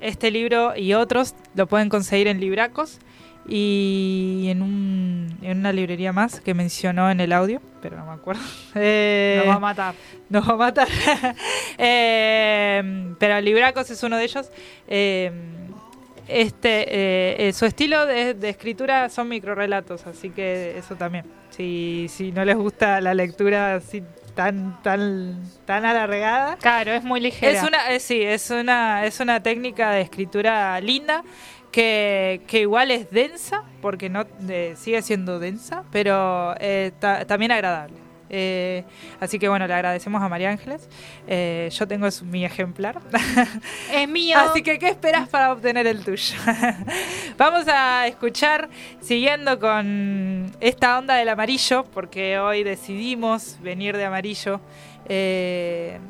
este 0.00 0.30
libro 0.30 0.76
y 0.76 0.94
otros 0.94 1.34
lo 1.54 1.66
pueden 1.66 1.88
conseguir 1.88 2.26
en 2.28 2.40
Libracos 2.40 2.98
y 3.46 4.46
en, 4.48 4.62
un, 4.62 5.38
en 5.42 5.58
una 5.58 5.72
librería 5.72 6.12
más 6.12 6.40
que 6.40 6.54
mencionó 6.54 7.10
en 7.10 7.20
el 7.20 7.32
audio, 7.32 7.60
pero 7.82 7.96
no 7.96 8.06
me 8.06 8.12
acuerdo. 8.12 8.42
Eh, 8.74 9.42
Nos 9.44 9.48
va 9.54 9.56
a 9.56 9.60
matar. 9.60 9.94
nos 10.28 10.48
va 10.48 10.54
a 10.54 10.56
matar. 10.56 10.88
Eh, 11.78 13.14
pero 13.18 13.40
Libracos 13.40 13.90
es 13.90 14.02
uno 14.02 14.16
de 14.16 14.24
ellos. 14.24 14.50
Eh, 14.88 15.30
este, 16.28 16.82
eh, 16.88 17.48
eh, 17.48 17.52
su 17.52 17.66
estilo 17.66 18.06
de, 18.06 18.34
de 18.34 18.48
escritura 18.48 19.08
son 19.08 19.28
microrelatos, 19.28 20.06
así 20.06 20.30
que 20.30 20.76
eso 20.78 20.96
también. 20.96 21.24
Si, 21.50 22.06
si 22.08 22.32
no 22.32 22.44
les 22.44 22.56
gusta 22.56 23.00
la 23.00 23.14
lectura 23.14 23.76
así 23.76 24.02
tan, 24.34 24.82
tan, 24.82 25.40
tan 25.64 25.84
alargada, 25.84 26.56
Claro, 26.56 26.92
es 26.92 27.04
muy 27.04 27.20
ligera. 27.20 27.52
es 27.52 27.62
una, 27.62 27.92
eh, 27.92 28.00
sí, 28.00 28.20
es 28.22 28.50
una, 28.50 29.04
es 29.06 29.20
una 29.20 29.40
técnica 29.42 29.92
de 29.92 30.00
escritura 30.00 30.80
linda 30.80 31.22
que, 31.70 32.40
que 32.46 32.60
igual 32.60 32.90
es 32.90 33.10
densa, 33.10 33.62
porque 33.80 34.08
no 34.08 34.24
eh, 34.48 34.74
sigue 34.76 35.02
siendo 35.02 35.38
densa, 35.38 35.84
pero 35.92 36.54
eh, 36.60 36.92
ta- 36.98 37.24
también 37.24 37.52
agradable. 37.52 37.96
Eh, 38.36 38.82
así 39.20 39.38
que 39.38 39.48
bueno, 39.48 39.64
le 39.68 39.74
agradecemos 39.74 40.20
a 40.20 40.28
María 40.28 40.50
Ángeles. 40.50 40.88
Eh, 41.28 41.68
yo 41.72 41.86
tengo 41.86 42.10
su- 42.10 42.24
mi 42.24 42.44
ejemplar. 42.44 43.00
Es 43.92 44.08
mío. 44.08 44.36
Así 44.38 44.60
que, 44.62 44.76
¿qué 44.80 44.88
esperas 44.88 45.28
para 45.28 45.52
obtener 45.52 45.86
el 45.86 46.04
tuyo? 46.04 46.34
Vamos 47.38 47.68
a 47.68 48.08
escuchar, 48.08 48.68
siguiendo 49.00 49.60
con 49.60 50.50
esta 50.60 50.98
onda 50.98 51.14
del 51.14 51.28
amarillo, 51.28 51.84
porque 51.94 52.40
hoy 52.40 52.64
decidimos 52.64 53.56
venir 53.62 53.96
de 53.96 54.04
amarillo 54.04 54.60
eh, 55.08 56.00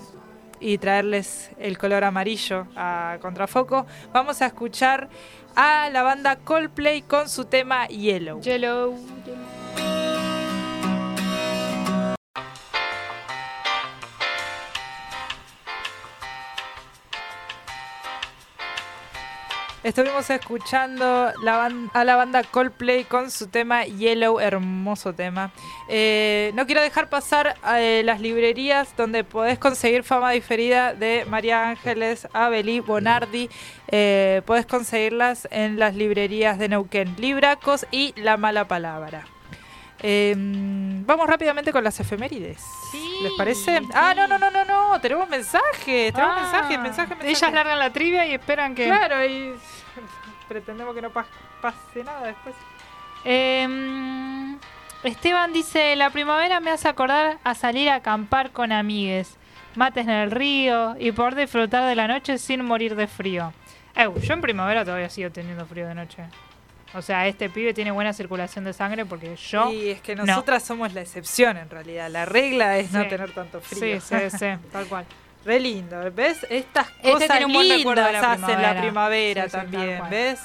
y 0.61 0.79
traerles 0.79 1.51
el 1.59 1.77
color 1.77 2.05
amarillo 2.05 2.67
a 2.75 3.19
Contrafoco. 3.21 3.85
Vamos 4.15 4.41
a 4.41 4.47
escuchar 4.47 5.11
a 5.57 5.91
la 5.91 6.03
banda 6.03 6.37
Coldplay 6.37 7.03
con 7.03 7.29
su 7.29 7.45
tema 7.45 7.87
Yellow. 7.89 8.41
Yellow. 8.41 8.97
Estuvimos 19.85 20.31
escuchando 20.31 21.31
la 21.43 21.71
a 21.93 22.05
la 22.05 22.17
banda 22.17 22.43
Coldplay 22.43 23.05
con 23.05 23.31
su 23.31 23.49
tema 23.49 23.85
Yellow, 23.85 24.41
hermoso 24.41 25.13
tema. 25.13 25.53
Eh, 25.91 26.53
no 26.55 26.65
quiero 26.65 26.81
dejar 26.81 27.11
pasar 27.11 27.55
eh, 27.77 28.01
las 28.03 28.19
librerías 28.23 28.97
donde 28.97 29.25
podés 29.25 29.59
conseguir 29.59 30.03
fama 30.03 30.31
diferida 30.31 30.95
de 30.95 31.27
María 31.29 31.69
Ángeles, 31.69 32.27
Abelí, 32.33 32.81
Bonardi. 32.81 33.51
Eh, 33.89 34.41
podés 34.47 34.65
conseguirlas 34.65 35.47
en 35.51 35.79
las 35.79 35.95
librerías 35.95 36.59
de 36.59 36.71
Neuquén, 36.71 37.15
Libracos 37.19 37.87
y 37.91 38.15
La 38.17 38.39
Mala 38.39 38.67
Palabra. 38.67 39.34
Eh, 40.07 40.35
vamos 40.37 41.27
rápidamente 41.27 41.73
con 41.73 41.83
las 41.83 41.99
efemérides. 41.99 42.63
¿Les 43.23 43.33
parece? 43.39 43.81
Ah, 43.95 44.13
no, 44.15 44.29
no, 44.29 44.39
no, 44.39 44.51
no, 44.51 44.65
no. 44.67 45.01
Tenemos 45.01 45.27
mensajes. 45.31 46.13
Tenemos 46.13 46.35
Ah, 46.37 46.43
mensajes, 46.43 46.79
mensajes, 46.79 47.09
mensajes. 47.19 47.39
Ellas 47.39 47.53
largan 47.55 47.79
la 47.79 47.91
trivia 47.91 48.27
y 48.27 48.35
esperan 48.35 48.75
que. 48.75 48.85
Claro, 48.85 49.25
y 49.25 49.55
pretendemos 50.49 50.95
que 50.95 51.01
no 51.01 51.11
pas- 51.11 51.25
pase 51.63 52.05
nada 52.05 52.27
después. 52.27 52.55
Em, 53.25 54.59
Esteban 55.03 55.53
dice: 55.55 55.97
La 55.97 56.11
primavera 56.11 56.61
me 56.61 56.71
hace 56.71 56.87
acordar 56.89 57.39
a 57.43 57.55
salir 57.55 57.89
a 57.89 57.95
acampar 57.97 58.51
con 58.51 58.73
amigues, 58.73 59.37
mates 59.75 60.05
en 60.05 60.11
el 60.11 60.31
río 60.31 60.97
y 60.99 61.13
poder 61.13 61.35
disfrutar 61.35 61.89
de 61.89 61.95
la 61.95 62.07
noche 62.09 62.37
sin 62.37 62.63
morir 62.63 62.95
de 62.95 63.07
frío. 63.07 63.55
Eu, 63.97 64.19
yo 64.21 64.35
en 64.35 64.41
primavera 64.41 64.85
todavía 64.85 65.09
sigo 65.09 65.31
teniendo 65.31 65.65
frío 65.67 65.87
de 65.89 65.95
noche. 65.95 66.25
O 66.95 67.03
sea, 67.03 67.27
este 67.27 67.51
pibe 67.51 67.75
tiene 67.75 67.91
buena 67.91 68.13
circulación 68.13 68.65
de 68.65 68.73
sangre 68.73 69.05
porque 69.05 69.35
yo. 69.37 69.71
Y 69.73 69.91
es 69.91 70.01
que 70.01 70.15
no. 70.15 70.25
nosotras 70.25 70.63
somos 70.63 70.93
la 70.93 71.01
excepción 71.01 71.57
en 71.57 71.69
realidad. 71.69 72.09
La 72.09 72.25
regla 72.25 72.79
es 72.79 72.93
no 72.93 73.07
tener 73.09 73.33
tanto 73.33 73.61
frío. 73.61 74.01
Sí, 74.01 74.19
sí, 74.31 74.31
sí, 74.39 74.47
tal 74.71 74.87
cual. 74.87 75.05
Re 75.45 75.61
lindo. 75.61 76.11
¿Ves? 76.13 76.47
Estas 76.49 76.89
Este 77.03 77.13
cosas 77.13 77.29
tiene 77.29 77.47
un 77.47 77.53
buen 77.53 77.69
lindas 77.69 77.79
recuerdo 77.81 78.05
de 78.07 78.13
la 78.13 78.33
hacen 78.33 78.63
la 78.63 78.81
primavera. 78.81 78.81
primavera 78.81 79.43
Sí, 79.45 79.51
sí, 79.51 79.57
tal 79.57 79.71
también. 79.71 80.03
¿Ves? 80.09 80.41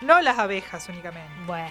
No 0.00 0.20
las 0.22 0.38
abejas 0.38 0.88
únicamente. 0.88 1.30
Bueno. 1.46 1.70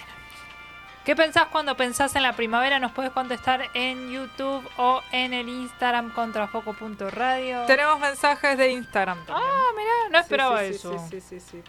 ¿Qué 1.03 1.15
pensás 1.15 1.47
cuando 1.47 1.75
pensás 1.75 2.15
en 2.15 2.21
la 2.21 2.33
primavera? 2.33 2.77
Nos 2.77 2.91
puedes 2.91 3.11
contestar 3.11 3.65
en 3.73 4.11
YouTube 4.11 4.63
o 4.77 5.01
en 5.11 5.33
el 5.33 5.49
Instagram 5.49 6.13
contrafoco.radio. 6.13 7.63
Tenemos 7.65 7.99
mensajes 7.99 8.57
de 8.57 8.69
Instagram 8.73 9.17
también. 9.25 9.47
Ah, 9.49 9.69
mirá, 9.75 10.09
no 10.11 10.19
esperaba 10.19 10.63
eso. 10.63 10.99
Sí, 11.09 11.19
sí, 11.19 11.39
sí, 11.39 11.39
sí. 11.39 11.63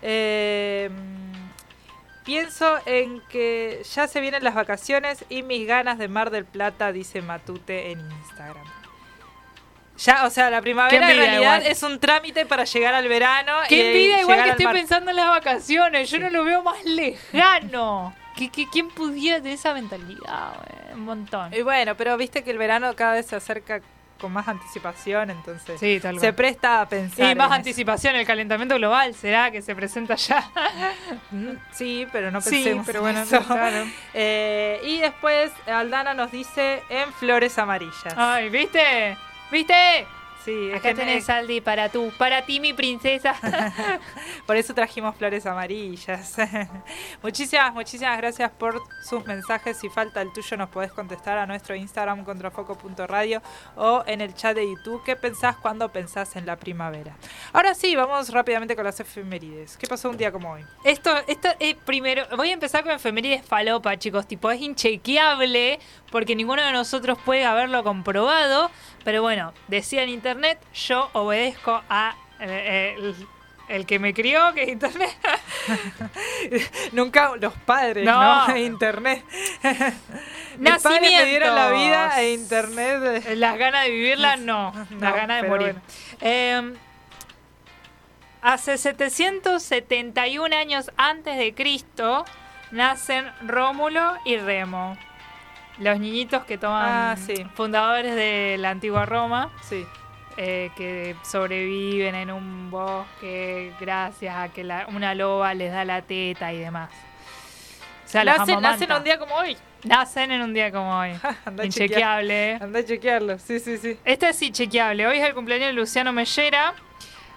Eh, 0.00 0.90
pienso 2.24 2.78
en 2.86 3.20
que 3.28 3.82
ya 3.94 4.08
se 4.08 4.20
vienen 4.20 4.42
las 4.44 4.54
vacaciones 4.54 5.24
y 5.28 5.42
mis 5.42 5.66
ganas 5.66 5.98
de 5.98 6.08
Mar 6.08 6.30
del 6.30 6.44
Plata, 6.44 6.92
dice 6.92 7.22
Matute 7.22 7.90
en 7.92 8.00
Instagram. 8.00 8.64
Ya, 9.96 10.24
o 10.26 10.30
sea, 10.30 10.50
la 10.50 10.60
primavera 10.60 10.96
en 11.10 11.16
realidad 11.16 11.40
igual. 11.40 11.66
es 11.66 11.82
un 11.84 12.00
trámite 12.00 12.46
para 12.46 12.64
llegar 12.64 12.94
al 12.94 13.06
verano. 13.06 13.52
Qué 13.68 13.88
envidia 13.90 14.20
igual 14.22 14.42
que 14.42 14.50
estoy 14.50 14.64
mar. 14.66 14.74
pensando 14.74 15.10
en 15.10 15.16
las 15.16 15.28
vacaciones. 15.28 16.10
Yo 16.10 16.18
no 16.18 16.30
lo 16.30 16.42
veo 16.44 16.62
más 16.64 16.84
lejano. 16.84 18.12
¿Qui- 18.36 18.50
qui- 18.50 18.68
¿Quién 18.72 18.88
pudiera 18.88 19.36
tener 19.38 19.52
esa 19.52 19.72
mentalidad? 19.72 20.54
güey? 20.56 20.94
Un 20.94 21.04
montón. 21.04 21.54
Y 21.54 21.62
bueno, 21.62 21.96
pero 21.96 22.16
viste 22.16 22.42
que 22.42 22.50
el 22.50 22.58
verano 22.58 22.92
cada 22.96 23.12
vez 23.12 23.26
se 23.26 23.36
acerca 23.36 23.80
con 24.24 24.32
más 24.32 24.48
anticipación, 24.48 25.28
entonces 25.28 25.78
Sí, 25.78 26.00
tal 26.00 26.14
se 26.14 26.20
cual. 26.28 26.34
presta 26.34 26.80
a 26.80 26.88
pensar. 26.88 27.30
Y 27.30 27.34
más 27.34 27.46
en 27.48 27.52
eso. 27.52 27.54
anticipación, 27.56 28.16
el 28.16 28.26
calentamiento 28.26 28.74
global, 28.76 29.14
¿será 29.14 29.50
que 29.50 29.60
se 29.60 29.74
presenta 29.74 30.14
ya? 30.14 30.50
Mm, 31.30 31.50
Sí, 31.72 32.06
pero 32.10 32.30
no 32.30 32.40
Sí, 32.40 32.50
pensemos 32.50 32.86
pero 32.86 33.00
bueno, 33.02 33.20
eso. 33.20 33.38
claro. 33.44 33.84
Eh, 34.14 34.80
y 34.84 34.98
después 35.00 35.52
Aldana 35.66 36.14
nos 36.14 36.30
dice 36.30 36.82
en 36.88 37.12
flores 37.12 37.58
amarillas. 37.58 38.14
Ay, 38.16 38.48
¿viste? 38.48 39.16
¿Viste? 39.50 40.06
Sí, 40.44 40.70
es 40.70 40.76
Acá 40.76 40.90
que 40.90 40.94
tenés 40.94 41.28
Aldi 41.28 41.60
para 41.60 41.88
tú, 41.88 42.12
para 42.18 42.44
ti 42.44 42.60
mi 42.60 42.72
princesa. 42.72 43.34
por 44.46 44.56
eso 44.56 44.74
trajimos 44.74 45.16
flores 45.16 45.46
amarillas. 45.46 46.36
muchísimas, 47.22 47.72
muchísimas 47.74 48.16
gracias 48.18 48.50
por 48.52 48.82
sus 49.02 49.24
mensajes. 49.26 49.78
Si 49.78 49.88
falta 49.88 50.22
el 50.22 50.32
tuyo, 50.32 50.56
nos 50.56 50.68
podés 50.68 50.92
contestar 50.92 51.38
a 51.38 51.46
nuestro 51.46 51.74
Instagram 51.74 52.24
contrafoco.radio 52.24 53.42
o 53.76 54.04
en 54.06 54.20
el 54.20 54.34
chat 54.34 54.54
de 54.54 54.68
YouTube. 54.68 55.02
¿Qué 55.04 55.16
pensás 55.16 55.56
cuando 55.56 55.88
pensás 55.90 56.36
en 56.36 56.46
la 56.46 56.56
primavera? 56.56 57.16
Ahora 57.52 57.74
sí, 57.74 57.96
vamos 57.96 58.30
rápidamente 58.30 58.76
con 58.76 58.84
las 58.84 58.98
efemérides. 59.00 59.76
¿Qué 59.76 59.86
pasó 59.86 60.10
un 60.10 60.16
día 60.16 60.30
como 60.30 60.52
hoy? 60.52 60.64
Esto, 60.84 61.10
esto 61.26 61.48
es 61.58 61.74
primero, 61.74 62.24
voy 62.36 62.50
a 62.50 62.52
empezar 62.52 62.82
con 62.82 62.92
efemérides 62.92 63.44
falopa, 63.46 63.96
chicos, 63.98 64.26
tipo 64.26 64.50
es 64.50 64.60
inchequeable 64.60 65.78
porque 66.14 66.36
ninguno 66.36 66.62
de 66.62 66.70
nosotros 66.70 67.18
puede 67.24 67.44
haberlo 67.44 67.82
comprobado, 67.82 68.70
pero 69.02 69.20
bueno, 69.20 69.52
decía 69.66 70.04
en 70.04 70.10
internet, 70.10 70.60
yo 70.72 71.10
obedezco 71.12 71.82
a 71.88 72.14
eh, 72.38 72.94
el, 72.96 73.16
el 73.66 73.84
que 73.84 73.98
me 73.98 74.14
crió, 74.14 74.54
que 74.54 74.62
es 74.62 74.68
internet. 74.68 75.10
Nunca 76.92 77.34
los 77.34 77.52
padres, 77.54 78.04
¿no? 78.04 78.46
No. 78.46 78.56
Internet. 78.56 79.24
Mis 80.58 80.80
padres 80.80 81.00
me 81.02 81.24
dieron 81.24 81.52
la 81.52 81.70
vida 81.70 82.22
e 82.22 82.34
internet. 82.34 83.24
Las 83.34 83.58
ganas 83.58 83.82
de 83.86 83.90
vivirla, 83.90 84.36
no. 84.36 84.70
No, 84.90 85.00
Las 85.00 85.16
ganas 85.16 85.42
de 85.42 85.48
morir. 85.48 85.72
bueno. 85.72 85.82
Eh, 86.20 86.74
hace 88.40 88.78
771 88.78 90.54
años 90.54 90.92
antes 90.96 91.36
de 91.38 91.52
Cristo 91.54 92.24
nacen 92.70 93.26
Rómulo 93.48 94.14
y 94.24 94.36
Remo. 94.36 94.96
Los 95.78 95.98
niñitos 95.98 96.44
que 96.44 96.56
toman 96.58 96.82
Ah, 96.86 97.16
sí. 97.16 97.44
fundadores 97.54 98.14
de 98.14 98.56
la 98.58 98.70
antigua 98.70 99.06
Roma, 99.06 99.50
Sí. 99.62 99.84
eh, 100.36 100.70
que 100.76 101.16
sobreviven 101.24 102.14
en 102.14 102.30
un 102.30 102.70
bosque 102.70 103.72
gracias 103.80 104.36
a 104.36 104.48
que 104.50 104.62
la- 104.64 104.86
una 104.94 105.14
loba 105.14 105.52
les 105.54 105.72
da 105.72 105.84
la 105.84 106.02
teta 106.02 106.52
y 106.52 106.58
demás. 106.58 106.90
O 108.04 108.08
sea, 108.08 108.24
los 108.24 108.38
nacen, 108.38 108.60
nacen 108.60 108.92
un 108.92 109.02
día 109.04 109.18
como 109.18 109.34
hoy. 109.34 109.56
Nacen 109.82 110.30
en 110.30 110.42
un 110.42 110.54
día 110.54 110.70
como 110.70 110.96
hoy. 110.98 111.10
Anda. 111.44 111.64
Inchequeable. 111.64 112.58
Anda 112.60 112.78
a 112.78 112.84
chequearlo. 112.84 113.38
Sí, 113.38 113.58
sí, 113.58 113.76
sí. 113.78 113.98
Este 114.04 114.28
es 114.28 114.40
inchequeable. 114.42 115.06
Hoy 115.06 115.18
es 115.18 115.24
el 115.26 115.34
cumpleaños 115.34 115.66
de 115.68 115.72
Luciano 115.72 116.12
Mellera. 116.12 116.74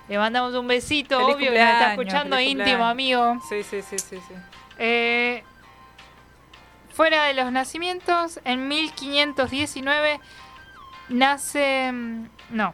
Le 0.07 0.17
mandamos 0.17 0.53
un 0.53 0.67
besito, 0.67 1.19
Feliz 1.19 1.35
obvio 1.35 1.51
que 1.51 1.59
nos 1.59 1.69
está 1.69 1.89
escuchando, 1.91 2.39
íntimo 2.39 2.85
amigo. 2.85 3.39
Sí, 3.49 3.63
sí, 3.63 3.81
sí, 3.81 3.97
sí, 3.99 4.17
sí. 4.25 4.33
Eh, 4.77 5.43
fuera 6.97 7.25
de 7.25 7.35
los 7.35 7.51
nacimientos, 7.51 8.39
en 8.43 8.67
1519 8.67 10.19
nace... 11.09 11.91
mm, 11.93 12.23
No, 12.49 12.73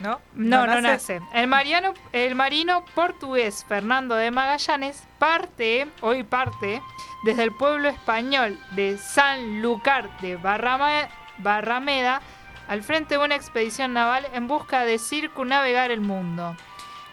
¿No? 0.00 0.20
no, 0.34 0.66
no, 0.66 0.80
nace. 0.82 1.20
El, 1.32 1.46
mariano, 1.46 1.94
el 2.12 2.34
marino 2.34 2.84
portugués 2.96 3.64
Fernando 3.66 4.14
de 4.16 4.30
Magallanes 4.30 5.04
parte, 5.18 5.86
hoy 6.02 6.24
parte, 6.24 6.82
desde 7.24 7.44
el 7.44 7.52
pueblo 7.52 7.88
español 7.88 8.58
de 8.72 8.98
Sanlúcar 8.98 10.20
de 10.20 10.36
Barrama- 10.36 11.08
Barrameda 11.38 12.20
al 12.68 12.82
frente 12.82 13.16
de 13.16 13.24
una 13.24 13.36
expedición 13.36 13.92
naval 13.92 14.26
en 14.34 14.48
busca 14.48 14.84
de 14.84 14.98
circunnavegar 14.98 15.90
el 15.92 16.00
mundo. 16.00 16.56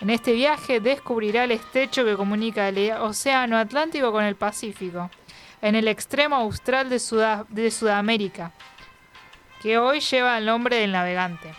En 0.01 0.09
este 0.09 0.33
viaje 0.33 0.79
descubrirá 0.81 1.43
el 1.45 1.51
estrecho 1.51 2.03
que 2.03 2.17
comunica 2.17 2.67
el 2.67 2.91
Océano 2.93 3.57
Atlántico 3.57 4.11
con 4.11 4.23
el 4.25 4.35
Pacífico, 4.35 5.09
en 5.63 5.73
el 5.75 5.87
extremo 5.87 6.35
austral 6.35 6.89
de, 6.89 6.99
Suda- 6.99 7.45
de 7.49 7.71
Sudamérica, 7.71 8.51
que 9.61 9.79
hoy 9.79 9.99
lleva 10.01 10.37
el 10.37 10.45
nombre 10.45 10.75
del 10.75 10.91
navegante. 10.91 11.49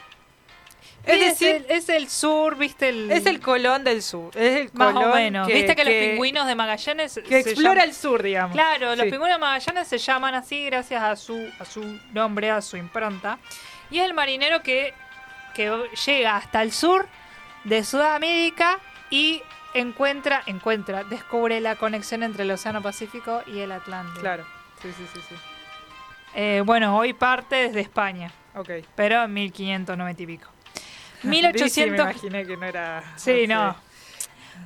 Es 1.07 1.21
Es, 1.21 1.39
decir- 1.41 1.57
el, 1.57 1.67
es 1.69 1.89
el 1.89 2.09
sur, 2.09 2.57
viste 2.57 2.89
el... 2.91 3.11
Es 3.11 3.27
el 3.27 3.41
Colón 3.41 3.83
del 3.85 4.03
sur. 4.03 4.31
Es 4.37 4.61
el 4.61 4.71
más 4.73 4.93
Colón 4.95 5.11
o 5.11 5.15
menos. 5.15 5.49
que, 5.49 5.55
viste 5.55 5.75
que, 5.77 5.83
que- 5.83 5.91
los 6.01 6.11
pingüinos 6.11 6.47
de 6.47 6.55
Magallanes 6.55 7.21
que 7.29 7.39
explora 7.41 7.75
llaman- 7.75 7.89
el 7.89 7.95
sur, 7.95 8.23
digamos. 8.23 8.53
Claro, 8.55 8.91
los 8.97 9.05
pingüinos 9.07 9.29
de 9.29 9.39
Magallanes 9.39 9.89
se 9.89 9.99
llaman 9.99 10.35
así 10.35 10.65
gracias 10.67 11.03
a 11.03 11.17
su, 11.17 11.37
a 11.59 11.65
su 11.65 11.99
nombre, 12.13 12.51
a 12.51 12.63
su 12.63 12.77
impronta. 12.79 13.39
Y 13.91 13.99
es 13.99 14.05
el 14.07 14.15
marinero 14.15 14.63
que, 14.63 14.95
que 15.55 15.71
llega 16.07 16.37
hasta 16.37 16.63
el 16.63 16.73
sur 16.73 17.07
de 17.65 17.85
Sudamérica 17.85 18.79
y 19.11 19.43
encuentra, 19.75 20.43
encuentra, 20.47 21.05
descubre 21.05 21.61
la 21.61 21.77
conexión 21.77 22.23
entre 22.23 22.45
el 22.45 22.51
Océano 22.51 22.83
Pacífico 22.83 23.43
y 23.47 23.61
el 23.61 23.73
Atlántico. 23.73 24.21
Claro. 24.21 24.45
Sí, 24.81 24.89
sí, 24.97 25.07
sí, 25.13 25.21
sí. 25.29 25.35
Eh, 26.35 26.63
bueno, 26.65 26.97
hoy 26.97 27.13
parte 27.13 27.57
desde 27.57 27.81
España, 27.81 28.31
Ok. 28.55 28.71
pero 28.95 29.23
en 29.25 29.33
1590 29.33 30.23
y 30.23 30.27
pico. 30.27 30.49
Sí, 31.25 31.29
me 31.29 31.37
1800... 31.37 31.99
imaginé 31.99 32.47
que 32.47 32.57
no 32.57 32.67
era... 32.67 33.03
Sí, 33.17 33.47
no. 33.47 33.75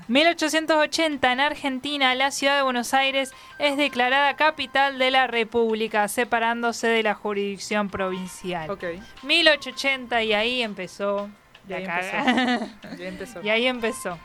1880 0.09 1.33
en 1.33 1.41
Argentina, 1.41 2.15
la 2.15 2.31
ciudad 2.31 2.57
de 2.57 2.63
Buenos 2.63 2.95
Aires 2.95 3.33
es 3.59 3.77
declarada 3.77 4.35
capital 4.37 4.99
de 4.99 5.11
la 5.11 5.27
República, 5.27 6.09
separándose 6.09 6.89
de 6.89 7.03
la 7.03 7.15
jurisdicción 7.15 7.91
provincial. 7.91 8.71
Ok. 8.71 8.85
1880 9.23 10.23
y 10.25 10.33
ahí 10.33 10.63
empezó. 10.63 11.29
Y 11.69 11.75
ahí 11.75 11.85
empezó. 11.85 13.43
Y 13.43 13.49
ahí 13.51 13.67
empezó. 13.67 14.19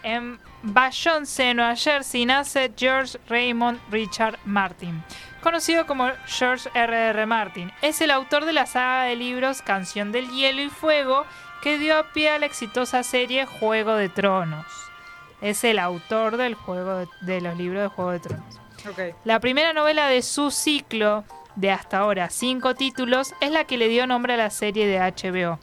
En 0.03 0.39
Bayonne, 0.63 1.27
Nueva 1.55 1.77
Jersey, 1.77 2.27
nace 2.27 2.73
George 2.77 3.19
Raymond 3.29 3.81
Richard 3.91 4.39
Martin, 4.45 5.03
conocido 5.43 5.87
como 5.87 6.11
George 6.27 6.69
R. 6.75 7.09
R. 7.11 7.27
Martin. 7.27 7.73
Es 7.83 8.01
el 8.01 8.11
autor 8.11 8.45
de 8.45 8.53
la 8.53 8.67
saga 8.67 9.05
de 9.05 9.17
libros 9.17 9.63
Canción 9.63 10.13
del 10.13 10.29
Hielo 10.31 10.63
y 10.63 10.69
Fuego 10.69 11.25
que 11.63 11.79
dio 11.79 12.05
pie 12.13 12.31
a 12.31 12.39
la 12.39 12.47
exitosa 12.47 13.03
serie 13.03 13.47
Juego 13.47 13.97
de 13.97 14.09
Tronos. 14.09 14.67
Es 15.41 15.65
el 15.65 15.79
autor 15.79 16.37
del 16.37 16.55
juego 16.55 16.99
de, 16.99 17.09
de 17.23 17.41
los 17.41 17.57
libros 17.57 17.83
de 17.83 17.89
Juego 17.89 18.11
de 18.13 18.21
Tronos. 18.21 18.61
La 19.25 19.41
primera 19.41 19.73
novela 19.73 20.07
de 20.07 20.23
su 20.23 20.51
ciclo, 20.51 21.25
de 21.57 21.71
hasta 21.71 21.99
ahora 21.99 22.31
cinco 22.31 22.75
títulos, 22.75 23.35
es 23.41 23.51
la 23.51 23.65
que 23.65 23.77
le 23.77 23.89
dio 23.89 24.07
nombre 24.07 24.35
a 24.35 24.37
la 24.37 24.51
serie 24.51 24.87
de 24.87 24.99
HBO. 24.99 25.59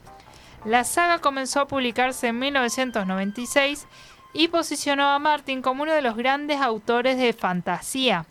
La 0.64 0.84
saga 0.84 1.20
comenzó 1.20 1.60
a 1.60 1.68
publicarse 1.68 2.28
en 2.28 2.38
1996 2.38 3.86
y 4.32 4.48
posicionó 4.48 5.08
a 5.08 5.18
Martin 5.18 5.62
como 5.62 5.84
uno 5.84 5.92
de 5.92 6.02
los 6.02 6.16
grandes 6.16 6.60
autores 6.60 7.16
de 7.16 7.32
fantasía. 7.32 8.26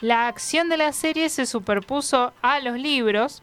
La 0.00 0.26
acción 0.26 0.68
de 0.68 0.76
la 0.76 0.92
serie 0.92 1.28
se 1.28 1.46
superpuso 1.46 2.32
a 2.42 2.60
los 2.60 2.78
libros 2.78 3.42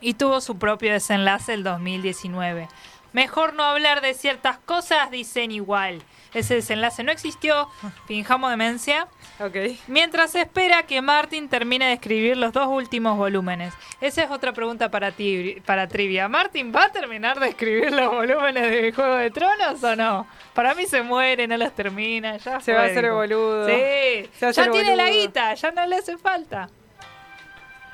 y 0.00 0.14
tuvo 0.14 0.40
su 0.40 0.58
propio 0.58 0.92
desenlace 0.92 1.54
el 1.54 1.64
2019. 1.64 2.68
Mejor 3.12 3.54
no 3.54 3.64
hablar 3.64 4.00
de 4.00 4.14
ciertas 4.14 4.58
cosas, 4.58 5.10
dicen 5.10 5.50
igual. 5.52 6.02
Ese 6.34 6.54
desenlace 6.54 7.02
no 7.02 7.12
existió, 7.12 7.68
finjamos 8.06 8.50
demencia. 8.50 9.06
Ok. 9.38 9.56
Mientras 9.86 10.30
se 10.30 10.40
espera 10.40 10.84
que 10.84 11.02
Martin 11.02 11.48
termine 11.50 11.86
de 11.86 11.92
escribir 11.92 12.38
los 12.38 12.54
dos 12.54 12.68
últimos 12.68 13.18
volúmenes. 13.18 13.74
Esa 14.00 14.24
es 14.24 14.30
otra 14.30 14.52
pregunta 14.52 14.90
para 14.90 15.12
ti, 15.12 15.60
para 15.66 15.88
trivia. 15.88 16.28
¿Martin 16.28 16.72
va 16.74 16.84
a 16.84 16.92
terminar 16.92 17.38
de 17.38 17.50
escribir 17.50 17.92
los 17.92 18.10
volúmenes 18.10 18.70
de 18.70 18.92
Juego 18.92 19.16
de 19.16 19.30
Tronos 19.30 19.84
o 19.84 19.94
no? 19.94 20.26
Para 20.54 20.74
mí 20.74 20.86
se 20.86 21.02
muere, 21.02 21.46
no 21.46 21.58
los 21.58 21.74
termina, 21.74 22.38
ya 22.38 22.60
Se 22.60 22.72
va 22.72 22.82
a 22.82 22.84
hacer 22.86 23.10
boludo. 23.10 23.66
Sí, 23.66 24.30
Se 24.38 24.46
va 24.46 24.48
a 24.48 24.52
ya 24.52 24.70
tiene 24.70 24.96
la 24.96 25.10
guita, 25.10 25.52
ya 25.52 25.70
no 25.70 25.86
le 25.86 25.96
hace 25.96 26.16
falta. 26.16 26.70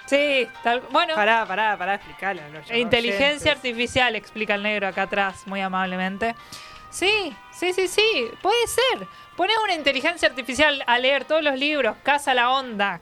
Sí, 0.09 0.49
tal, 0.63 0.81
bueno. 0.91 1.15
Pará, 1.15 1.45
pará, 1.45 1.77
pará, 1.77 2.01
los 2.51 2.71
Inteligencia 2.71 3.27
oyentes. 3.27 3.47
artificial, 3.47 4.17
explica 4.17 4.55
el 4.55 4.63
negro 4.63 4.89
acá 4.89 5.03
atrás, 5.03 5.47
muy 5.47 5.61
amablemente. 5.61 6.35
Sí, 6.91 7.35
sí, 7.53 7.75
sí, 7.75 7.89
sí, 7.89 8.31
puede 8.41 8.67
ser. 8.67 9.07
Pones 9.37 9.57
una 9.63 9.75
inteligencia 9.75 10.29
artificial 10.29 10.83
a 10.87 10.99
leer 10.99 11.25
todos 11.27 11.43
los 11.43 11.59
libros, 11.59 11.95
caza 12.03 12.33
la 12.33 12.51
onda 12.51 13.01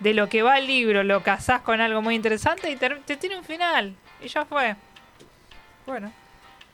de 0.00 0.14
lo 0.14 0.28
que 0.28 0.42
va 0.42 0.58
el 0.58 0.66
libro, 0.66 1.04
lo 1.04 1.22
casás 1.22 1.62
con 1.62 1.80
algo 1.80 2.02
muy 2.02 2.16
interesante 2.16 2.70
y 2.70 2.76
te, 2.76 2.90
te 2.90 3.16
tiene 3.16 3.38
un 3.38 3.44
final. 3.44 3.94
Y 4.20 4.26
ya 4.26 4.44
fue. 4.44 4.74
Bueno. 5.86 6.12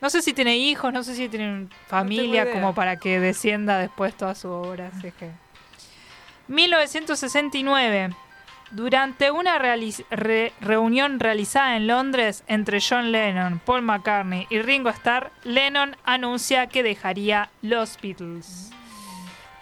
No 0.01 0.09
sé 0.09 0.21
si 0.21 0.33
tiene 0.33 0.57
hijos, 0.57 0.91
no 0.91 1.03
sé 1.03 1.15
si 1.15 1.29
tiene 1.29 1.67
familia 1.87 2.51
como 2.51 2.73
para 2.75 2.97
que 2.97 3.19
descienda 3.19 3.77
después 3.77 4.15
toda 4.15 4.33
su 4.35 4.49
obra. 4.49 4.91
Así 4.95 5.11
que. 5.11 5.29
1969. 6.47 8.15
Durante 8.71 9.31
una 9.31 9.57
reali- 9.59 10.05
re- 10.09 10.51
reunión 10.59 11.19
realizada 11.19 11.77
en 11.77 11.87
Londres 11.87 12.43
entre 12.47 12.79
John 12.81 13.11
Lennon, 13.11 13.59
Paul 13.59 13.83
McCartney 13.83 14.47
y 14.49 14.59
Ringo 14.61 14.89
Starr, 14.89 15.31
Lennon 15.43 15.95
anuncia 16.03 16.67
que 16.67 16.83
dejaría 16.83 17.49
los 17.61 17.97
Beatles. 18.01 18.71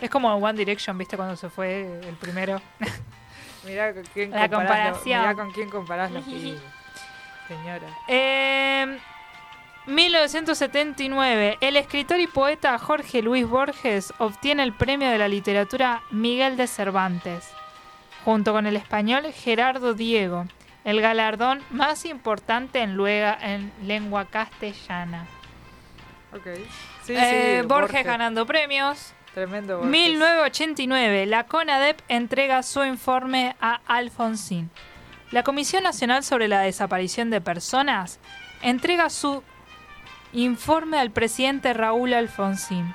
Es 0.02 0.10
como 0.10 0.34
One 0.36 0.54
Direction, 0.58 0.98
¿viste? 0.98 1.16
Cuando 1.16 1.36
se 1.36 1.50
fue 1.50 2.00
el 2.08 2.16
primero. 2.16 2.62
Mirá 3.66 3.94
con 3.94 4.04
quién 4.14 4.32
La 4.32 4.48
lo- 4.48 4.60
mirá 5.06 5.36
con 5.36 5.52
quién 5.52 5.70
comparás 5.70 6.12
los 6.12 6.24
pibes. 6.26 6.60
Señora. 7.48 7.88
Eh, 8.08 8.98
1979, 9.86 11.58
el 11.62 11.78
escritor 11.78 12.20
y 12.20 12.28
poeta 12.28 12.78
Jorge 12.80 13.22
Luis 13.22 13.48
Borges 13.48 14.14
obtiene 14.18 14.64
el 14.64 14.74
premio 14.74 15.10
de 15.10 15.18
la 15.18 15.28
literatura 15.28 16.02
Miguel 16.12 16.58
de 16.58 16.68
Cervantes, 16.68 17.50
junto 18.26 18.52
con 18.54 18.66
el 18.66 18.76
español 18.76 19.32
Gerardo 19.34 19.94
Diego, 19.94 20.46
el 20.84 21.02
galardón 21.02 21.62
más 21.70 22.06
importante 22.06 22.82
en, 22.82 22.96
luega- 22.96 23.38
en 23.42 23.72
lengua 23.84 24.26
castellana. 24.26 25.26
Sí, 27.04 27.14
Eh, 27.16 27.60
sí, 27.62 27.68
Borges, 27.68 28.04
ganando 28.06 28.46
premios. 28.46 29.14
Tremendo 29.34 29.78
Borges. 29.78 29.92
1989, 29.92 31.26
la 31.26 31.46
CONADEP 31.46 32.00
entrega 32.08 32.64
su 32.64 32.84
informe 32.84 33.56
a 33.62 33.82
Alfonsín. 33.88 34.70
La 35.32 35.44
Comisión 35.44 35.84
Nacional 35.84 36.24
sobre 36.24 36.48
la 36.48 36.62
Desaparición 36.62 37.30
de 37.30 37.42
Personas 37.42 38.20
entrega 38.62 39.10
su 39.10 39.44
informe 40.32 41.00
al 41.00 41.12
presidente 41.12 41.74
Raúl 41.74 42.14
Alfonsín. 42.14 42.94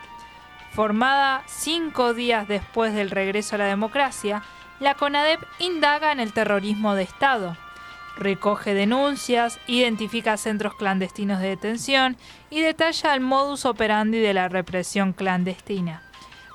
Formada 0.72 1.42
cinco 1.46 2.14
días 2.14 2.46
después 2.46 2.94
del 2.94 3.10
regreso 3.10 3.56
a 3.56 3.58
la 3.58 3.64
democracia, 3.66 4.42
la 4.80 4.94
CONADEP 4.94 5.40
indaga 5.58 6.12
en 6.12 6.20
el 6.20 6.32
terrorismo 6.32 6.94
de 6.94 7.02
Estado. 7.02 7.56
Recoge 8.16 8.74
denuncias, 8.74 9.58
identifica 9.66 10.36
centros 10.36 10.74
clandestinos 10.74 11.40
de 11.40 11.48
detención 11.48 12.16
y 12.50 12.60
detalla 12.60 13.14
el 13.14 13.20
modus 13.20 13.64
operandi 13.64 14.18
de 14.18 14.34
la 14.34 14.48
represión 14.48 15.12
clandestina. 15.12 16.02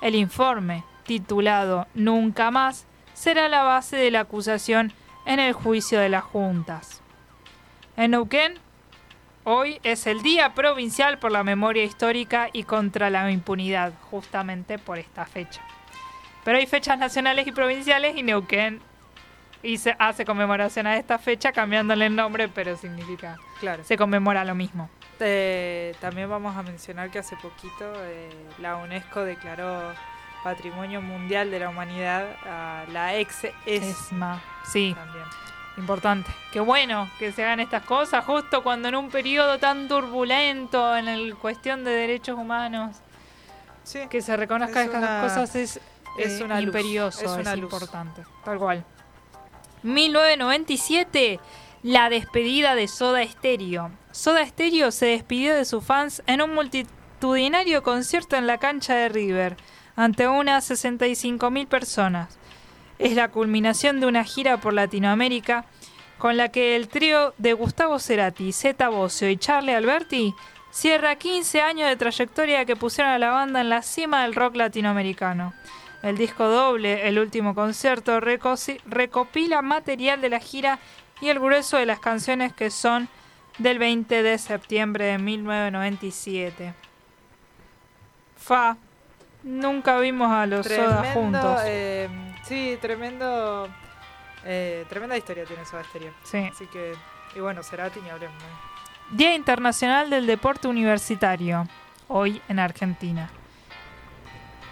El 0.02 0.14
informe, 0.14 0.84
titulado 1.04 1.86
Nunca 1.94 2.50
más, 2.50 2.86
será 3.14 3.48
la 3.48 3.62
base 3.62 3.96
de 3.96 4.10
la 4.10 4.20
acusación 4.20 4.92
en 5.26 5.40
el 5.40 5.52
juicio 5.52 6.00
de 6.00 6.08
las 6.08 6.24
juntas. 6.24 7.02
En 7.96 8.10
Neuquén, 8.10 8.54
hoy 9.44 9.80
es 9.84 10.06
el 10.06 10.22
Día 10.22 10.54
Provincial 10.54 11.18
por 11.18 11.30
la 11.30 11.44
Memoria 11.44 11.84
Histórica 11.84 12.48
y 12.52 12.64
contra 12.64 13.08
la 13.08 13.30
Impunidad, 13.30 13.92
justamente 14.10 14.78
por 14.78 14.98
esta 14.98 15.24
fecha. 15.24 15.62
Pero 16.44 16.58
hay 16.58 16.66
fechas 16.66 16.98
nacionales 16.98 17.46
y 17.46 17.52
provinciales 17.52 18.16
y 18.16 18.22
Neuquén 18.22 18.80
y 19.62 19.78
se 19.78 19.96
hace 19.98 20.24
conmemoración 20.26 20.86
a 20.86 20.96
esta 20.96 21.18
fecha 21.18 21.52
cambiándole 21.52 22.06
el 22.06 22.14
nombre, 22.14 22.48
pero 22.48 22.76
significa 22.76 23.36
Claro. 23.60 23.82
se 23.84 23.96
conmemora 23.96 24.44
lo 24.44 24.54
mismo. 24.54 24.90
Eh, 25.20 25.94
también 26.00 26.28
vamos 26.28 26.54
a 26.56 26.62
mencionar 26.62 27.10
que 27.10 27.18
hace 27.20 27.36
poquito 27.36 27.90
eh, 28.04 28.28
la 28.60 28.76
UNESCO 28.76 29.24
declaró 29.24 29.94
Patrimonio 30.42 31.00
Mundial 31.00 31.50
de 31.50 31.60
la 31.60 31.70
Humanidad, 31.70 32.26
a 32.44 32.84
la 32.92 33.14
ex 33.16 33.46
ESMA. 33.64 34.42
Sí, 34.70 34.94
también. 34.94 35.24
importante. 35.78 36.30
Qué 36.52 36.60
bueno 36.60 37.08
que 37.18 37.32
se 37.32 37.42
hagan 37.44 37.60
estas 37.60 37.84
cosas 37.84 38.24
justo 38.24 38.62
cuando 38.62 38.88
en 38.88 38.96
un 38.96 39.08
periodo 39.08 39.58
tan 39.58 39.88
turbulento 39.88 40.94
en 40.96 41.08
el 41.08 41.34
cuestión 41.36 41.84
de 41.84 41.90
derechos 41.92 42.36
humanos 42.38 42.96
Sí, 43.82 44.00
que 44.08 44.20
se 44.22 44.36
reconozcan 44.36 44.82
Es 44.82 44.86
estas 44.94 45.02
una- 45.02 45.20
cosas 45.22 45.54
es, 45.56 45.80
es 46.18 46.40
eh, 46.40 46.44
una 46.44 46.60
luz, 46.60 46.66
imperioso, 46.66 47.24
es 47.24 47.30
es, 47.30 47.38
una 47.38 47.56
luz. 47.56 47.72
importante. 47.72 48.22
Tal 48.44 48.58
cual. 48.58 48.84
1997, 49.82 51.40
la 51.82 52.08
despedida 52.08 52.74
de 52.74 52.88
Soda 52.88 53.26
Stereo. 53.26 53.90
Soda 54.12 54.46
Stereo 54.46 54.90
se 54.90 55.06
despidió 55.06 55.54
de 55.54 55.64
sus 55.64 55.84
fans 55.84 56.22
en 56.26 56.40
un 56.40 56.54
multitudinario 56.54 57.82
concierto 57.82 58.36
en 58.36 58.46
la 58.46 58.58
cancha 58.58 58.94
de 58.94 59.08
River, 59.08 59.56
ante 59.96 60.26
unas 60.26 60.70
65.000 60.70 61.66
personas. 61.66 62.38
Es 62.98 63.14
la 63.14 63.28
culminación 63.28 64.00
de 64.00 64.06
una 64.06 64.24
gira 64.24 64.58
por 64.58 64.72
Latinoamérica 64.72 65.66
con 66.18 66.36
la 66.36 66.48
que 66.48 66.76
el 66.76 66.88
trío 66.88 67.34
de 67.38 67.52
Gustavo 67.52 67.98
Cerati, 67.98 68.52
Zeta 68.52 68.88
Bosio 68.88 69.28
y 69.28 69.36
Charlie 69.36 69.74
Alberti 69.74 70.34
cierra 70.70 71.16
15 71.16 71.60
años 71.60 71.88
de 71.88 71.96
trayectoria 71.96 72.64
que 72.64 72.76
pusieron 72.76 73.12
a 73.12 73.18
la 73.18 73.30
banda 73.30 73.60
en 73.60 73.68
la 73.68 73.82
cima 73.82 74.22
del 74.22 74.34
rock 74.34 74.56
latinoamericano. 74.56 75.52
El 76.04 76.18
disco 76.18 76.46
doble, 76.46 77.08
el 77.08 77.18
último 77.18 77.54
concierto, 77.54 78.20
recopila 78.20 79.62
material 79.62 80.20
de 80.20 80.28
la 80.28 80.38
gira 80.38 80.78
y 81.22 81.30
el 81.30 81.40
grueso 81.40 81.78
de 81.78 81.86
las 81.86 81.98
canciones 81.98 82.52
que 82.52 82.70
son 82.70 83.08
del 83.56 83.78
20 83.78 84.22
de 84.22 84.36
septiembre 84.36 85.06
de 85.06 85.18
1997. 85.18 86.74
Fa, 88.36 88.76
nunca 89.42 89.98
vimos 89.98 90.30
a 90.30 90.44
los 90.44 90.66
Soda 90.66 91.00
tremendo, 91.00 91.14
juntos. 91.14 91.62
eh, 91.64 92.10
sí, 92.42 92.76
tremendo, 92.82 93.70
eh, 94.44 94.84
tremenda 94.90 95.16
historia 95.16 95.46
tiene 95.46 95.64
Soda 95.64 95.84
Stereo. 95.84 96.12
Sí. 96.24 96.50
Así 96.52 96.66
que, 96.66 96.92
y 97.34 97.40
bueno, 97.40 97.62
Cerati 97.62 98.00
ni. 98.00 98.10
Día 99.16 99.34
Internacional 99.34 100.10
del 100.10 100.26
Deporte 100.26 100.68
Universitario, 100.68 101.66
hoy 102.08 102.42
en 102.46 102.58
Argentina. 102.58 103.30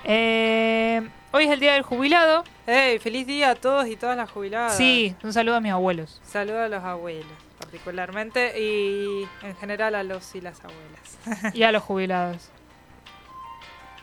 Eh, 0.05 1.09
hoy 1.33 1.45
es 1.45 1.51
el 1.51 1.61
Día 1.61 1.75
del 1.75 1.83
Jubilado. 1.83 2.45
¡Ey! 2.67 2.99
Feliz 2.99 3.27
día 3.27 3.51
a 3.51 3.55
todos 3.55 3.87
y 3.87 3.97
todas 3.97 4.17
las 4.17 4.31
jubiladas. 4.31 4.77
Sí, 4.77 5.15
un 5.23 5.33
saludo 5.33 5.57
a 5.57 5.61
mis 5.61 5.73
abuelos. 5.73 6.21
Saludos 6.25 6.61
a 6.65 6.69
los 6.69 6.83
abuelos, 6.85 7.27
particularmente, 7.59 8.61
y 8.61 9.27
en 9.43 9.57
general 9.57 9.95
a 9.95 10.03
los 10.03 10.35
y 10.35 10.41
las 10.41 10.61
abuelas. 10.61 11.53
Y 11.55 11.63
a 11.63 11.73
los 11.73 11.83
jubilados. 11.83 12.51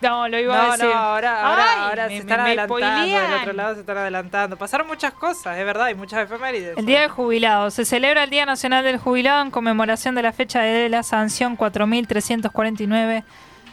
No, 0.01 0.29
lo 0.29 0.39
iba 0.39 0.55
no, 0.55 0.61
a 0.63 0.71
decir. 0.77 0.85
no, 0.85 0.93
ahora, 0.93 1.45
ahora, 1.45 1.65
Ay, 1.73 1.79
ahora 1.89 2.03
me- 2.07 2.09
se 2.11 2.17
están 2.19 2.39
adelantando, 2.39 2.77
del 3.19 3.33
otro 3.41 3.53
lado 3.53 3.73
se 3.73 3.79
están 3.81 3.97
adelantando. 3.97 4.55
Pasaron 4.57 4.87
muchas 4.87 5.11
cosas, 5.11 5.57
es 5.57 5.65
verdad, 5.65 5.89
y 5.89 5.95
muchas 5.95 6.23
efemérides. 6.23 6.77
El 6.77 6.85
Día 6.85 7.01
del 7.01 7.09
Jubilado. 7.09 7.69
Se 7.69 7.83
celebra 7.83 8.23
el 8.23 8.29
Día 8.29 8.45
Nacional 8.45 8.85
del 8.85 8.97
Jubilado 8.97 9.41
en 9.41 9.51
conmemoración 9.51 10.15
de 10.15 10.21
la 10.21 10.31
fecha 10.31 10.61
de 10.61 10.87
la 10.87 11.03
sanción 11.03 11.57
4349, 11.57 13.25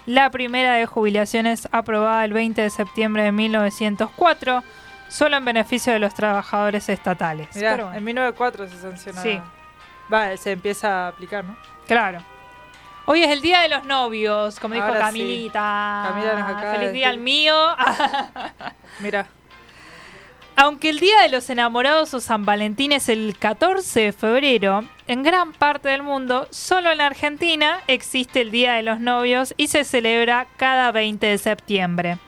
la 0.06 0.30
primera 0.30 0.74
de 0.74 0.86
jubilaciones 0.86 1.68
aprobada 1.72 2.24
el 2.24 2.32
20 2.32 2.62
de 2.62 2.70
septiembre 2.70 3.24
de 3.24 3.32
1904, 3.32 4.62
solo 5.08 5.36
en 5.36 5.44
beneficio 5.44 5.92
de 5.92 5.98
los 5.98 6.14
trabajadores 6.14 6.88
estatales. 6.88 7.48
Mirá, 7.54 7.72
Pero 7.72 7.84
bueno, 7.84 7.98
en 7.98 8.04
1904 8.04 8.68
se 8.68 8.80
sancionó. 8.80 9.22
Sí. 9.22 9.40
Va, 10.12 10.36
se 10.36 10.52
empieza 10.52 11.06
a 11.06 11.08
aplicar, 11.08 11.44
¿no? 11.44 11.56
claro. 11.86 12.20
Hoy 13.08 13.22
es 13.22 13.30
el 13.30 13.40
Día 13.40 13.60
de 13.60 13.68
los 13.68 13.84
Novios, 13.84 14.58
como 14.58 14.74
dijo 14.74 14.84
Ahora 14.84 15.12
sí. 15.12 15.18
Camilita. 15.20 16.04
Camila 16.08 16.32
nos 16.32 16.50
acaba 16.50 16.72
de 16.72 16.76
Feliz 16.78 16.92
día 16.92 17.08
al 17.08 17.18
mío. 17.18 17.54
Mira, 18.98 19.28
Aunque 20.58 20.88
el 20.88 21.00
Día 21.00 21.20
de 21.20 21.28
los 21.28 21.50
Enamorados 21.50 22.14
o 22.14 22.20
San 22.20 22.46
Valentín 22.46 22.90
es 22.92 23.10
el 23.10 23.36
14 23.38 24.00
de 24.00 24.12
febrero, 24.12 24.84
en 25.06 25.22
gran 25.22 25.52
parte 25.52 25.90
del 25.90 26.02
mundo, 26.02 26.48
solo 26.50 26.90
en 26.90 27.02
Argentina 27.02 27.80
existe 27.88 28.40
el 28.40 28.50
Día 28.50 28.72
de 28.72 28.82
los 28.82 28.98
Novios 28.98 29.52
y 29.58 29.66
se 29.66 29.84
celebra 29.84 30.46
cada 30.56 30.92
20 30.92 31.26
de 31.26 31.36
septiembre. 31.36 32.18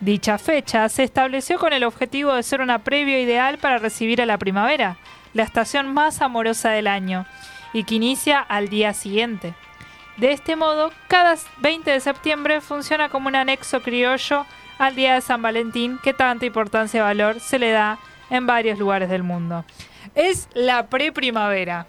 Dicha 0.00 0.36
fecha 0.36 0.90
se 0.90 1.04
estableció 1.04 1.58
con 1.58 1.72
el 1.72 1.84
objetivo 1.84 2.34
de 2.34 2.42
ser 2.42 2.60
una 2.60 2.80
previa 2.80 3.18
ideal 3.18 3.56
para 3.56 3.78
recibir 3.78 4.20
a 4.20 4.26
la 4.26 4.36
primavera, 4.36 4.98
la 5.32 5.44
estación 5.44 5.94
más 5.94 6.20
amorosa 6.20 6.68
del 6.68 6.86
año, 6.86 7.24
y 7.72 7.84
que 7.84 7.94
inicia 7.94 8.40
al 8.40 8.68
día 8.68 8.92
siguiente. 8.92 9.54
De 10.18 10.32
este 10.32 10.54
modo, 10.54 10.92
cada 11.08 11.34
20 11.60 11.90
de 11.90 12.00
septiembre 12.00 12.60
funciona 12.60 13.08
como 13.08 13.28
un 13.28 13.36
anexo 13.36 13.80
criollo 13.80 14.44
al 14.78 14.94
Día 14.94 15.14
de 15.14 15.20
San 15.20 15.42
Valentín 15.42 15.98
que 16.02 16.12
tanta 16.14 16.44
importancia 16.46 16.98
y 16.98 17.02
valor 17.02 17.40
se 17.40 17.58
le 17.58 17.70
da 17.70 17.98
en 18.30 18.46
varios 18.46 18.78
lugares 18.78 19.08
del 19.08 19.22
mundo. 19.22 19.64
Es 20.14 20.48
la 20.54 20.86
pre-primavera. 20.86 21.86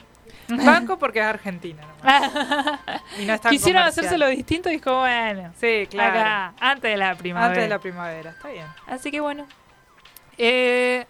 banco 0.47 0.99
porque 0.99 1.19
es 1.19 1.25
Argentina 1.25 1.81
nomás. 1.81 2.31
Y 3.19 3.25
no 3.25 3.33
es 3.33 3.41
tan 3.41 3.49
Quisieron 3.51 3.81
comercial. 3.81 4.05
hacerse 4.05 4.17
lo 4.17 4.27
distinto 4.27 4.69
y 4.69 4.73
dijo, 4.73 4.99
bueno, 4.99 5.51
Sí, 5.59 5.87
claro. 5.89 6.19
acá, 6.19 6.53
antes 6.59 6.91
de 6.91 6.97
la 6.97 7.15
primavera. 7.15 7.47
Antes 7.49 7.63
de 7.63 7.69
la 7.69 7.79
primavera, 7.79 8.29
está 8.31 8.49
bien. 8.49 8.65
Así 8.87 9.09
que 9.09 9.19
bueno. 9.21 9.47
Eh, 10.37 11.05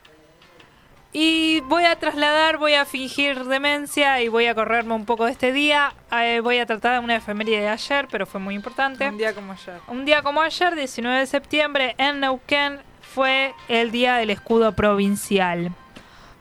y 1.17 1.61
voy 1.61 1.85
a 1.85 1.95
trasladar, 1.95 2.57
voy 2.57 2.73
a 2.73 2.83
fingir 2.83 3.45
demencia 3.45 4.21
y 4.21 4.27
voy 4.27 4.47
a 4.47 4.53
correrme 4.53 4.95
un 4.95 5.05
poco 5.05 5.23
de 5.23 5.31
este 5.31 5.53
día. 5.53 5.93
Eh, 6.11 6.41
voy 6.41 6.57
a 6.57 6.65
tratar 6.65 6.91
de 6.91 6.99
una 6.99 7.15
efeméride 7.15 7.61
de 7.61 7.69
ayer, 7.69 8.09
pero 8.11 8.25
fue 8.25 8.41
muy 8.41 8.53
importante. 8.53 9.07
Un 9.07 9.17
día 9.17 9.33
como 9.33 9.53
ayer. 9.53 9.79
Un 9.87 10.03
día 10.03 10.21
como 10.23 10.41
ayer, 10.41 10.75
19 10.75 11.19
de 11.19 11.25
septiembre, 11.25 11.95
en 11.97 12.19
Neuquén 12.19 12.79
fue 12.99 13.53
el 13.69 13.91
Día 13.91 14.17
del 14.17 14.29
Escudo 14.29 14.73
Provincial. 14.73 15.71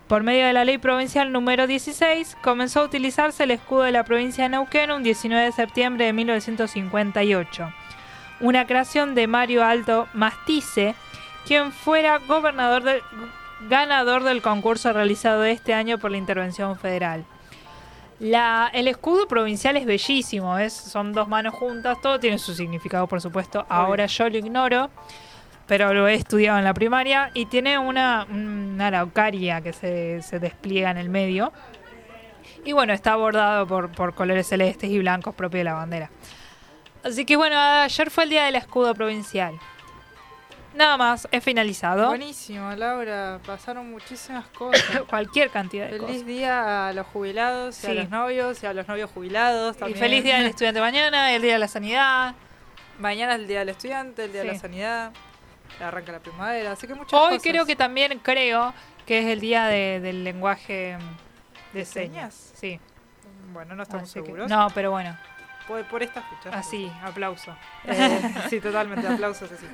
Por 0.08 0.24
medio 0.24 0.44
de 0.44 0.52
la 0.52 0.64
ley 0.64 0.78
provincial 0.78 1.30
número 1.30 1.68
16, 1.68 2.36
comenzó 2.42 2.80
a 2.80 2.84
utilizarse 2.86 3.44
el 3.44 3.52
escudo 3.52 3.82
de 3.82 3.92
la 3.92 4.02
provincia 4.02 4.42
de 4.42 4.50
Neuquén 4.50 4.90
un 4.90 5.04
19 5.04 5.44
de 5.44 5.52
septiembre 5.52 6.06
de 6.06 6.12
1958. 6.14 7.72
Una 8.40 8.66
creación 8.66 9.14
de 9.14 9.28
Mario 9.28 9.62
Alto 9.62 10.08
Mastice, 10.14 10.96
quien 11.46 11.70
fuera 11.70 12.18
gobernador 12.18 12.82
del, 12.82 13.02
ganador 13.68 14.22
del 14.22 14.42
concurso 14.42 14.92
realizado 14.92 15.44
este 15.44 15.74
año 15.74 15.98
por 15.98 16.10
la 16.10 16.16
intervención 16.16 16.78
federal. 16.78 17.24
La, 18.20 18.70
el 18.72 18.86
escudo 18.86 19.26
provincial 19.26 19.76
es 19.76 19.86
bellísimo, 19.86 20.56
es, 20.58 20.72
son 20.72 21.12
dos 21.12 21.28
manos 21.28 21.54
juntas, 21.54 22.00
todo 22.00 22.20
tiene 22.20 22.38
su 22.38 22.54
significado, 22.54 23.06
por 23.06 23.20
supuesto. 23.20 23.66
Ahora 23.68 24.06
yo 24.06 24.28
lo 24.28 24.38
ignoro, 24.38 24.90
pero 25.66 25.92
lo 25.92 26.06
he 26.06 26.14
estudiado 26.14 26.58
en 26.58 26.64
la 26.64 26.74
primaria 26.74 27.30
y 27.34 27.46
tiene 27.46 27.78
una, 27.78 28.26
una 28.30 28.86
araucaria 28.86 29.60
que 29.60 29.72
se, 29.72 30.22
se 30.22 30.38
despliega 30.38 30.90
en 30.90 30.98
el 30.98 31.08
medio. 31.08 31.52
Y 32.64 32.72
bueno, 32.72 32.92
está 32.92 33.16
bordado 33.16 33.66
por, 33.66 33.90
por 33.90 34.14
colores 34.14 34.46
celestes 34.46 34.90
y 34.90 34.98
blancos 34.98 35.34
propios 35.34 35.60
de 35.60 35.64
la 35.64 35.74
bandera. 35.74 36.10
Así 37.02 37.26
que 37.26 37.36
bueno, 37.36 37.58
ayer 37.58 38.10
fue 38.10 38.24
el 38.24 38.30
día 38.30 38.44
del 38.44 38.54
escudo 38.54 38.94
provincial. 38.94 39.58
Nada 40.74 40.96
más, 40.96 41.28
he 41.30 41.40
finalizado. 41.40 42.08
Buenísimo, 42.08 42.72
Laura. 42.74 43.38
Pasaron 43.46 43.90
muchísimas 43.90 44.46
cosas. 44.48 44.82
Cualquier 45.08 45.50
cantidad 45.50 45.84
de 45.86 45.92
Feliz 45.92 46.06
cosas. 46.06 46.26
día 46.26 46.88
a 46.88 46.92
los 46.92 47.06
jubilados, 47.06 47.82
y 47.84 47.86
a 47.86 47.94
los 47.94 48.10
novios, 48.10 48.62
y 48.62 48.66
a 48.66 48.72
los 48.74 48.88
novios 48.88 49.10
jubilados 49.10 49.76
Y 49.88 49.94
feliz 49.94 50.24
día 50.24 50.38
del 50.38 50.46
estudiante 50.50 50.80
mañana, 50.80 51.32
el 51.32 51.42
día 51.42 51.52
de 51.54 51.58
la 51.60 51.68
sanidad. 51.68 52.34
Mañana 52.98 53.34
es 53.34 53.40
el 53.40 53.46
día 53.46 53.60
del 53.60 53.68
estudiante, 53.70 54.24
el 54.24 54.32
día 54.32 54.42
de 54.42 54.52
la 54.52 54.58
sanidad. 54.58 55.12
Arranca 55.80 56.12
la 56.12 56.20
primavera, 56.20 56.72
así 56.72 56.86
que 56.86 56.94
muchas 56.94 57.12
Hoy 57.18 57.28
cosas. 57.38 57.42
creo 57.42 57.66
que 57.66 57.74
también 57.76 58.18
creo 58.22 58.72
que 59.06 59.20
es 59.20 59.26
el 59.26 59.40
día 59.40 59.66
de- 59.66 59.98
del 60.00 60.22
lenguaje 60.24 60.98
de, 61.72 61.78
¿De 61.80 61.84
señas. 61.84 62.34
señas? 62.34 62.52
Sí. 62.54 62.80
Bueno, 63.52 63.74
no 63.74 63.82
estamos 63.82 64.04
Así 64.10 64.20
que- 64.20 64.24
seguros. 64.26 64.48
no, 64.50 64.68
pero 64.74 64.90
bueno, 64.90 65.16
Por, 65.66 65.82
por 65.84 66.02
esta 66.02 66.20
fecha. 66.22 66.50
así, 66.56 66.92
aplauso. 67.02 67.56
Eh, 67.84 68.34
sí, 68.50 68.60
totalmente. 68.60 69.06
Aplausos 69.06 69.50
así. 69.50 69.66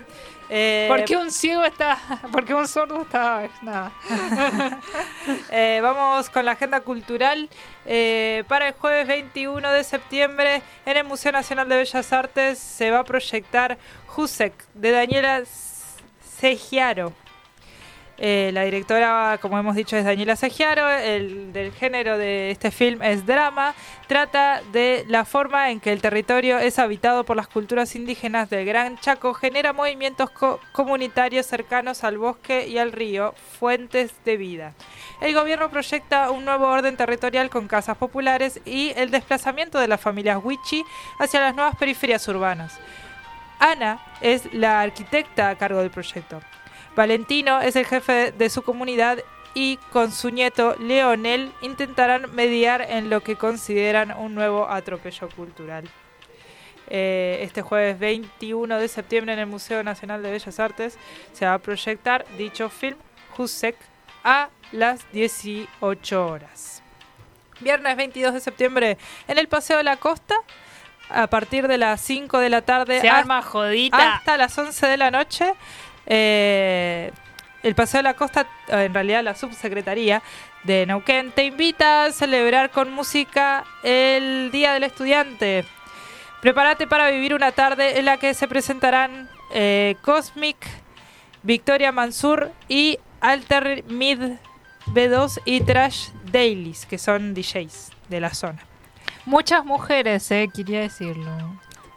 Eh, 0.48 0.86
¿Por 0.88 1.04
qué 1.04 1.16
un 1.16 1.30
ciego 1.30 1.64
está? 1.64 1.98
¿Por 2.30 2.44
qué 2.44 2.54
un 2.54 2.68
sordo 2.68 3.02
está? 3.02 3.48
Nada. 3.62 3.92
Eh, 5.52 5.80
vamos 5.82 6.30
con 6.30 6.44
la 6.44 6.52
agenda 6.52 6.80
cultural. 6.80 7.48
Eh, 7.86 8.44
para 8.48 8.68
el 8.68 8.74
jueves 8.74 9.06
21 9.06 9.70
de 9.70 9.84
septiembre, 9.84 10.62
en 10.86 10.96
el 10.96 11.04
Museo 11.04 11.32
Nacional 11.32 11.68
de 11.68 11.76
Bellas 11.76 12.12
Artes 12.12 12.58
se 12.58 12.90
va 12.90 13.00
a 13.00 13.04
proyectar 13.04 13.78
Jusek 14.06 14.52
de 14.74 14.90
Daniela 14.90 15.42
Segiaro. 16.38 17.12
Eh, 18.22 18.51
la 18.52 18.64
directora, 18.64 19.38
como 19.40 19.59
hemos 19.59 19.74
dicho, 19.74 19.97
es 19.97 20.05
Daniela 20.05 20.36
Segiaro. 20.36 20.90
El 20.90 21.55
del 21.55 21.72
género 21.72 22.18
de 22.18 22.51
este 22.51 22.70
film 22.70 23.01
es 23.02 23.24
drama. 23.24 23.74
Trata 24.09 24.60
de 24.72 25.05
la 25.09 25.24
forma 25.24 25.70
en 25.70 25.80
que 25.80 25.90
el 25.90 26.02
territorio 26.02 26.59
es 26.59 26.78
habitado 26.78 27.24
por 27.24 27.36
las 27.36 27.48
culturas 27.48 27.97
indígenas 27.97 28.51
del 28.51 28.66
Gran 28.66 28.98
Chaco. 28.98 29.32
Genera 29.32 29.72
movimientos 29.72 30.30
co- 30.30 30.60
comunitarios 30.72 31.47
cercanos 31.47 32.05
al 32.05 32.18
bosque 32.18 32.68
y 32.68 32.76
al 32.76 32.92
río, 32.92 33.34
fuentes 33.59 34.12
de 34.26 34.36
vida. 34.36 34.74
El 35.22 35.32
gobierno 35.32 35.70
proyecta 35.70 36.30
un 36.30 36.44
nuevo 36.44 36.66
orden 36.66 36.98
territorial 36.98 37.48
con 37.48 37.68
casas 37.68 37.97
populares 37.97 38.60
y 38.66 38.92
el 38.97 39.10
desplazamiento 39.10 39.78
de 39.78 39.88
las 39.88 40.01
familias 40.01 40.40
Wichi 40.42 40.84
hacia 41.18 41.40
las 41.40 41.55
nuevas 41.55 41.74
periferias 41.76 42.28
urbanas. 42.28 42.78
Ana 43.59 43.98
es 44.20 44.52
la 44.52 44.82
arquitecta 44.82 45.48
a 45.48 45.56
cargo 45.56 45.80
del 45.80 45.90
proyecto. 45.90 46.40
Valentino 47.01 47.62
es 47.62 47.77
el 47.77 47.86
jefe 47.86 48.31
de 48.32 48.51
su 48.51 48.60
comunidad 48.60 49.20
y 49.55 49.78
con 49.90 50.12
su 50.12 50.28
nieto 50.28 50.77
Leonel 50.78 51.51
intentarán 51.62 52.31
mediar 52.35 52.82
en 52.82 53.09
lo 53.09 53.22
que 53.22 53.36
consideran 53.36 54.14
un 54.18 54.35
nuevo 54.35 54.68
atropello 54.68 55.31
cultural. 55.31 55.89
Eh, 56.90 57.39
este 57.40 57.62
jueves 57.62 57.98
21 57.98 58.78
de 58.78 58.86
septiembre 58.86 59.32
en 59.32 59.39
el 59.39 59.47
Museo 59.47 59.82
Nacional 59.82 60.22
de 60.22 60.31
Bellas 60.31 60.60
Artes 60.60 60.98
se 61.32 61.47
va 61.47 61.55
a 61.55 61.59
proyectar 61.59 62.27
dicho 62.36 62.68
film 62.68 62.98
Husek 63.39 63.77
a 64.22 64.51
las 64.70 65.10
18 65.12 66.27
horas. 66.27 66.82
Viernes 67.60 67.97
22 67.97 68.35
de 68.35 68.40
septiembre 68.40 68.98
en 69.27 69.39
el 69.39 69.48
Paseo 69.48 69.78
de 69.78 69.85
la 69.85 69.97
Costa 69.97 70.35
a 71.09 71.28
partir 71.28 71.66
de 71.66 71.78
las 71.78 72.02
5 72.02 72.39
de 72.40 72.51
la 72.51 72.60
tarde 72.60 73.01
Se 73.01 73.09
hasta- 73.09 73.20
arma 73.20 73.40
jodita. 73.40 74.16
hasta 74.16 74.36
las 74.36 74.56
11 74.59 74.86
de 74.86 74.97
la 74.98 75.10
noche. 75.10 75.55
Eh, 76.12 77.12
el 77.62 77.74
Paseo 77.76 77.98
de 77.98 78.02
la 78.02 78.14
Costa, 78.14 78.48
eh, 78.66 78.84
en 78.84 78.94
realidad 78.94 79.22
la 79.22 79.36
subsecretaría 79.36 80.22
de 80.64 80.84
Neuquén, 80.84 81.30
te 81.30 81.44
invita 81.44 82.06
a 82.06 82.12
celebrar 82.12 82.70
con 82.70 82.90
música 82.90 83.64
el 83.84 84.50
Día 84.50 84.72
del 84.72 84.82
Estudiante. 84.82 85.64
Prepárate 86.42 86.88
para 86.88 87.10
vivir 87.10 87.32
una 87.32 87.52
tarde 87.52 88.00
en 88.00 88.06
la 88.06 88.16
que 88.16 88.34
se 88.34 88.48
presentarán 88.48 89.28
eh, 89.54 89.94
Cosmic, 90.02 90.56
Victoria 91.44 91.92
Mansur 91.92 92.50
y 92.68 92.98
Alter 93.20 93.84
Mid 93.84 94.18
B2 94.86 95.40
y 95.44 95.60
Trash 95.60 96.08
Dailies, 96.32 96.86
que 96.86 96.98
son 96.98 97.34
DJs 97.34 97.92
de 98.08 98.20
la 98.20 98.34
zona. 98.34 98.58
Muchas 99.26 99.64
mujeres, 99.64 100.26
quería 100.28 100.80
decirlo. 100.80 101.30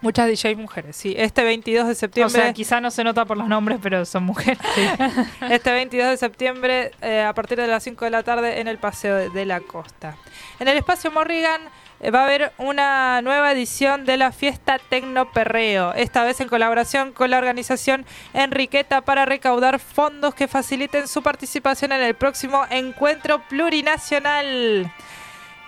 Muchas 0.03 0.27
DJs 0.27 0.57
mujeres, 0.57 0.97
sí. 0.97 1.15
Este 1.17 1.43
22 1.45 1.85
de 1.87 1.91
O 1.93 1.95
septiembre. 1.95 2.41
sea, 2.41 2.51
quizá 2.53 2.81
no 2.81 2.91
se 2.91 3.05
nota 3.05 3.23
por 3.23 3.37
los 3.37 3.47
nombres, 3.47 3.79
pero 3.81 4.03
son 4.03 4.23
mujeres. 4.25 4.59
Este 5.49 5.71
22 5.71 6.09
de 6.09 6.17
septiembre, 6.17 6.91
eh, 7.01 7.21
a 7.21 7.33
partir 7.33 7.57
de 7.57 7.67
las 7.67 7.83
5 7.83 8.03
de 8.03 8.11
la 8.11 8.21
tarde, 8.21 8.59
en 8.59 8.67
el 8.67 8.77
Paseo 8.77 9.15
de, 9.15 9.29
de 9.29 9.45
la 9.45 9.61
Costa. 9.61 10.17
En 10.59 10.67
el 10.67 10.75
espacio 10.77 11.09
Morrigan 11.09 11.61
eh, 12.01 12.11
va 12.11 12.19
a 12.19 12.23
haber 12.25 12.51
una 12.57 13.21
nueva 13.21 13.53
edición 13.53 14.03
de 14.03 14.17
la 14.17 14.33
fiesta 14.33 14.77
Tecno 14.77 15.31
Perreo, 15.31 15.93
esta 15.93 16.25
vez 16.25 16.41
en 16.41 16.49
colaboración 16.49 17.13
con 17.13 17.29
la 17.29 17.37
organización 17.37 18.05
Enriqueta 18.33 19.01
para 19.01 19.25
recaudar 19.25 19.79
fondos 19.79 20.35
que 20.35 20.49
faciliten 20.49 21.07
su 21.07 21.23
participación 21.23 21.93
en 21.93 22.01
el 22.03 22.13
próximo 22.15 22.65
encuentro 22.69 23.41
plurinacional. 23.47 24.91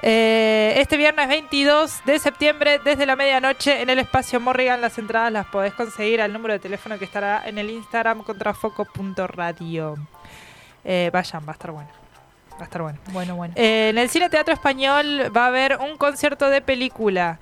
Eh, 0.08 0.76
este 0.78 0.98
viernes 0.98 1.28
22 1.28 2.06
de 2.06 2.20
septiembre, 2.20 2.80
desde 2.86 3.08
la 3.08 3.16
medianoche, 3.16 3.82
en 3.82 3.90
el 3.90 3.98
espacio 3.98 4.40
Morrigan, 4.40 4.80
las 4.80 5.00
entradas 5.00 5.32
las 5.32 5.48
podés 5.48 5.74
conseguir 5.74 6.22
al 6.22 6.32
número 6.32 6.54
de 6.54 6.60
teléfono 6.60 7.00
que 7.00 7.06
estará 7.06 7.42
en 7.48 7.58
el 7.58 7.72
Instagram 7.72 8.22
contrafoco.radio. 8.22 9.96
Eh, 10.84 11.10
vayan, 11.12 11.44
va 11.44 11.50
a 11.50 11.54
estar 11.54 11.72
bueno. 11.72 11.90
Va 12.54 12.60
a 12.60 12.64
estar 12.66 12.84
bueno. 12.84 13.00
bueno, 13.14 13.36
bueno. 13.36 13.56
Eh, 13.58 13.90
en 13.90 13.98
el 13.98 14.08
Cine 14.10 14.30
Teatro 14.30 14.54
Español 14.54 15.36
va 15.36 15.46
a 15.46 15.48
haber 15.48 15.78
un 15.78 15.98
concierto 15.98 16.52
de 16.52 16.62
película. 16.62 17.40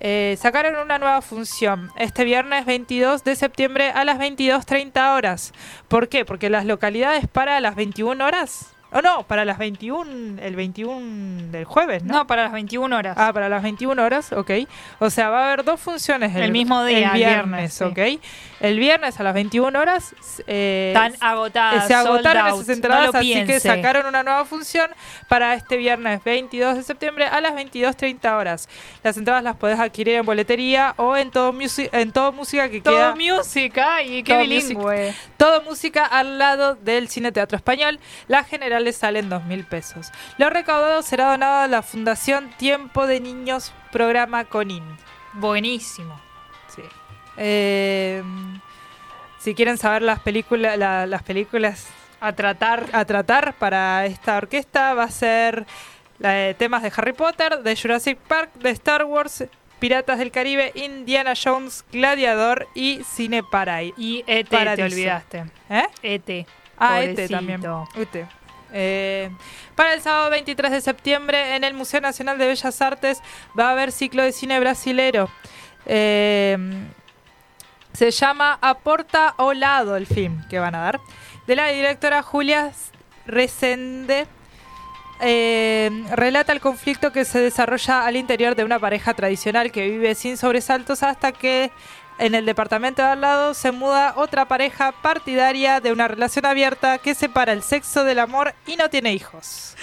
Eh, 0.00 0.36
sacaron 0.40 0.74
una 0.82 0.98
nueva 0.98 1.22
función 1.22 1.92
este 1.94 2.24
viernes 2.24 2.66
22 2.66 3.22
de 3.22 3.36
septiembre 3.36 3.90
a 3.90 4.04
las 4.04 4.18
22.30 4.18 5.14
horas. 5.14 5.52
¿Por 5.86 6.08
qué? 6.08 6.24
Porque 6.24 6.50
las 6.50 6.64
localidades 6.64 7.28
para 7.28 7.60
las 7.60 7.76
21 7.76 8.24
horas. 8.26 8.74
O 8.92 9.00
no, 9.00 9.22
para 9.22 9.44
las 9.44 9.58
21, 9.58 10.40
el 10.42 10.56
21 10.56 11.52
del 11.52 11.64
jueves, 11.64 12.02
¿no? 12.02 12.14
No, 12.14 12.26
para 12.26 12.44
las 12.44 12.52
21 12.52 12.96
horas. 12.96 13.16
Ah, 13.18 13.32
para 13.32 13.48
las 13.48 13.62
21 13.62 14.02
horas, 14.02 14.32
ok. 14.32 14.50
O 14.98 15.10
sea, 15.10 15.30
va 15.30 15.44
a 15.44 15.52
haber 15.52 15.64
dos 15.64 15.80
funciones 15.80 16.34
El 16.34 16.50
mismo 16.50 16.84
día, 16.84 16.98
el 16.98 17.04
el 17.04 17.12
viernes, 17.12 17.78
viernes, 17.80 18.18
ok. 18.18 18.22
El 18.60 18.78
viernes 18.78 19.18
a 19.18 19.22
las 19.22 19.32
21 19.34 19.78
horas 19.78 20.14
eh, 20.46 20.92
Están 20.94 21.14
agotadas. 21.20 21.86
se 21.86 21.94
agotaron 21.94 22.46
esas 22.48 22.68
entradas, 22.68 23.12
no 23.14 23.18
así 23.18 23.44
que 23.46 23.58
sacaron 23.58 24.04
una 24.06 24.22
nueva 24.22 24.44
función 24.44 24.90
para 25.28 25.54
este 25.54 25.78
viernes 25.78 26.22
22 26.22 26.76
de 26.76 26.82
septiembre 26.82 27.24
a 27.26 27.40
las 27.40 27.54
22.30 27.54 28.36
horas. 28.38 28.68
Las 29.02 29.16
entradas 29.16 29.42
las 29.42 29.56
podés 29.56 29.78
adquirir 29.80 30.16
en 30.16 30.26
boletería 30.26 30.92
o 30.98 31.16
en 31.16 31.30
todo, 31.30 31.52
musi- 31.54 31.88
en 31.92 32.12
todo 32.12 32.32
música 32.32 32.68
que 32.68 32.82
Todo 32.82 32.94
queda. 32.96 33.14
música 33.14 34.02
y 34.02 34.22
qué 34.22 34.32
Todo 34.34 34.40
bilingüe. 34.42 35.14
Todo 35.38 35.62
música 35.62 36.04
al 36.04 36.38
lado 36.38 36.74
del 36.74 37.08
Cine 37.08 37.32
Teatro 37.32 37.56
Español. 37.56 37.98
Las 38.28 38.46
generales 38.46 38.96
salen 38.96 39.30
dos 39.30 39.42
mil 39.44 39.64
pesos. 39.64 40.10
Lo 40.36 40.50
recaudado 40.50 41.00
será 41.02 41.30
donado 41.30 41.62
a 41.62 41.66
la 41.66 41.82
Fundación 41.82 42.50
Tiempo 42.58 43.06
de 43.06 43.20
Niños 43.20 43.72
Programa 43.90 44.44
CONIN. 44.44 44.84
Buenísimo. 45.32 46.20
Eh, 47.42 48.22
si 49.38 49.54
quieren 49.54 49.78
saber 49.78 50.02
las 50.02 50.20
películas, 50.20 50.76
la- 50.76 51.06
las 51.06 51.22
películas 51.22 51.88
A 52.20 52.32
tratar. 52.34 52.86
a 52.92 53.04
tratar 53.06 53.54
para 53.54 54.04
esta 54.04 54.36
orquesta 54.36 54.92
va 54.92 55.04
a 55.04 55.10
ser 55.10 55.64
la 56.18 56.32
de 56.32 56.52
temas 56.54 56.82
de 56.82 56.92
Harry 56.94 57.14
Potter, 57.14 57.60
de 57.62 57.74
Jurassic 57.76 58.18
Park, 58.18 58.50
de 58.56 58.68
Star 58.70 59.04
Wars, 59.04 59.44
Piratas 59.78 60.18
del 60.18 60.30
Caribe, 60.30 60.72
Indiana 60.74 61.32
Jones, 61.42 61.82
Gladiador 61.90 62.68
y 62.74 63.00
Cine 63.04 63.42
Parai. 63.42 63.94
Y 63.96 64.22
ET 64.26 64.46
te 64.50 64.82
olvidaste. 64.82 65.44
¿Eh? 65.70 65.86
ET. 66.02 66.46
Ah, 66.76 66.98
Pobrecito. 67.00 67.34
también. 67.34 67.62
Eh, 68.72 69.30
para 69.74 69.94
el 69.94 70.02
sábado 70.02 70.28
23 70.30 70.70
de 70.70 70.80
septiembre 70.82 71.56
en 71.56 71.64
el 71.64 71.72
Museo 71.72 72.02
Nacional 72.02 72.36
de 72.36 72.46
Bellas 72.48 72.82
Artes 72.82 73.22
va 73.58 73.68
a 73.68 73.72
haber 73.72 73.90
ciclo 73.90 74.22
de 74.22 74.32
cine 74.32 74.60
brasilero. 74.60 75.30
Eh, 75.86 76.58
se 77.92 78.10
llama 78.10 78.58
Aporta 78.60 79.34
o 79.38 79.52
Lado 79.52 79.96
el 79.96 80.06
film 80.06 80.46
que 80.48 80.58
van 80.58 80.74
a 80.74 80.80
dar. 80.80 81.00
De 81.46 81.56
la 81.56 81.68
directora 81.68 82.22
Julia 82.22 82.72
Resende. 83.26 84.26
eh, 85.20 85.90
relata 86.12 86.52
el 86.52 86.60
conflicto 86.60 87.12
que 87.12 87.24
se 87.26 87.40
desarrolla 87.40 88.06
al 88.06 88.16
interior 88.16 88.54
de 88.54 88.64
una 88.64 88.78
pareja 88.78 89.12
tradicional 89.12 89.70
que 89.70 89.88
vive 89.88 90.14
sin 90.14 90.36
sobresaltos 90.38 91.02
hasta 91.02 91.32
que 91.32 91.70
en 92.18 92.34
el 92.34 92.46
departamento 92.46 93.02
de 93.02 93.08
al 93.08 93.20
lado 93.20 93.54
se 93.54 93.70
muda 93.72 94.14
otra 94.16 94.46
pareja 94.46 94.92
partidaria 94.92 95.80
de 95.80 95.92
una 95.92 96.08
relación 96.08 96.46
abierta 96.46 96.98
que 96.98 97.14
separa 97.14 97.52
el 97.52 97.62
sexo 97.62 98.04
del 98.04 98.18
amor 98.18 98.54
y 98.66 98.76
no 98.76 98.88
tiene 98.90 99.12
hijos. 99.12 99.74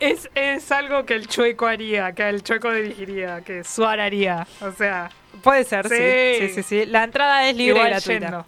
Es, 0.00 0.30
es 0.34 0.70
algo 0.70 1.04
que 1.04 1.14
el 1.14 1.26
chueco 1.26 1.66
haría, 1.66 2.12
que 2.12 2.28
el 2.28 2.42
chueco 2.42 2.72
dirigiría, 2.72 3.40
que 3.42 3.64
Suar 3.64 4.00
haría. 4.00 4.46
O 4.60 4.70
sea, 4.72 5.10
Puede 5.42 5.64
ser, 5.64 5.88
sí. 5.88 6.48
Sí. 6.48 6.54
Sí, 6.54 6.62
sí. 6.62 6.86
La 6.86 7.04
entrada 7.04 7.48
es 7.48 7.56
libre 7.56 7.76
igual 7.76 7.88
y 7.88 7.90
gratuita. 7.90 8.46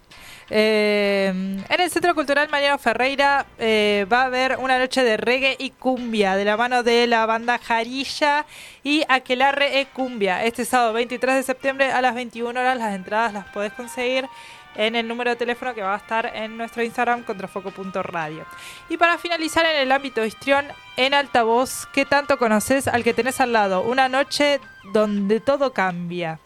Eh, 0.53 1.27
en 1.29 1.81
el 1.81 1.89
Centro 1.89 2.13
Cultural 2.13 2.49
Mariano 2.49 2.77
Ferreira 2.77 3.45
eh, 3.57 4.05
va 4.11 4.23
a 4.23 4.25
haber 4.25 4.57
una 4.57 4.77
noche 4.77 5.01
de 5.01 5.15
reggae 5.15 5.55
y 5.57 5.69
cumbia 5.69 6.35
de 6.35 6.43
la 6.43 6.57
mano 6.57 6.83
de 6.83 7.07
la 7.07 7.25
banda 7.25 7.57
Jarilla 7.57 8.45
y 8.83 9.03
Aquelarre 9.07 9.79
e 9.79 9.85
Cumbia. 9.85 10.43
Este 10.43 10.65
sábado 10.65 10.91
23 10.91 11.35
de 11.35 11.43
septiembre 11.43 11.91
a 11.91 12.01
las 12.01 12.15
21 12.15 12.59
horas 12.59 12.77
las 12.77 12.93
entradas 12.93 13.31
las 13.31 13.45
podés 13.45 13.71
conseguir 13.71 14.27
en 14.75 14.95
el 14.95 15.07
número 15.07 15.31
de 15.31 15.35
teléfono 15.35 15.73
que 15.73 15.81
va 15.81 15.93
a 15.93 15.97
estar 15.97 16.31
en 16.33 16.57
nuestro 16.57 16.83
Instagram 16.83 17.23
contrafoco.radio. 17.23 18.45
Y 18.89 18.97
para 18.97 19.17
finalizar 19.17 19.65
en 19.65 19.81
el 19.81 19.91
ámbito 19.91 20.23
histrión, 20.25 20.65
en 20.97 21.13
altavoz, 21.13 21.87
¿qué 21.93 22.05
tanto 22.05 22.37
conoces 22.37 22.87
al 22.87 23.03
que 23.03 23.13
tenés 23.13 23.41
al 23.41 23.53
lado? 23.53 23.81
Una 23.81 24.09
noche 24.09 24.59
donde 24.93 25.39
todo 25.39 25.73
cambia. 25.73 26.39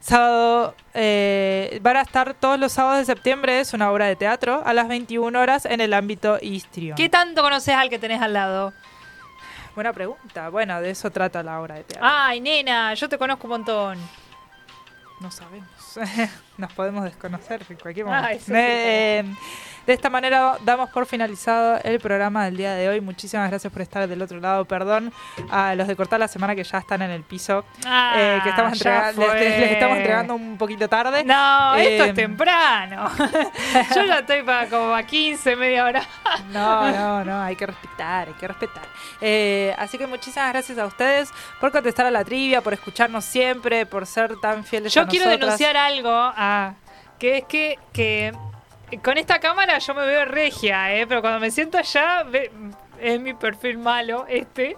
Sábado, 0.00 0.74
eh, 0.94 1.78
van 1.82 1.98
a 1.98 2.00
estar 2.00 2.32
todos 2.32 2.58
los 2.58 2.72
sábados 2.72 3.00
de 3.00 3.04
septiembre, 3.04 3.60
es 3.60 3.74
una 3.74 3.90
obra 3.90 4.06
de 4.06 4.16
teatro, 4.16 4.62
a 4.64 4.72
las 4.72 4.88
21 4.88 5.38
horas 5.38 5.66
en 5.66 5.82
el 5.82 5.92
ámbito 5.92 6.38
histrión. 6.40 6.96
¿qué 6.96 7.10
tanto 7.10 7.42
conoces 7.42 7.74
al 7.74 7.90
que 7.90 7.98
tenés 7.98 8.22
al 8.22 8.32
lado? 8.32 8.72
Buena 9.74 9.92
pregunta. 9.92 10.48
Bueno, 10.48 10.80
de 10.80 10.90
eso 10.90 11.10
trata 11.10 11.42
la 11.42 11.60
obra 11.60 11.76
de 11.76 11.84
teatro. 11.84 12.08
Ay, 12.10 12.40
nena, 12.40 12.94
yo 12.94 13.08
te 13.08 13.18
conozco 13.18 13.46
un 13.46 13.50
montón. 13.50 13.98
No 15.20 15.30
sabemos. 15.30 15.68
Nos 16.60 16.72
podemos 16.72 17.04
desconocer 17.04 17.62
en 17.68 17.76
cualquier 17.76 18.06
momento. 18.06 18.26
Ay, 18.28 18.36
eso 18.36 18.46
sí, 18.46 18.52
Eh, 18.54 19.24
de 19.86 19.92
esta 19.94 20.10
manera 20.10 20.56
damos 20.62 20.90
por 20.90 21.06
finalizado 21.06 21.80
el 21.82 21.98
programa 21.98 22.44
del 22.44 22.56
día 22.56 22.74
de 22.74 22.88
hoy. 22.88 23.00
Muchísimas 23.00 23.48
gracias 23.50 23.72
por 23.72 23.82
estar 23.82 24.06
del 24.06 24.20
otro 24.22 24.38
lado. 24.38 24.64
Perdón 24.66 25.12
a 25.50 25.74
los 25.74 25.88
de 25.88 25.96
cortar 25.96 26.20
la 26.20 26.28
semana 26.28 26.54
que 26.54 26.62
ya 26.62 26.78
están 26.78 27.02
en 27.02 27.10
el 27.10 27.22
piso. 27.22 27.64
Ah, 27.86 28.12
eh, 28.16 28.40
que 28.42 28.50
estamos 28.50 28.78
ya 28.78 29.10
entrega- 29.10 29.34
les, 29.34 29.72
estamos 29.72 29.96
entregando 29.96 30.34
un 30.34 30.58
poquito 30.58 30.86
tarde. 30.88 31.24
No, 31.24 31.74
esto 31.76 32.04
Eh, 32.04 32.08
es 32.10 32.14
temprano. 32.14 33.10
Yo 33.94 34.04
ya 34.04 34.18
estoy 34.18 34.42
para 34.42 34.68
como 34.68 34.94
a 34.94 35.02
15, 35.02 35.56
media 35.56 35.84
hora. 35.84 36.02
No, 36.52 36.90
no, 36.92 37.24
no, 37.24 37.42
hay 37.42 37.56
que 37.56 37.66
respetar, 37.66 38.28
hay 38.28 38.34
que 38.34 38.46
respetar. 38.46 38.84
Eh, 39.20 39.74
así 39.78 39.98
que 39.98 40.06
muchísimas 40.06 40.50
gracias 40.52 40.78
a 40.78 40.86
ustedes 40.86 41.32
por 41.58 41.72
contestar 41.72 42.06
a 42.06 42.10
la 42.10 42.24
trivia, 42.24 42.60
por 42.60 42.74
escucharnos 42.74 43.24
siempre, 43.24 43.86
por 43.86 44.06
ser 44.06 44.36
tan 44.40 44.62
fieles 44.64 44.96
a 44.96 45.00
Yo 45.02 45.08
quiero 45.08 45.24
nosotras. 45.26 45.58
denunciar 45.58 45.76
algo, 45.76 46.10
que 47.18 47.38
es 47.38 47.44
que, 47.44 47.78
que 47.92 48.32
con 49.04 49.18
esta 49.18 49.38
cámara 49.38 49.78
yo 49.78 49.94
me 49.94 50.06
veo 50.06 50.24
regia, 50.24 50.94
¿eh? 50.94 51.06
pero 51.06 51.20
cuando 51.20 51.40
me 51.40 51.50
siento 51.50 51.78
allá 51.78 52.22
ve- 52.24 52.50
es 53.00 53.20
mi 53.20 53.34
perfil 53.34 53.78
malo, 53.78 54.26
este. 54.28 54.76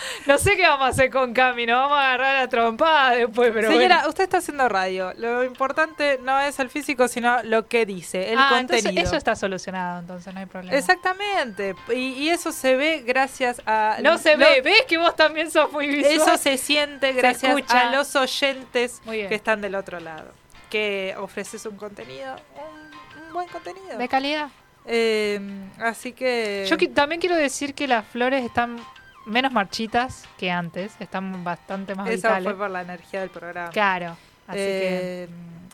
No 0.26 0.38
sé 0.38 0.56
qué 0.56 0.62
vamos 0.62 0.86
a 0.86 0.90
hacer 0.90 1.10
con 1.10 1.32
Cami, 1.32 1.66
nos 1.66 1.76
vamos 1.76 1.98
a 1.98 2.06
agarrar 2.14 2.36
a 2.36 2.48
trompada 2.48 3.10
después, 3.12 3.50
pero 3.54 3.68
Señora, 3.68 3.96
bueno. 3.96 4.08
usted 4.08 4.24
está 4.24 4.38
haciendo 4.38 4.68
radio. 4.68 5.12
Lo 5.16 5.44
importante 5.44 6.18
no 6.22 6.38
es 6.40 6.58
el 6.58 6.68
físico, 6.70 7.08
sino 7.08 7.42
lo 7.44 7.66
que 7.68 7.86
dice, 7.86 8.32
el 8.32 8.38
Ah, 8.38 8.56
entonces 8.60 8.82
contenido. 8.84 9.06
eso 9.06 9.16
está 9.16 9.36
solucionado, 9.36 10.00
entonces 10.00 10.34
no 10.34 10.40
hay 10.40 10.46
problema. 10.46 10.76
Exactamente. 10.76 11.74
Y, 11.90 11.94
y 12.14 12.28
eso 12.30 12.52
se 12.52 12.76
ve 12.76 13.02
gracias 13.06 13.62
a. 13.66 13.96
No 14.02 14.18
se 14.18 14.36
lo- 14.36 14.44
ve, 14.46 14.60
ves 14.62 14.82
que 14.88 14.98
vos 14.98 15.14
también 15.16 15.50
sos 15.50 15.70
muy 15.72 15.86
visual. 15.88 16.14
Eso 16.14 16.36
se 16.36 16.58
siente 16.58 17.12
gracias 17.14 17.56
escucha. 17.56 17.88
a 17.88 17.92
los 17.94 18.14
oyentes 18.16 19.00
que 19.04 19.34
están 19.34 19.60
del 19.60 19.74
otro 19.74 20.00
lado. 20.00 20.32
Que 20.70 21.14
ofreces 21.18 21.64
un 21.66 21.76
contenido, 21.76 22.34
un, 22.56 23.22
un 23.26 23.32
buen 23.32 23.48
contenido. 23.48 23.96
de 23.96 24.08
calidad. 24.08 24.48
Eh, 24.84 25.40
así 25.80 26.12
que. 26.12 26.66
Yo 26.68 26.76
qui- 26.76 26.92
también 26.92 27.20
quiero 27.20 27.36
decir 27.36 27.74
que 27.74 27.86
las 27.88 28.04
flores 28.06 28.44
están 28.44 28.76
menos 29.26 29.52
marchitas 29.52 30.24
que 30.38 30.50
antes, 30.50 30.94
están 31.00 31.44
bastante 31.44 31.94
más 31.94 32.08
Eso 32.08 32.16
vitales. 32.28 32.44
fue 32.44 32.54
por 32.56 32.70
la 32.70 32.80
energía 32.82 33.20
del 33.20 33.30
programa. 33.30 33.70
Claro, 33.70 34.16
así 34.46 34.56
que 34.58 35.22
Eh, 35.24 35.28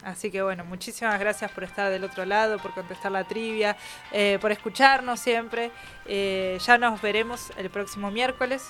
Así 0.04 0.32
que 0.32 0.42
bueno, 0.42 0.64
muchísimas 0.64 1.20
gracias 1.20 1.48
por 1.52 1.62
estar 1.62 1.88
del 1.88 2.02
otro 2.02 2.24
lado, 2.24 2.58
por 2.58 2.74
contestar 2.74 3.12
la 3.12 3.22
trivia, 3.22 3.76
eh, 4.10 4.36
por 4.40 4.50
escucharnos 4.50 5.20
siempre. 5.20 5.70
Eh, 6.06 6.58
ya 6.60 6.76
nos 6.76 7.00
veremos 7.00 7.52
el 7.56 7.70
próximo 7.70 8.10
miércoles, 8.10 8.68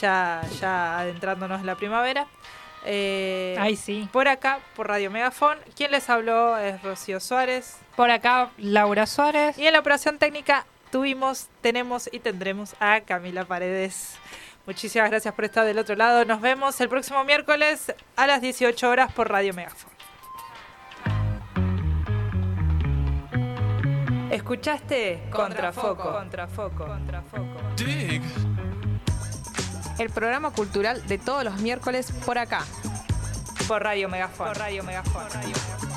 ya, 0.00 0.40
ya 0.60 0.98
adentrándonos 0.98 1.60
en 1.60 1.66
la 1.66 1.76
primavera. 1.76 2.26
Ay, 2.84 3.76
sí. 3.76 4.08
Por 4.12 4.26
acá, 4.26 4.58
por 4.74 4.88
Radio 4.88 5.12
Megafón. 5.12 5.58
Quien 5.76 5.92
les 5.92 6.10
habló 6.10 6.58
es 6.58 6.82
Rocío 6.82 7.20
Suárez. 7.20 7.78
por 7.94 8.10
acá 8.10 8.50
Laura 8.58 9.06
Suárez. 9.06 9.56
Y 9.56 9.66
en 9.68 9.72
la 9.74 9.78
operación 9.78 10.18
técnica 10.18 10.66
tuvimos, 10.94 11.48
tenemos 11.60 12.08
y 12.12 12.20
tendremos 12.20 12.76
a 12.78 13.00
Camila 13.00 13.44
Paredes. 13.44 14.14
Muchísimas 14.64 15.10
gracias 15.10 15.34
por 15.34 15.44
estar 15.44 15.66
del 15.66 15.76
otro 15.80 15.96
lado. 15.96 16.24
Nos 16.24 16.40
vemos 16.40 16.80
el 16.80 16.88
próximo 16.88 17.24
miércoles 17.24 17.92
a 18.14 18.28
las 18.28 18.40
18 18.40 18.88
horas 18.88 19.12
por 19.12 19.28
Radio 19.28 19.52
Megafon. 19.54 19.90
¿Escuchaste? 24.30 25.20
Contrafoco. 25.32 26.12
Contrafoco. 26.12 26.86
Contrafoco. 26.86 27.58
El 29.98 30.10
programa 30.10 30.52
cultural 30.52 31.04
de 31.08 31.18
todos 31.18 31.42
los 31.42 31.56
miércoles 31.56 32.12
por 32.24 32.38
acá. 32.38 32.62
Por 33.66 33.82
Radio 33.82 34.08
Megafon. 34.08 34.46
Por 34.46 34.58
Radio 34.58 34.84
Megafon. 34.84 35.24
I'm 35.42 35.93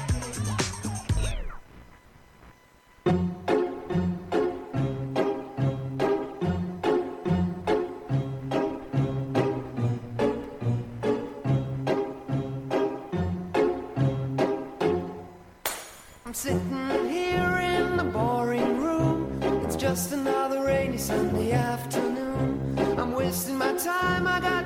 sitting 16.37 17.09
here 17.09 17.57
in 17.57 17.97
the 17.97 18.03
boring 18.03 18.77
room. 18.77 19.39
It's 19.65 19.75
just 19.75 20.11
another 20.11 20.61
rainy 20.61 20.99
Sunday 20.99 21.51
afternoon. 21.51 22.77
I'm 22.95 23.13
wasting 23.13 23.57
my 23.57 23.73
time. 23.73 24.27
I 24.27 24.39
got 24.39 24.56